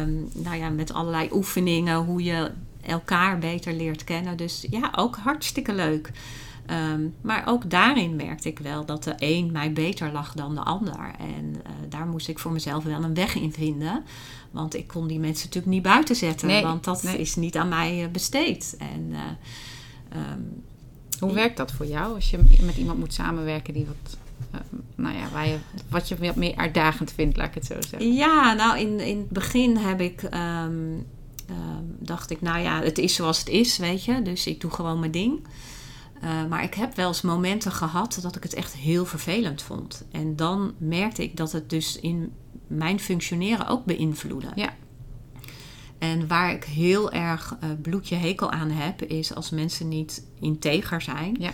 um, 0.01 0.29
nou 0.33 0.57
ja, 0.57 0.69
met 0.69 0.93
allerlei 0.93 1.29
oefeningen 1.31 1.95
hoe 1.95 2.23
je 2.23 2.51
elkaar 2.81 3.37
beter 3.37 3.73
leert 3.73 4.03
kennen. 4.03 4.37
Dus 4.37 4.65
ja, 4.69 4.91
ook 4.95 5.17
hartstikke 5.17 5.73
leuk. 5.73 6.11
Um, 6.71 7.15
maar 7.21 7.43
ook 7.47 7.69
daarin 7.69 8.15
merkte 8.15 8.49
ik 8.49 8.59
wel 8.59 8.85
dat 8.85 9.03
de 9.03 9.13
een 9.17 9.51
mij 9.51 9.73
beter 9.73 10.11
lag 10.11 10.33
dan 10.33 10.55
de 10.55 10.61
ander. 10.61 11.11
En 11.19 11.45
uh, 11.45 11.71
daar 11.89 12.07
moest 12.07 12.27
ik 12.27 12.39
voor 12.39 12.51
mezelf 12.51 12.83
wel 12.83 13.03
een 13.03 13.13
weg 13.13 13.35
in 13.35 13.53
vinden. 13.53 14.03
Want 14.51 14.75
ik 14.75 14.87
kon 14.87 15.07
die 15.07 15.19
mensen 15.19 15.45
natuurlijk 15.45 15.73
niet 15.73 15.83
buiten 15.83 16.15
zetten. 16.15 16.47
Nee, 16.47 16.63
want 16.63 16.83
dat 16.83 17.03
nee. 17.03 17.17
is 17.17 17.35
niet 17.35 17.57
aan 17.57 17.69
mij 17.69 18.03
uh, 18.03 18.07
besteed. 18.11 18.75
En, 18.79 19.09
uh, 19.09 19.19
um, 20.31 20.63
Hoe 21.19 21.33
werkt 21.33 21.57
dat 21.57 21.71
voor 21.71 21.85
jou 21.85 22.15
als 22.15 22.29
je 22.29 22.39
met 22.61 22.77
iemand 22.77 22.99
moet 22.99 23.13
samenwerken 23.13 23.73
die 23.73 23.85
wat, 23.85 24.17
uh, 24.55 24.79
nou 24.95 25.17
ja, 25.17 25.29
waar 25.33 25.47
je, 25.47 25.57
wat 25.89 26.07
je 26.07 26.17
wat 26.17 26.35
meer 26.35 26.55
uitdagend 26.55 27.11
vindt, 27.11 27.37
laat 27.37 27.47
ik 27.47 27.53
het 27.53 27.65
zo 27.65 27.75
zeggen? 27.79 28.13
Ja, 28.13 28.53
nou 28.53 28.79
in, 28.79 28.99
in 28.99 29.17
het 29.17 29.29
begin 29.29 29.77
heb 29.77 30.01
ik, 30.01 30.21
um, 30.23 31.05
dacht 31.99 32.29
ik, 32.29 32.41
nou 32.41 32.59
ja, 32.59 32.81
het 32.81 32.97
is 32.97 33.15
zoals 33.15 33.39
het 33.39 33.49
is, 33.49 33.77
weet 33.77 34.03
je. 34.03 34.21
Dus 34.21 34.47
ik 34.47 34.61
doe 34.61 34.71
gewoon 34.71 34.99
mijn 34.99 35.11
ding. 35.11 35.47
Uh, 36.23 36.45
maar 36.49 36.63
ik 36.63 36.73
heb 36.73 36.95
wel 36.95 37.07
eens 37.07 37.21
momenten 37.21 37.71
gehad 37.71 38.19
dat 38.21 38.35
ik 38.35 38.43
het 38.43 38.53
echt 38.53 38.73
heel 38.73 39.05
vervelend 39.05 39.61
vond. 39.61 40.05
En 40.11 40.35
dan 40.35 40.73
merkte 40.77 41.23
ik 41.23 41.37
dat 41.37 41.51
het 41.51 41.69
dus 41.69 41.99
in 41.99 42.33
mijn 42.67 42.99
functioneren 42.99 43.67
ook 43.67 43.85
beïnvloedde. 43.85 44.51
Ja. 44.55 44.69
En 45.97 46.27
waar 46.27 46.51
ik 46.51 46.63
heel 46.63 47.11
erg 47.11 47.55
uh, 47.63 47.69
bloedje 47.81 48.15
hekel 48.15 48.51
aan 48.51 48.69
heb, 48.71 49.01
is 49.01 49.35
als 49.35 49.49
mensen 49.49 49.87
niet 49.87 50.25
integer 50.39 51.01
zijn. 51.01 51.35
Ja. 51.39 51.51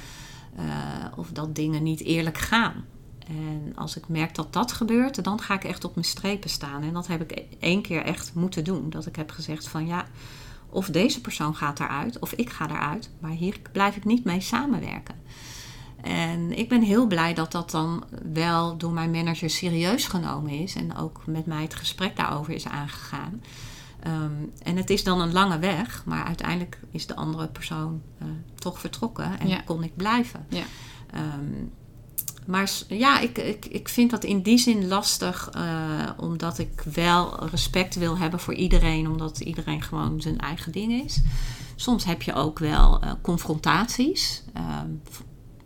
Uh, 0.59 1.17
of 1.17 1.29
dat 1.31 1.55
dingen 1.55 1.83
niet 1.83 2.01
eerlijk 2.01 2.37
gaan. 2.37 2.85
En 3.27 3.73
als 3.75 3.97
ik 3.97 4.07
merk 4.07 4.35
dat 4.35 4.53
dat 4.53 4.71
gebeurt, 4.71 5.23
dan 5.23 5.41
ga 5.41 5.53
ik 5.53 5.63
echt 5.63 5.83
op 5.83 5.95
mijn 5.95 6.07
strepen 6.07 6.49
staan. 6.49 6.83
En 6.83 6.93
dat 6.93 7.07
heb 7.07 7.31
ik 7.31 7.43
één 7.59 7.81
keer 7.81 8.03
echt 8.03 8.33
moeten 8.33 8.63
doen. 8.63 8.89
Dat 8.89 9.05
ik 9.05 9.15
heb 9.15 9.31
gezegd 9.31 9.67
van 9.67 9.87
ja, 9.87 10.05
of 10.73 10.87
deze 10.89 11.21
persoon 11.21 11.55
gaat 11.55 11.79
eruit, 11.79 12.19
of 12.19 12.33
ik 12.33 12.49
ga 12.49 12.69
eruit. 12.69 13.09
Maar 13.19 13.31
hier 13.31 13.59
blijf 13.71 13.95
ik 13.95 14.05
niet 14.05 14.23
mee 14.23 14.41
samenwerken. 14.41 15.15
En 16.01 16.57
ik 16.57 16.69
ben 16.69 16.81
heel 16.81 17.07
blij 17.07 17.33
dat 17.33 17.51
dat 17.51 17.71
dan 17.71 18.03
wel 18.33 18.77
door 18.77 18.91
mijn 18.91 19.11
manager 19.11 19.49
serieus 19.49 20.05
genomen 20.05 20.51
is. 20.51 20.75
En 20.75 20.95
ook 20.95 21.21
met 21.25 21.45
mij 21.45 21.61
het 21.61 21.75
gesprek 21.75 22.15
daarover 22.15 22.53
is 22.53 22.67
aangegaan. 22.67 23.41
Um, 24.07 24.51
en 24.63 24.77
het 24.77 24.89
is 24.89 25.03
dan 25.03 25.21
een 25.21 25.31
lange 25.31 25.59
weg, 25.59 26.03
maar 26.05 26.23
uiteindelijk 26.23 26.79
is 26.91 27.07
de 27.07 27.15
andere 27.15 27.47
persoon 27.47 28.01
uh, 28.21 28.27
toch 28.55 28.79
vertrokken 28.79 29.39
en 29.39 29.47
Ja. 29.47 29.61
kon 29.61 29.83
ik 29.83 29.95
blijven. 29.95 30.45
Ja. 30.49 30.63
Um, 31.15 31.71
maar 32.47 32.71
ja, 32.87 33.19
ik, 33.19 33.37
ik, 33.37 33.65
ik 33.65 33.89
vind 33.89 34.11
dat 34.11 34.23
in 34.23 34.41
die 34.41 34.57
zin 34.57 34.87
lastig, 34.87 35.49
uh, 35.55 36.09
omdat 36.17 36.59
ik 36.59 36.83
wel 36.93 37.45
respect 37.45 37.95
wil 37.95 38.17
hebben 38.17 38.39
voor 38.39 38.53
iedereen, 38.53 39.09
omdat 39.09 39.39
iedereen 39.39 39.81
gewoon 39.81 40.21
zijn 40.21 40.39
eigen 40.39 40.71
ding 40.71 41.03
is. 41.03 41.21
Soms 41.75 42.05
heb 42.05 42.21
je 42.21 42.33
ook 42.33 42.59
wel 42.59 43.03
uh, 43.03 43.11
confrontaties. 43.21 44.43
Um, 44.57 45.01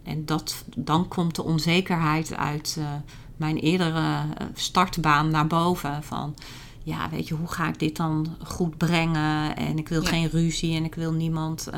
en 0.03 0.25
dat, 0.25 0.63
dan 0.75 1.07
komt 1.07 1.35
de 1.35 1.43
onzekerheid 1.43 2.35
uit 2.35 2.75
uh, 2.79 2.85
mijn 3.35 3.57
eerdere 3.57 4.23
startbaan 4.53 5.29
naar 5.29 5.47
boven. 5.47 6.03
Van 6.03 6.35
ja, 6.83 7.09
weet 7.09 7.27
je, 7.27 7.33
hoe 7.33 7.51
ga 7.51 7.67
ik 7.67 7.79
dit 7.79 7.95
dan 7.95 8.27
goed 8.43 8.77
brengen? 8.77 9.55
En 9.55 9.77
ik 9.77 9.89
wil 9.89 10.01
geen 10.01 10.29
ruzie 10.29 10.75
en 10.75 10.83
ik 10.83 10.95
wil 10.95 11.11
niemand 11.11 11.69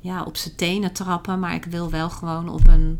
ja, 0.00 0.22
op 0.22 0.36
zijn 0.36 0.56
tenen 0.56 0.92
trappen, 0.92 1.38
maar 1.38 1.54
ik 1.54 1.64
wil 1.64 1.90
wel 1.90 2.10
gewoon 2.10 2.48
op 2.48 2.66
een 2.66 2.98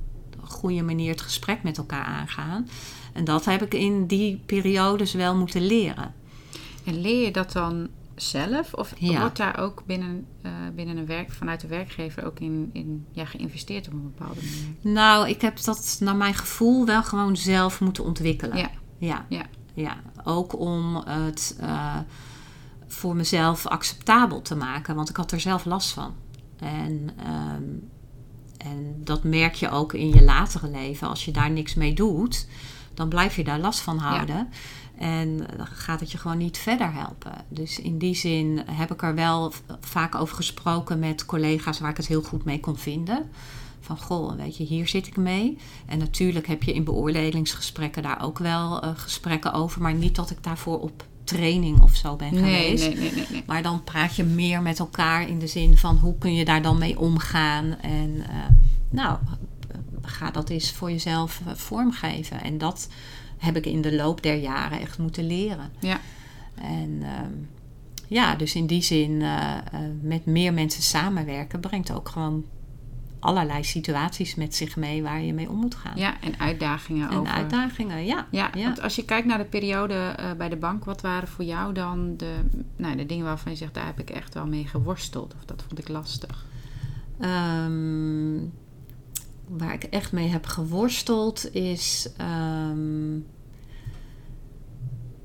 goede 0.53 0.83
manier 0.83 1.11
het 1.11 1.21
gesprek 1.21 1.63
met 1.63 1.79
elkaar 1.79 2.05
aangaan. 2.05 2.69
En 3.13 3.25
dat 3.25 3.45
heb 3.45 3.63
ik 3.63 3.75
in 3.75 4.07
die 4.07 4.43
periodes 4.47 5.13
wel 5.13 5.37
moeten 5.37 5.67
leren. 5.67 6.15
En 6.85 7.01
leer 7.01 7.25
je 7.25 7.31
dat 7.31 7.53
dan 7.53 7.89
zelf? 8.15 8.75
Of 8.75 8.95
wordt 9.01 9.37
daar 9.37 9.59
ook 9.59 9.83
binnen, 9.87 10.27
uh, 10.43 10.53
binnen 10.75 10.97
een 10.97 11.07
werk, 11.07 11.33
vanuit 11.33 11.61
de 11.61 11.67
werkgever 11.67 12.25
ook 12.25 12.41
in, 12.41 12.71
in 12.73 13.07
ja, 13.13 13.25
geïnvesteerd 13.25 13.87
op 13.87 13.93
een 13.93 14.13
bepaalde 14.17 14.41
manier? 14.41 14.95
Nou, 14.95 15.29
ik 15.29 15.41
heb 15.41 15.63
dat 15.63 15.97
naar 16.01 16.17
mijn 16.17 16.35
gevoel 16.35 16.87
wel 16.87 17.03
gewoon 17.03 17.37
zelf 17.37 17.81
moeten 17.81 18.05
ontwikkelen. 18.05 18.57
Ja. 18.57 18.71
Ja. 18.99 19.27
ja. 19.29 19.47
ja. 19.75 19.97
Ook 20.25 20.59
om 20.59 20.97
het 20.97 21.57
uh, 21.61 21.99
voor 22.87 23.17
mezelf 23.17 23.67
acceptabel 23.67 24.43
te 24.43 24.55
maken, 24.55 24.95
want 24.95 25.09
ik 25.09 25.17
had 25.17 25.33
er 25.33 25.41
zelf 25.41 25.65
last 25.65 25.91
van. 25.91 26.15
En, 26.59 27.11
um, 27.57 27.91
en 28.63 29.01
dat 29.05 29.25
merk 29.25 29.55
je 29.55 29.71
ook 29.71 29.93
in 29.93 30.09
je 30.09 30.23
latere 30.23 30.71
leven. 30.71 31.09
Als 31.09 31.25
je 31.25 31.31
daar 31.31 31.51
niks 31.51 31.75
mee 31.75 31.95
doet, 31.95 32.47
dan 32.95 33.09
blijf 33.09 33.37
je 33.37 33.45
daar 33.45 33.59
last 33.59 33.81
van 33.81 33.99
houden. 33.99 34.37
Ja. 34.37 34.49
En 34.99 35.37
dan 35.57 35.67
gaat 35.67 36.01
het 36.01 36.13
je 36.13 36.19
gewoon 36.19 36.39
niet 36.39 36.59
verder 36.59 36.93
helpen. 36.93 37.33
Dus 37.49 37.81
in 37.81 37.99
die 37.99 38.15
zin 38.15 38.63
heb 38.71 38.93
ik 38.93 39.03
er 39.03 39.15
wel 39.15 39.53
vaak 39.81 40.15
over 40.15 40.37
gesproken 40.37 40.99
met 40.99 41.25
collega's 41.25 41.79
waar 41.79 41.91
ik 41.91 41.97
het 41.97 42.07
heel 42.07 42.23
goed 42.23 42.45
mee 42.45 42.61
kon 42.61 42.79
vinden. 42.79 43.31
Van 43.81 43.99
goh, 43.99 44.37
weet 44.37 44.57
je, 44.57 44.65
hier 44.65 44.89
zit 44.89 45.07
ik 45.07 45.17
mee. 45.17 45.59
En 45.87 45.99
natuurlijk 45.99 46.47
heb 46.47 46.63
je 46.63 46.73
in 46.73 46.85
beoordelingsgesprekken 46.85 48.03
daar 48.03 48.23
ook 48.23 48.39
wel 48.39 48.85
uh, 48.85 48.91
gesprekken 48.95 49.53
over. 49.53 49.83
Maar 49.83 49.95
niet 49.95 50.17
dat 50.17 50.31
ik 50.31 50.43
daarvoor 50.43 50.81
op 50.81 51.05
training 51.25 51.81
of 51.81 51.97
zo 51.97 52.17
ben 52.17 52.29
geweest. 52.29 52.87
Nee, 52.87 52.97
nee, 52.97 53.13
nee, 53.13 53.27
nee, 53.31 53.43
Maar 53.47 53.63
dan 53.63 53.85
praat 53.85 54.17
je 54.17 54.25
meer 54.25 54.63
met 54.63 54.79
elkaar 54.79 55.29
in 55.29 55.39
de 55.39 55.47
zin 55.47 55.77
van 55.77 55.97
hoe 55.97 56.19
kun 56.19 56.35
je 56.35 56.45
daar 56.45 56.63
dan 56.63 56.79
mee 56.79 56.99
omgaan. 56.99 57.81
En 57.81 58.11
uh, 58.17 58.25
nou, 58.91 59.19
ga 60.03 60.31
dat 60.31 60.49
eens 60.49 60.73
voor 60.73 60.91
jezelf 60.91 61.41
uh, 61.47 61.55
vormgeven. 61.55 62.43
En 62.43 62.59
dat 62.59 62.89
heb 63.39 63.57
ik 63.57 63.67
in 63.67 63.83
de 63.83 63.95
loop 63.95 64.23
der 64.23 64.37
jaren 64.37 64.81
echt 64.81 64.99
moeten 64.99 65.27
leren. 65.27 65.71
Ja. 65.81 66.01
En 66.55 66.91
uh, 67.01 67.09
ja, 68.09 68.35
dus 68.35 68.55
in 68.55 68.67
die 68.67 68.83
zin 68.83 69.11
uh, 69.11 69.57
met 70.01 70.27
meer 70.27 70.53
mensen 70.53 70.83
samenwerken 70.83 71.61
brengt 71.61 71.93
ook 71.93 72.09
gewoon 72.09 72.45
allerlei 73.23 73.65
situaties 73.65 74.35
met 74.35 74.55
zich 74.55 74.77
mee 74.77 75.03
waar 75.03 75.23
je 75.23 75.35
mee 75.35 75.51
om 75.51 75.57
moet 75.57 75.75
gaan. 75.75 75.97
Ja, 75.97 76.21
en 76.21 76.39
uitdagingen 76.39 77.11
en 77.11 77.19
over. 77.19 77.33
uitdagingen, 77.33 78.05
ja. 78.05 78.27
ja. 78.31 78.51
Ja, 78.55 78.65
want 78.65 78.81
als 78.81 78.97
je 78.97 79.05
kijkt 79.05 79.27
naar 79.27 79.39
de 79.39 79.45
periode 79.45 80.17
uh, 80.21 80.33
bij 80.33 80.49
de 80.49 80.57
bank, 80.57 80.85
wat 80.85 81.01
waren 81.01 81.29
voor 81.29 81.45
jou 81.45 81.75
dan 81.75 82.17
de, 82.17 82.35
nou, 82.77 82.97
de 82.97 83.07
dingen 83.07 83.25
waarvan 83.25 83.53
je 83.53 83.59
zegt, 83.59 83.75
daar 83.75 83.87
heb 83.87 84.01
ik 84.01 84.11
echt 84.11 84.35
wel 84.35 84.47
mee 84.47 84.67
geworsteld 84.67 85.35
of 85.35 85.45
dat 85.45 85.63
vond 85.67 85.79
ik 85.79 85.89
lastig? 85.89 86.47
Um, 87.21 88.53
waar 89.49 89.73
ik 89.73 89.85
echt 89.85 90.13
mee 90.13 90.29
heb 90.29 90.47
geworsteld 90.47 91.55
is. 91.55 92.09
Um, 92.71 93.27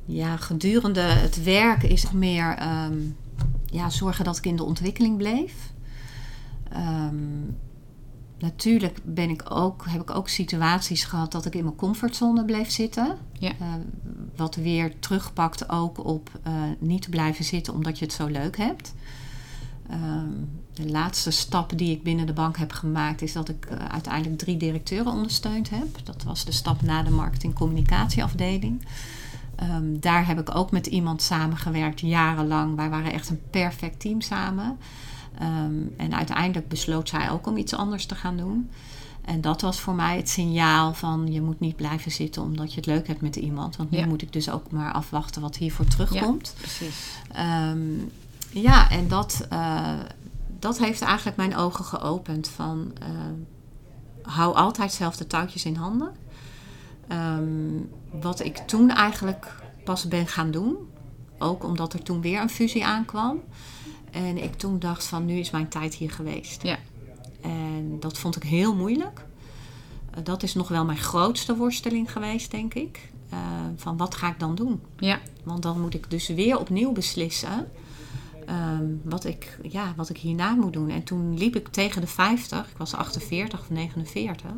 ja, 0.06 0.38
gedurende 0.38 1.02
het 1.02 1.44
werk 1.44 1.84
is 1.84 2.04
het 2.04 2.14
meer 2.14 2.58
um, 2.86 3.18
ja, 3.66 3.90
zorgen 3.90 4.26
dat 4.26 4.38
ik 4.38 4.46
in 4.46 4.56
de 4.56 4.64
ontwikkeling 4.64 5.18
bleef. 5.18 5.74
Um, 6.74 7.58
natuurlijk 8.40 9.00
ben 9.04 9.30
ik 9.30 9.52
ook, 9.52 9.86
heb 9.88 10.02
ik 10.02 10.16
ook 10.16 10.30
situaties 10.30 11.04
gehad 11.04 11.32
dat 11.32 11.46
ik 11.46 11.56
in 11.56 11.64
mijn 11.64 11.76
comfortzone 11.76 12.46
bleef 12.46 12.72
zitten. 12.72 13.18
Ja. 13.40 13.52
Uh, 13.62 13.68
wat 14.36 14.56
weer 14.56 15.00
terugpakt 15.00 15.70
ook 15.70 16.06
op 16.06 16.40
uh, 16.48 16.54
niet 16.80 17.02
te 17.02 17.10
blijven 17.10 17.46
zitten 17.46 17.74
omdat 17.74 18.00
je 18.00 18.06
het 18.06 18.14
zo 18.14 18.28
leuk 18.28 18.58
hebt. 18.58 18.94
Um, 19.92 20.50
de 20.74 20.90
laatste 20.90 21.32
stap 21.32 21.78
die 21.78 21.92
ik 21.92 22.04
binnen 22.04 22.26
de 22.26 22.34
bank 22.34 22.58
heb 22.58 22.72
gemaakt 22.72 23.22
is 23.22 23.34
dat 23.34 23.50
ik 23.50 23.68
uh, 23.72 23.86
uiteindelijk 23.86 24.38
drie 24.38 24.58
directeuren 24.58 25.12
ondersteund 25.12 25.70
heb. 25.70 25.88
Dat 26.04 26.24
was 26.24 26.46
de 26.46 26.52
stap 26.52 26.82
na 26.82 27.04
de 27.04 27.10
marketing-communicatieafdeling. 27.10 28.86
Um, 29.64 30.00
daar 30.00 30.28
heb 30.28 30.40
ik 30.40 30.56
ook 30.56 30.72
met 30.72 30.86
iemand 30.86 31.22
samengewerkt 31.22 32.00
jarenlang. 32.00 32.76
Wij 32.76 32.90
waren 32.90 33.12
echt 33.12 33.30
een 33.30 33.42
perfect 33.50 34.00
team 34.00 34.22
samen. 34.22 34.78
Um, 35.42 35.94
en 35.98 36.16
uiteindelijk 36.16 36.68
besloot 36.68 37.10
zij 37.10 37.30
ook 37.30 37.48
om 37.48 37.58
iets 37.58 37.74
anders 37.74 38.06
te 38.06 38.16
gaan 38.16 38.38
doen. 38.38 38.70
En 39.26 39.42
dat 39.42 39.62
was 39.62 39.80
voor 39.80 39.94
mij 39.96 40.18
het 40.18 40.30
signaal 40.30 40.94
van 40.94 41.32
je 41.32 41.42
moet 41.42 41.60
niet 41.60 41.76
blijven 41.76 42.12
zitten 42.12 42.42
omdat 42.42 42.70
je 42.70 42.76
het 42.76 42.86
leuk 42.86 43.08
hebt 43.08 43.22
met 43.22 43.36
iemand. 43.36 43.76
Want 43.76 43.92
nu 43.92 43.98
Ja. 43.98 44.06
moet 44.06 44.22
ik 44.22 44.34
dus 44.34 44.50
ook 44.50 44.72
maar 44.72 44.92
afwachten 44.92 45.42
wat 45.42 45.58
hiervoor 45.58 45.86
terugkomt. 45.86 46.54
Ja, 46.56 46.62
precies. 46.62 47.20
Um, 47.72 48.12
ja, 48.50 48.90
en 48.90 49.08
dat, 49.08 49.48
uh, 49.54 49.94
dat 50.60 50.80
heeft 50.80 51.02
eigenlijk 51.02 51.38
mijn 51.38 51.56
ogen 51.56 51.86
geopend 51.86 52.48
van 52.48 52.94
uh, 53.02 53.08
hou 54.22 54.56
altijd 54.56 54.94
zelf 54.94 55.16
de 55.18 55.28
touwtjes 55.28 55.66
in 55.66 55.76
handen. 55.76 56.12
Um, 57.12 57.90
wat 58.12 58.40
ik 58.40 58.58
toen 58.58 58.90
eigenlijk 58.90 59.56
pas 59.84 60.08
ben 60.08 60.28
gaan 60.28 60.52
doen, 60.52 60.76
ook 61.38 61.64
omdat 61.64 61.94
er 61.94 62.04
toen 62.04 62.22
weer 62.22 62.42
een 62.42 62.50
fusie 62.50 62.86
aankwam. 62.86 63.40
En 64.12 64.44
ik 64.44 64.54
toen 64.54 64.80
dacht 64.80 65.06
van 65.06 65.26
nu 65.26 65.40
is 65.40 65.50
mijn 65.50 65.68
tijd 65.68 65.94
hier 65.94 66.12
geweest. 66.12 66.64
Ja. 66.64 66.78
En 67.42 67.98
dat 68.00 68.18
vond 68.18 68.36
ik 68.36 68.44
heel 68.44 68.76
moeilijk. 68.76 69.26
Uh, 70.18 70.24
dat 70.24 70.44
is 70.44 70.54
nog 70.54 70.68
wel 70.68 70.86
mijn 70.86 70.98
grootste 70.98 71.56
worsteling 71.56 72.12
geweest, 72.12 72.52
denk 72.52 72.74
ik. 72.74 73.10
Uh, 73.34 73.40
van 73.76 73.98
wat 73.98 74.16
ga 74.16 74.30
ik 74.30 74.40
dan 74.40 74.56
doen? 74.56 74.82
Ja. 74.98 75.20
Want 75.44 75.62
dan 75.62 75.82
moet 75.82 75.94
ik 75.94 76.10
dus 76.10 76.28
weer 76.28 76.60
opnieuw 76.60 76.92
beslissen 76.92 77.68
um, 78.50 79.02
wat, 79.04 79.26
ik, 79.26 79.58
ja, 79.62 79.94
wat 79.96 80.10
ik 80.10 80.18
hierna 80.18 80.56
moet 80.56 80.74
doen. 80.74 80.90
En 80.90 81.04
toen 81.04 81.38
liep 81.38 81.56
ik 81.56 81.68
tegen 81.68 82.02
de 82.02 82.08
50, 82.08 82.70
ik 82.70 82.78
was 82.78 82.94
48 82.94 83.60
of 83.60 83.70
49. 83.70 84.50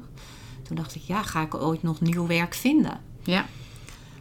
Toen 0.64 0.76
dacht 0.76 0.96
ik, 0.96 1.02
ja, 1.02 1.24
ga 1.24 1.42
ik 1.42 1.56
ooit 1.56 1.84
nog 1.84 2.02
nieuw 2.02 2.28
werk 2.28 2.54
vinden? 2.54 3.02
Ja. 3.24 3.46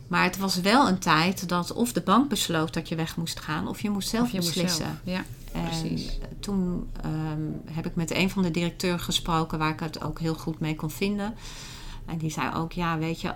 Maar 0.09 0.25
het 0.25 0.39
was 0.39 0.61
wel 0.61 0.89
een 0.89 0.99
tijd 0.99 1.49
dat 1.49 1.73
of 1.73 1.93
de 1.93 2.01
bank 2.01 2.29
besloot 2.29 2.75
dat 2.75 2.89
je 2.89 2.95
weg 2.95 3.17
moest 3.17 3.41
gaan, 3.41 3.69
of 3.69 3.81
je 3.81 3.91
moest 3.91 4.09
zelf 4.09 4.33
moest 4.33 4.47
beslissen. 4.47 4.85
zelf, 4.85 5.17
ja, 5.17 5.25
en 5.53 5.65
precies. 5.65 6.19
toen 6.41 6.91
um, 7.05 7.61
heb 7.65 7.87
ik 7.87 7.95
met 7.95 8.11
een 8.11 8.31
van 8.31 8.43
de 8.43 8.51
directeuren 8.51 9.01
gesproken 9.01 9.59
waar 9.59 9.73
ik 9.73 9.81
het 9.81 10.03
ook 10.03 10.21
heel 10.21 10.35
goed 10.35 10.59
mee 10.59 10.77
kon 10.77 10.91
vinden. 10.91 11.35
En 12.07 12.19
die 12.19 12.31
zei 12.31 12.55
ook, 12.55 12.73
ja, 12.73 12.99
weet 12.99 13.21
je, 13.21 13.35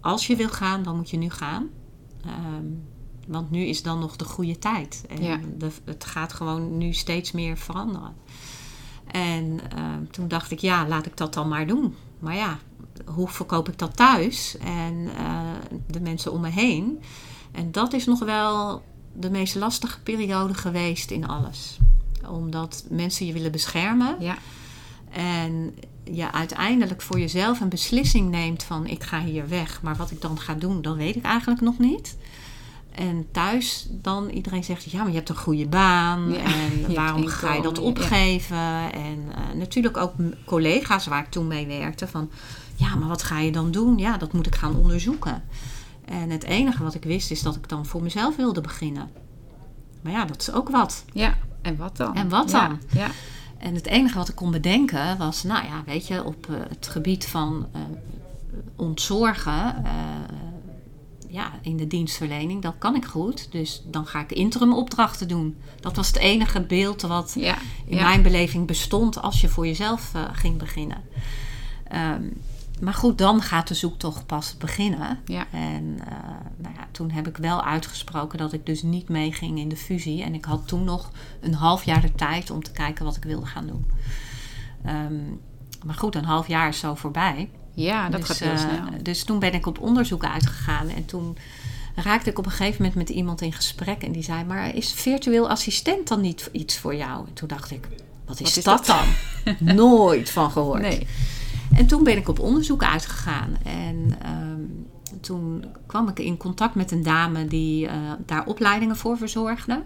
als 0.00 0.26
je 0.26 0.36
wil 0.36 0.48
gaan, 0.48 0.82
dan 0.82 0.96
moet 0.96 1.10
je 1.10 1.16
nu 1.16 1.30
gaan. 1.30 1.68
Um, 2.26 2.82
want 3.26 3.50
nu 3.50 3.64
is 3.64 3.82
dan 3.82 3.98
nog 3.98 4.16
de 4.16 4.24
goede 4.24 4.58
tijd. 4.58 5.04
En 5.08 5.22
Ja. 5.22 5.40
de, 5.58 5.70
het 5.84 6.04
gaat 6.04 6.32
gewoon 6.32 6.78
nu 6.78 6.92
steeds 6.92 7.32
meer 7.32 7.56
veranderen. 7.56 8.14
En 9.06 9.60
um, 9.78 10.10
toen 10.10 10.28
dacht 10.28 10.50
ik, 10.50 10.58
ja, 10.58 10.88
laat 10.88 11.06
ik 11.06 11.16
dat 11.16 11.34
dan 11.34 11.48
maar 11.48 11.66
doen. 11.66 11.94
Maar 12.18 12.36
ja, 12.36 12.58
hoe 13.04 13.28
verkoop 13.28 13.68
ik 13.68 13.78
dat 13.78 13.96
thuis 13.96 14.56
en 14.58 14.94
uh, 14.94 15.40
de 15.86 16.00
mensen 16.00 16.32
om 16.32 16.40
me 16.40 16.48
heen? 16.48 17.02
En 17.52 17.72
dat 17.72 17.92
is 17.92 18.06
nog 18.06 18.18
wel 18.18 18.82
de 19.12 19.30
meest 19.30 19.54
lastige 19.54 20.00
periode 20.00 20.54
geweest 20.54 21.10
in 21.10 21.26
alles. 21.26 21.78
Omdat 22.28 22.84
mensen 22.88 23.26
je 23.26 23.32
willen 23.32 23.52
beschermen. 23.52 24.16
Ja. 24.20 24.36
En 25.10 25.74
je 26.04 26.32
uiteindelijk 26.32 27.02
voor 27.02 27.18
jezelf 27.18 27.60
een 27.60 27.68
beslissing 27.68 28.30
neemt 28.30 28.62
van 28.62 28.86
ik 28.86 29.02
ga 29.02 29.20
hier 29.20 29.48
weg. 29.48 29.82
Maar 29.82 29.96
wat 29.96 30.10
ik 30.10 30.20
dan 30.20 30.38
ga 30.38 30.54
doen, 30.54 30.82
dat 30.82 30.96
weet 30.96 31.16
ik 31.16 31.24
eigenlijk 31.24 31.60
nog 31.60 31.78
niet. 31.78 32.16
En 32.94 33.26
thuis 33.32 33.86
dan 33.90 34.28
iedereen 34.28 34.64
zegt, 34.64 34.90
ja, 34.90 34.98
maar 34.98 35.08
je 35.08 35.16
hebt 35.16 35.28
een 35.28 35.36
goede 35.36 35.66
baan. 35.66 36.32
Ja, 36.32 36.38
en 36.38 36.94
waarom 36.94 37.26
ga 37.26 37.54
je 37.54 37.62
dat 37.62 37.76
ja. 37.76 37.82
opgeven? 37.82 38.92
En 38.92 39.18
uh, 39.28 39.58
natuurlijk 39.58 39.96
ook 39.96 40.12
collega's 40.44 41.06
waar 41.06 41.24
ik 41.24 41.30
toen 41.30 41.46
mee 41.46 41.66
werkte. 41.66 42.08
Van, 42.08 42.30
ja, 42.80 42.94
maar 42.94 43.08
wat 43.08 43.22
ga 43.22 43.38
je 43.38 43.52
dan 43.52 43.70
doen? 43.70 43.98
Ja, 43.98 44.16
dat 44.16 44.32
moet 44.32 44.46
ik 44.46 44.54
gaan 44.54 44.76
onderzoeken. 44.76 45.42
En 46.04 46.30
het 46.30 46.44
enige 46.44 46.82
wat 46.82 46.94
ik 46.94 47.04
wist 47.04 47.30
is 47.30 47.42
dat 47.42 47.56
ik 47.56 47.68
dan 47.68 47.86
voor 47.86 48.02
mezelf 48.02 48.36
wilde 48.36 48.60
beginnen. 48.60 49.10
Maar 50.02 50.12
ja, 50.12 50.24
dat 50.24 50.40
is 50.40 50.52
ook 50.52 50.68
wat. 50.68 51.04
Ja, 51.12 51.36
en 51.62 51.76
wat 51.76 51.96
dan? 51.96 52.14
En 52.14 52.28
wat 52.28 52.50
dan? 52.50 52.78
Ja. 52.92 53.10
En 53.58 53.74
het 53.74 53.86
enige 53.86 54.18
wat 54.18 54.28
ik 54.28 54.34
kon 54.34 54.50
bedenken 54.50 55.18
was, 55.18 55.42
nou 55.42 55.64
ja, 55.64 55.82
weet 55.86 56.06
je, 56.06 56.24
op 56.24 56.46
uh, 56.50 56.56
het 56.68 56.86
gebied 56.86 57.26
van 57.26 57.66
uh, 57.76 57.80
ontzorgen, 58.76 59.82
uh, 59.84 59.90
ja, 61.28 61.50
in 61.62 61.76
de 61.76 61.86
dienstverlening, 61.86 62.62
dat 62.62 62.74
kan 62.78 62.96
ik 62.96 63.04
goed. 63.04 63.52
Dus 63.52 63.82
dan 63.86 64.06
ga 64.06 64.20
ik 64.20 64.32
interim 64.32 64.74
opdrachten 64.74 65.28
doen. 65.28 65.56
Dat 65.80 65.96
was 65.96 66.06
het 66.06 66.16
enige 66.16 66.60
beeld 66.60 67.02
wat 67.02 67.32
Ja. 67.38 67.58
in 67.86 67.96
ja. 67.96 68.02
mijn 68.02 68.22
beleving 68.22 68.66
bestond 68.66 69.22
als 69.22 69.40
je 69.40 69.48
voor 69.48 69.66
jezelf 69.66 70.12
uh, 70.16 70.22
ging 70.32 70.58
beginnen. 70.58 71.02
Um, 72.14 72.40
maar 72.80 72.94
goed, 72.94 73.18
dan 73.18 73.42
gaat 73.42 73.68
de 73.68 73.74
zoektocht 73.74 74.26
pas 74.26 74.56
beginnen. 74.58 75.18
Ja. 75.24 75.46
En 75.50 75.84
uh, 75.84 76.12
nou 76.56 76.74
ja, 76.74 76.86
toen 76.90 77.10
heb 77.10 77.28
ik 77.28 77.36
wel 77.36 77.64
uitgesproken 77.64 78.38
dat 78.38 78.52
ik 78.52 78.66
dus 78.66 78.82
niet 78.82 79.08
meeging 79.08 79.58
in 79.58 79.68
de 79.68 79.76
fusie. 79.76 80.22
En 80.22 80.34
ik 80.34 80.44
had 80.44 80.68
toen 80.68 80.84
nog 80.84 81.10
een 81.40 81.54
half 81.54 81.84
jaar 81.84 82.00
de 82.00 82.12
tijd 82.12 82.50
om 82.50 82.62
te 82.62 82.72
kijken 82.72 83.04
wat 83.04 83.16
ik 83.16 83.22
wilde 83.22 83.46
gaan 83.46 83.66
doen. 83.66 83.86
Um, 84.86 85.40
maar 85.84 85.94
goed, 85.94 86.14
een 86.14 86.24
half 86.24 86.48
jaar 86.48 86.68
is 86.68 86.78
zo 86.78 86.94
voorbij. 86.94 87.50
Ja, 87.74 88.08
dat 88.08 88.20
dus, 88.20 88.28
gaat 88.28 88.38
heel 88.38 88.50
eh, 88.50 88.58
snel. 88.58 89.02
Dus 89.02 89.24
toen 89.24 89.38
ben 89.38 89.52
ik 89.52 89.66
op 89.66 89.80
onderzoek 89.80 90.24
uitgegaan. 90.24 90.88
En 90.88 91.04
toen 91.04 91.36
raakte 91.94 92.30
ik 92.30 92.38
op 92.38 92.44
een 92.44 92.50
gegeven 92.50 92.76
moment 92.76 92.94
met 92.94 93.08
iemand 93.08 93.40
in 93.40 93.52
gesprek. 93.52 94.02
En 94.02 94.12
die 94.12 94.22
zei, 94.22 94.44
maar 94.44 94.74
is 94.74 94.92
virtueel 94.92 95.48
assistent 95.48 96.08
dan 96.08 96.20
niet 96.20 96.48
iets 96.52 96.78
voor 96.78 96.94
jou? 96.94 97.26
En 97.26 97.32
toen 97.32 97.48
dacht 97.48 97.70
ik, 97.70 97.88
wat 98.24 98.40
is, 98.40 98.48
Wat 98.48 98.56
is 98.56 98.64
dat, 98.64 98.86
dat? 98.86 99.04
dan? 99.44 99.74
Nooit 99.76 100.30
van 100.30 100.50
gehoord. 100.50 100.80
Nee. 100.80 101.06
En 101.74 101.86
toen 101.86 102.04
ben 102.04 102.16
ik 102.16 102.28
op 102.28 102.38
onderzoek 102.38 102.82
uitgegaan. 102.82 103.56
En 103.64 104.14
ehm, 104.22 104.60
toen 105.20 105.64
kwam 105.86 106.08
ik 106.08 106.18
in 106.18 106.36
contact 106.36 106.74
met 106.74 106.90
een 106.90 107.02
dame 107.02 107.46
die 107.46 107.86
eh, 107.86 107.96
daar 108.26 108.46
opleidingen 108.46 108.96
voor 108.96 109.16
verzorgde. 109.16 109.82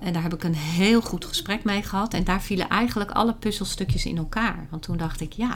En 0.00 0.12
daar 0.12 0.22
heb 0.22 0.34
ik 0.34 0.44
een 0.44 0.54
heel 0.54 1.00
goed 1.00 1.24
gesprek 1.24 1.64
mee 1.64 1.82
gehad. 1.82 2.14
En 2.14 2.24
daar 2.24 2.42
vielen 2.42 2.68
eigenlijk 2.68 3.10
alle 3.10 3.34
puzzelstukjes 3.34 4.06
in 4.06 4.16
elkaar. 4.16 4.66
Want 4.70 4.82
toen 4.82 4.96
dacht 4.96 5.20
ik, 5.20 5.32
ja, 5.32 5.52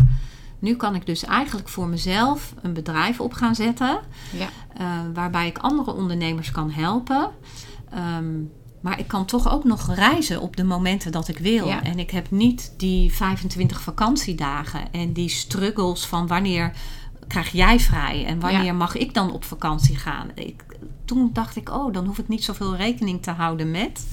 nu 0.58 0.76
kan 0.76 0.94
ik 0.94 1.06
dus 1.06 1.24
eigenlijk 1.24 1.68
voor 1.68 1.88
mezelf 1.88 2.54
een 2.62 2.72
bedrijf 2.72 3.20
op 3.20 3.32
gaan 3.32 3.54
zetten. 3.54 3.98
Ja. 4.32 4.48
eh, 4.76 4.86
waarbij 5.14 5.46
ik 5.46 5.58
andere 5.58 5.92
ondernemers 5.94 6.50
kan 6.50 6.70
helpen. 6.70 7.30
Ehm, 7.90 8.34
maar 8.80 8.98
ik 8.98 9.08
kan 9.08 9.24
toch 9.24 9.52
ook 9.52 9.64
nog 9.64 9.94
reizen 9.94 10.40
op 10.40 10.56
de 10.56 10.64
momenten 10.64 11.12
dat 11.12 11.28
ik 11.28 11.38
wil. 11.38 11.66
Ja. 11.66 11.82
En 11.82 11.98
ik 11.98 12.10
heb 12.10 12.30
niet 12.30 12.74
die 12.76 13.12
25 13.14 13.80
vakantiedagen 13.80 14.92
en 14.92 15.12
die 15.12 15.28
struggles 15.28 16.06
van 16.06 16.26
wanneer 16.26 16.72
krijg 17.28 17.52
jij 17.52 17.80
vrij 17.80 18.24
en 18.26 18.40
wanneer 18.40 18.64
Ja. 18.64 18.72
mag 18.72 18.96
ik 18.96 19.14
dan 19.14 19.32
op 19.32 19.44
vakantie 19.44 19.96
gaan. 19.96 20.28
Ik, 20.34 20.64
toen 21.04 21.30
dacht 21.32 21.56
ik, 21.56 21.70
oh, 21.70 21.92
dan 21.92 22.06
hoef 22.06 22.18
ik 22.18 22.28
niet 22.28 22.44
zoveel 22.44 22.76
rekening 22.76 23.22
te 23.22 23.30
houden 23.30 23.70
met. 23.70 24.06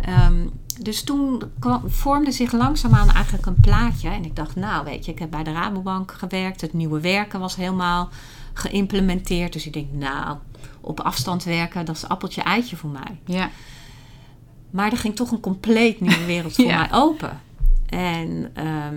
Ehm, 0.00 0.46
dus 0.80 1.02
toen 1.02 1.42
kwam, 1.58 1.82
vormde 1.86 2.30
zich 2.32 2.52
langzaamaan 2.52 3.10
eigenlijk 3.10 3.46
een 3.46 3.60
plaatje. 3.60 4.08
En 4.08 4.24
ik 4.24 4.36
dacht, 4.36 4.56
nou 4.56 4.84
weet 4.84 5.04
je, 5.04 5.12
ik 5.12 5.18
heb 5.18 5.30
bij 5.30 5.42
de 5.44 5.52
Rabobank 5.52 6.12
gewerkt. 6.12 6.60
Het 6.60 6.72
nieuwe 6.72 7.00
werken 7.00 7.40
was 7.40 7.56
helemaal 7.56 8.08
geïmplementeerd. 8.52 9.52
Dus 9.52 9.66
ik 9.66 9.72
denk, 9.72 9.92
nou, 9.92 10.36
op 10.80 11.00
afstand 11.00 11.44
werken, 11.44 11.84
dat 11.84 11.96
is 11.96 12.08
appeltje 12.08 12.42
eitje 12.42 12.76
voor 12.76 12.90
mij. 12.90 13.18
Ja. 13.24 13.50
Maar 14.76 14.92
er 14.92 14.98
ging 14.98 15.16
toch 15.16 15.30
een 15.30 15.40
compleet 15.40 16.00
nieuwe 16.00 16.24
wereld 16.24 16.54
voor 16.54 16.64
Ja. 16.74 16.78
mij 16.78 16.92
open. 16.92 17.40
En 17.86 18.50
ehm, 18.54 18.96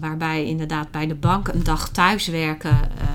waarbij 0.00 0.44
inderdaad 0.44 0.90
bij 0.90 1.06
de 1.06 1.14
bank 1.14 1.48
een 1.48 1.62
dag 1.62 1.88
thuiswerken 1.88 2.70
eh, 2.98 3.08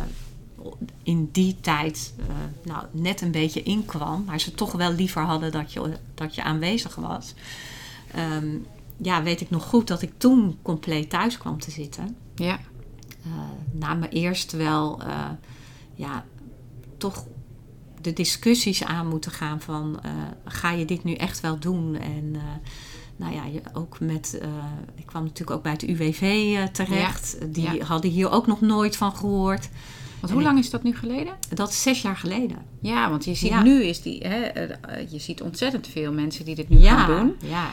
in 1.03 1.29
die 1.31 1.55
tijd 1.61 2.13
eh, 2.19 2.25
nou, 2.63 2.85
net 2.91 3.21
een 3.21 3.31
beetje 3.31 3.63
inkwam. 3.63 4.23
Maar 4.23 4.39
ze 4.39 4.55
toch 4.55 4.71
wel 4.71 4.93
liever 4.93 5.21
hadden 5.21 5.51
dat 5.51 5.73
je, 5.73 5.97
dat 6.15 6.35
je 6.35 6.43
aanwezig 6.43 6.95
was. 6.95 7.33
Ehm, 8.11 8.47
ja, 8.97 9.23
weet 9.23 9.41
ik 9.41 9.49
nog 9.49 9.63
goed 9.63 9.87
dat 9.87 10.01
ik 10.01 10.11
toen 10.17 10.57
compleet 10.61 11.09
thuis 11.09 11.37
kwam 11.37 11.59
te 11.59 11.71
zitten. 11.71 12.15
Ja. 12.35 12.59
Eh, 13.23 13.31
na 13.71 13.93
me 13.93 14.09
eerst 14.09 14.51
wel, 14.51 15.01
ja, 15.95 16.25
toch 16.97 17.25
de 18.01 18.13
discussies 18.13 18.83
aan 18.83 19.07
moeten 19.07 19.31
gaan 19.31 19.61
van, 19.61 19.99
eh, 20.03 20.11
ga 20.45 20.71
je 20.71 20.85
dit 20.85 21.03
nu 21.03 21.13
echt 21.13 21.39
wel 21.39 21.59
doen? 21.59 21.95
En 21.95 22.31
eh, 22.33 22.41
nou 23.15 23.33
ja, 23.33 23.45
je, 23.45 23.61
ook 23.73 23.99
met, 23.99 24.37
eh, 24.41 24.47
ik 24.95 25.05
kwam 25.05 25.23
natuurlijk 25.23 25.57
ook 25.57 25.63
bij 25.63 25.71
het 25.71 25.83
UWV 25.83 26.57
terecht. 26.71 27.37
Die 27.53 27.71
ja. 27.73 27.85
hadden 27.85 28.11
hier 28.11 28.31
ook 28.31 28.47
nog 28.47 28.61
nooit 28.61 28.95
van 28.97 29.15
gehoord. 29.15 29.69
Want 30.19 30.33
hoe 30.33 30.41
lang 30.41 30.59
is 30.59 30.69
dat 30.69 30.83
nu 30.83 30.95
geleden? 30.95 31.33
Dat 31.53 31.69
is 31.69 31.81
zes 31.81 32.01
jaar 32.01 32.15
geleden. 32.15 32.57
Ja, 32.81 33.09
want 33.09 33.25
je 33.25 33.33
ziet 33.33 33.49
Ja. 33.49 33.61
nu 33.63 33.83
is 33.83 34.01
die, 34.01 34.27
hè, 34.27 34.61
je 35.09 35.19
ziet 35.19 35.41
ontzettend 35.41 35.87
veel 35.87 36.13
mensen 36.13 36.45
die 36.45 36.55
dit 36.55 36.69
nu 36.69 36.81
gaan 36.81 37.07
doen. 37.19 37.35
ja. 37.49 37.69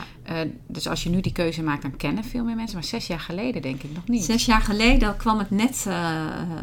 Dus 0.67 0.87
als 0.87 1.03
je 1.03 1.09
nu 1.09 1.21
die 1.21 1.31
keuze 1.31 1.63
maakt, 1.63 1.81
dan 1.81 1.97
kennen 1.97 2.23
veel 2.23 2.43
meer 2.43 2.55
mensen. 2.55 2.75
Maar 2.75 2.87
zes 2.87 3.07
jaar 3.07 3.19
geleden 3.19 3.61
denk 3.61 3.83
ik 3.83 3.93
nog 3.93 4.07
niet. 4.07 4.23
Zes 4.23 4.45
jaar 4.45 4.61
geleden 4.61 5.17
kwam 5.17 5.39
het 5.39 5.49
net, 5.49 5.87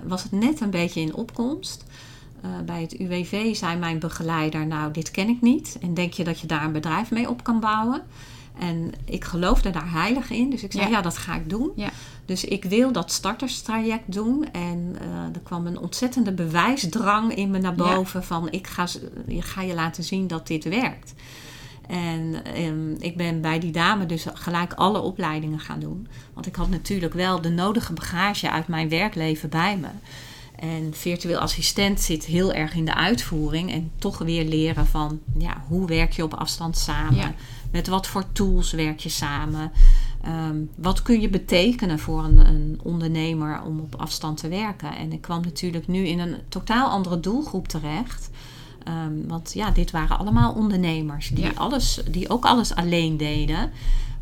was 0.06 0.22
het 0.22 0.32
net 0.32 0.60
een 0.60 0.70
beetje 0.70 1.00
in 1.00 1.14
opkomst. 1.14 1.84
Eh, 2.44 2.50
bij 2.66 2.80
het 2.80 2.98
UWV 2.98 3.54
zei 3.56 3.76
mijn 3.76 3.98
begeleider, 3.98 4.66
nou 4.66 4.92
dit 4.92 5.10
ken 5.10 5.28
ik 5.28 5.40
niet. 5.40 5.78
En 5.80 5.94
denk 5.94 6.12
je 6.12 6.24
dat 6.24 6.40
je 6.40 6.46
daar 6.46 6.64
een 6.64 6.72
bedrijf 6.72 7.10
mee 7.10 7.28
op 7.28 7.44
kan 7.44 7.60
bouwen? 7.60 8.02
En 8.58 8.92
ik 9.04 9.24
geloofde 9.24 9.70
daar 9.70 9.90
heilig 9.90 10.30
in. 10.30 10.50
Dus 10.50 10.62
ik 10.62 10.72
zei, 10.72 10.84
Ja. 10.84 10.90
ja, 10.90 11.00
dat 11.02 11.18
ga 11.18 11.34
ik 11.34 11.48
doen. 11.50 11.70
Ja. 11.76 11.90
Dus 12.24 12.44
ik 12.44 12.64
wil 12.64 12.92
dat 12.92 13.12
starterstraject 13.12 14.12
doen. 14.12 14.48
En 14.52 14.96
eh, 15.00 15.34
er 15.34 15.40
kwam 15.42 15.66
een 15.66 15.78
ontzettende 15.78 16.32
bewijsdrang 16.32 17.34
in 17.34 17.50
me 17.50 17.58
naar 17.58 17.76
Ja. 17.76 17.94
boven. 17.94 18.24
Van 18.24 18.50
ik 18.50 18.66
ga, 18.66 18.86
ga 19.28 19.62
je 19.62 19.74
laten 19.74 20.04
zien 20.04 20.26
dat 20.26 20.46
dit 20.46 20.64
werkt. 20.64 21.14
En 21.88 22.44
ehm, 22.44 22.90
ik 22.98 23.16
ben 23.16 23.40
bij 23.40 23.58
die 23.58 23.72
dame 23.72 24.06
dus 24.06 24.26
gelijk 24.34 24.72
alle 24.72 25.00
opleidingen 25.00 25.60
gaan 25.60 25.80
doen. 25.80 26.08
Want 26.34 26.46
ik 26.46 26.54
had 26.56 26.68
natuurlijk 26.70 27.14
wel 27.14 27.40
de 27.40 27.50
nodige 27.50 27.92
bagage 27.92 28.50
uit 28.50 28.68
mijn 28.68 28.88
werkleven 28.88 29.48
bij 29.48 29.76
me. 29.76 29.88
En 30.56 30.94
virtueel 30.94 31.38
assistent 31.38 32.00
zit 32.00 32.24
heel 32.24 32.52
erg 32.52 32.74
in 32.74 32.84
de 32.84 32.94
uitvoering. 32.94 33.70
En 33.72 33.90
toch 33.98 34.18
weer 34.18 34.44
leren 34.44 34.86
van 34.86 35.20
ja, 35.38 35.62
hoe 35.68 35.86
werk 35.86 36.12
je 36.12 36.22
op 36.22 36.34
afstand 36.34 36.76
samen? 36.78 37.14
Ja. 37.16 37.34
Met 37.72 37.86
wat 37.86 38.06
voor 38.06 38.24
tools 38.32 38.72
werk 38.72 39.00
je 39.00 39.08
samen? 39.08 39.72
Ehm, 40.22 40.56
wat 40.76 41.02
kun 41.02 41.20
je 41.20 41.28
betekenen 41.28 41.98
voor 41.98 42.24
een, 42.24 42.46
een 42.46 42.80
ondernemer 42.82 43.62
om 43.62 43.80
op 43.80 43.94
afstand 43.94 44.36
te 44.36 44.48
werken? 44.48 44.96
En 44.96 45.12
ik 45.12 45.20
kwam 45.20 45.40
natuurlijk 45.42 45.86
nu 45.88 46.06
in 46.06 46.18
een 46.18 46.36
totaal 46.48 46.88
andere 46.88 47.20
doelgroep 47.20 47.68
terecht. 47.68 48.30
Ehm, 48.84 49.26
want 49.26 49.52
ja, 49.54 49.70
dit 49.70 49.90
waren 49.90 50.18
allemaal 50.18 50.52
ondernemers 50.52 51.28
die, 51.28 51.44
Ja. 51.44 51.52
alles, 51.54 52.00
die 52.10 52.28
ook 52.28 52.44
alles 52.44 52.74
alleen 52.74 53.16
deden. 53.16 53.70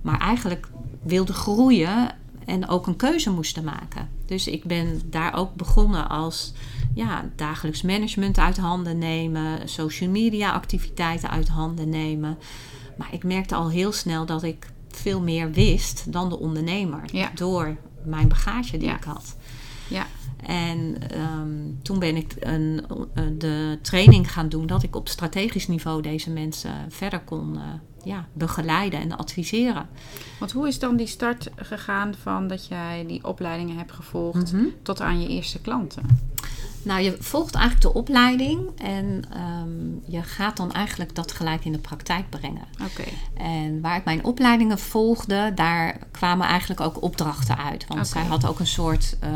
Maar 0.03 0.21
eigenlijk 0.21 0.69
wilden 1.03 1.35
groeien 1.35 2.15
en 2.47 2.69
ook 2.69 2.87
een 2.87 2.97
keuze 2.97 3.31
moesten 3.31 3.65
maken. 3.65 4.09
Dus 4.27 4.47
ik 4.47 4.65
ben 4.65 5.01
daar 5.11 5.35
ook 5.35 5.55
begonnen 5.55 6.09
als 6.09 6.53
ja, 6.95 7.31
dagelijks 7.37 7.83
management 7.83 8.39
uit 8.39 8.57
handen 8.57 8.99
nemen, 8.99 9.69
social 9.69 10.11
media 10.11 10.53
activiteiten 10.53 11.31
uit 11.31 11.49
handen 11.49 11.89
nemen. 11.89 12.39
Maar 12.97 13.09
ik 13.11 13.25
merkte 13.25 13.55
al 13.55 13.71
heel 13.71 13.93
snel 13.93 14.27
dat 14.27 14.43
ik 14.43 14.71
veel 14.89 15.21
meer 15.21 15.51
wist 15.51 16.13
dan 16.13 16.29
de 16.29 16.39
ondernemer. 16.39 17.01
Ja. 17.13 17.31
Door 17.35 17.77
mijn 18.05 18.29
bagage 18.29 18.77
die 18.77 18.89
Ja. 18.89 18.97
ik 18.97 19.05
had. 19.05 19.37
Ja. 19.89 20.07
En 20.47 20.97
ehm, 21.11 21.51
toen 21.83 21.99
ben 21.99 22.17
ik 22.17 22.35
een, 22.41 22.85
eh, 23.15 23.25
de 23.39 23.79
training 23.83 24.33
gaan 24.33 24.49
doen 24.49 24.67
dat 24.67 24.83
ik 24.83 24.97
op 24.97 25.09
strategisch 25.09 25.69
niveau 25.69 26.03
deze 26.03 26.31
mensen 26.31 26.73
verder 26.89 27.21
kon 27.21 27.57
eh, 27.57 27.63
ja, 28.05 28.27
begeleiden 28.33 29.01
en 29.01 29.17
adviseren. 29.17 29.89
Want 30.39 30.53
hoe 30.53 30.69
is 30.69 30.79
dan 30.79 30.97
die 30.97 31.07
start 31.07 31.51
gegaan 31.57 32.15
van 32.23 32.49
dat 32.49 32.67
jij 32.67 33.05
die 33.07 33.25
opleidingen 33.25 33.77
hebt 33.77 33.93
gevolgd 33.93 34.53
Mhm. 34.53 34.65
tot 34.83 35.01
aan 35.01 35.21
je 35.21 35.29
eerste 35.29 35.61
klanten? 35.61 36.03
Nou, 36.83 37.01
je 37.01 37.17
volgt 37.21 37.55
eigenlijk 37.55 37.95
de 37.95 37.99
opleiding 37.99 38.81
en 38.81 39.25
ehm, 39.31 40.13
je 40.13 40.23
gaat 40.23 40.57
dan 40.57 40.73
eigenlijk 40.73 41.15
dat 41.15 41.33
gelijk 41.33 41.65
in 41.65 41.73
de 41.73 41.79
praktijk 41.79 42.31
brengen. 42.31 42.65
Oké. 42.85 43.09
En 43.35 43.81
waar 43.81 43.97
ik 43.97 44.05
mijn 44.05 44.25
opleidingen 44.25 44.79
volgde, 44.79 45.53
daar 45.55 45.99
kwamen 46.11 46.47
eigenlijk 46.47 46.81
ook 46.81 47.03
opdrachten 47.03 47.59
uit. 47.59 47.87
Want 47.87 48.09
zij 48.09 48.25
had 48.25 48.47
ook 48.47 48.61
een 48.61 48.67
soort 48.67 49.17
eh, 49.21 49.31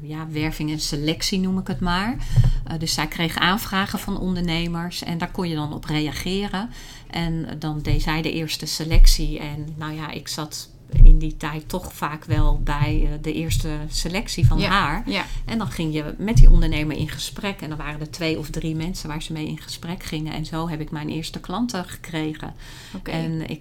ja, 0.00 0.26
werving 0.30 0.70
en 0.70 0.80
selectie, 0.80 1.38
noem 1.38 1.58
ik 1.58 1.66
het 1.66 1.80
maar. 1.80 2.16
Eh, 2.64 2.78
dus 2.78 2.94
zij 2.94 3.06
kreeg 3.06 3.36
aanvragen 3.36 3.98
van 3.98 4.18
ondernemers 4.18 5.02
en 5.02 5.18
daar 5.18 5.30
kon 5.30 5.48
je 5.48 5.54
dan 5.54 5.72
op 5.72 5.84
reageren. 5.84 6.70
En 7.10 7.58
dan 7.58 7.80
deed 7.80 8.02
zij 8.02 8.22
de 8.22 8.32
eerste 8.32 8.66
selectie. 8.66 9.38
En 9.38 9.74
nou 9.76 9.92
ja, 9.92 10.10
ik 10.10 10.28
zat 10.28 10.68
in 11.02 11.18
die 11.18 11.36
tijd 11.36 11.68
toch 11.68 11.92
vaak 11.92 12.24
wel 12.24 12.60
bij 12.64 13.00
eh, 13.04 13.18
de 13.22 13.32
eerste 13.32 13.68
selectie 13.88 14.46
van 14.46 14.58
Ja. 14.58 14.68
haar. 14.68 15.02
Ja. 15.06 15.24
En 15.44 15.58
dan 15.58 15.70
ging 15.70 15.94
je 15.94 16.14
met 16.18 16.36
die 16.36 16.50
ondernemer 16.50 16.96
in 16.96 17.08
gesprek. 17.08 17.60
En 17.60 17.68
dan 17.68 17.78
waren 17.78 18.00
er 18.00 18.10
twee 18.10 18.38
of 18.38 18.50
drie 18.50 18.74
mensen 18.74 19.08
waar 19.08 19.22
ze 19.22 19.32
mee 19.32 19.46
in 19.46 19.58
gesprek 19.58 20.02
gingen. 20.02 20.32
En 20.32 20.44
zo 20.44 20.68
heb 20.68 20.80
ik 20.80 20.90
mijn 20.90 21.08
eerste 21.08 21.40
klanten 21.40 21.84
gekregen. 21.84 22.54
En 23.02 23.50
ik, 23.50 23.60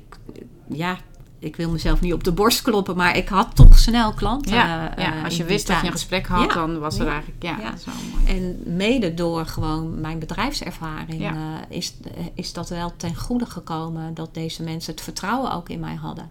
ja, 0.70 0.98
ik 1.40 1.56
wil 1.56 1.70
mezelf 1.70 2.02
niet 2.02 2.14
op 2.14 2.24
de 2.24 2.32
borst 2.32 2.62
kloppen, 2.62 2.96
maar 2.96 3.18
ik 3.18 3.28
had 3.28 3.56
toch 3.56 3.80
snel 3.80 4.14
klanten. 4.14 4.54
Ja, 4.56 4.96
eh, 4.96 5.04
ja, 5.06 5.24
als 5.24 5.38
je 5.38 5.44
wist 5.44 5.68
dat 5.68 5.80
je 5.80 5.86
een 5.86 5.92
gesprek 5.92 6.28
had, 6.28 6.48
Ja. 6.48 6.54
dan 6.54 6.80
was 6.80 7.00
er 7.00 7.06
Ja. 7.06 7.12
eigenlijk... 7.12 7.44
Ja, 7.44 7.58
wel 7.86 7.96
mooi. 8.12 8.38
En 8.38 8.76
mede 8.76 9.14
door 9.14 9.46
gewoon 9.46 10.02
mijn 10.02 10.20
bedrijfservaring 10.20 11.22
eh, 11.24 11.34
is, 11.70 11.94
is 12.34 12.54
dat 12.54 12.70
wel 12.70 12.94
ten 12.98 13.16
goede 13.16 13.46
gekomen 13.46 14.14
dat 14.14 14.34
deze 14.34 14.64
mensen 14.64 14.92
het 14.94 15.02
vertrouwen 15.04 15.52
ook 15.54 15.70
in 15.70 15.80
mij 15.80 15.96
hadden. 15.96 16.30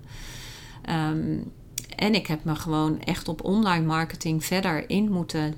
Ehm, 0.86 1.38
en 1.96 2.14
ik 2.14 2.26
heb 2.26 2.44
me 2.44 2.54
gewoon 2.54 3.00
echt 3.00 3.28
op 3.28 3.44
online 3.44 3.84
marketing 3.84 4.44
verder 4.44 4.90
in 4.90 5.10
moeten 5.12 5.54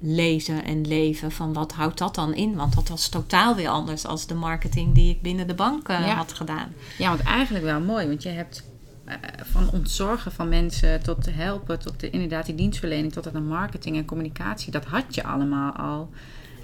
lezen 0.00 0.64
en 0.64 0.86
leven 0.86 1.32
van 1.32 1.52
wat 1.52 1.72
houdt 1.72 1.98
dat 1.98 2.14
dan 2.14 2.34
in? 2.34 2.54
Want 2.54 2.74
dat 2.74 2.88
was 2.88 3.08
totaal 3.08 3.54
weer 3.54 3.68
anders 3.68 4.06
als 4.06 4.26
de 4.26 4.34
marketing 4.34 4.94
die 4.94 5.10
ik 5.10 5.22
binnen 5.22 5.46
de 5.46 5.54
bank 5.54 5.88
eh, 5.88 6.06
Ja. 6.06 6.14
had 6.14 6.32
gedaan. 6.32 6.72
Ja, 6.98 7.08
want 7.08 7.22
eigenlijk 7.22 7.64
wel 7.64 7.80
mooi. 7.80 8.06
Want 8.06 8.22
je 8.22 8.28
hebt 8.28 8.64
eh, 9.04 9.14
van 9.42 9.70
ontzorgen 9.72 10.32
van 10.32 10.48
mensen 10.48 11.02
tot 11.02 11.22
te 11.22 11.30
helpen, 11.30 11.78
tot 11.78 12.00
de, 12.00 12.10
inderdaad 12.10 12.46
die 12.46 12.54
dienstverlening, 12.54 13.12
tot 13.12 13.26
aan 13.26 13.32
de 13.32 13.40
marketing 13.40 13.96
en 13.96 14.04
communicatie. 14.04 14.72
Dat 14.72 14.84
had 14.84 15.14
je 15.14 15.24
allemaal 15.24 15.72
al. 15.72 16.10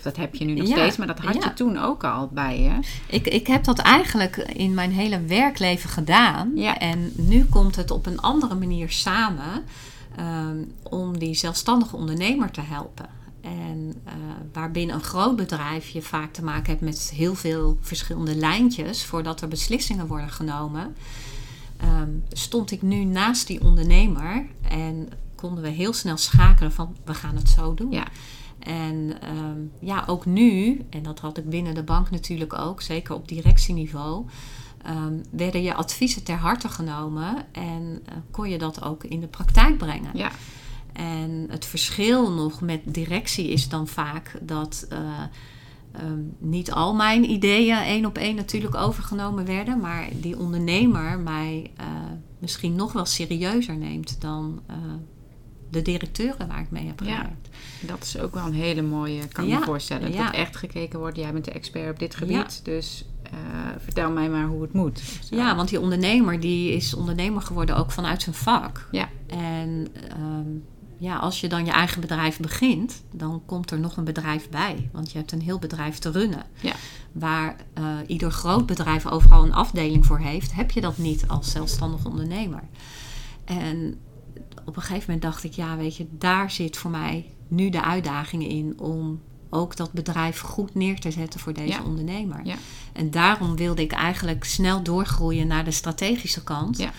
Dat 0.02 0.16
heb 0.16 0.34
je 0.34 0.44
nu 0.44 0.54
nog 0.54 0.66
Ja, 0.68 0.76
steeds, 0.76 0.96
maar 0.96 1.06
dat 1.06 1.18
had 1.18 1.34
ja. 1.34 1.40
je 1.44 1.54
toen 1.54 1.78
ook 1.78 2.04
al 2.04 2.28
bij 2.32 2.60
je. 2.60 2.78
Ik, 3.06 3.26
ik 3.26 3.46
heb 3.46 3.64
dat 3.64 3.78
eigenlijk 3.78 4.36
in 4.36 4.74
mijn 4.74 4.92
hele 4.92 5.20
werkleven 5.20 5.90
gedaan. 5.90 6.50
Ja. 6.54 6.78
En 6.78 7.12
nu 7.16 7.44
komt 7.44 7.76
het 7.76 7.90
op 7.90 8.06
een 8.06 8.20
andere 8.20 8.54
manier 8.54 8.90
samen. 8.90 9.64
ehm, 10.16 10.56
om 10.82 11.18
die 11.18 11.34
zelfstandige 11.34 11.96
ondernemer 11.96 12.50
te 12.50 12.60
helpen. 12.60 13.06
En 13.40 13.94
uh, 14.06 14.12
waarbinnen 14.52 14.94
een 14.94 15.02
groot 15.02 15.36
bedrijf 15.36 15.88
je 15.88 16.02
vaak 16.02 16.32
te 16.32 16.44
maken 16.44 16.66
hebt 16.70 16.80
met 16.80 17.12
heel 17.14 17.34
veel 17.34 17.78
verschillende 17.80 18.34
lijntjes 18.36 19.04
voordat 19.04 19.40
er 19.40 19.48
beslissingen 19.48 20.06
worden 20.06 20.30
genomen, 20.30 20.96
ehm, 21.76 22.10
stond 22.32 22.70
ik 22.70 22.82
nu 22.82 23.04
naast 23.04 23.46
die 23.46 23.60
ondernemer 23.60 24.46
en 24.68 25.08
konden 25.34 25.62
we 25.62 25.70
heel 25.70 25.92
snel 25.92 26.16
schakelen 26.16 26.72
van 26.72 26.96
we 27.04 27.14
gaan 27.14 27.36
het 27.36 27.48
zo 27.48 27.74
doen. 27.74 27.90
Ja. 27.92 28.06
En 28.64 29.20
ehm, 29.20 29.60
ja, 29.80 30.04
ook 30.06 30.26
nu, 30.26 30.80
en 30.90 31.02
dat 31.02 31.20
had 31.20 31.38
ik 31.38 31.48
binnen 31.48 31.74
de 31.74 31.82
bank 31.82 32.10
natuurlijk 32.10 32.58
ook, 32.58 32.82
zeker 32.82 33.14
op 33.14 33.28
directieniveau, 33.28 34.26
um, 34.88 35.22
werden 35.30 35.62
je 35.62 35.74
adviezen 35.74 36.24
ter 36.24 36.36
harte 36.36 36.68
genomen 36.68 37.44
en 37.52 37.82
uh, 37.82 38.14
kon 38.30 38.48
je 38.48 38.58
dat 38.58 38.82
ook 38.82 39.04
in 39.04 39.20
de 39.20 39.26
praktijk 39.26 39.78
brengen. 39.78 40.10
Ja. 40.14 40.30
En 40.92 41.46
het 41.50 41.64
verschil 41.64 42.32
nog 42.32 42.60
met 42.60 42.80
directie 42.84 43.48
is 43.48 43.68
dan 43.68 43.88
vaak 43.88 44.38
dat 44.42 44.86
uh, 44.92 44.98
um, 46.02 46.36
niet 46.38 46.72
al 46.72 46.94
mijn 46.94 47.30
ideeën 47.30 47.76
één 47.76 48.06
op 48.06 48.18
één 48.18 48.36
natuurlijk 48.36 48.74
overgenomen 48.74 49.44
werden, 49.44 49.80
maar 49.80 50.08
die 50.20 50.38
ondernemer 50.38 51.18
mij 51.18 51.70
uh, 51.80 51.86
misschien 52.38 52.74
nog 52.74 52.92
wel 52.92 53.06
serieuzer 53.06 53.76
neemt 53.76 54.20
dan 54.20 54.62
de 55.72 55.82
directeuren 55.82 56.48
waar 56.48 56.60
ik 56.60 56.70
mee 56.70 56.86
heb 56.86 56.98
gewerkt. 56.98 57.48
Ja, 57.80 57.86
dat 57.86 58.02
is 58.02 58.18
ook 58.18 58.34
wel 58.34 58.46
een 58.46 58.54
hele 58.54 58.82
mooie, 58.82 59.28
kan 59.28 59.46
ja, 59.46 59.58
me 59.58 59.64
voorstellen. 59.64 60.12
Ja. 60.12 60.24
Dat 60.24 60.34
echt 60.34 60.56
gekeken 60.56 60.98
wordt, 60.98 61.16
jij 61.16 61.32
bent 61.32 61.44
de 61.44 61.50
expert 61.50 61.90
op 61.90 61.98
dit 61.98 62.14
gebied, 62.14 62.64
dus 62.64 63.04
uh, 63.32 63.38
vertel 63.78 64.10
mij 64.10 64.28
maar 64.28 64.46
hoe 64.46 64.62
het 64.62 64.72
moet. 64.72 64.98
Zo. 64.98 65.36
Ja, 65.36 65.56
want 65.56 65.68
die 65.68 65.80
ondernemer 65.80 66.40
die 66.40 66.72
is 66.72 66.94
ondernemer 66.94 67.42
geworden 67.42 67.76
ook 67.76 67.90
vanuit 67.90 68.22
zijn 68.22 68.34
vak. 68.34 68.88
Ja. 68.90 69.08
En 69.26 69.86
um, 70.18 70.64
ja, 70.98 71.16
als 71.16 71.40
je 71.40 71.48
dan 71.48 71.64
je 71.64 71.70
eigen 71.70 72.00
bedrijf 72.00 72.38
begint, 72.38 73.02
dan 73.12 73.42
komt 73.46 73.70
er 73.70 73.78
nog 73.78 73.96
een 73.96 74.04
bedrijf 74.04 74.48
bij. 74.48 74.88
Want 74.92 75.12
je 75.12 75.18
hebt 75.18 75.32
een 75.32 75.40
heel 75.40 75.58
bedrijf 75.58 75.98
te 75.98 76.10
runnen. 76.10 76.42
Ja. 76.60 76.72
Waar 77.12 77.56
uh, 77.78 77.84
ieder 78.06 78.30
groot 78.30 78.66
bedrijf 78.66 79.06
overal 79.06 79.44
een 79.44 79.54
afdeling 79.54 80.06
voor 80.06 80.18
heeft, 80.18 80.54
heb 80.54 80.70
je 80.70 80.80
dat 80.80 80.98
niet 80.98 81.28
als 81.28 81.50
zelfstandig 81.50 82.04
ondernemer. 82.04 82.62
En 83.44 84.00
op 84.64 84.76
een 84.76 84.82
gegeven 84.82 85.04
moment 85.06 85.22
dacht 85.22 85.44
ik, 85.44 85.52
ja, 85.52 85.76
weet 85.76 85.96
je, 85.96 86.06
daar 86.10 86.50
zit 86.50 86.76
voor 86.76 86.90
mij 86.90 87.30
nu 87.48 87.70
de 87.70 87.82
uitdaging 87.82 88.48
in 88.48 88.80
om 88.80 89.20
ook 89.50 89.76
dat 89.76 89.92
bedrijf 89.92 90.40
goed 90.40 90.74
neer 90.74 91.00
te 91.00 91.10
zetten 91.10 91.40
voor 91.40 91.52
deze 91.52 91.78
ja. 91.78 91.84
ondernemer. 91.84 92.40
Ja. 92.44 92.54
En 92.92 93.10
daarom 93.10 93.56
wilde 93.56 93.82
ik 93.82 93.92
eigenlijk 93.92 94.44
snel 94.44 94.82
doorgroeien 94.82 95.46
naar 95.46 95.64
de 95.64 95.70
strategische 95.70 96.42
kant, 96.42 96.78
ja. 96.78 96.90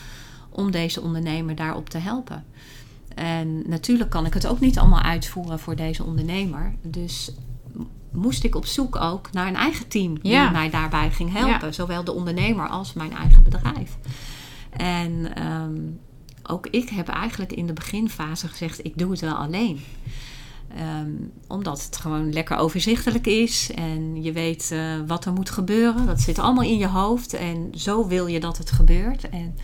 om 0.49 0.71
deze 0.71 1.01
ondernemer 1.01 1.55
daarop 1.55 1.89
te 1.89 1.97
helpen. 1.97 2.45
En 3.15 3.69
natuurlijk 3.69 4.09
kan 4.09 4.25
ik 4.25 4.33
het 4.33 4.47
ook 4.47 4.59
niet 4.59 4.79
allemaal 4.79 5.01
uitvoeren 5.01 5.59
voor 5.59 5.75
deze 5.75 6.03
ondernemer. 6.03 6.75
Dus 6.81 7.31
moest 8.11 8.43
ik 8.43 8.55
op 8.55 8.65
zoek 8.65 8.95
ook 8.95 9.31
naar 9.31 9.47
een 9.47 9.55
eigen 9.55 9.87
team 9.87 10.19
die 10.19 10.49
mij 10.51 10.69
daarbij 10.69 11.11
ging 11.11 11.33
helpen. 11.33 11.73
Zowel 11.73 12.03
de 12.03 12.13
ondernemer 12.13 12.67
als 12.67 12.93
mijn 12.93 13.11
eigen 13.11 13.43
bedrijf. 13.43 13.97
En 14.69 15.43
um, 15.47 15.99
ook 16.43 16.67
ik 16.67 16.89
heb 16.89 17.07
eigenlijk 17.07 17.53
in 17.53 17.67
de 17.67 17.73
beginfase 17.73 18.47
gezegd: 18.47 18.85
ik 18.85 18.97
doe 18.97 19.11
het 19.11 19.21
wel 19.21 19.35
alleen. 19.35 19.79
Um, 20.79 21.31
omdat 21.47 21.83
het 21.85 21.97
gewoon 21.97 22.33
lekker 22.33 22.57
overzichtelijk 22.57 23.27
is 23.27 23.71
en 23.75 24.23
je 24.23 24.31
weet 24.31 24.69
uh, 24.73 24.95
wat 25.07 25.25
er 25.25 25.33
moet 25.33 25.49
gebeuren. 25.49 26.05
Dat 26.05 26.21
zit 26.21 26.39
allemaal 26.39 26.63
in 26.63 26.77
je 26.77 26.87
hoofd 26.87 27.33
en 27.33 27.69
zo 27.73 28.07
wil 28.07 28.27
je 28.27 28.39
dat 28.39 28.57
het 28.57 28.71
gebeurt. 28.71 29.29
En 29.29 29.55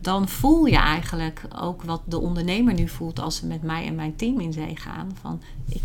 dan 0.00 0.28
voel 0.28 0.66
je 0.66 0.76
eigenlijk 0.76 1.42
ook 1.58 1.82
wat 1.82 2.02
de 2.04 2.20
ondernemer 2.20 2.74
nu 2.74 2.88
voelt 2.88 3.20
als 3.20 3.36
ze 3.36 3.46
met 3.46 3.62
mij 3.62 3.86
en 3.86 3.94
mijn 3.94 4.16
team 4.16 4.40
in 4.40 4.52
zee 4.52 4.76
gaan. 4.76 5.10
Van 5.20 5.42
ik 5.68 5.82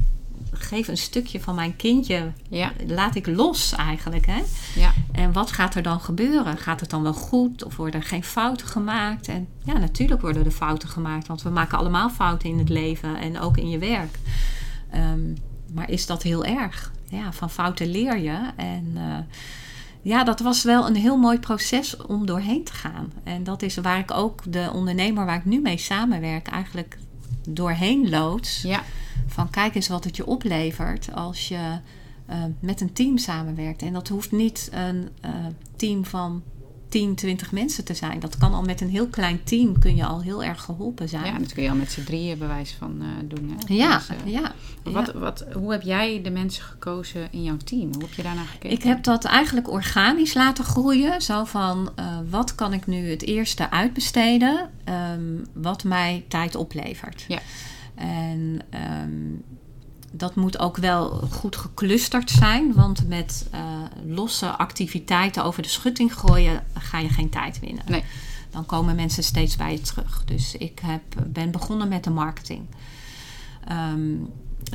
geef 0.52 0.88
een 0.88 0.98
stukje 0.98 1.40
van 1.40 1.56
mijn 1.56 1.76
kindje, 1.76 2.32
ja. 2.50 2.72
laat 2.88 3.16
ik 3.16 3.28
los 3.28 3.74
eigenlijk. 3.76 4.26
Hè? 4.26 4.42
Ja. 4.76 4.94
En 5.12 5.32
wat 5.34 5.52
gaat 5.52 5.76
er 5.76 5.84
dan 5.84 6.00
gebeuren? 6.00 6.58
Gaat 6.58 6.80
het 6.80 6.90
dan 6.90 7.04
wel 7.04 7.14
goed 7.14 7.64
of 7.64 7.76
worden 7.76 8.00
er 8.00 8.08
geen 8.08 8.24
fouten 8.24 8.68
gemaakt? 8.68 9.28
En 9.28 9.48
ja, 9.64 9.78
natuurlijk 9.78 10.22
worden 10.22 10.46
er 10.46 10.52
fouten 10.52 10.90
gemaakt, 10.90 11.28
want 11.28 11.42
we 11.42 11.50
maken 11.50 11.78
allemaal 11.78 12.10
fouten 12.10 12.50
in 12.50 12.58
het 12.58 12.70
leven 12.70 13.16
en 13.16 13.40
ook 13.40 13.58
in 13.58 13.70
je 13.70 13.78
werk. 13.78 14.18
Um, 14.96 15.36
maar 15.74 15.90
is 15.90 16.06
dat 16.06 16.24
heel 16.24 16.46
erg? 16.46 16.92
Ja, 17.10 17.34
van 17.34 17.50
fouten 17.50 17.88
leer 17.88 18.18
je. 18.18 18.52
En 18.56 18.92
uh, 18.96 19.18
ja, 20.02 20.24
dat 20.24 20.40
was 20.40 20.64
wel 20.64 20.88
een 20.88 20.96
heel 20.96 21.18
mooi 21.18 21.40
proces 21.40 21.98
om 21.98 22.26
doorheen 22.26 22.64
te 22.64 22.74
gaan. 22.74 23.12
En 23.24 23.44
dat 23.44 23.62
is 23.62 23.78
waar 23.78 24.00
ik 24.00 24.12
ook 24.12 24.42
de 24.52 24.70
ondernemer 24.74 25.26
waar 25.26 25.38
ik 25.38 25.46
nu 25.46 25.62
mee 25.62 25.78
samenwerk 25.78 26.48
eigenlijk 26.48 26.98
doorheen 27.50 28.10
loods. 28.10 28.62
Ja. 28.62 28.84
Van 29.28 29.50
kijk 29.50 29.76
eens 29.76 29.88
wat 29.88 30.04
het 30.04 30.16
je 30.16 30.26
oplevert 30.26 31.14
als 31.14 31.48
je 31.48 31.78
uh, 32.30 32.44
met 32.60 32.82
een 32.82 32.94
team 32.94 33.18
samenwerkt. 33.18 33.82
En 33.82 33.94
dat 33.94 34.08
hoeft 34.08 34.32
niet 34.32 34.70
een 34.72 35.10
uh, 35.26 35.32
team 35.76 36.06
van 36.06 36.44
10, 36.92 37.16
20 37.16 37.52
mensen 37.52 37.84
te 37.84 37.94
zijn. 37.94 38.20
Dat 38.20 38.38
kan 38.38 38.54
al 38.54 38.62
met 38.62 38.82
een 38.82 38.90
heel 38.90 39.08
klein 39.08 39.44
team 39.44 39.80
kun 39.80 39.96
je 39.96 40.06
al 40.06 40.22
heel 40.22 40.44
erg 40.44 40.62
geholpen 40.62 41.10
zijn. 41.10 41.26
Ja, 41.26 41.40
dat 41.40 41.54
kun 41.54 41.64
je 41.64 41.70
al 41.70 41.76
met 41.76 41.92
z'n 41.92 42.04
drieën 42.04 42.38
bewijs 42.38 42.76
van 42.80 42.98
uh, 43.00 43.08
doen. 43.24 43.50
Hè? 43.50 43.74
Ja, 43.74 43.98
dus, 43.98 44.10
uh, 44.26 44.32
ja. 44.32 44.54
Wat. 44.84 45.14
Wat, 45.14 45.46
hoe 45.54 45.72
heb 45.72 45.82
jij 45.82 46.22
de 46.22 46.30
mensen 46.30 46.64
gekozen 46.64 47.28
in 47.32 47.44
jouw 47.44 47.58
team? 47.58 47.94
Hoe 47.94 48.02
heb 48.02 48.14
je 48.14 48.24
daarnaar 48.24 48.46
gekeken? 48.46 48.78
Ik 48.78 48.84
heb 48.84 49.04
dat 49.04 49.26
eigenlijk 49.26 49.70
organisch 49.70 50.34
laten 50.34 50.64
groeien. 50.64 51.22
Zo 51.22 51.44
van, 51.44 51.92
uh, 52.00 52.18
wat 52.30 52.56
kan 52.56 52.74
ik 52.74 52.88
nu 52.88 53.10
het 53.10 53.22
eerste 53.22 53.70
uitbesteden? 53.70 54.70
Um, 55.14 55.46
wat 55.54 55.84
mij 55.84 56.26
tijd 56.28 56.56
oplevert. 56.56 57.26
Ja. 57.28 57.40
En 57.96 58.60
um, 59.04 59.44
dat 60.12 60.36
moet 60.36 60.60
ook 60.60 60.78
wel 60.78 61.10
goed 61.32 61.56
geclusterd 61.56 62.30
zijn. 62.30 62.74
Want 62.74 63.08
met 63.08 63.48
uh, 63.54 63.60
losse 64.06 64.48
activiteiten 64.50 65.44
over 65.44 65.64
de 65.64 65.70
schutting 65.70 66.14
gooien 66.14 66.64
ga 66.74 67.00
je 67.00 67.10
geen 67.10 67.30
tijd 67.30 67.60
winnen. 67.60 67.84
Nee. 67.88 68.04
Dan 68.50 68.66
komen 68.66 68.96
mensen 68.96 69.24
steeds 69.24 69.56
bij 69.56 69.72
je 69.72 69.82
terug. 69.82 70.24
Dus 70.26 70.56
ik 70.56 70.80
heb, 70.80 71.02
ben 71.28 71.52
begonnen 71.52 71.88
met 71.88 72.04
de 72.04 72.10
marketing. 72.10 72.66
Um, 73.72 74.30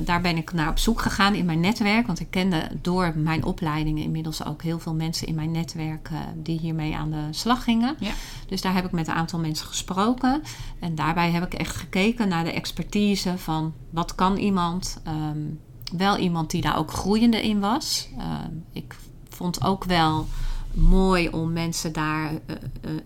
daar 0.04 0.20
ben 0.20 0.36
ik 0.36 0.52
naar 0.52 0.68
op 0.68 0.78
zoek 0.78 1.00
gegaan 1.00 1.34
in 1.34 1.44
mijn 1.44 1.60
netwerk. 1.60 2.06
Want 2.06 2.20
ik 2.20 2.30
kende 2.30 2.68
door 2.82 3.12
mijn 3.16 3.44
opleidingen 3.44 4.02
inmiddels 4.02 4.44
ook 4.44 4.62
heel 4.62 4.78
veel 4.78 4.94
mensen 4.94 5.26
in 5.26 5.34
mijn 5.34 5.50
netwerk 5.50 6.08
uh, 6.12 6.18
die 6.34 6.58
hiermee 6.58 6.96
aan 6.96 7.10
de 7.10 7.26
slag 7.30 7.64
gingen. 7.64 7.96
Ja. 7.98 8.12
Dus 8.48 8.60
daar 8.60 8.74
heb 8.74 8.84
ik 8.84 8.92
met 8.92 9.08
een 9.08 9.14
aantal 9.14 9.38
mensen 9.38 9.66
gesproken. 9.66 10.42
En 10.80 10.94
daarbij 10.94 11.30
heb 11.30 11.44
ik 11.44 11.54
echt 11.54 11.76
gekeken 11.76 12.28
naar 12.28 12.44
de 12.44 12.52
expertise 12.52 13.38
van 13.38 13.74
wat 13.90 14.14
kan 14.14 14.36
iemand. 14.36 15.00
Um, 15.06 15.60
wel 15.96 16.16
iemand 16.16 16.50
die 16.50 16.60
daar 16.60 16.78
ook 16.78 16.90
groeiende 16.90 17.42
in 17.42 17.60
was. 17.60 18.08
Uh, 18.18 18.24
ik 18.72 18.96
vond 19.28 19.64
ook 19.64 19.84
wel 19.84 20.26
mooi 20.74 21.28
om 21.28 21.52
mensen 21.52 21.92
daar 21.92 22.32
uh, 22.32 22.36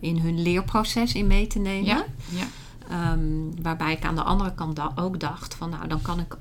in 0.00 0.18
hun 0.18 0.42
leerproces 0.42 1.14
in 1.14 1.26
mee 1.26 1.46
te 1.46 1.58
nemen. 1.58 1.84
Ja, 1.84 2.04
ja. 2.28 2.44
Um, 2.92 3.62
waarbij 3.62 3.92
ik 3.92 4.04
aan 4.04 4.14
de 4.14 4.22
andere 4.22 4.54
kant 4.54 4.76
da 4.76 4.92
ook 4.94 5.20
dacht 5.20 5.54
van 5.54 5.70
nou 5.70 5.88
dan 5.88 6.02
kan 6.02 6.20
ik 6.20 6.36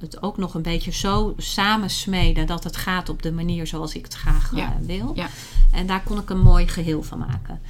het 0.00 0.22
ook 0.22 0.36
nog 0.36 0.54
een 0.54 0.62
beetje 0.62 0.92
zo 0.92 1.34
samensmeden 1.36 2.46
dat 2.46 2.64
het 2.64 2.76
gaat 2.76 3.08
op 3.08 3.22
de 3.22 3.32
manier 3.32 3.66
zoals 3.66 3.94
ik 3.94 4.04
het 4.04 4.14
graag 4.14 4.52
ja. 4.54 4.76
uh, 4.80 4.86
wil. 4.86 5.12
Ja. 5.14 5.28
En 5.72 5.86
daar 5.86 6.02
kon 6.02 6.18
ik 6.18 6.30
een 6.30 6.40
mooi 6.40 6.68
geheel 6.68 7.02
van 7.02 7.18
maken. 7.18 7.60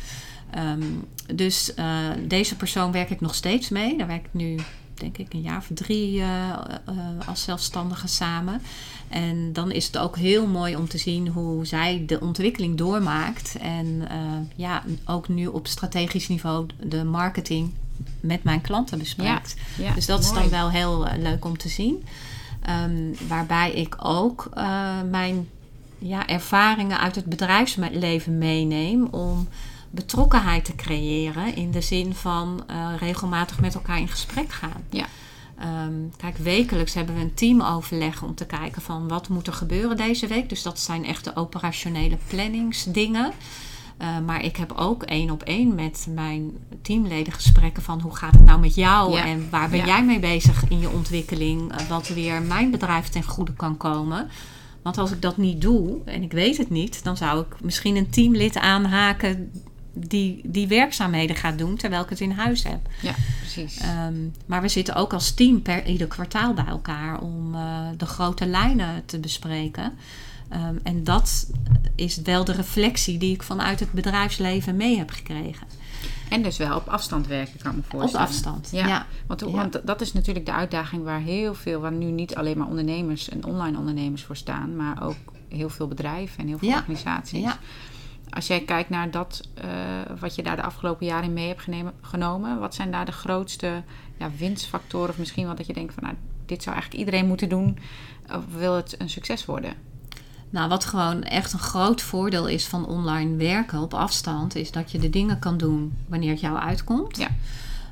Um, 0.58 1.04
dus 1.34 1.72
uh, 1.76 1.86
deze 2.28 2.56
persoon 2.56 2.92
werk 2.92 3.10
ik 3.10 3.20
nog 3.20 3.34
steeds 3.34 3.68
mee. 3.68 3.98
Daar 3.98 4.06
werk 4.06 4.24
ik 4.24 4.34
nu 4.34 4.58
denk 4.94 5.18
ik 5.18 5.32
een 5.32 5.40
jaar 5.40 5.58
of 5.58 5.68
drie 5.74 6.18
uh, 6.18 6.58
als 7.26 7.42
zelfstandige 7.42 8.08
samen. 8.08 8.62
En 9.08 9.52
dan 9.52 9.70
is 9.70 9.86
het 9.86 9.98
ook 9.98 10.16
heel 10.16 10.46
mooi 10.46 10.76
om 10.76 10.88
te 10.88 10.98
zien 10.98 11.28
hoe 11.28 11.66
zij 11.66 12.02
de 12.06 12.20
ontwikkeling 12.20 12.76
doormaakt. 12.76 13.56
En 13.60 14.08
ja, 14.56 14.82
ook 15.04 15.28
nu 15.28 15.46
op 15.46 15.66
strategisch 15.66 16.28
niveau 16.28 16.66
de 16.86 17.04
marketing 17.04 17.72
met 18.20 18.42
mijn 18.42 18.60
klanten 18.60 18.98
bespreekt. 18.98 19.54
Ja, 19.76 19.84
ja, 19.84 19.94
dus 19.94 20.06
dat 20.06 20.20
mooi. 20.20 20.32
is 20.32 20.40
dan 20.40 20.50
wel 20.50 20.70
heel 20.70 21.06
uh, 21.06 21.12
leuk 21.18 21.44
om 21.44 21.58
te 21.58 21.68
zien. 21.68 22.04
Um, 22.84 23.14
waarbij 23.28 23.72
ik 23.72 23.96
ook 23.98 24.48
uh, 24.56 24.90
mijn 25.10 25.48
ja, 25.98 26.26
ervaringen 26.26 27.00
uit 27.00 27.14
het 27.14 27.24
bedrijfsleven 27.24 28.38
meeneem 28.38 29.06
om 29.06 29.48
betrokkenheid 29.90 30.64
te 30.64 30.74
creëren 30.74 31.56
in 31.56 31.70
de 31.70 31.80
zin 31.80 32.14
van 32.14 32.64
uh, 32.70 32.88
regelmatig 32.98 33.60
met 33.60 33.74
elkaar 33.74 33.98
in 33.98 34.08
gesprek 34.08 34.52
gaan. 34.52 34.84
Ja. 34.90 35.06
Um, 35.84 36.12
kijk, 36.16 36.36
wekelijks 36.36 36.94
hebben 36.94 37.14
we 37.14 37.20
een 37.20 37.34
teamoverleg 37.34 38.22
om 38.22 38.34
te 38.34 38.46
kijken 38.46 38.82
van 38.82 39.08
wat 39.08 39.28
moet 39.28 39.46
er 39.46 39.52
gebeuren 39.52 39.96
deze 39.96 40.26
week. 40.26 40.48
Dus 40.48 40.62
dat 40.62 40.80
zijn 40.80 41.04
echt 41.04 41.24
de 41.24 41.36
operationele 41.36 42.18
planningsdingen. 42.28 43.32
Uh, 44.02 44.18
maar 44.26 44.44
ik 44.44 44.56
heb 44.56 44.72
ook 44.72 45.02
één 45.02 45.30
op 45.30 45.42
één 45.42 45.74
met 45.74 46.06
mijn 46.10 46.50
teamleden 46.82 47.32
gesprekken 47.32 47.82
van 47.82 48.00
hoe 48.00 48.16
gaat 48.16 48.34
het 48.34 48.44
nou 48.44 48.60
met 48.60 48.74
jou 48.74 49.12
ja. 49.12 49.24
en 49.24 49.46
waar 49.50 49.68
ben 49.68 49.78
ja. 49.78 49.86
jij 49.86 50.04
mee 50.04 50.18
bezig 50.18 50.68
in 50.68 50.80
je 50.80 50.90
ontwikkeling, 50.90 51.80
uh, 51.80 51.88
wat 51.88 52.08
weer 52.08 52.42
mijn 52.42 52.70
bedrijf 52.70 53.08
ten 53.08 53.22
goede 53.22 53.52
kan 53.52 53.76
komen. 53.76 54.28
Want 54.82 54.98
als 54.98 55.10
ik 55.10 55.22
dat 55.22 55.36
niet 55.36 55.60
doe 55.60 55.98
en 56.04 56.22
ik 56.22 56.32
weet 56.32 56.56
het 56.56 56.70
niet, 56.70 57.04
dan 57.04 57.16
zou 57.16 57.40
ik 57.40 57.60
misschien 57.62 57.96
een 57.96 58.10
teamlid 58.10 58.58
aanhaken 58.58 59.50
die, 59.94 60.40
die 60.44 60.66
werkzaamheden 60.66 61.36
ga 61.36 61.52
doen 61.52 61.76
terwijl 61.76 62.02
ik 62.02 62.08
het 62.08 62.20
in 62.20 62.30
huis 62.30 62.62
heb. 62.62 62.88
Ja, 63.02 63.14
precies. 63.40 63.78
Ehm, 63.78 64.14
maar 64.46 64.62
we 64.62 64.68
zitten 64.68 64.94
ook 64.94 65.12
als 65.12 65.34
team 65.34 65.62
per 65.62 65.86
ieder 65.86 66.06
kwartaal 66.06 66.54
bij 66.54 66.66
elkaar 66.66 67.20
om 67.20 67.54
uh, 67.54 67.88
de 67.96 68.06
grote 68.06 68.46
lijnen 68.46 69.02
te 69.06 69.18
bespreken. 69.18 69.92
Um, 70.54 70.80
en 70.82 71.04
dat 71.04 71.50
is 71.94 72.16
wel 72.16 72.44
de 72.44 72.52
reflectie 72.52 73.18
die 73.18 73.34
ik 73.34 73.42
vanuit 73.42 73.80
het 73.80 73.92
bedrijfsleven 73.92 74.76
mee 74.76 74.98
heb 74.98 75.10
gekregen. 75.10 75.66
En 76.28 76.42
dus 76.42 76.56
wel 76.56 76.76
op 76.76 76.88
afstand 76.88 77.26
werken, 77.26 77.58
kan 77.62 77.70
ik 77.70 77.76
me 77.76 77.82
voorstellen. 77.88 78.26
Op 78.26 78.32
afstand, 78.32 78.68
ja. 78.72 78.86
ja. 78.86 79.06
Want, 79.26 79.40
want, 79.40 79.80
dat 79.84 80.00
is 80.00 80.12
natuurlijk 80.12 80.46
de 80.46 80.52
uitdaging 80.52 81.02
waar 81.02 81.20
heel 81.20 81.54
veel, 81.54 81.80
waar 81.80 81.92
nu 81.92 82.04
niet 82.10 82.34
alleen 82.34 82.58
maar 82.58 82.66
ondernemers 82.66 83.28
en 83.28 83.44
online 83.44 83.78
ondernemers 83.78 84.22
voor 84.22 84.36
staan, 84.36 84.76
maar 84.76 85.02
ook 85.02 85.16
heel 85.48 85.68
veel 85.70 85.88
bedrijven 85.88 86.38
en 86.38 86.46
heel 86.48 86.58
veel 86.58 86.68
Ja. 86.68 86.76
organisaties. 86.76 87.46
Als 88.30 88.46
jij 88.46 88.60
kijkt 88.60 88.88
naar 88.88 89.10
dat, 89.10 89.48
eh, 89.54 89.68
wat 90.20 90.34
je 90.34 90.42
daar 90.42 90.56
de 90.56 90.62
afgelopen 90.62 91.06
jaren 91.06 91.32
mee 91.32 91.48
hebt 91.48 91.60
genemen- 91.62 91.92
genomen, 92.00 92.58
wat 92.58 92.74
zijn 92.74 92.90
daar 92.90 93.04
de 93.04 93.12
grootste 93.12 93.82
ja, 94.18 94.30
winstfactoren? 94.38 95.08
Of 95.08 95.18
misschien 95.18 95.44
wel 95.44 95.54
dat 95.54 95.66
je 95.66 95.72
denkt 95.72 95.94
van, 95.94 96.02
nou, 96.02 96.14
dit 96.46 96.62
zou 96.62 96.74
eigenlijk 96.74 97.04
iedereen 97.04 97.28
moeten 97.28 97.48
doen, 97.48 97.78
of 98.32 98.44
wil 98.58 98.74
het 98.74 99.00
een 99.00 99.10
succes 99.10 99.44
worden? 99.44 99.74
Nou, 100.54 100.68
wat 100.68 100.84
gewoon 100.84 101.22
echt 101.22 101.52
een 101.52 101.58
groot 101.58 102.02
voordeel 102.02 102.46
is 102.46 102.66
van 102.66 102.86
online 102.86 103.36
werken 103.36 103.78
op 103.78 103.94
afstand, 103.94 104.54
is 104.54 104.70
dat 104.70 104.90
je 104.90 104.98
de 104.98 105.10
dingen 105.10 105.38
kan 105.38 105.56
doen 105.56 105.96
wanneer 106.06 106.30
het 106.30 106.40
jou 106.40 106.58
uitkomt. 106.58 107.16
Ja. 107.16 107.28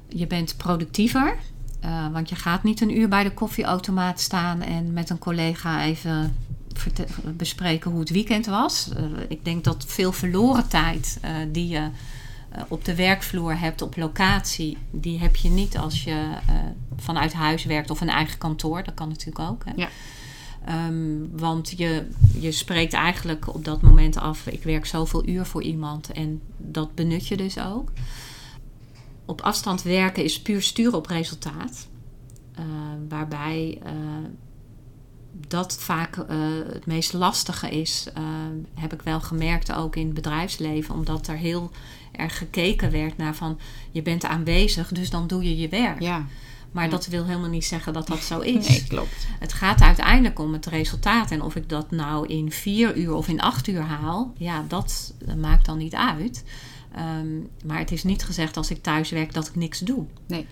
Je 0.09 0.27
bent 0.27 0.57
productiever, 0.57 1.37
eh, 1.81 2.09
want 2.13 2.29
je 2.29 2.35
gaat 2.35 2.63
niet 2.63 2.81
een 2.81 2.99
uur 2.99 3.09
bij 3.09 3.23
de 3.23 3.33
koffieautomaat 3.33 4.21
staan 4.21 4.61
en 4.61 4.93
met 4.93 5.11
een 5.11 5.19
collega 5.19 5.85
even 5.85 6.37
bespreken 7.37 7.91
hoe 7.91 8.01
het 8.01 8.11
weekend 8.11 8.47
was. 8.47 8.89
Eh, 8.97 9.05
ik 9.29 9.45
denk 9.45 9.65
dat 9.65 9.85
veel 9.87 10.13
verloren 10.13 10.69
tijd 10.69 11.19
eh, 11.21 11.31
die 11.49 11.69
je 11.69 11.89
op 12.69 12.85
de 12.85 12.95
werkvloer 12.95 13.59
hebt, 13.59 13.83
op 13.83 13.97
locatie, 13.97 14.79
die 14.91 15.19
heb 15.19 15.37
je 15.37 15.49
niet 15.49 15.79
als 15.79 16.05
je 16.05 16.29
vanuit 16.97 17.33
huis 17.33 17.65
werkt 17.65 17.91
of 17.91 18.01
een 18.01 18.09
eigen 18.09 18.39
kantoor. 18.39 18.85
Dat 18.85 18.95
kan 18.95 19.09
natuurlijk 19.09 19.51
ook. 19.51 19.65
Hè? 19.65 19.73
Ja. 19.77 19.89
Ehm, 20.65 21.17
want 21.31 21.75
je, 21.77 22.07
je 22.39 22.53
spreekt 22.53 22.93
eigenlijk 22.93 23.55
op 23.55 23.65
dat 23.65 23.83
moment 23.83 24.17
af: 24.17 24.47
ik 24.47 24.63
werk 24.63 24.87
zoveel 24.87 25.29
uur 25.29 25.45
voor 25.45 25.63
iemand 25.63 26.13
en 26.13 26.41
dat 26.57 26.95
benut 26.95 27.27
je 27.27 27.37
dus 27.37 27.59
ook. 27.59 27.93
Op 29.25 29.41
afstand 29.41 29.83
werken 29.83 30.25
is 30.25 30.43
puur 30.43 30.63
sturen 30.63 30.99
op 30.99 31.07
resultaat. 31.07 31.89
Eh, 32.55 32.65
waarbij 33.09 33.79
eh, 33.85 33.93
dat 35.49 35.79
vaak 35.79 36.17
eh, 36.17 36.39
het 36.73 36.87
meest 36.87 37.13
lastige 37.13 37.71
is, 37.71 38.07
heb 38.75 38.93
ik 38.93 39.03
wel 39.03 39.21
gemerkt 39.21 39.73
ook 39.73 39.97
in 39.97 40.05
het 40.05 40.15
bedrijfsleven, 40.15 40.95
omdat 40.95 41.27
er 41.27 41.37
heel 41.37 41.71
erg 42.13 42.39
gekeken 42.39 42.91
werd 42.91 43.17
naar 43.17 43.35
van 43.35 43.59
je 43.91 44.03
bent 44.03 44.25
aanwezig, 44.25 44.89
dus 44.89 45.11
dan 45.11 45.27
doe 45.27 45.45
je 45.45 45.57
je 45.57 45.69
werk. 45.69 46.01
Ja, 46.01 46.27
Maar 46.73 46.85
Ja. 46.85 46.91
dat 46.91 47.07
wil 47.07 47.25
helemaal 47.25 47.49
niet 47.49 47.65
zeggen 47.65 47.93
dat 47.93 48.07
dat 48.07 48.19
zo 48.23 48.39
is. 48.41 48.69
nee, 48.69 48.85
klopt. 48.89 49.27
Het 49.39 49.53
gaat 49.53 49.81
uiteindelijk 49.81 50.39
om 50.39 50.53
het 50.53 50.67
resultaat. 50.67 51.31
En 51.31 51.43
of 51.43 51.57
ik 51.57 51.69
dat 51.69 51.91
nou 51.91 52.27
in 52.27 52.51
vier 52.53 52.97
uur 52.97 53.15
of 53.15 53.29
in 53.29 53.41
acht 53.41 53.67
uur 53.67 53.81
haal, 53.81 54.33
ja, 54.37 54.65
dat 54.69 55.15
maakt 55.37 55.67
dan 55.67 55.79
niet 55.79 55.95
uit. 55.95 56.45
Ehm, 56.95 57.27
maar 57.65 57.79
het 57.79 57.91
is 57.93 58.05
niet 58.05 58.25
gezegd 58.25 58.57
als 58.57 58.71
ik 58.71 58.83
thuis 58.83 59.11
werk 59.11 59.33
dat 59.35 59.49
ik 59.49 59.55
niks 59.55 59.79
doe. 59.79 60.05
Nee. 60.27 60.47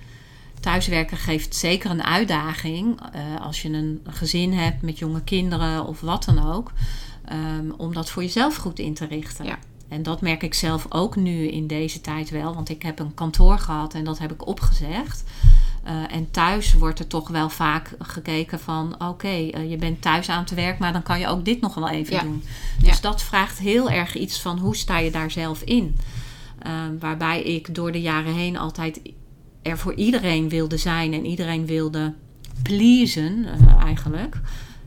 Thuiswerken 0.61 1.17
geeft 1.17 1.57
zeker 1.57 1.91
een 1.91 2.03
uitdaging 2.05 3.01
eh, 3.13 3.41
als 3.41 3.63
je 3.63 3.69
een 3.69 4.01
gezin 4.07 4.53
hebt 4.53 4.83
met 4.83 4.99
jonge 4.99 5.23
kinderen 5.23 5.87
of 5.87 6.01
wat 6.01 6.25
dan 6.25 6.53
ook. 6.53 6.73
ehm, 7.25 7.71
om 7.77 7.95
dat 7.95 8.11
voor 8.11 8.23
jezelf 8.23 8.57
goed 8.57 8.79
in 8.79 8.95
te 8.95 9.07
richten. 9.07 9.45
Ja. 9.45 9.59
En 9.89 10.03
dat 10.03 10.21
merk 10.21 10.43
ik 10.43 10.55
zelf 10.55 10.87
ook 10.89 11.17
nu 11.17 11.47
in 11.49 11.67
deze 11.67 12.01
tijd 12.01 12.31
wel. 12.31 12.55
Want 12.55 12.69
ik 12.69 12.83
heb 12.83 12.99
een 12.99 13.15
kantoor 13.15 13.59
gehad 13.59 13.95
en 13.95 14.05
dat 14.05 14.19
heb 14.19 14.33
ik 14.33 14.47
opgezegd. 14.47 15.25
Eh, 15.83 16.15
en 16.15 16.31
thuis 16.31 16.73
wordt 16.73 16.99
er 16.99 17.07
toch 17.07 17.29
wel 17.29 17.49
vaak 17.49 17.95
gekeken 17.99 18.61
van... 18.61 18.95
oké, 18.99 19.29
eh, 19.29 19.71
je 19.71 19.77
bent 19.77 20.03
thuis 20.03 20.29
aan 20.29 20.41
het 20.41 20.55
werk, 20.55 20.79
maar 20.79 20.93
dan 20.93 21.03
kan 21.03 21.21
je 21.21 21.27
ook 21.29 21.45
dit 21.45 21.61
nog 21.61 21.75
wel 21.75 21.89
even 21.89 22.15
Ja. 22.15 22.23
doen. 22.23 22.43
Ja. 22.79 22.89
Dus 22.89 23.01
dat 23.01 23.23
vraagt 23.23 23.59
heel 23.59 23.91
erg 23.91 24.15
iets 24.17 24.41
van 24.41 24.59
hoe 24.59 24.77
sta 24.77 24.99
je 24.99 25.11
daar 25.11 25.31
zelf 25.31 25.63
in. 25.63 25.97
Eh, 26.59 26.73
waarbij 26.99 27.43
ik 27.43 27.75
door 27.75 27.93
de 27.93 28.01
jaren 28.01 28.35
heen 28.35 28.59
altijd 28.59 29.01
er 29.63 29.79
voor 29.79 29.95
iedereen 29.95 30.49
wilde 30.49 30.77
zijn... 30.77 31.13
en 31.13 31.25
iedereen 31.27 31.67
wilde 31.67 32.15
pleasen 32.63 33.45
eh, 33.45 33.83
eigenlijk... 33.83 34.37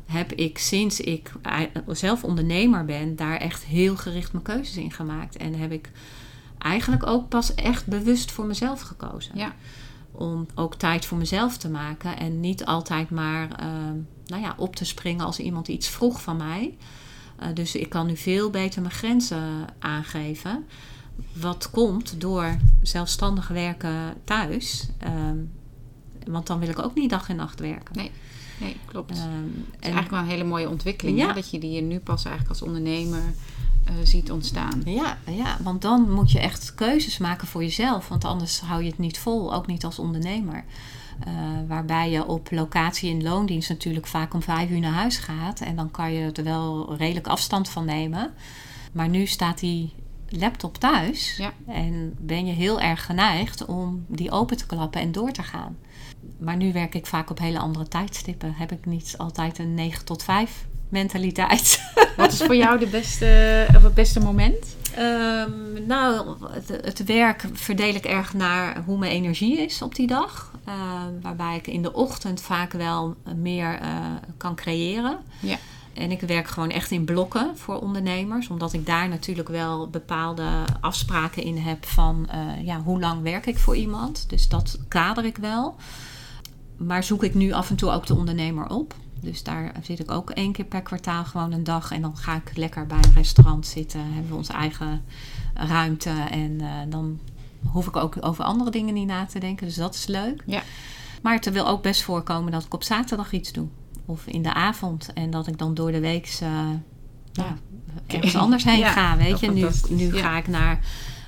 heb 0.05 0.31
ik 0.31 0.57
sinds 0.57 0.99
ik 0.99 1.31
zelf 1.87 2.23
ondernemer 2.23 2.85
ben... 2.85 3.15
daar 3.15 3.37
echt 3.37 3.63
heel 3.63 3.95
gericht 3.97 4.31
mijn 4.31 4.43
keuzes 4.43 4.77
in 4.77 4.91
gemaakt. 4.91 5.37
En 5.37 5.55
heb 5.55 5.71
ik 5.71 5.91
eigenlijk 6.57 7.05
ook 7.05 7.29
pas 7.29 7.55
echt 7.55 7.87
bewust 7.87 8.31
voor 8.31 8.45
mezelf 8.45 8.81
gekozen 8.81 9.31
Ja, 9.37 9.55
om 10.15 10.45
ook 10.55 10.75
tijd 10.75 11.05
voor 11.05 11.17
mezelf 11.17 11.57
te 11.57 11.69
maken. 11.69 12.17
En 12.17 12.39
niet 12.39 12.65
altijd 12.65 13.09
maar 13.09 13.51
ehm, 13.59 13.95
nou 14.25 14.41
ja, 14.41 14.53
op 14.57 14.75
te 14.75 14.85
springen 14.85 15.25
als 15.25 15.39
iemand 15.39 15.67
iets 15.67 15.87
vroeg 15.87 16.21
van 16.21 16.37
mij. 16.37 16.77
Eh, 17.37 17.47
dus 17.53 17.75
ik 17.75 17.89
kan 17.89 18.05
nu 18.07 18.17
veel 18.17 18.49
beter 18.49 18.81
mijn 18.81 18.93
grenzen 18.93 19.43
aangeven. 19.79 20.65
Wat 21.33 21.69
komt 21.71 22.21
door 22.21 22.57
zelfstandig 22.81 23.47
werken 23.47 24.13
thuis. 24.23 24.87
Ehm, 24.97 25.37
want 26.27 26.47
dan 26.47 26.59
wil 26.59 26.69
ik 26.69 26.79
ook 26.79 26.95
niet 26.95 27.09
dag 27.09 27.29
en 27.29 27.35
nacht 27.35 27.59
werken. 27.59 27.95
Nee, 27.95 28.11
nee, 28.59 28.77
klopt. 28.85 29.11
Ehm, 29.11 29.19
Het 29.19 29.29
is 29.55 29.63
en- 29.79 29.81
eigenlijk 29.81 30.11
wel 30.11 30.19
een 30.19 30.25
hele 30.27 30.43
mooie 30.43 30.69
ontwikkeling. 30.69 31.17
Ja. 31.17 31.27
Hè? 31.27 31.33
Dat 31.33 31.49
je 31.51 31.59
die 31.59 31.81
nu 31.81 31.99
pas 31.99 32.25
eigenlijk 32.25 32.49
als 32.59 32.61
ondernemer 32.67 33.21
eh, 33.85 33.93
ziet 34.03 34.31
ontstaan. 34.31 34.81
Ja, 34.85 35.17
ja, 35.25 35.57
want 35.63 35.81
dan 35.81 36.11
moet 36.11 36.31
je 36.31 36.39
echt 36.39 36.75
keuzes 36.75 37.17
maken 37.17 37.47
voor 37.47 37.63
jezelf. 37.63 38.07
Want 38.07 38.25
anders 38.25 38.59
hou 38.59 38.83
je 38.83 38.89
het 38.89 38.97
niet 38.97 39.17
vol, 39.17 39.53
ook 39.53 39.67
niet 39.67 39.85
als 39.85 39.99
ondernemer. 39.99 40.63
Eh, 41.19 41.33
waarbij 41.67 42.11
je 42.11 42.25
op 42.25 42.51
locatie 42.51 43.09
in 43.09 43.23
loondienst 43.23 43.69
natuurlijk 43.69 44.07
vaak 44.07 44.33
om 44.33 44.41
vijf 44.41 44.69
uur 44.69 44.79
naar 44.79 44.93
huis 44.93 45.17
gaat. 45.17 45.61
En 45.61 45.75
dan 45.75 45.91
kan 45.91 46.13
je 46.13 46.31
er 46.31 46.43
wel 46.43 46.95
redelijk 46.95 47.27
afstand 47.27 47.69
van 47.69 47.85
nemen. 47.85 48.33
Maar 48.91 49.09
nu 49.09 49.25
staat 49.25 49.59
die 49.59 49.93
laptop 50.29 50.77
thuis. 50.77 51.37
Ja. 51.37 51.53
En 51.67 52.15
ben 52.19 52.45
je 52.45 52.53
heel 52.53 52.81
erg 52.81 53.05
geneigd 53.05 53.65
om 53.65 54.05
die 54.07 54.31
open 54.31 54.57
te 54.57 54.65
klappen 54.65 55.01
en 55.01 55.11
door 55.11 55.31
te 55.31 55.43
gaan. 55.43 55.77
Maar 56.37 56.57
nu 56.57 56.73
werk 56.73 56.95
ik 56.95 57.05
vaak 57.05 57.29
op 57.29 57.39
hele 57.39 57.59
andere 57.59 57.87
tijdstippen. 57.87 58.53
Heb 58.53 58.71
ik 58.71 58.85
niet 58.85 59.15
altijd 59.17 59.57
een 59.59 59.73
9 59.73 60.05
tot 60.05 60.23
5 60.23 60.65
mentaliteit. 60.93 61.81
Wat 62.17 62.31
is 62.31 62.41
voor 62.41 62.55
jou 62.55 62.79
de 62.79 62.87
beste, 62.87 63.65
of 63.75 63.83
het 63.83 63.93
beste 63.93 64.19
moment? 64.19 64.75
Ehm, 64.95 65.85
nou, 65.87 66.35
het, 66.51 66.67
het 66.67 67.05
werk 67.05 67.45
verdeel 67.53 67.95
ik 67.95 68.05
erg 68.05 68.33
naar 68.33 68.83
hoe 68.85 68.97
mijn 68.97 69.11
energie 69.11 69.61
is 69.61 69.81
op 69.81 69.95
die 69.95 70.07
dag. 70.07 70.51
Ehm, 70.65 71.21
waarbij 71.21 71.55
ik 71.55 71.67
in 71.67 71.81
de 71.81 71.93
ochtend 71.93 72.41
vaak 72.41 72.71
wel 72.71 73.15
meer 73.35 73.79
eh, 73.79 73.89
kan 74.37 74.55
creëren. 74.55 75.17
Ja. 75.39 75.57
En 75.93 76.11
ik 76.11 76.21
werk 76.21 76.47
gewoon 76.47 76.69
echt 76.69 76.91
in 76.91 77.05
blokken 77.05 77.57
voor 77.57 77.81
ondernemers. 77.81 78.47
Omdat 78.47 78.73
ik 78.73 78.85
daar 78.85 79.09
natuurlijk 79.09 79.49
wel 79.49 79.89
bepaalde 79.89 80.47
afspraken 80.81 81.43
in 81.43 81.57
heb 81.57 81.85
van 81.85 82.27
eh, 82.29 82.65
ja, 82.65 82.81
hoe 82.81 82.99
lang 82.99 83.21
werk 83.21 83.45
ik 83.45 83.57
voor 83.57 83.75
iemand. 83.75 84.29
Dus 84.29 84.49
dat 84.49 84.79
kader 84.87 85.25
ik 85.25 85.37
wel. 85.37 85.75
Maar 86.77 87.03
zoek 87.03 87.23
ik 87.23 87.33
nu 87.33 87.51
af 87.51 87.69
en 87.69 87.75
toe 87.75 87.91
ook 87.91 88.05
de 88.05 88.15
ondernemer 88.15 88.69
op. 88.69 88.95
Dus 89.23 89.43
daar 89.43 89.71
zit 89.81 89.99
ik 89.99 90.11
ook 90.11 90.29
één 90.29 90.51
keer 90.51 90.65
per 90.65 90.81
kwartaal 90.81 91.25
gewoon 91.25 91.51
een 91.51 91.63
dag. 91.63 91.91
En 91.91 92.01
dan 92.01 92.17
ga 92.17 92.35
ik 92.35 92.57
lekker 92.57 92.87
bij 92.87 92.97
een 92.97 93.13
restaurant 93.13 93.67
zitten. 93.67 93.99
Hebben 94.13 94.29
we 94.29 94.35
onze 94.35 94.53
eigen 94.53 95.01
ruimte. 95.53 96.09
En 96.31 96.61
eh, 96.61 96.67
dan 96.89 97.19
hoef 97.71 97.87
ik 97.87 97.95
ook 97.95 98.17
over 98.19 98.43
andere 98.43 98.71
dingen 98.71 98.93
niet 98.93 99.07
na 99.07 99.25
te 99.25 99.39
denken. 99.39 99.67
Dus 99.67 99.75
dat 99.75 99.95
is 99.95 100.05
leuk. 100.05 100.43
Ja. 100.45 100.61
Maar 101.21 101.33
het 101.33 101.51
wil 101.51 101.67
ook 101.67 101.81
best 101.81 102.01
voorkomen 102.01 102.51
dat 102.51 102.63
ik 102.63 102.73
op 102.73 102.83
zaterdag 102.83 103.31
iets 103.31 103.51
doe. 103.51 103.67
Of 104.05 104.27
in 104.27 104.41
de 104.41 104.53
avond. 104.53 105.13
En 105.13 105.29
dat 105.31 105.47
ik 105.47 105.57
dan 105.57 105.73
door 105.73 105.91
de 105.91 105.99
week 105.99 106.37
eh, 106.41 106.69
ja, 107.31 107.55
ergens 108.07 108.35
anders 108.35 108.63
heen 108.63 108.79
Ja, 108.79 108.91
ga. 108.91 109.17
Weet 109.17 109.39
je, 109.39 109.51
nu, 109.51 109.67
nu 109.89 110.15
ja. 110.15 110.21
ga 110.21 110.37
ik 110.37 110.47
naar 110.47 110.79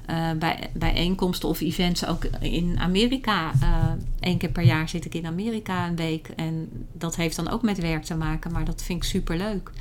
eh, 0.06 0.32
bij, 0.40 0.70
bijeenkomsten 0.74 1.50
of 1.50 1.62
events 1.62 2.06
ook 2.06 2.26
in 2.40 2.76
Amerika. 2.80 3.52
Eh 3.62 3.86
Eén 4.26 4.38
keer 4.38 4.50
per 4.50 4.64
jaar 4.64 4.90
zit 4.90 5.06
ik 5.06 5.14
in 5.14 5.26
Amerika 5.26 5.88
een 5.88 5.96
week. 5.96 6.28
En 6.28 6.70
dat 6.94 7.16
heeft 7.16 7.36
dan 7.36 7.50
ook 7.50 7.62
met 7.62 7.80
werk 7.80 8.04
te 8.04 8.16
maken. 8.16 8.52
Maar 8.52 8.66
dat 8.66 8.84
vind 8.84 9.04
ik 9.04 9.10
super 9.10 9.38
leuk. 9.38 9.72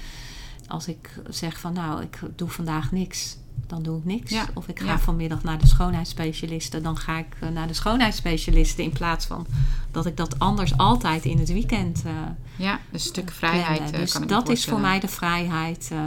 Als 0.66 0.89
ik 0.89 1.20
zeg 1.29 1.61
van 1.61 1.72
nou, 1.72 2.03
ik 2.03 2.18
doe 2.37 2.49
vandaag 2.49 2.93
niks. 2.93 3.37
Dan 3.66 3.83
doe 3.83 3.99
ik 3.99 4.05
niks. 4.05 4.31
Ja, 4.31 4.47
Of 4.55 4.68
ik 4.68 4.81
ga 4.81 4.87
ja. 4.87 4.99
vanmiddag 4.99 5.43
naar 5.43 5.59
de 5.59 5.66
schoonheidsspecialisten. 5.66 6.83
Dan 6.83 6.97
ga 6.97 7.18
ik 7.18 7.37
eh, 7.41 7.49
naar 7.49 7.66
de 7.66 7.75
schoonheidsspecialisten. 7.75 8.85
In 8.85 8.93
plaats 8.93 9.27
van 9.27 9.47
dat 9.91 10.07
ik 10.07 10.16
dat 10.16 10.39
anders 10.39 10.77
altijd 10.77 11.25
in 11.25 11.39
het 11.39 11.53
weekend 11.53 12.03
eh, 12.07 12.12
Ja, 12.57 12.81
een 12.93 13.01
stuk 13.01 13.31
vrijheid 13.31 13.81
eh, 13.81 13.99
Dus 13.99 14.12
kan 14.12 14.22
ik 14.22 14.29
me 14.29 14.35
dat 14.35 14.49
is 14.49 14.64
voor 14.64 14.81
mij 14.81 15.01
de 15.01 15.09
vrijheid 15.09 15.89
eh, 15.93 15.99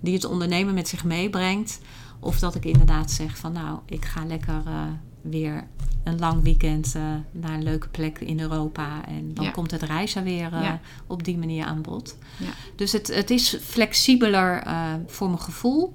die 0.00 0.14
het 0.14 0.24
ondernemen 0.24 0.74
met 0.74 0.88
zich 0.88 1.04
meebrengt. 1.04 1.80
Of 2.24 2.38
dat 2.38 2.54
ik 2.54 2.64
inderdaad 2.64 3.10
zeg 3.10 3.36
van 3.36 3.52
nou, 3.52 3.78
ik 3.84 4.04
ga 4.04 4.24
lekker 4.24 4.62
eh, 4.66 4.82
weer 5.20 5.66
een 6.04 6.18
lang 6.18 6.42
weekend 6.42 6.94
eh, 6.94 7.02
naar 7.32 7.54
een 7.54 7.62
leuke 7.62 7.88
plek 7.88 8.18
in 8.18 8.40
Europa. 8.40 9.06
En 9.06 9.34
dan 9.34 9.44
Ja. 9.44 9.50
komt 9.50 9.70
het 9.70 9.82
reizen 9.82 10.24
weer 10.24 10.52
eh, 10.52 10.62
Ja. 10.62 10.80
op 11.06 11.24
die 11.24 11.38
manier 11.38 11.64
aan 11.64 11.82
bod. 11.82 12.16
Ja. 12.38 12.50
Dus 12.76 12.92
het, 12.92 13.14
het 13.14 13.30
is 13.30 13.56
flexibeler 13.62 14.62
voor 15.06 15.26
mijn 15.28 15.40
gevoel. 15.40 15.94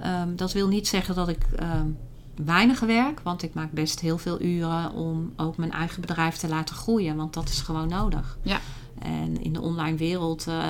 Ehm, 0.00 0.36
dat 0.36 0.52
wil 0.52 0.68
niet 0.68 0.88
zeggen 0.88 1.14
dat 1.14 1.28
ik 1.28 1.46
ehm, 1.56 1.86
weinig 2.44 2.80
werk, 2.80 3.20
want 3.20 3.42
ik 3.42 3.54
maak 3.54 3.72
best 3.72 4.00
heel 4.00 4.18
veel 4.18 4.40
uren 4.42 4.92
om 4.92 5.32
ook 5.36 5.56
mijn 5.56 5.72
eigen 5.72 6.00
bedrijf 6.00 6.36
te 6.36 6.48
laten 6.48 6.74
groeien, 6.76 7.16
want 7.16 7.34
dat 7.34 7.48
is 7.48 7.60
gewoon 7.60 7.88
nodig. 7.88 8.38
Ja. 8.42 8.60
En 8.98 9.42
in 9.42 9.52
de 9.52 9.60
online 9.60 9.96
wereld 9.96 10.46
uh, 10.48 10.64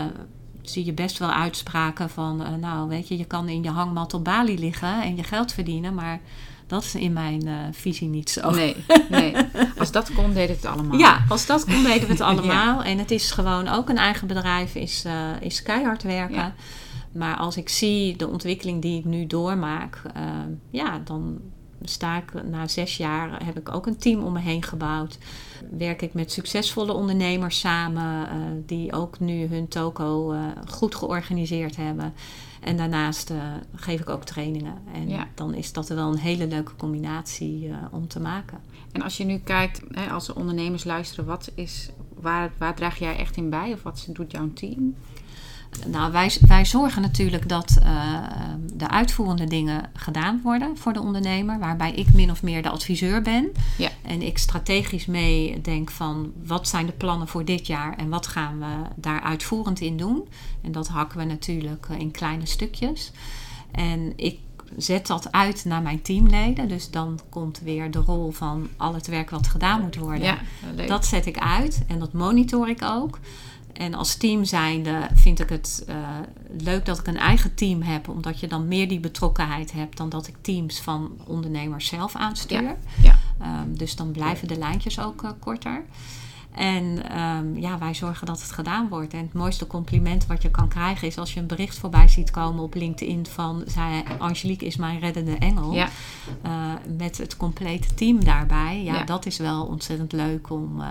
zie 0.63 0.85
je 0.85 0.93
best 0.93 1.19
wel 1.19 1.31
uitspraken 1.31 2.11
van, 2.11 2.41
uh, 2.41 2.55
nou 2.55 2.89
weet 2.89 3.09
je, 3.09 3.19
je 3.19 3.25
kan 3.25 3.49
in 3.49 3.63
je 3.63 3.71
hangmat 3.71 4.15
op 4.15 4.25
Bali 4.25 4.59
liggen 4.59 5.03
en 5.03 5.17
je 5.17 5.23
geld 5.23 5.53
verdienen, 5.53 5.95
maar 5.95 6.21
dat 6.67 6.83
is 6.83 6.95
in 6.95 7.13
mijn 7.13 7.47
uh, 7.47 7.55
visie 7.73 8.09
niet 8.09 8.31
zo. 8.31 8.51
Nee, 8.51 8.77
nee. 9.11 9.35
Als 9.79 9.93
dat 9.93 10.13
kon, 10.13 10.33
deden 10.33 10.57
we 10.57 10.63
het 10.63 10.65
allemaal. 10.65 10.99
Ja, 10.99 11.25
als 11.29 11.47
dat 11.47 11.65
kon, 11.65 11.83
deden 11.83 12.07
we 12.07 12.13
het 12.13 12.21
allemaal. 12.31 12.83
En 12.83 12.99
het 12.99 13.11
is 13.11 13.31
gewoon 13.31 13.69
ook 13.69 13.89
een 13.89 13.99
eigen 13.99 14.27
bedrijf, 14.27 14.75
is, 14.75 15.05
is 15.41 15.63
keihard 15.63 16.03
werken. 16.03 16.37
Ja. 16.37 16.55
Maar 17.13 17.37
als 17.37 17.57
ik 17.57 17.69
zie 17.69 18.17
de 18.17 18.29
ontwikkeling 18.29 18.83
die 18.83 18.99
ik 18.99 19.05
nu 19.05 19.27
doormaak, 19.27 20.03
ja, 20.71 21.01
dan 21.05 21.41
sta 21.85 22.16
ik 22.16 22.45
na 22.45 22.68
zes 22.68 22.97
jaar, 22.97 23.45
heb 23.45 23.59
ik 23.59 23.74
ook 23.74 23.87
een 23.87 23.97
team 23.97 24.22
om 24.22 24.33
me 24.33 24.41
heen 24.41 24.62
gebouwd. 24.62 25.18
Werk 25.70 26.03
ik 26.03 26.14
met 26.14 26.33
succesvolle 26.33 26.93
ondernemers 26.93 27.59
samen, 27.59 28.28
uh, 28.28 28.35
die 28.66 28.93
ook 28.93 29.20
nu 29.20 29.47
hun 29.47 29.68
toko 29.68 30.33
uh, 30.33 30.47
goed 30.68 30.95
georganiseerd 30.95 31.76
hebben. 31.76 32.14
En 32.61 32.76
daarnaast 32.76 33.30
uh, 33.30 33.37
geef 33.74 34.01
ik 34.01 34.09
ook 34.09 34.24
trainingen. 34.24 34.74
En 34.93 35.09
ja. 35.09 35.28
dan 35.35 35.55
is 35.55 35.72
dat 35.72 35.89
wel 35.89 36.09
een 36.12 36.18
hele 36.18 36.47
leuke 36.47 36.76
combinatie 36.76 37.70
om 37.91 38.09
te 38.09 38.20
maken. 38.20 38.59
En 38.93 39.03
als 39.03 39.16
je 39.16 39.24
nu 39.24 39.39
kijkt, 39.39 39.83
hè, 39.91 40.11
als 40.11 40.33
ondernemers 40.33 40.85
luisteren, 40.85 41.24
wat 41.24 41.51
is, 41.55 41.91
waar, 42.14 42.53
waar 42.59 42.74
draag 42.74 42.99
jij 42.99 43.16
echt 43.16 43.37
in 43.37 43.51
bij? 43.51 43.72
Of 43.72 43.83
wat 43.83 44.07
doet 44.09 44.33
jouw 44.33 44.53
team? 44.53 44.95
Nou, 45.87 46.12
wij, 46.12 46.37
wij 46.47 46.64
zorgen 46.64 47.03
natuurlijk 47.03 47.49
dat 47.49 47.79
uh, 47.83 48.18
de 48.75 48.89
uitvoerende 48.89 49.45
dingen 49.45 49.91
gedaan 49.95 50.41
worden 50.43 50.77
voor 50.77 50.93
de 50.93 51.01
ondernemer, 51.01 51.59
waarbij 51.59 51.93
ik 51.93 52.12
min 52.12 52.31
of 52.31 52.43
meer 52.43 52.62
de 52.62 52.68
adviseur 52.68 53.23
ben. 53.23 53.53
Ja. 53.79 53.91
En 54.03 54.23
ik 54.23 54.39
strategisch 54.39 55.07
mee 55.07 55.61
denk 55.61 55.91
van 55.91 56.33
wat 56.45 56.68
zijn 56.68 56.87
de 56.87 56.93
plannen 56.93 57.29
voor 57.29 57.45
dit 57.45 57.66
jaar 57.66 57.97
en 57.97 58.09
wat 58.09 58.27
gaan 58.27 58.59
we 58.59 58.89
daar 58.97 59.20
uitvoerend 59.20 59.81
in 59.81 59.97
doen. 59.97 60.29
En 60.62 60.73
dat 60.73 60.89
hakken 60.89 61.18
we 61.18 61.25
natuurlijk 61.25 61.87
in 61.99 62.11
kleine 62.11 62.47
stukjes. 62.47 63.11
En 63.70 64.12
ik 64.16 64.39
zet 64.77 65.07
dat 65.07 65.33
uit 65.33 65.64
naar 65.64 65.83
mijn 65.83 66.03
teamleden. 66.03 66.68
Dus 66.68 66.91
dan 66.91 67.20
komt 67.29 67.61
weer 67.61 67.91
de 67.91 67.99
rol 67.99 68.31
van 68.31 68.68
al 68.77 68.95
het 68.95 69.07
werk 69.07 69.31
wat 69.31 69.47
gedaan 69.47 69.81
moet 69.81 69.97
worden. 69.97 70.23
Ja, 70.23 70.39
dat 70.87 71.07
zet 71.07 71.27
ik 71.27 71.39
uit 71.39 71.83
en 71.87 71.99
dat 71.99 72.12
monitor 72.12 72.68
ik 72.68 72.83
ook. 72.83 73.18
En 73.73 73.95
als 73.95 74.14
team 74.16 74.45
zijnde 74.45 75.09
vind 75.14 75.41
ik 75.41 75.49
het 75.49 75.85
uh, 75.89 75.97
leuk 76.59 76.87
dat 76.87 76.99
ik 76.99 77.07
een 77.07 77.16
eigen 77.16 77.55
team 77.55 77.83
heb, 77.83 78.09
omdat 78.09 78.41
je 78.41 78.47
dan 78.47 78.68
meer 78.68 78.89
die 78.89 79.01
betrokkenheid 79.01 79.73
hebt 79.73 79.97
dan 79.97 80.09
dat 80.09 80.27
ik 80.27 80.35
teams 80.41 80.81
van 80.81 81.11
ondernemers 81.27 81.87
zelf 81.87 82.16
aanstuur. 82.16 82.62
Ja. 82.62 82.77
ja. 83.03 83.18
Um, 83.62 83.77
dus 83.77 83.97
dan 83.97 84.11
blijven 84.11 84.49
de 84.49 84.59
lijntjes 84.59 85.01
ook 85.01 85.23
uh, 85.23 85.31
korter. 85.39 85.85
En 86.55 87.18
um, 87.20 87.59
ja, 87.59 87.79
wij 87.79 87.95
zorgen 87.95 88.27
dat 88.27 88.41
het 88.41 88.53
gedaan 88.53 88.89
wordt. 88.89 89.12
En 89.12 89.20
het 89.20 89.33
mooiste 89.33 89.66
compliment 89.66 90.27
wat 90.27 90.43
je 90.43 90.51
kan 90.51 90.68
krijgen 90.68 91.09
is 91.09 91.18
als 91.18 91.35
je 91.35 91.41
een 91.41 91.47
bericht 91.47 91.79
voorbij 91.79 92.09
ziet 92.09 92.31
komen 92.31 92.62
op 92.62 92.75
LinkedIn 92.75 93.27
van 93.27 93.62
zij, 93.66 94.05
Angelique 94.18 94.66
is 94.66 94.77
mijn 94.77 94.99
reddende 94.99 95.37
engel. 95.37 95.73
Ja. 95.73 95.89
Uh, 96.47 96.73
met 96.99 97.18
het 97.18 97.37
complete 97.37 97.95
team 97.95 98.25
daarbij. 98.25 98.83
Ja, 98.83 98.95
ja, 98.95 99.05
dat 99.05 99.27
is 99.27 99.37
wel 99.37 99.64
ontzettend 99.64 100.12
leuk 100.12 100.51
om, 100.51 100.83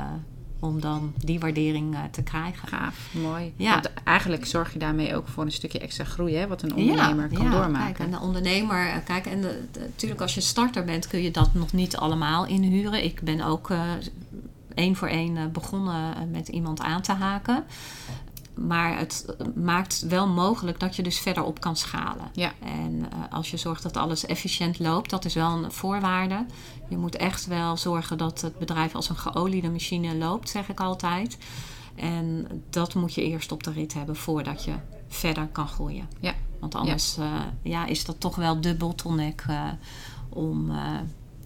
om 0.62 0.82
dan 0.82 1.14
die 1.18 1.40
waardering 1.40 1.94
uh, 1.94 2.00
te 2.12 2.24
krijgen. 2.24 2.68
Gaaf, 2.68 3.10
mooi. 3.14 3.54
Ja. 3.56 3.74
Want 3.74 3.94
eigenlijk 4.04 4.46
zorg 4.46 4.74
je 4.74 4.80
daarmee 4.80 5.16
ook 5.16 5.28
voor 5.28 5.44
een 5.44 5.52
stukje 5.52 5.80
extra 5.80 6.04
groei, 6.04 6.36
hè, 6.36 6.48
wat 6.48 6.62
een 6.62 6.76
ondernemer 6.76 7.32
ja, 7.32 7.38
kan 7.38 7.46
ja, 7.46 7.52
doormaken. 7.52 7.94
Kijk, 7.94 8.00
en 8.00 8.12
de 8.12 8.26
ondernemer, 8.26 8.88
eh, 8.88 8.96
kijk, 9.06 9.26
en 9.26 9.40
natuurlijk 9.74 10.22
als 10.22 10.34
je 10.34 10.42
starter 10.42 10.86
bent 10.86 11.08
kun 11.08 11.22
je 11.22 11.32
dat 11.32 11.54
nog 11.54 11.74
niet 11.74 11.98
allemaal 11.98 12.46
inhuren. 12.46 13.04
Ik 13.04 13.22
ben 13.22 13.42
ook 13.42 13.70
uh, 13.70 13.82
één 14.74 14.96
voor 14.96 15.08
één 15.08 15.52
begonnen 15.52 16.32
met 16.32 16.48
iemand 16.48 16.82
aan 16.82 17.02
te 17.02 17.14
haken. 17.14 17.64
Maar 18.68 18.98
het 18.98 19.36
maakt 19.56 20.02
wel 20.02 20.28
mogelijk 20.28 20.80
dat 20.80 20.96
je 20.96 21.04
dus 21.04 21.20
verder 21.20 21.44
op 21.44 21.60
kan 21.60 21.76
schalen. 21.76 22.30
Ja. 22.34 22.52
En 22.60 22.94
uh, 22.94 23.06
als 23.32 23.52
je 23.52 23.58
zorgt 23.58 23.84
dat 23.84 23.98
alles 23.98 24.26
efficiënt 24.26 24.80
loopt, 24.80 25.10
dat 25.10 25.26
is 25.26 25.34
wel 25.34 25.52
een 25.52 25.72
voorwaarde. 25.72 26.46
Je 26.90 26.98
moet 26.98 27.16
echt 27.16 27.46
wel 27.46 27.78
zorgen 27.78 28.18
dat 28.18 28.42
het 28.42 28.58
bedrijf 28.58 28.96
als 28.96 29.10
een 29.10 29.18
geoliede 29.18 29.70
machine 29.70 30.16
loopt, 30.16 30.50
zeg 30.50 30.70
ik 30.70 30.80
altijd. 30.80 31.38
En 31.96 32.48
dat 32.70 32.94
moet 32.94 33.14
je 33.14 33.24
eerst 33.24 33.52
op 33.52 33.64
de 33.64 33.72
rit 33.72 33.94
hebben 33.94 34.16
voordat 34.16 34.64
je 34.64 34.74
verder 35.08 35.48
kan 35.48 35.68
groeien. 35.68 36.10
Ja. 36.20 36.34
Want 36.60 36.76
anders 36.76 37.16
ja. 37.16 37.24
Uh, 37.24 37.72
ja, 37.72 37.86
is 37.86 38.06
dat 38.06 38.20
toch 38.20 38.36
wel 38.36 38.62
de 38.62 38.76
bottleneck 38.76 39.46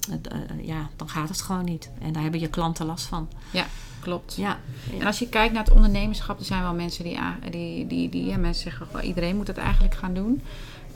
uh, 0.10 0.16
om. 0.52 0.62
ja, 0.62 0.90
dan 0.96 1.10
gaat 1.10 1.30
het 1.30 1.42
gewoon 1.42 1.66
niet. 1.66 1.90
En 2.02 2.14
daar 2.14 2.22
hebben 2.22 2.40
je 2.40 2.50
klanten 2.50 2.86
last 2.86 3.06
van. 3.06 3.30
Ja 3.52 3.66
klopt. 4.06 4.36
Ja. 4.36 4.60
En 5.00 5.06
als 5.06 5.20
je 5.20 5.30
kijkt 5.30 5.54
naar 5.54 5.64
het 5.64 5.74
ondernemerschap, 5.74 6.40
er 6.40 6.46
zijn 6.46 6.62
wel 6.62 6.74
mensen 6.74 7.04
die, 7.04 7.20
die, 7.52 7.88
die, 7.88 8.10
die 8.10 8.26
ja, 8.26 8.38
mensen 8.38 8.64
zeggen, 8.64 8.88
well, 8.92 9.04
iedereen 9.04 9.36
moet 9.36 9.48
het 9.48 9.58
eigenlijk 9.58 9.96
gaan 9.96 10.14
doen. 10.14 10.42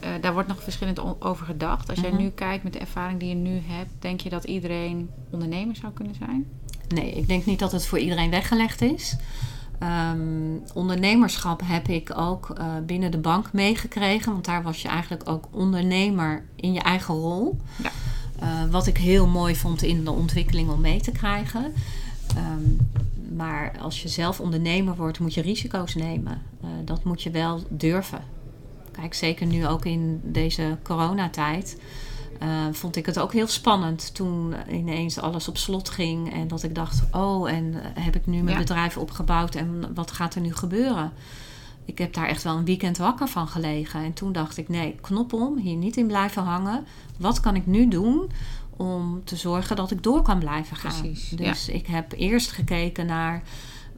Uh, 0.04 0.10
daar 0.22 0.34
wordt 0.34 0.48
nog 0.48 0.64
verschillend 0.64 1.22
over 1.22 1.46
gedacht. 1.46 1.90
Als 1.90 2.00
jij 2.00 2.10
mm-hmm. 2.10 2.26
nu 2.26 2.32
kijkt 2.32 2.64
met 2.64 2.74
de 2.74 2.80
ervaring 2.80 3.20
die 3.20 3.30
je 3.30 3.36
nu 3.36 3.62
hebt, 3.66 3.90
denk 4.00 4.22
je 4.22 4.30
dat 4.30 4.44
iedereen 4.44 5.10
ondernemer 5.30 5.76
zou 5.76 5.94
kunnen 5.94 6.16
zijn? 6.16 6.48
Nee, 6.88 7.12
ik 7.12 7.28
denk 7.28 7.46
niet 7.46 7.60
dat 7.60 7.72
het 7.72 7.86
voor 7.86 8.00
iedereen 8.00 8.30
weggelegd 8.30 8.82
is. 8.82 9.16
Um, 10.14 10.64
ondernemerschap 10.74 11.62
heb 11.64 11.88
ik 11.88 12.18
ook 12.18 12.56
uh, 12.58 12.66
binnen 12.86 13.12
de 13.12 13.18
bank 13.18 13.54
meegekregen, 13.54 14.32
want 14.32 14.46
daar 14.46 14.64
was 14.64 14.82
je 14.82 14.88
eigenlijk 14.88 15.30
ook 15.30 15.48
ondernemer 15.52 16.46
in 16.56 16.74
je 16.74 16.82
eigen 16.82 17.16
rol. 17.16 17.58
Ja. 17.84 17.92
Uh, 18.42 18.72
wat 18.72 18.88
ik 18.88 18.98
heel 18.98 19.28
mooi 19.28 19.56
vond 19.56 19.82
in 19.82 20.04
de 20.04 20.12
ontwikkeling 20.12 20.70
om 20.70 20.82
mee 20.82 21.02
te 21.02 21.12
krijgen. 21.12 21.74
Um, 22.38 22.78
maar 23.36 23.78
als 23.80 24.02
je 24.02 24.08
zelf 24.08 24.40
ondernemer 24.40 24.96
wordt, 24.96 25.20
moet 25.20 25.34
je 25.34 25.42
risico's 25.42 25.96
nemen. 25.96 26.42
Uh, 26.64 26.70
dat 26.86 27.04
moet 27.04 27.22
je 27.22 27.32
wel 27.32 27.64
durven. 27.70 28.24
Kijk, 28.92 29.14
zeker 29.14 29.46
nu 29.46 29.68
ook 29.68 29.86
in 29.86 30.22
deze 30.24 30.78
coronatijd. 30.84 31.78
Uh, 32.44 32.48
vond 32.72 32.96
ik 32.96 33.06
het 33.06 33.20
ook 33.20 33.34
heel 33.34 33.48
spannend 33.48 34.16
toen 34.16 34.54
ineens 34.72 35.20
alles 35.20 35.48
op 35.48 35.58
slot 35.58 35.90
ging. 35.90 36.34
En 36.34 36.48
dat 36.48 36.64
ik 36.64 36.76
dacht, 36.76 37.04
oh, 37.12 37.52
en 37.52 37.74
heb 37.94 38.16
ik 38.16 38.26
nu 38.26 38.42
mijn 38.42 38.56
ja. 38.56 38.62
bedrijf 38.62 38.98
opgebouwd 38.98 39.56
en 39.56 39.94
wat 39.94 40.12
gaat 40.12 40.36
er 40.36 40.42
nu 40.42 40.54
gebeuren? 40.54 41.12
Ik 41.90 41.98
heb 41.98 42.14
daar 42.14 42.28
echt 42.28 42.44
wel 42.44 42.58
een 42.58 42.66
weekend 42.66 42.98
wakker 42.98 43.28
van 43.28 43.48
gelegen. 43.48 44.04
En 44.04 44.14
toen 44.14 44.32
dacht 44.32 44.58
ik, 44.58 44.70
nee, 44.70 44.96
knop 45.02 45.34
om, 45.34 45.58
hier 45.58 45.76
niet 45.76 45.98
in 45.98 46.08
blijven 46.08 46.44
hangen. 46.44 46.86
Wat 47.18 47.40
kan 47.40 47.56
ik 47.56 47.66
nu 47.66 47.88
doen 47.88 48.32
om 48.78 49.22
te 49.24 49.36
zorgen 49.36 49.76
dat 49.76 49.92
ik 49.92 50.04
door 50.04 50.22
kan 50.22 50.40
blijven 50.40 50.78
gaan. 50.78 51.02
Precies, 51.02 51.30
dus 51.30 51.66
ja. 51.66 51.74
ik 51.74 51.88
heb 51.88 52.12
eerst 52.12 52.52
gekeken 52.52 53.06
naar 53.06 53.44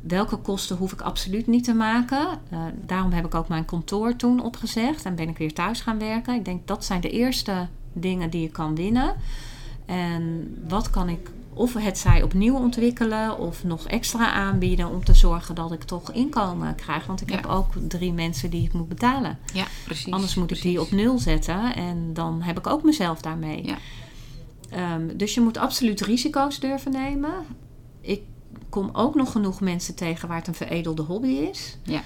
welke 0.02 0.38
kosten 0.38 0.78
hoef 0.78 0.92
ik 0.92 1.02
absoluut 1.02 1.48
niet 1.48 1.64
te 1.64 1.74
maken. 1.74 2.28
Uh, 2.54 2.60
daarom 2.86 3.12
heb 3.12 3.26
ik 3.26 3.36
ook 3.36 3.48
mijn 3.48 3.66
kantoor 3.66 4.16
toen 4.16 4.44
opgezegd 4.44 5.06
en 5.06 5.16
ben 5.16 5.30
ik 5.30 5.38
weer 5.38 5.54
thuis 5.54 5.82
gaan 5.82 6.00
werken. 6.00 6.36
Ik 6.36 6.46
denk 6.46 6.68
dat 6.68 6.86
zijn 6.86 7.02
de 7.02 7.10
eerste 7.10 7.68
dingen 7.94 8.30
die 8.30 8.46
ik 8.46 8.54
kan 8.54 8.76
winnen. 8.76 9.16
En 9.86 10.56
wat 10.68 10.90
kan 10.90 11.10
ik 11.10 11.32
of 11.54 11.74
het 11.74 11.98
zij 11.98 12.24
opnieuw 12.24 12.56
ontwikkelen 12.56 13.38
of 13.40 13.64
nog 13.64 13.88
extra 13.88 14.32
aanbieden 14.32 14.90
om 14.90 15.04
te 15.04 15.14
zorgen 15.14 15.56
dat 15.56 15.72
ik 15.72 15.84
toch 15.84 16.12
inkomen 16.12 16.76
krijg. 16.76 17.06
Want 17.06 17.22
ik 17.22 17.30
Ja. 17.30 17.36
heb 17.36 17.46
ook 17.46 17.68
drie 17.88 18.14
mensen 18.14 18.50
die 18.50 18.64
ik 18.64 18.74
moet 18.74 18.88
betalen. 18.88 19.38
Ja, 19.54 19.66
precies. 19.86 20.14
Anders 20.14 20.36
moet 20.36 20.46
precies. 20.46 20.66
ik 20.66 20.72
die 20.72 20.82
op 20.82 20.92
nul 20.92 21.20
zetten 21.20 21.76
en 21.76 22.14
dan 22.14 22.42
heb 22.42 22.58
ik 22.58 22.68
ook 22.68 22.84
mezelf 22.84 23.22
daarmee. 23.22 23.66
Ja. 23.66 23.78
Ehm, 24.70 25.18
dus 25.18 25.34
je 25.34 25.42
moet 25.42 25.58
absoluut 25.58 26.02
risico's 26.02 26.60
durven 26.60 26.92
nemen. 26.92 27.34
Ik 28.02 28.22
kom 28.70 28.90
ook 28.94 29.16
nog 29.16 29.32
genoeg 29.32 29.62
mensen 29.62 29.96
tegen 29.96 30.28
waar 30.28 30.38
het 30.38 30.48
een 30.48 30.54
veredelde 30.56 31.02
hobby 31.02 31.28
is. 31.28 31.78
Ja. 31.84 32.02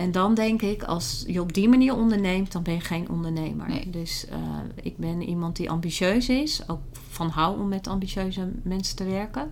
En 0.00 0.12
dan 0.12 0.34
denk 0.34 0.62
ik, 0.62 0.82
als 0.82 1.24
je 1.26 1.40
op 1.40 1.52
die 1.52 1.68
manier 1.68 1.96
onderneemt, 1.96 2.52
dan 2.52 2.62
ben 2.62 2.74
je 2.74 2.80
geen 2.80 3.08
ondernemer. 3.10 3.68
Nee. 3.68 3.90
Dus 3.90 4.26
uh, 4.30 4.36
ik 4.82 4.96
ben 4.96 5.22
iemand 5.22 5.56
die 5.56 5.70
ambitieus 5.70 6.28
is. 6.28 6.62
Ook 6.66 6.80
van 7.08 7.28
hou 7.28 7.60
om 7.60 7.68
met 7.68 7.88
ambitieuze 7.88 8.52
mensen 8.62 8.96
te 8.96 9.04
werken. 9.04 9.50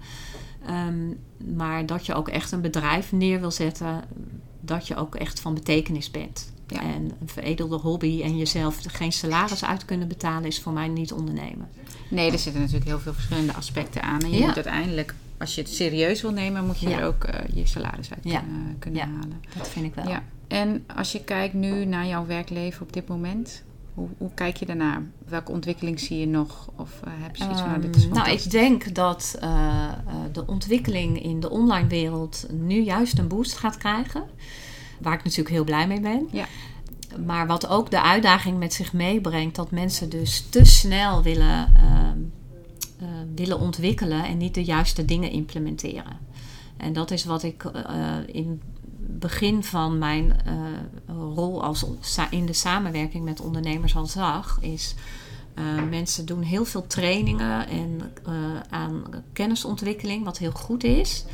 Um, 0.71 1.19
maar 1.55 1.87
dat 1.87 2.07
je 2.07 2.15
ook 2.15 2.29
echt 2.29 2.53
een 2.53 2.61
bedrijf 2.61 3.13
neer 3.13 3.41
wil 3.41 3.51
zetten, 3.51 4.05
dat 4.61 4.87
je 4.87 4.97
ook 4.97 5.15
echt 5.15 5.41
van 5.41 5.55
betekenis 5.55 6.11
bent. 6.11 6.53
Ja. 6.67 6.81
En 6.81 7.11
een 7.21 7.29
veredelde 7.29 7.77
hobby 7.77 8.23
en 8.23 8.37
jezelf 8.37 8.79
geen 8.87 9.13
salaris 9.13 9.65
uit 9.65 9.85
kunnen 9.85 10.09
betalen, 10.09 10.45
is 10.45 10.61
voor 10.61 10.73
mij 10.73 10.89
niet 10.89 11.13
ondernemen. 11.13 11.69
Nee, 12.11 12.33
er 12.33 12.39
zitten 12.39 12.61
natuurlijk 12.61 12.89
heel 12.89 13.01
veel 13.01 13.13
verschillende 13.15 13.55
aspecten 13.55 14.03
aan. 14.03 14.21
En 14.21 14.31
je 14.31 14.39
Ja. 14.39 14.47
moet 14.47 14.55
uiteindelijk, 14.55 15.15
als 15.39 15.55
je 15.55 15.61
het 15.61 15.71
serieus 15.71 16.23
wil 16.23 16.33
nemen, 16.33 16.67
moet 16.67 16.79
je 16.81 16.89
Ja. 16.89 16.99
er 16.99 17.07
ook 17.07 17.25
uh, 17.29 17.35
je 17.55 17.67
salaris 17.67 18.11
uit 18.11 18.21
kunnen, 18.23 18.77
kunnen 18.79 19.01
Ja. 19.01 19.07
halen. 19.07 19.43
Dat 19.57 19.69
vind 19.69 19.85
ik 19.87 19.95
wel. 19.95 20.05
En 20.49 20.85
als 20.97 21.13
je 21.13 21.25
kijkt 21.25 21.55
nu 21.55 21.85
naar 21.85 22.07
jouw 22.07 22.27
werkleven 22.27 22.83
op 22.83 22.93
dit 22.93 23.09
moment, 23.09 23.63
hoe, 23.95 24.09
hoe 24.19 24.31
kijk 24.35 24.57
je 24.57 24.67
daarnaar? 24.67 25.03
Welke 25.29 25.53
ontwikkeling 25.53 26.01
zie 26.01 26.19
je 26.19 26.27
nog? 26.27 26.71
Of 26.77 27.01
uh, 27.05 27.13
heb 27.17 27.37
je 27.37 27.43
zoiets 27.43 27.61
van, 27.61 27.71
nou, 27.71 27.83
dit 27.83 27.97
is 27.97 28.05
Um, 28.05 28.13
nou, 28.13 28.31
ik 28.31 28.51
denk 28.51 28.95
dat 28.95 29.39
uh, 29.43 29.49
uh, 29.49 30.15
de 30.33 30.47
ontwikkeling 30.47 31.23
in 31.23 31.41
de 31.41 31.51
online 31.51 31.89
wereld 31.89 32.47
nu 32.51 32.83
juist 32.83 33.19
een 33.19 33.29
boost 33.29 33.57
gaat 33.57 33.77
krijgen. 33.77 34.25
Waar 35.01 35.15
ik 35.15 35.25
natuurlijk 35.25 35.55
heel 35.55 35.65
blij 35.65 35.87
mee 35.87 36.01
ben. 36.01 36.29
Ja. 36.33 36.47
maar 37.27 37.47
wat 37.47 37.69
ook 37.69 37.91
de 37.91 38.03
uitdaging 38.03 38.59
met 38.59 38.75
zich 38.75 38.93
meebrengt, 38.93 39.57
dat 39.57 39.71
mensen 39.71 40.11
dus 40.11 40.47
te 40.51 40.65
snel 40.65 41.23
willen, 41.23 41.75
ehm, 41.77 42.19
eh, 43.01 43.09
willen 43.35 43.61
ontwikkelen 43.61 44.25
en 44.25 44.37
niet 44.37 44.55
de 44.55 44.65
juiste 44.65 45.05
dingen 45.05 45.31
implementeren. 45.31 46.19
En 46.77 46.93
dat 46.93 47.11
is 47.11 47.25
wat 47.25 47.43
ik 47.43 47.65
uh, 47.65 48.17
in 48.27 48.63
begin 49.19 49.65
van 49.65 49.99
mijn 49.99 50.41
rol 51.07 51.63
als 51.63 51.85
in 52.31 52.47
de 52.47 52.53
samenwerking 52.53 53.25
met 53.25 53.41
ondernemers 53.41 53.97
al 53.97 54.07
zag, 54.07 54.59
is 54.61 54.95
mensen 55.91 56.27
doen 56.27 56.43
heel 56.43 56.65
veel 56.65 56.87
trainingen 56.87 57.69
en 57.69 58.13
aan 58.71 59.03
kennisontwikkeling, 59.33 60.25
wat 60.25 60.39
heel 60.39 60.51
goed 60.51 60.85
is. 60.85 61.25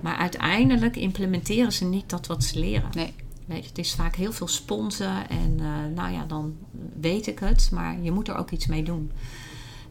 Maar 0.00 0.16
uiteindelijk 0.16 0.96
implementeren 0.96 1.72
ze 1.72 1.84
niet 1.84 2.10
dat 2.10 2.26
wat 2.26 2.44
ze 2.44 2.58
leren. 2.58 2.88
Nee. 2.92 3.14
Weet 3.44 3.62
je, 3.62 3.68
het 3.68 3.78
is 3.78 3.94
vaak 3.94 4.16
heel 4.16 4.32
veel 4.32 4.48
sponsen 4.48 5.28
en 5.28 5.58
uh, 5.60 5.66
nou 5.94 6.12
ja, 6.12 6.24
dan 6.24 6.56
weet 7.00 7.26
ik 7.26 7.38
het, 7.38 7.70
maar 7.72 8.00
je 8.00 8.10
moet 8.10 8.28
er 8.28 8.36
ook 8.36 8.50
iets 8.50 8.66
mee 8.66 8.82
doen. 8.82 9.10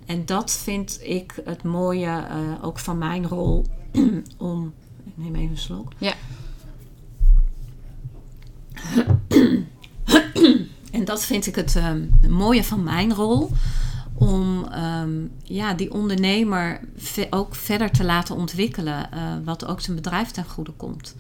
En 0.06 0.26
dat 0.26 0.52
vind 0.52 1.00
ik 1.02 1.42
het 1.46 1.64
mooie 1.64 2.28
uh, 2.30 2.66
ook 2.66 2.80
van 2.80 2.98
mijn 2.98 3.28
rol 3.28 3.66
om. 4.38 4.74
Ik 5.06 5.14
neem 5.16 5.36
even 5.36 5.50
een 5.50 5.58
slok. 5.58 5.92
Ja. 5.98 6.14
en 10.92 11.06
dat 11.06 11.26
vind 11.26 11.48
ik 11.48 11.56
het 11.56 11.76
um, 11.76 12.10
mooie 12.30 12.64
van 12.64 12.84
mijn 12.84 13.14
rol 13.14 13.52
om 14.14 14.68
um, 14.74 15.32
ja, 15.44 15.74
die 15.74 15.94
ondernemer 15.94 16.80
ook 17.30 17.56
verder 17.56 17.92
te 17.92 18.04
laten 18.04 18.36
ontwikkelen, 18.36 19.10
uh, 19.14 19.34
wat 19.44 19.66
ook 19.66 19.82
zijn 19.82 19.96
bedrijf 19.96 20.32
ten 20.32 20.46
goede 20.46 20.72
komt. 20.72 21.16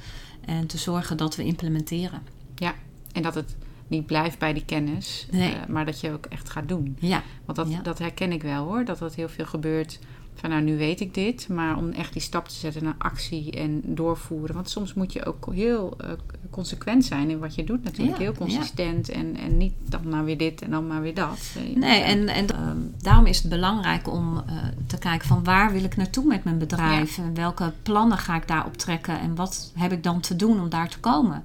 En 0.46 0.68
te 0.68 0.78
zorgen 0.78 1.18
dat 1.18 1.36
we 1.36 1.44
implementeren. 1.44 2.22
Ja, 2.56 2.74
en 3.12 3.22
dat 3.22 3.36
het 3.36 3.56
niet 3.88 4.06
blijft 4.06 4.40
bij 4.40 4.54
die 4.54 4.66
kennis, 4.66 5.28
nee. 5.32 5.52
uh, 5.52 5.58
maar 5.68 5.86
dat 5.86 6.00
je 6.00 6.12
ook 6.12 6.26
echt 6.26 6.50
gaat 6.50 6.68
doen. 6.68 6.98
Ja. 7.00 7.24
Want 7.46 7.58
dat, 7.58 7.70
ja. 7.70 7.82
dat 7.82 8.00
herken 8.00 8.32
ik 8.32 8.42
wel 8.42 8.66
hoor, 8.66 8.86
dat 8.86 9.00
dat 9.00 9.16
heel 9.16 9.30
veel 9.30 9.46
gebeurt 9.46 10.00
van 10.36 10.50
nou 10.50 10.62
nu 10.62 10.78
weet 10.78 11.00
ik 11.00 11.14
dit, 11.14 11.48
maar 11.48 11.78
om 11.78 11.92
echt 11.92 12.14
die 12.14 12.22
stap 12.22 12.48
te 12.48 12.56
zetten 12.56 12.84
naar 12.84 12.96
actie 12.98 13.52
en 13.52 13.82
doorvoeren. 13.84 14.56
Want 14.56 14.70
soms 14.70 14.94
moet 14.94 15.14
je 15.14 15.26
ook 15.26 15.54
heel 15.54 15.98
uh, 16.02 16.08
consequent 16.50 17.06
zijn 17.06 17.30
in 17.30 17.40
wat 17.40 17.56
je 17.56 17.64
doet 17.64 17.84
natuurlijk. 17.84 18.18
Ja, 18.18 18.24
heel 18.24 18.34
consistent 18.34 19.08
ja. 19.08 19.14
en, 19.14 19.38
en 19.38 19.58
niet 19.58 19.74
dan 19.90 20.10
maar 20.10 20.26
weer 20.26 20.38
dit 20.38 20.62
en 20.62 20.72
dan 20.72 20.88
maar 20.88 21.02
weer 21.02 21.14
dat. 21.14 21.56
Nee, 21.76 22.02
en, 22.02 22.28
en 22.28 22.68
um, 22.68 22.94
daarom 23.02 23.26
is 23.26 23.38
het 23.38 23.50
belangrijk 23.50 24.12
om 24.12 24.34
uh, 24.36 24.44
te 24.88 24.98
kijken 24.98 25.28
van 25.28 25.44
waar 25.44 25.72
wil 25.72 25.84
ik 25.84 25.96
naartoe 25.96 26.26
met 26.26 26.44
mijn 26.44 26.58
bedrijf? 26.58 27.16
Ja. 27.16 27.24
En 27.24 27.34
welke 27.34 27.74
plannen 27.84 28.18
ga 28.18 28.36
ik 28.36 28.48
daarop 28.48 28.78
trekken? 28.78 29.20
En 29.20 29.36
wat 29.36 29.72
heb 29.76 29.92
ik 29.92 30.04
dan 30.04 30.20
te 30.20 30.36
doen 30.36 30.62
om 30.62 30.70
daar 30.70 30.90
te 30.90 31.00
komen? 31.00 31.44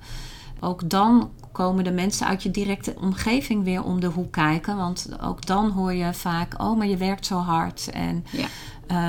Ook 0.61 0.91
dan 0.91 1.31
komen 1.53 1.85
de 1.85 1.91
mensen 1.91 2.27
uit 2.27 2.43
je 2.43 2.51
directe 2.51 2.95
omgeving 3.01 3.65
weer 3.65 3.83
om 3.83 4.01
de 4.01 4.07
hoek 4.07 4.33
kijken. 4.33 4.77
Want 4.77 5.09
ook 5.21 5.47
dan 5.47 5.71
hoor 5.71 5.93
je 5.93 6.15
vaak, 6.15 6.63
oh, 6.63 6.77
maar 6.77 6.87
je 6.87 6.97
werkt 6.97 7.27
zo 7.27 7.39
hard. 7.39 7.91
En 7.91 8.25
ja. 8.31 8.47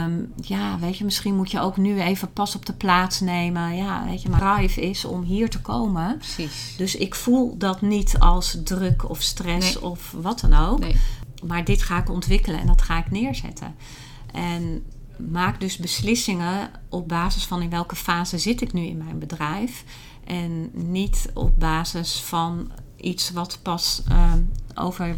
Um, 0.06 0.34
ja, 0.42 0.80
weet 0.80 0.98
je, 0.98 1.04
misschien 1.04 1.36
moet 1.36 1.52
je 1.52 1.60
ook 1.60 1.78
nu 1.78 2.02
even 2.02 2.34
pas 2.34 2.56
op 2.56 2.66
de 2.66 2.74
plaats 2.74 3.20
nemen. 3.20 3.76
Ja, 3.76 4.06
weet 4.06 4.22
je, 4.22 4.30
maar 4.30 4.58
drive 4.58 4.82
is 4.82 5.06
om 5.06 5.22
hier 5.22 5.50
te 5.50 5.62
komen. 5.62 6.18
Precies. 6.18 6.74
Dus 6.78 6.96
ik 6.96 7.16
voel 7.16 7.58
dat 7.58 7.82
niet 7.82 8.20
als 8.20 8.58
druk 8.64 9.10
of 9.10 9.22
stress 9.22 9.74
nee. 9.74 9.84
of 9.84 10.16
wat 10.22 10.40
dan 10.40 10.54
ook. 10.54 10.80
Nee. 10.80 10.96
Maar 11.44 11.64
dit 11.64 11.82
ga 11.82 11.98
ik 11.98 12.10
ontwikkelen 12.10 12.60
en 12.60 12.68
dat 12.68 12.82
ga 12.82 12.98
ik 12.98 13.12
neerzetten. 13.12 13.76
En 14.34 14.84
maak 15.18 15.60
dus 15.60 15.78
beslissingen 15.78 16.72
op 16.90 17.08
basis 17.08 17.46
van 17.46 17.62
in 17.62 17.70
welke 17.70 17.96
fase 17.96 18.38
zit 18.38 18.62
ik 18.62 18.74
nu 18.74 18.82
in 18.86 18.98
mijn 18.98 19.20
bedrijf. 19.20 19.84
En 20.30 20.70
niet 20.74 21.30
op 21.34 21.60
basis 21.60 22.20
van 22.22 22.72
iets 22.98 23.32
wat 23.32 23.60
pas 23.62 24.02
uh, 24.12 24.34
over 24.76 25.16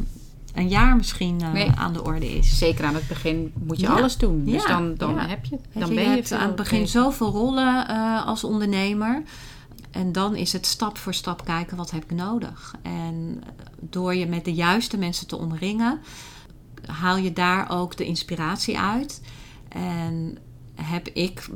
een 0.54 0.68
jaar 0.68 0.96
misschien 0.96 1.42
uh, 1.42 1.52
nee. 1.52 1.72
aan 1.76 1.94
de 1.94 2.04
orde 2.04 2.38
is. 2.38 2.58
Zeker 2.58 2.86
aan 2.86 2.96
het 2.96 3.08
begin 3.08 3.54
moet 3.66 3.80
je 3.80 3.86
Ja. 3.86 3.94
alles 3.94 4.18
doen. 4.18 4.46
Dus 4.46 4.64
Ja, 4.64 4.68
dan, 4.68 4.96
dan 4.96 5.14
ja. 5.16 5.28
heb 5.28 5.46
je 5.46 5.60
dan 5.74 5.90
je, 5.90 5.96
ben 5.96 6.04
je 6.04 6.10
hebt 6.10 6.32
aan 6.32 6.48
het 6.48 6.56
begin 6.56 6.88
zoveel 6.88 7.32
rollen 7.32 7.90
uh, 7.90 8.26
als 8.26 8.44
ondernemer. 8.44 9.24
En 9.92 10.12
dan 10.12 10.36
is 10.36 10.54
het 10.54 10.66
stap 10.66 10.98
voor 10.98 11.14
stap 11.14 11.46
kijken 11.46 11.78
wat 11.78 11.92
heb 11.92 12.04
ik 12.04 12.12
nodig. 12.12 12.76
En 12.82 13.44
door 13.80 14.16
je 14.16 14.26
met 14.26 14.46
de 14.46 14.54
juiste 14.54 14.98
mensen 14.98 15.28
te 15.28 15.38
omringen, 15.38 16.00
haal 16.86 17.18
je 17.18 17.34
daar 17.34 17.70
ook 17.72 17.98
de 17.98 18.06
inspiratie 18.06 18.80
uit. 18.80 19.22
En 19.70 20.38
heb 20.84 21.08
ik 21.08 21.50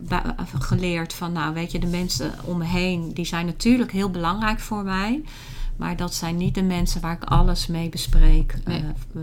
geleerd 0.60 1.14
van, 1.14 1.32
nou 1.32 1.54
weet 1.54 1.72
je, 1.72 1.80
de 1.80 1.88
mensen 1.88 2.34
om 2.44 2.58
me 2.58 2.66
heen, 2.66 3.14
die 3.14 3.26
zijn 3.26 3.46
natuurlijk 3.46 3.92
heel 3.92 4.10
belangrijk 4.10 4.60
voor 4.60 4.84
mij. 4.84 5.24
Maar 5.76 5.96
dat 5.96 6.14
zijn 6.14 6.38
niet 6.38 6.56
de 6.56 6.64
mensen 6.64 7.02
waar 7.02 7.16
ik 7.16 7.24
alles 7.24 7.68
mee 7.68 7.90
bespreek. 7.90 8.56
Nee. 8.66 8.84
Uh, 9.16 9.22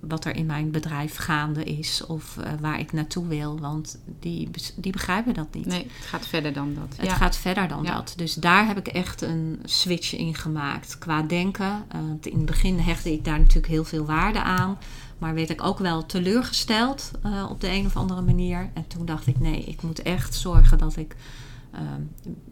wat 0.00 0.24
er 0.24 0.36
in 0.36 0.46
mijn 0.46 0.70
bedrijf 0.70 1.16
gaande 1.16 1.64
is 1.64 2.06
of 2.06 2.36
uh, 2.40 2.46
waar 2.60 2.80
ik 2.80 2.92
naartoe 2.92 3.26
wil. 3.26 3.58
Want 3.58 3.98
die, 4.20 4.50
die 4.76 4.92
begrijpen 4.92 5.34
dat 5.34 5.54
niet. 5.54 5.66
Nee, 5.66 5.86
het 5.96 6.06
gaat 6.06 6.26
verder 6.26 6.52
dan 6.52 6.74
dat. 6.74 6.96
Het 6.96 7.06
ja. 7.06 7.14
gaat 7.14 7.36
verder 7.36 7.68
dan 7.68 7.82
Ja. 7.82 7.94
dat. 7.94 8.12
Dus 8.16 8.34
daar 8.34 8.66
heb 8.66 8.78
ik 8.78 8.86
echt 8.86 9.22
een 9.22 9.60
switch 9.64 10.16
in 10.16 10.34
gemaakt 10.34 10.98
qua 10.98 11.22
denken. 11.22 11.84
Uh, 11.94 12.00
in 12.20 12.36
het 12.36 12.46
begin 12.46 12.78
hechtte 12.78 13.12
ik 13.12 13.24
daar 13.24 13.38
natuurlijk 13.38 13.72
heel 13.72 13.84
veel 13.84 14.04
waarde 14.04 14.42
aan. 14.42 14.78
Maar 15.22 15.34
werd 15.34 15.50
ik 15.50 15.64
ook 15.64 15.78
wel 15.78 16.06
teleurgesteld 16.06 17.10
uh, 17.26 17.46
op 17.50 17.60
de 17.60 17.70
een 17.70 17.86
of 17.86 17.96
andere 17.96 18.22
manier. 18.22 18.70
En 18.74 18.86
toen 18.86 19.06
dacht 19.06 19.26
ik, 19.26 19.40
nee, 19.40 19.64
ik 19.64 19.82
moet 19.82 20.02
echt 20.02 20.34
zorgen 20.34 20.78
dat 20.78 20.96
ik 20.96 21.16
uh, 21.74 21.80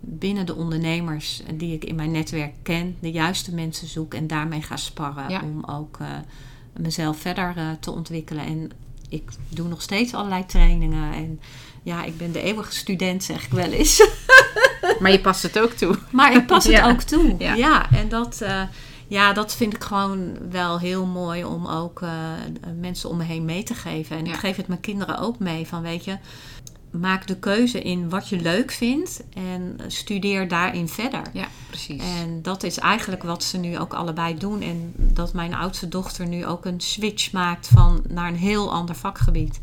binnen 0.00 0.46
de 0.46 0.54
ondernemers 0.54 1.42
die 1.54 1.74
ik 1.74 1.84
in 1.84 1.94
mijn 1.94 2.10
netwerk 2.10 2.52
ken, 2.62 2.96
de 3.00 3.10
juiste 3.10 3.54
mensen 3.54 3.88
zoek 3.88 4.14
en 4.14 4.26
daarmee 4.26 4.62
ga 4.62 4.76
sparren. 4.76 5.28
Ja. 5.28 5.40
Om 5.42 5.64
ook 5.64 5.98
uh, 6.02 6.08
mezelf 6.76 7.18
verder 7.18 7.54
uh, 7.56 7.70
te 7.80 7.90
ontwikkelen. 7.90 8.44
En 8.44 8.70
ik 9.08 9.30
doe 9.48 9.68
nog 9.68 9.82
steeds 9.82 10.14
allerlei 10.14 10.46
trainingen. 10.46 11.12
En 11.12 11.40
ja, 11.82 12.04
ik 12.04 12.18
ben 12.18 12.32
de 12.32 12.42
eeuwige 12.42 12.72
student, 12.74 13.24
zeg 13.24 13.44
ik 13.44 13.52
wel 13.52 13.70
eens. 13.70 14.02
Maar 15.00 15.10
je 15.10 15.20
past 15.20 15.42
het 15.42 15.58
ook 15.58 15.72
toe. 15.72 15.98
Maar 16.10 16.36
ik 16.36 16.46
pas 16.46 16.64
het 16.64 16.72
Ja. 16.72 16.90
ook 16.90 17.00
toe. 17.00 17.34
Ja. 17.38 17.54
Ja, 17.54 17.90
en 17.90 18.08
dat, 18.08 18.42
ja, 19.10 19.32
dat 19.32 19.54
vind 19.54 19.74
ik 19.74 19.84
gewoon 19.84 20.50
wel 20.50 20.78
heel 20.78 21.06
mooi 21.06 21.44
om 21.44 21.66
ook 21.66 22.00
uh, 22.00 22.10
mensen 22.80 23.08
om 23.10 23.16
me 23.16 23.24
heen 23.24 23.44
mee 23.44 23.62
te 23.62 23.74
geven. 23.74 24.16
En 24.16 24.24
Ja. 24.24 24.32
ik 24.32 24.38
geef 24.38 24.56
het 24.56 24.68
mijn 24.68 24.80
kinderen 24.80 25.18
ook 25.18 25.38
mee 25.38 25.66
van, 25.66 25.82
weet 25.82 26.04
je, 26.04 26.18
maak 26.90 27.26
de 27.26 27.36
keuze 27.36 27.82
in 27.82 28.08
wat 28.08 28.28
je 28.28 28.40
leuk 28.40 28.70
vindt 28.70 29.22
en 29.34 29.78
studeer 29.86 30.48
daarin 30.48 30.88
verder. 30.88 31.22
Ja, 31.32 31.48
precies. 31.68 32.02
En 32.02 32.42
dat 32.42 32.62
is 32.62 32.78
eigenlijk 32.78 33.22
wat 33.22 33.42
ze 33.44 33.58
nu 33.58 33.78
ook 33.78 33.94
allebei 33.94 34.38
doen. 34.38 34.60
En 34.62 34.92
dat 34.96 35.32
mijn 35.32 35.54
oudste 35.54 35.88
dochter 35.88 36.26
nu 36.26 36.46
ook 36.46 36.64
een 36.64 36.80
switch 36.80 37.32
maakt 37.32 37.68
van 37.68 38.02
naar 38.08 38.28
een 38.28 38.36
heel 38.36 38.72
ander 38.72 38.94
vakgebied. 38.94 39.60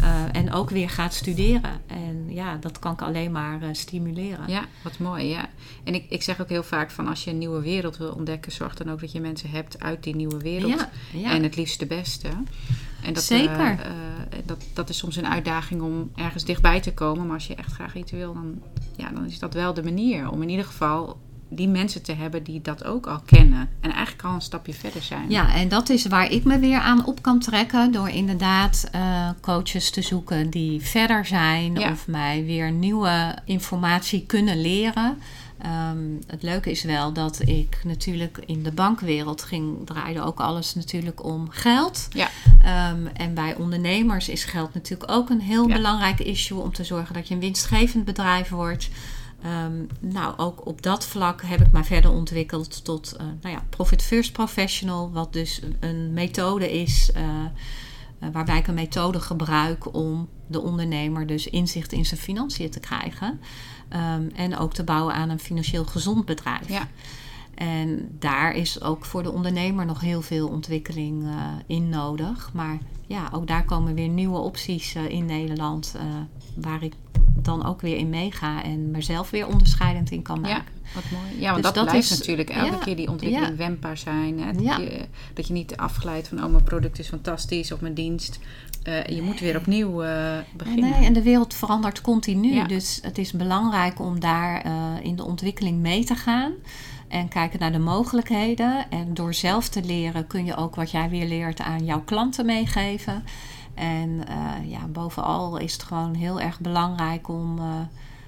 Uh, 0.00 0.22
en 0.32 0.52
ook 0.52 0.70
weer 0.70 0.90
gaat 0.90 1.14
studeren. 1.14 1.80
En 1.86 2.24
ja, 2.28 2.56
dat 2.56 2.78
kan 2.78 2.92
ik 2.92 3.02
alleen 3.02 3.32
maar 3.32 3.62
uh, 3.62 3.68
stimuleren. 3.72 4.48
Ja, 4.48 4.64
wat 4.82 4.98
mooi. 4.98 5.24
Ja. 5.24 5.48
En 5.84 5.94
ik, 5.94 6.04
ik 6.08 6.22
zeg 6.22 6.40
ook 6.40 6.48
heel 6.48 6.62
vaak 6.62 6.90
van 6.90 7.08
als 7.08 7.24
je 7.24 7.30
een 7.30 7.38
nieuwe 7.38 7.60
wereld 7.60 7.96
wil 7.96 8.10
ontdekken, 8.12 8.52
zorg 8.52 8.74
dan 8.74 8.90
ook 8.90 9.00
dat 9.00 9.12
je 9.12 9.20
mensen 9.20 9.50
hebt 9.50 9.80
uit 9.80 10.02
die 10.02 10.16
nieuwe 10.16 10.38
wereld. 10.38 10.72
Ja, 10.72 10.90
ja. 11.12 11.30
En 11.30 11.42
het 11.42 11.56
liefst 11.56 11.78
de 11.78 11.86
beste. 11.86 12.28
En 13.02 13.12
dat, 13.12 13.22
Zeker. 13.22 13.72
uh, 13.72 13.78
dat, 14.44 14.64
dat 14.72 14.88
is 14.88 14.98
soms 14.98 15.16
een 15.16 15.28
uitdaging 15.28 15.82
om 15.82 16.10
ergens 16.14 16.44
dichtbij 16.44 16.80
te 16.80 16.94
komen. 16.94 17.26
Maar 17.26 17.34
als 17.34 17.46
je 17.46 17.54
echt 17.54 17.72
graag 17.72 17.94
iets 17.94 18.12
wil, 18.12 18.34
dan, 18.34 18.62
ja, 18.96 19.10
dan 19.10 19.24
is 19.24 19.38
dat 19.38 19.54
wel 19.54 19.74
de 19.74 19.82
manier 19.82 20.30
om 20.30 20.42
in 20.42 20.48
ieder 20.48 20.64
geval 20.64 21.18
die 21.48 21.68
mensen 21.68 22.02
te 22.02 22.12
hebben 22.12 22.42
die 22.42 22.62
dat 22.62 22.84
ook 22.84 23.06
al 23.06 23.20
kennen. 23.26 23.68
En 23.80 23.92
eigenlijk 23.92 24.24
al 24.24 24.34
een 24.34 24.40
stapje 24.40 24.74
verder 24.74 25.02
zijn. 25.02 25.30
Ja, 25.30 25.54
en 25.54 25.68
dat 25.68 25.88
is 25.88 26.06
waar 26.06 26.30
ik 26.30 26.44
me 26.44 26.58
weer 26.58 26.80
aan 26.80 27.06
op 27.06 27.22
kan 27.22 27.38
trekken. 27.38 27.92
Door 27.92 28.08
inderdaad 28.08 28.88
uh, 28.94 29.28
coaches 29.40 29.90
te 29.90 30.02
zoeken 30.02 30.50
die 30.50 30.80
verder 30.80 31.26
zijn. 31.26 31.74
Ja. 31.74 31.90
Of 31.90 32.06
mij 32.06 32.44
weer 32.44 32.72
nieuwe 32.72 33.38
informatie 33.44 34.26
kunnen 34.26 34.60
leren. 34.60 35.18
Um, 35.90 36.18
het 36.26 36.42
leuke 36.42 36.70
is 36.70 36.82
wel 36.82 37.12
dat 37.12 37.40
ik 37.44 37.80
natuurlijk 37.84 38.42
in 38.46 38.62
de 38.62 38.72
bankwereld 38.72 39.42
ging, 39.42 39.86
draaide 39.86 40.22
ook 40.22 40.40
alles 40.40 40.74
natuurlijk 40.74 41.24
om 41.24 41.50
geld. 41.50 42.08
Ja. 42.10 42.28
Um, 42.92 43.06
en 43.06 43.34
bij 43.34 43.54
ondernemers 43.54 44.28
is 44.28 44.44
geld 44.44 44.74
natuurlijk 44.74 45.10
ook 45.10 45.30
een 45.30 45.40
heel 45.40 45.68
Ja. 45.68 45.74
belangrijk 45.74 46.20
issue 46.20 46.58
om 46.58 46.72
te 46.72 46.84
zorgen 46.84 47.14
dat 47.14 47.28
je 47.28 47.34
een 47.34 47.40
winstgevend 47.40 48.04
bedrijf 48.04 48.48
wordt. 48.48 48.88
Um, 49.46 49.86
nou, 50.00 50.38
ook 50.38 50.66
op 50.66 50.82
dat 50.82 51.06
vlak 51.06 51.42
heb 51.42 51.60
ik 51.60 51.72
mij 51.72 51.84
verder 51.84 52.10
ontwikkeld 52.10 52.84
tot 52.84 53.14
uh, 53.20 53.26
nou 53.40 53.54
ja, 53.54 53.62
Profit 53.68 54.02
First 54.02 54.32
Professional, 54.32 55.10
wat 55.12 55.32
dus 55.32 55.60
een, 55.80 56.12
methode 56.12 56.72
is 56.80 57.10
uh, 57.16 57.22
uh, 57.22 58.28
waarbij 58.32 58.58
ik 58.58 58.66
een 58.66 58.74
methode 58.74 59.20
gebruik 59.20 59.94
om 59.94 60.28
de 60.46 60.60
ondernemer 60.60 61.26
dus 61.26 61.46
inzicht 61.46 61.92
in 61.92 62.06
zijn 62.06 62.20
financiën 62.20 62.70
te 62.70 62.80
krijgen. 62.80 63.40
Um, 63.90 64.30
en 64.34 64.58
ook 64.58 64.74
te 64.74 64.84
bouwen 64.84 65.14
aan 65.14 65.28
een 65.28 65.40
financieel 65.40 65.84
gezond 65.84 66.24
bedrijf. 66.24 66.68
Ja. 66.68 66.88
En 67.56 68.16
daar 68.18 68.54
is 68.54 68.80
ook 68.82 69.04
voor 69.04 69.22
de 69.22 69.32
ondernemer 69.32 69.86
nog 69.86 70.00
heel 70.00 70.22
veel 70.22 70.48
ontwikkeling 70.48 71.22
uh, 71.22 71.30
in 71.66 71.88
nodig. 71.88 72.50
Maar 72.54 72.78
ja, 73.06 73.28
ook 73.32 73.46
daar 73.46 73.64
komen 73.64 73.94
weer 73.94 74.08
nieuwe 74.08 74.38
opties 74.38 74.94
uh, 74.94 75.08
in 75.08 75.26
Nederland. 75.26 75.94
Uh, 75.96 76.02
waar 76.54 76.82
ik 76.82 76.92
dan 77.42 77.66
ook 77.66 77.80
weer 77.80 77.96
in 77.96 78.10
meega 78.10 78.62
en 78.62 78.90
mezelf 78.90 79.30
weer 79.30 79.46
onderscheidend 79.46 80.10
in 80.10 80.22
kan 80.22 80.40
maken. 80.40 80.64
Ja, 80.84 80.94
wat 80.94 81.04
mooi. 81.12 81.40
Ja, 81.40 81.50
want 81.50 81.54
Dus 81.54 81.64
dat, 81.64 81.74
dat 81.74 81.84
blijft 81.84 82.10
is- 82.10 82.18
natuurlijk 82.18 82.50
elke 82.50 82.72
ja, 82.72 82.78
keer 82.78 82.96
die 82.96 83.08
ontwikkeling 83.10 83.50
ja. 83.50 83.56
wendbaar 83.56 83.96
zijn. 83.98 84.40
Hè? 84.40 84.52
Dat, 84.52 84.62
Ja. 84.62 84.78
je, 84.78 85.04
dat 85.34 85.46
je 85.46 85.52
niet 85.52 85.76
afglijdt 85.76 86.28
van, 86.28 86.44
oh, 86.44 86.50
mijn 86.50 86.64
product 86.64 86.98
is 86.98 87.08
fantastisch 87.08 87.72
of 87.72 87.80
mijn 87.80 87.94
dienst. 87.94 88.38
Eh, 88.82 89.04
je 89.06 89.22
moet 89.22 89.40
weer 89.40 89.56
opnieuw 89.56 90.02
eh, 90.02 90.36
beginnen. 90.56 90.90
Nee, 90.90 91.04
en 91.04 91.12
de 91.12 91.22
wereld 91.22 91.54
verandert 91.54 92.00
continu. 92.00 92.66
Dus 92.66 92.98
het 93.02 93.18
is 93.18 93.32
belangrijk 93.32 94.00
om 94.00 94.20
daar 94.20 94.60
eh, 94.62 94.72
in 95.02 95.16
de 95.16 95.24
ontwikkeling 95.24 95.78
mee 95.78 96.04
te 96.04 96.14
gaan. 96.14 96.52
En 97.08 97.28
kijken 97.28 97.60
naar 97.60 97.72
de 97.72 97.78
mogelijkheden. 97.78 98.90
En 98.90 99.14
door 99.14 99.34
zelf 99.34 99.68
te 99.68 99.82
leren 99.82 100.26
kun 100.26 100.44
je 100.44 100.56
ook 100.56 100.74
wat 100.74 100.90
jij 100.90 101.08
weer 101.08 101.26
leert 101.26 101.60
aan 101.60 101.84
jouw 101.84 102.00
klanten 102.00 102.46
meegeven. 102.46 103.24
En 103.74 104.28
eh, 104.28 104.70
ja, 104.70 104.86
bovenal 104.86 105.56
is 105.56 105.72
het 105.72 105.82
gewoon 105.82 106.14
heel 106.14 106.40
erg 106.40 106.60
belangrijk 106.60 107.28
om 107.28 107.58
eh, 107.58 107.80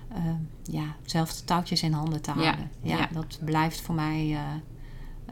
eh, 0.09 0.23
ja, 0.63 0.85
zelf 1.03 1.33
de 1.35 1.45
touwtjes 1.45 1.83
in 1.83 1.93
handen 1.93 2.21
te 2.21 2.31
houden. 2.31 2.71
Ja, 2.83 2.99
ja. 2.99 3.09
dat 3.13 3.39
blijft 3.45 3.81
voor 3.81 3.95
mij 3.95 4.27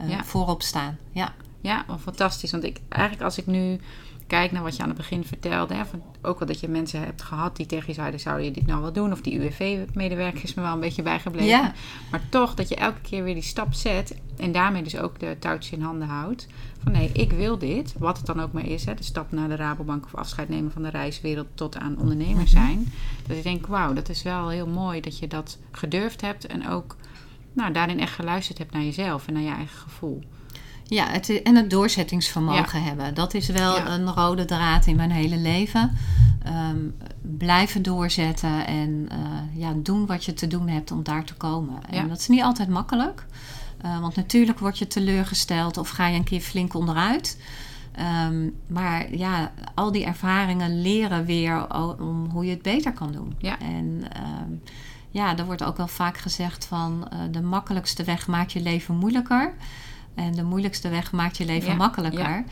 Ja. 0.07 0.23
voorop 0.23 0.61
staan. 0.61 0.97
Ja. 1.11 1.33
Ja, 1.61 1.85
fantastisch. 1.99 2.51
Want 2.51 2.63
ik, 2.63 2.79
eigenlijk 2.89 3.23
als 3.23 3.37
ik 3.37 3.45
nu 3.45 3.79
kijk 4.27 4.51
naar 4.51 4.63
wat 4.63 4.75
je 4.75 4.81
aan 4.81 4.87
het 4.89 4.97
begin 4.97 5.23
vertelde. 5.23 5.73
Hè, 5.73 5.85
van, 5.85 6.01
ook 6.21 6.39
wel 6.39 6.47
dat 6.47 6.59
je 6.59 6.67
mensen 6.67 6.99
hebt 6.99 7.21
gehad 7.21 7.55
die 7.55 7.65
tegen 7.65 7.87
je 7.87 7.93
zeiden, 7.93 8.19
zou 8.19 8.41
je 8.41 8.51
dit 8.51 8.65
nou 8.65 8.81
wel 8.81 8.93
doen? 8.93 9.11
Of 9.11 9.21
die 9.21 9.39
UWV-medewerker 9.39 10.43
is 10.43 10.53
me 10.53 10.61
wel 10.61 10.73
een 10.73 10.79
beetje 10.79 11.01
bijgebleven. 11.01 11.47
Ja. 11.47 11.73
Maar 12.11 12.21
toch 12.29 12.53
dat 12.53 12.69
je 12.69 12.75
elke 12.75 13.01
keer 13.01 13.23
weer 13.23 13.33
die 13.33 13.43
stap 13.43 13.73
zet. 13.73 14.19
En 14.37 14.51
daarmee 14.51 14.83
dus 14.83 14.97
ook 14.97 15.19
de 15.19 15.35
touwtjes 15.39 15.77
in 15.77 15.81
handen 15.81 16.07
houdt. 16.07 16.47
Van 16.83 16.91
nee, 16.91 17.09
ik 17.13 17.31
wil 17.31 17.57
dit. 17.57 17.93
Wat 17.97 18.17
het 18.17 18.25
dan 18.25 18.41
ook 18.41 18.51
maar 18.51 18.65
is. 18.65 18.85
Hè, 18.85 18.93
de 18.93 19.03
stap 19.03 19.31
naar 19.31 19.47
de 19.47 19.55
Rabobank 19.55 20.05
of 20.05 20.15
afscheid 20.15 20.49
nemen 20.49 20.71
van 20.71 20.81
de 20.83 20.89
reiswereld 20.89 21.47
tot 21.53 21.77
aan 21.77 21.97
ondernemer 21.99 22.35
Mhm. 22.35 22.47
zijn. 22.47 22.93
Dat 23.27 23.37
ik 23.37 23.43
denk, 23.43 23.67
wauw, 23.67 23.93
dat 23.93 24.09
is 24.09 24.23
wel 24.23 24.49
heel 24.49 24.67
mooi 24.67 25.01
dat 25.01 25.19
je 25.19 25.27
dat 25.27 25.57
gedurfd 25.71 26.21
hebt. 26.21 26.45
En 26.47 26.67
ook 26.69 26.95
nou, 27.53 27.73
daarin 27.73 27.99
echt 27.99 28.13
geluisterd 28.13 28.57
hebt 28.57 28.73
naar 28.73 28.83
jezelf 28.83 29.27
en 29.27 29.33
naar 29.33 29.41
je 29.41 29.49
eigen 29.49 29.77
gevoel. 29.77 30.23
Ja, 30.89 31.05
het, 31.07 31.41
en 31.41 31.55
het 31.55 31.69
doorzettingsvermogen 31.69 32.83
hebben. 32.83 33.13
Dat 33.13 33.33
is 33.33 33.47
wel 33.47 33.75
Ja. 33.75 33.89
een 33.89 34.13
rode 34.13 34.45
draad 34.45 34.85
in 34.85 34.95
mijn 34.95 35.11
hele 35.11 35.37
leven. 35.37 35.97
Ehm, 36.43 36.77
blijven 37.21 37.81
doorzetten 37.81 38.65
en 38.67 39.07
eh, 39.11 39.17
ja, 39.59 39.73
doen 39.75 40.05
wat 40.05 40.25
je 40.25 40.33
te 40.33 40.47
doen 40.47 40.67
hebt 40.67 40.91
om 40.91 41.03
daar 41.03 41.23
te 41.23 41.33
komen. 41.33 41.75
En 41.89 41.95
Ja. 41.95 42.03
dat 42.07 42.19
is 42.19 42.27
niet 42.27 42.41
altijd 42.41 42.69
makkelijk. 42.69 43.25
Eh, 43.81 43.99
want 43.99 44.15
natuurlijk 44.15 44.59
word 44.59 44.77
je 44.77 44.87
teleurgesteld 44.87 45.77
of 45.77 45.89
ga 45.89 46.07
je 46.07 46.17
een 46.17 46.23
keer 46.23 46.41
flink 46.41 46.73
onderuit. 46.73 47.39
Ehm, 47.91 48.49
maar 48.67 49.15
ja, 49.15 49.51
al 49.75 49.91
die 49.91 50.05
ervaringen 50.05 50.81
leren 50.81 51.25
weer 51.25 51.75
om 51.99 52.29
hoe 52.29 52.45
je 52.45 52.51
het 52.51 52.61
beter 52.61 52.93
kan 52.93 53.11
doen. 53.11 53.35
Ja. 53.37 53.59
En 53.59 54.03
ehm, 54.13 54.51
ja, 55.11 55.37
er 55.37 55.45
wordt 55.45 55.63
ook 55.63 55.77
wel 55.77 55.87
vaak 55.87 56.17
gezegd 56.17 56.65
van 56.65 57.07
eh, 57.09 57.19
de 57.31 57.41
makkelijkste 57.41 58.03
weg 58.03 58.27
maakt 58.27 58.51
je 58.51 58.61
leven 58.61 58.95
moeilijker. 58.95 59.53
En 60.17 60.31
de 60.35 60.43
moeilijkste 60.43 60.89
weg 60.89 61.11
maakt 61.11 61.37
je 61.37 61.45
leven 61.45 61.69
Ja, 61.69 61.75
makkelijker. 61.75 62.19
ja. 62.29 62.43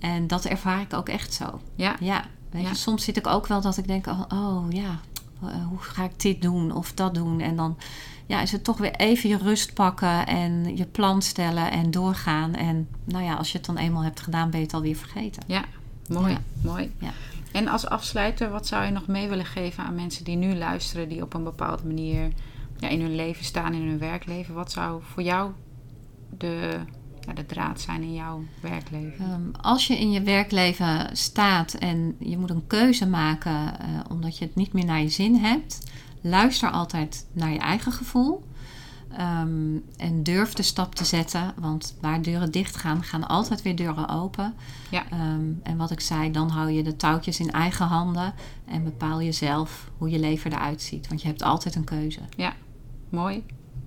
En 0.00 0.26
dat 0.26 0.44
ervaar 0.44 0.80
ik 0.80 0.92
ook 0.94 1.08
echt 1.08 1.32
zo. 1.32 1.60
Ja, 1.74 1.96
Ja, 2.00 2.24
weet 2.50 2.62
Ja. 2.62 2.68
je, 2.68 2.74
soms 2.74 3.04
zit 3.04 3.16
ik 3.16 3.26
ook 3.26 3.46
wel 3.46 3.60
dat 3.60 3.76
ik 3.76 3.86
denk, 3.86 4.06
oh, 4.06 4.20
oh 4.28 4.64
ja, 4.70 5.00
eh, 5.42 5.66
hoe 5.68 5.78
ga 5.78 6.04
ik 6.04 6.20
dit 6.20 6.42
doen 6.42 6.72
of 6.72 6.92
dat 6.92 7.14
doen? 7.14 7.40
En 7.40 7.56
dan 7.56 7.76
ja, 8.26 8.40
is 8.40 8.52
het 8.52 8.64
toch 8.64 8.78
weer 8.78 8.94
even 8.94 9.28
je 9.28 9.36
rust 9.36 9.74
pakken 9.74 10.26
en 10.26 10.76
je 10.76 10.86
plan 10.86 11.22
stellen 11.22 11.70
en 11.70 11.90
doorgaan. 11.90 12.54
En 12.54 12.88
nou 13.04 13.24
ja, 13.24 13.34
als 13.34 13.52
je 13.52 13.56
het 13.58 13.66
dan 13.66 13.76
eenmaal 13.76 14.02
hebt 14.02 14.20
gedaan, 14.20 14.50
ben 14.50 14.58
je 14.60 14.64
het 14.66 14.74
alweer 14.74 14.96
vergeten. 14.96 15.42
Ja, 15.46 15.64
mooi, 16.08 16.36
mooi. 16.62 16.92
Ja. 16.98 17.10
En 17.52 17.68
als 17.68 17.86
afsluiter, 17.86 18.50
wat 18.50 18.66
zou 18.66 18.84
je 18.84 18.90
nog 18.90 19.06
mee 19.06 19.28
willen 19.28 19.44
geven 19.46 19.84
aan 19.84 19.94
mensen 19.94 20.24
die 20.24 20.36
nu 20.36 20.54
luisteren, 20.54 21.08
die 21.08 21.22
op 21.22 21.34
een 21.34 21.44
bepaalde 21.44 21.86
manier 21.86 22.28
ja, 22.78 22.88
in 22.88 23.00
hun 23.00 23.14
leven 23.14 23.44
staan, 23.44 23.74
in 23.74 23.88
hun 23.88 23.98
werkleven? 23.98 24.54
Wat 24.54 24.72
zou 24.72 25.00
voor 25.12 25.22
jou 25.22 25.50
de, 26.38 26.78
ja, 27.26 27.32
de 27.32 27.46
draad 27.46 27.80
zijn 27.80 28.02
in 28.02 28.14
jouw 28.14 28.44
werkleven? 28.60 29.24
Ehm, 29.24 29.62
als 29.62 29.86
je 29.86 29.98
in 29.98 30.10
je 30.10 30.22
werkleven 30.22 31.16
staat 31.16 31.74
en 31.74 32.16
je 32.18 32.38
moet 32.38 32.50
een 32.50 32.66
keuze 32.66 33.06
maken 33.06 33.80
eh, 33.80 33.88
omdat 34.08 34.38
je 34.38 34.44
het 34.44 34.54
niet 34.54 34.72
meer 34.72 34.84
naar 34.84 35.00
je 35.00 35.08
zin 35.08 35.34
hebt, 35.34 35.78
luister 36.20 36.70
altijd 36.70 37.26
naar 37.32 37.52
je 37.52 37.58
eigen 37.58 37.92
gevoel. 37.92 38.44
Ehm, 39.16 39.76
en 39.96 40.22
durf 40.22 40.52
de 40.52 40.62
stap 40.62 40.94
te 40.94 41.04
zetten, 41.04 41.54
want 41.56 41.96
waar 42.00 42.22
deuren 42.22 42.50
dicht 42.50 42.76
gaan, 42.76 43.02
gaan 43.02 43.28
altijd 43.28 43.62
weer 43.62 43.76
deuren 43.76 44.08
open. 44.08 44.54
Ja. 44.90 45.04
Ehm, 45.10 45.44
en 45.62 45.76
wat 45.76 45.90
ik 45.90 46.00
zei, 46.00 46.30
dan 46.30 46.48
hou 46.48 46.70
je 46.70 46.82
de 46.82 46.96
touwtjes 46.96 47.40
in 47.40 47.50
eigen 47.50 47.86
handen 47.86 48.34
en 48.64 48.84
bepaal 48.84 49.20
je 49.20 49.32
zelf 49.32 49.90
hoe 49.98 50.10
je 50.10 50.18
leven 50.18 50.52
eruit 50.52 50.82
ziet. 50.82 51.08
Want 51.08 51.22
je 51.22 51.28
hebt 51.28 51.42
altijd 51.42 51.74
een 51.74 51.84
keuze. 51.84 52.20
Mooi, 53.08 53.44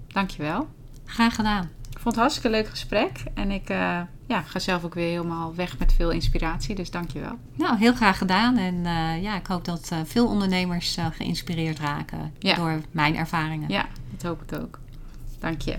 dankjewel. 0.08 0.68
Graag 1.06 1.36
gedaan. 1.36 1.70
Vond 2.06 2.18
het 2.18 2.26
hartstikke 2.26 2.58
leuk 2.58 2.70
gesprek 2.70 3.24
en 3.34 3.52
ik 3.52 3.70
eh, 3.70 4.02
ja, 4.28 4.42
ga 4.42 4.60
zelf 4.60 4.84
ook 4.84 4.94
weer 4.94 5.10
helemaal 5.10 5.56
weg 5.56 5.80
met 5.80 5.94
veel 5.94 6.12
inspiratie, 6.12 6.76
dus 6.76 6.92
dankjewel. 6.92 7.38
Nou, 7.56 7.78
heel 7.78 7.94
graag 7.94 8.18
gedaan. 8.18 8.58
En 8.58 8.86
eh, 8.86 9.24
ja, 9.24 9.36
ik 9.36 9.46
hoop 9.46 9.66
dat 9.66 9.90
eh, 9.92 10.00
veel 10.04 10.28
ondernemers 10.28 10.98
geïnspireerd 11.12 11.80
raken 11.80 12.34
Ja. 12.40 12.56
door 12.56 12.82
mijn 12.92 13.16
ervaringen. 13.16 13.70
Ja, 13.70 13.86
dat 14.12 14.22
hoop 14.24 14.42
ik 14.42 14.60
ook. 14.60 14.80
Dank 15.40 15.62
je. 15.62 15.78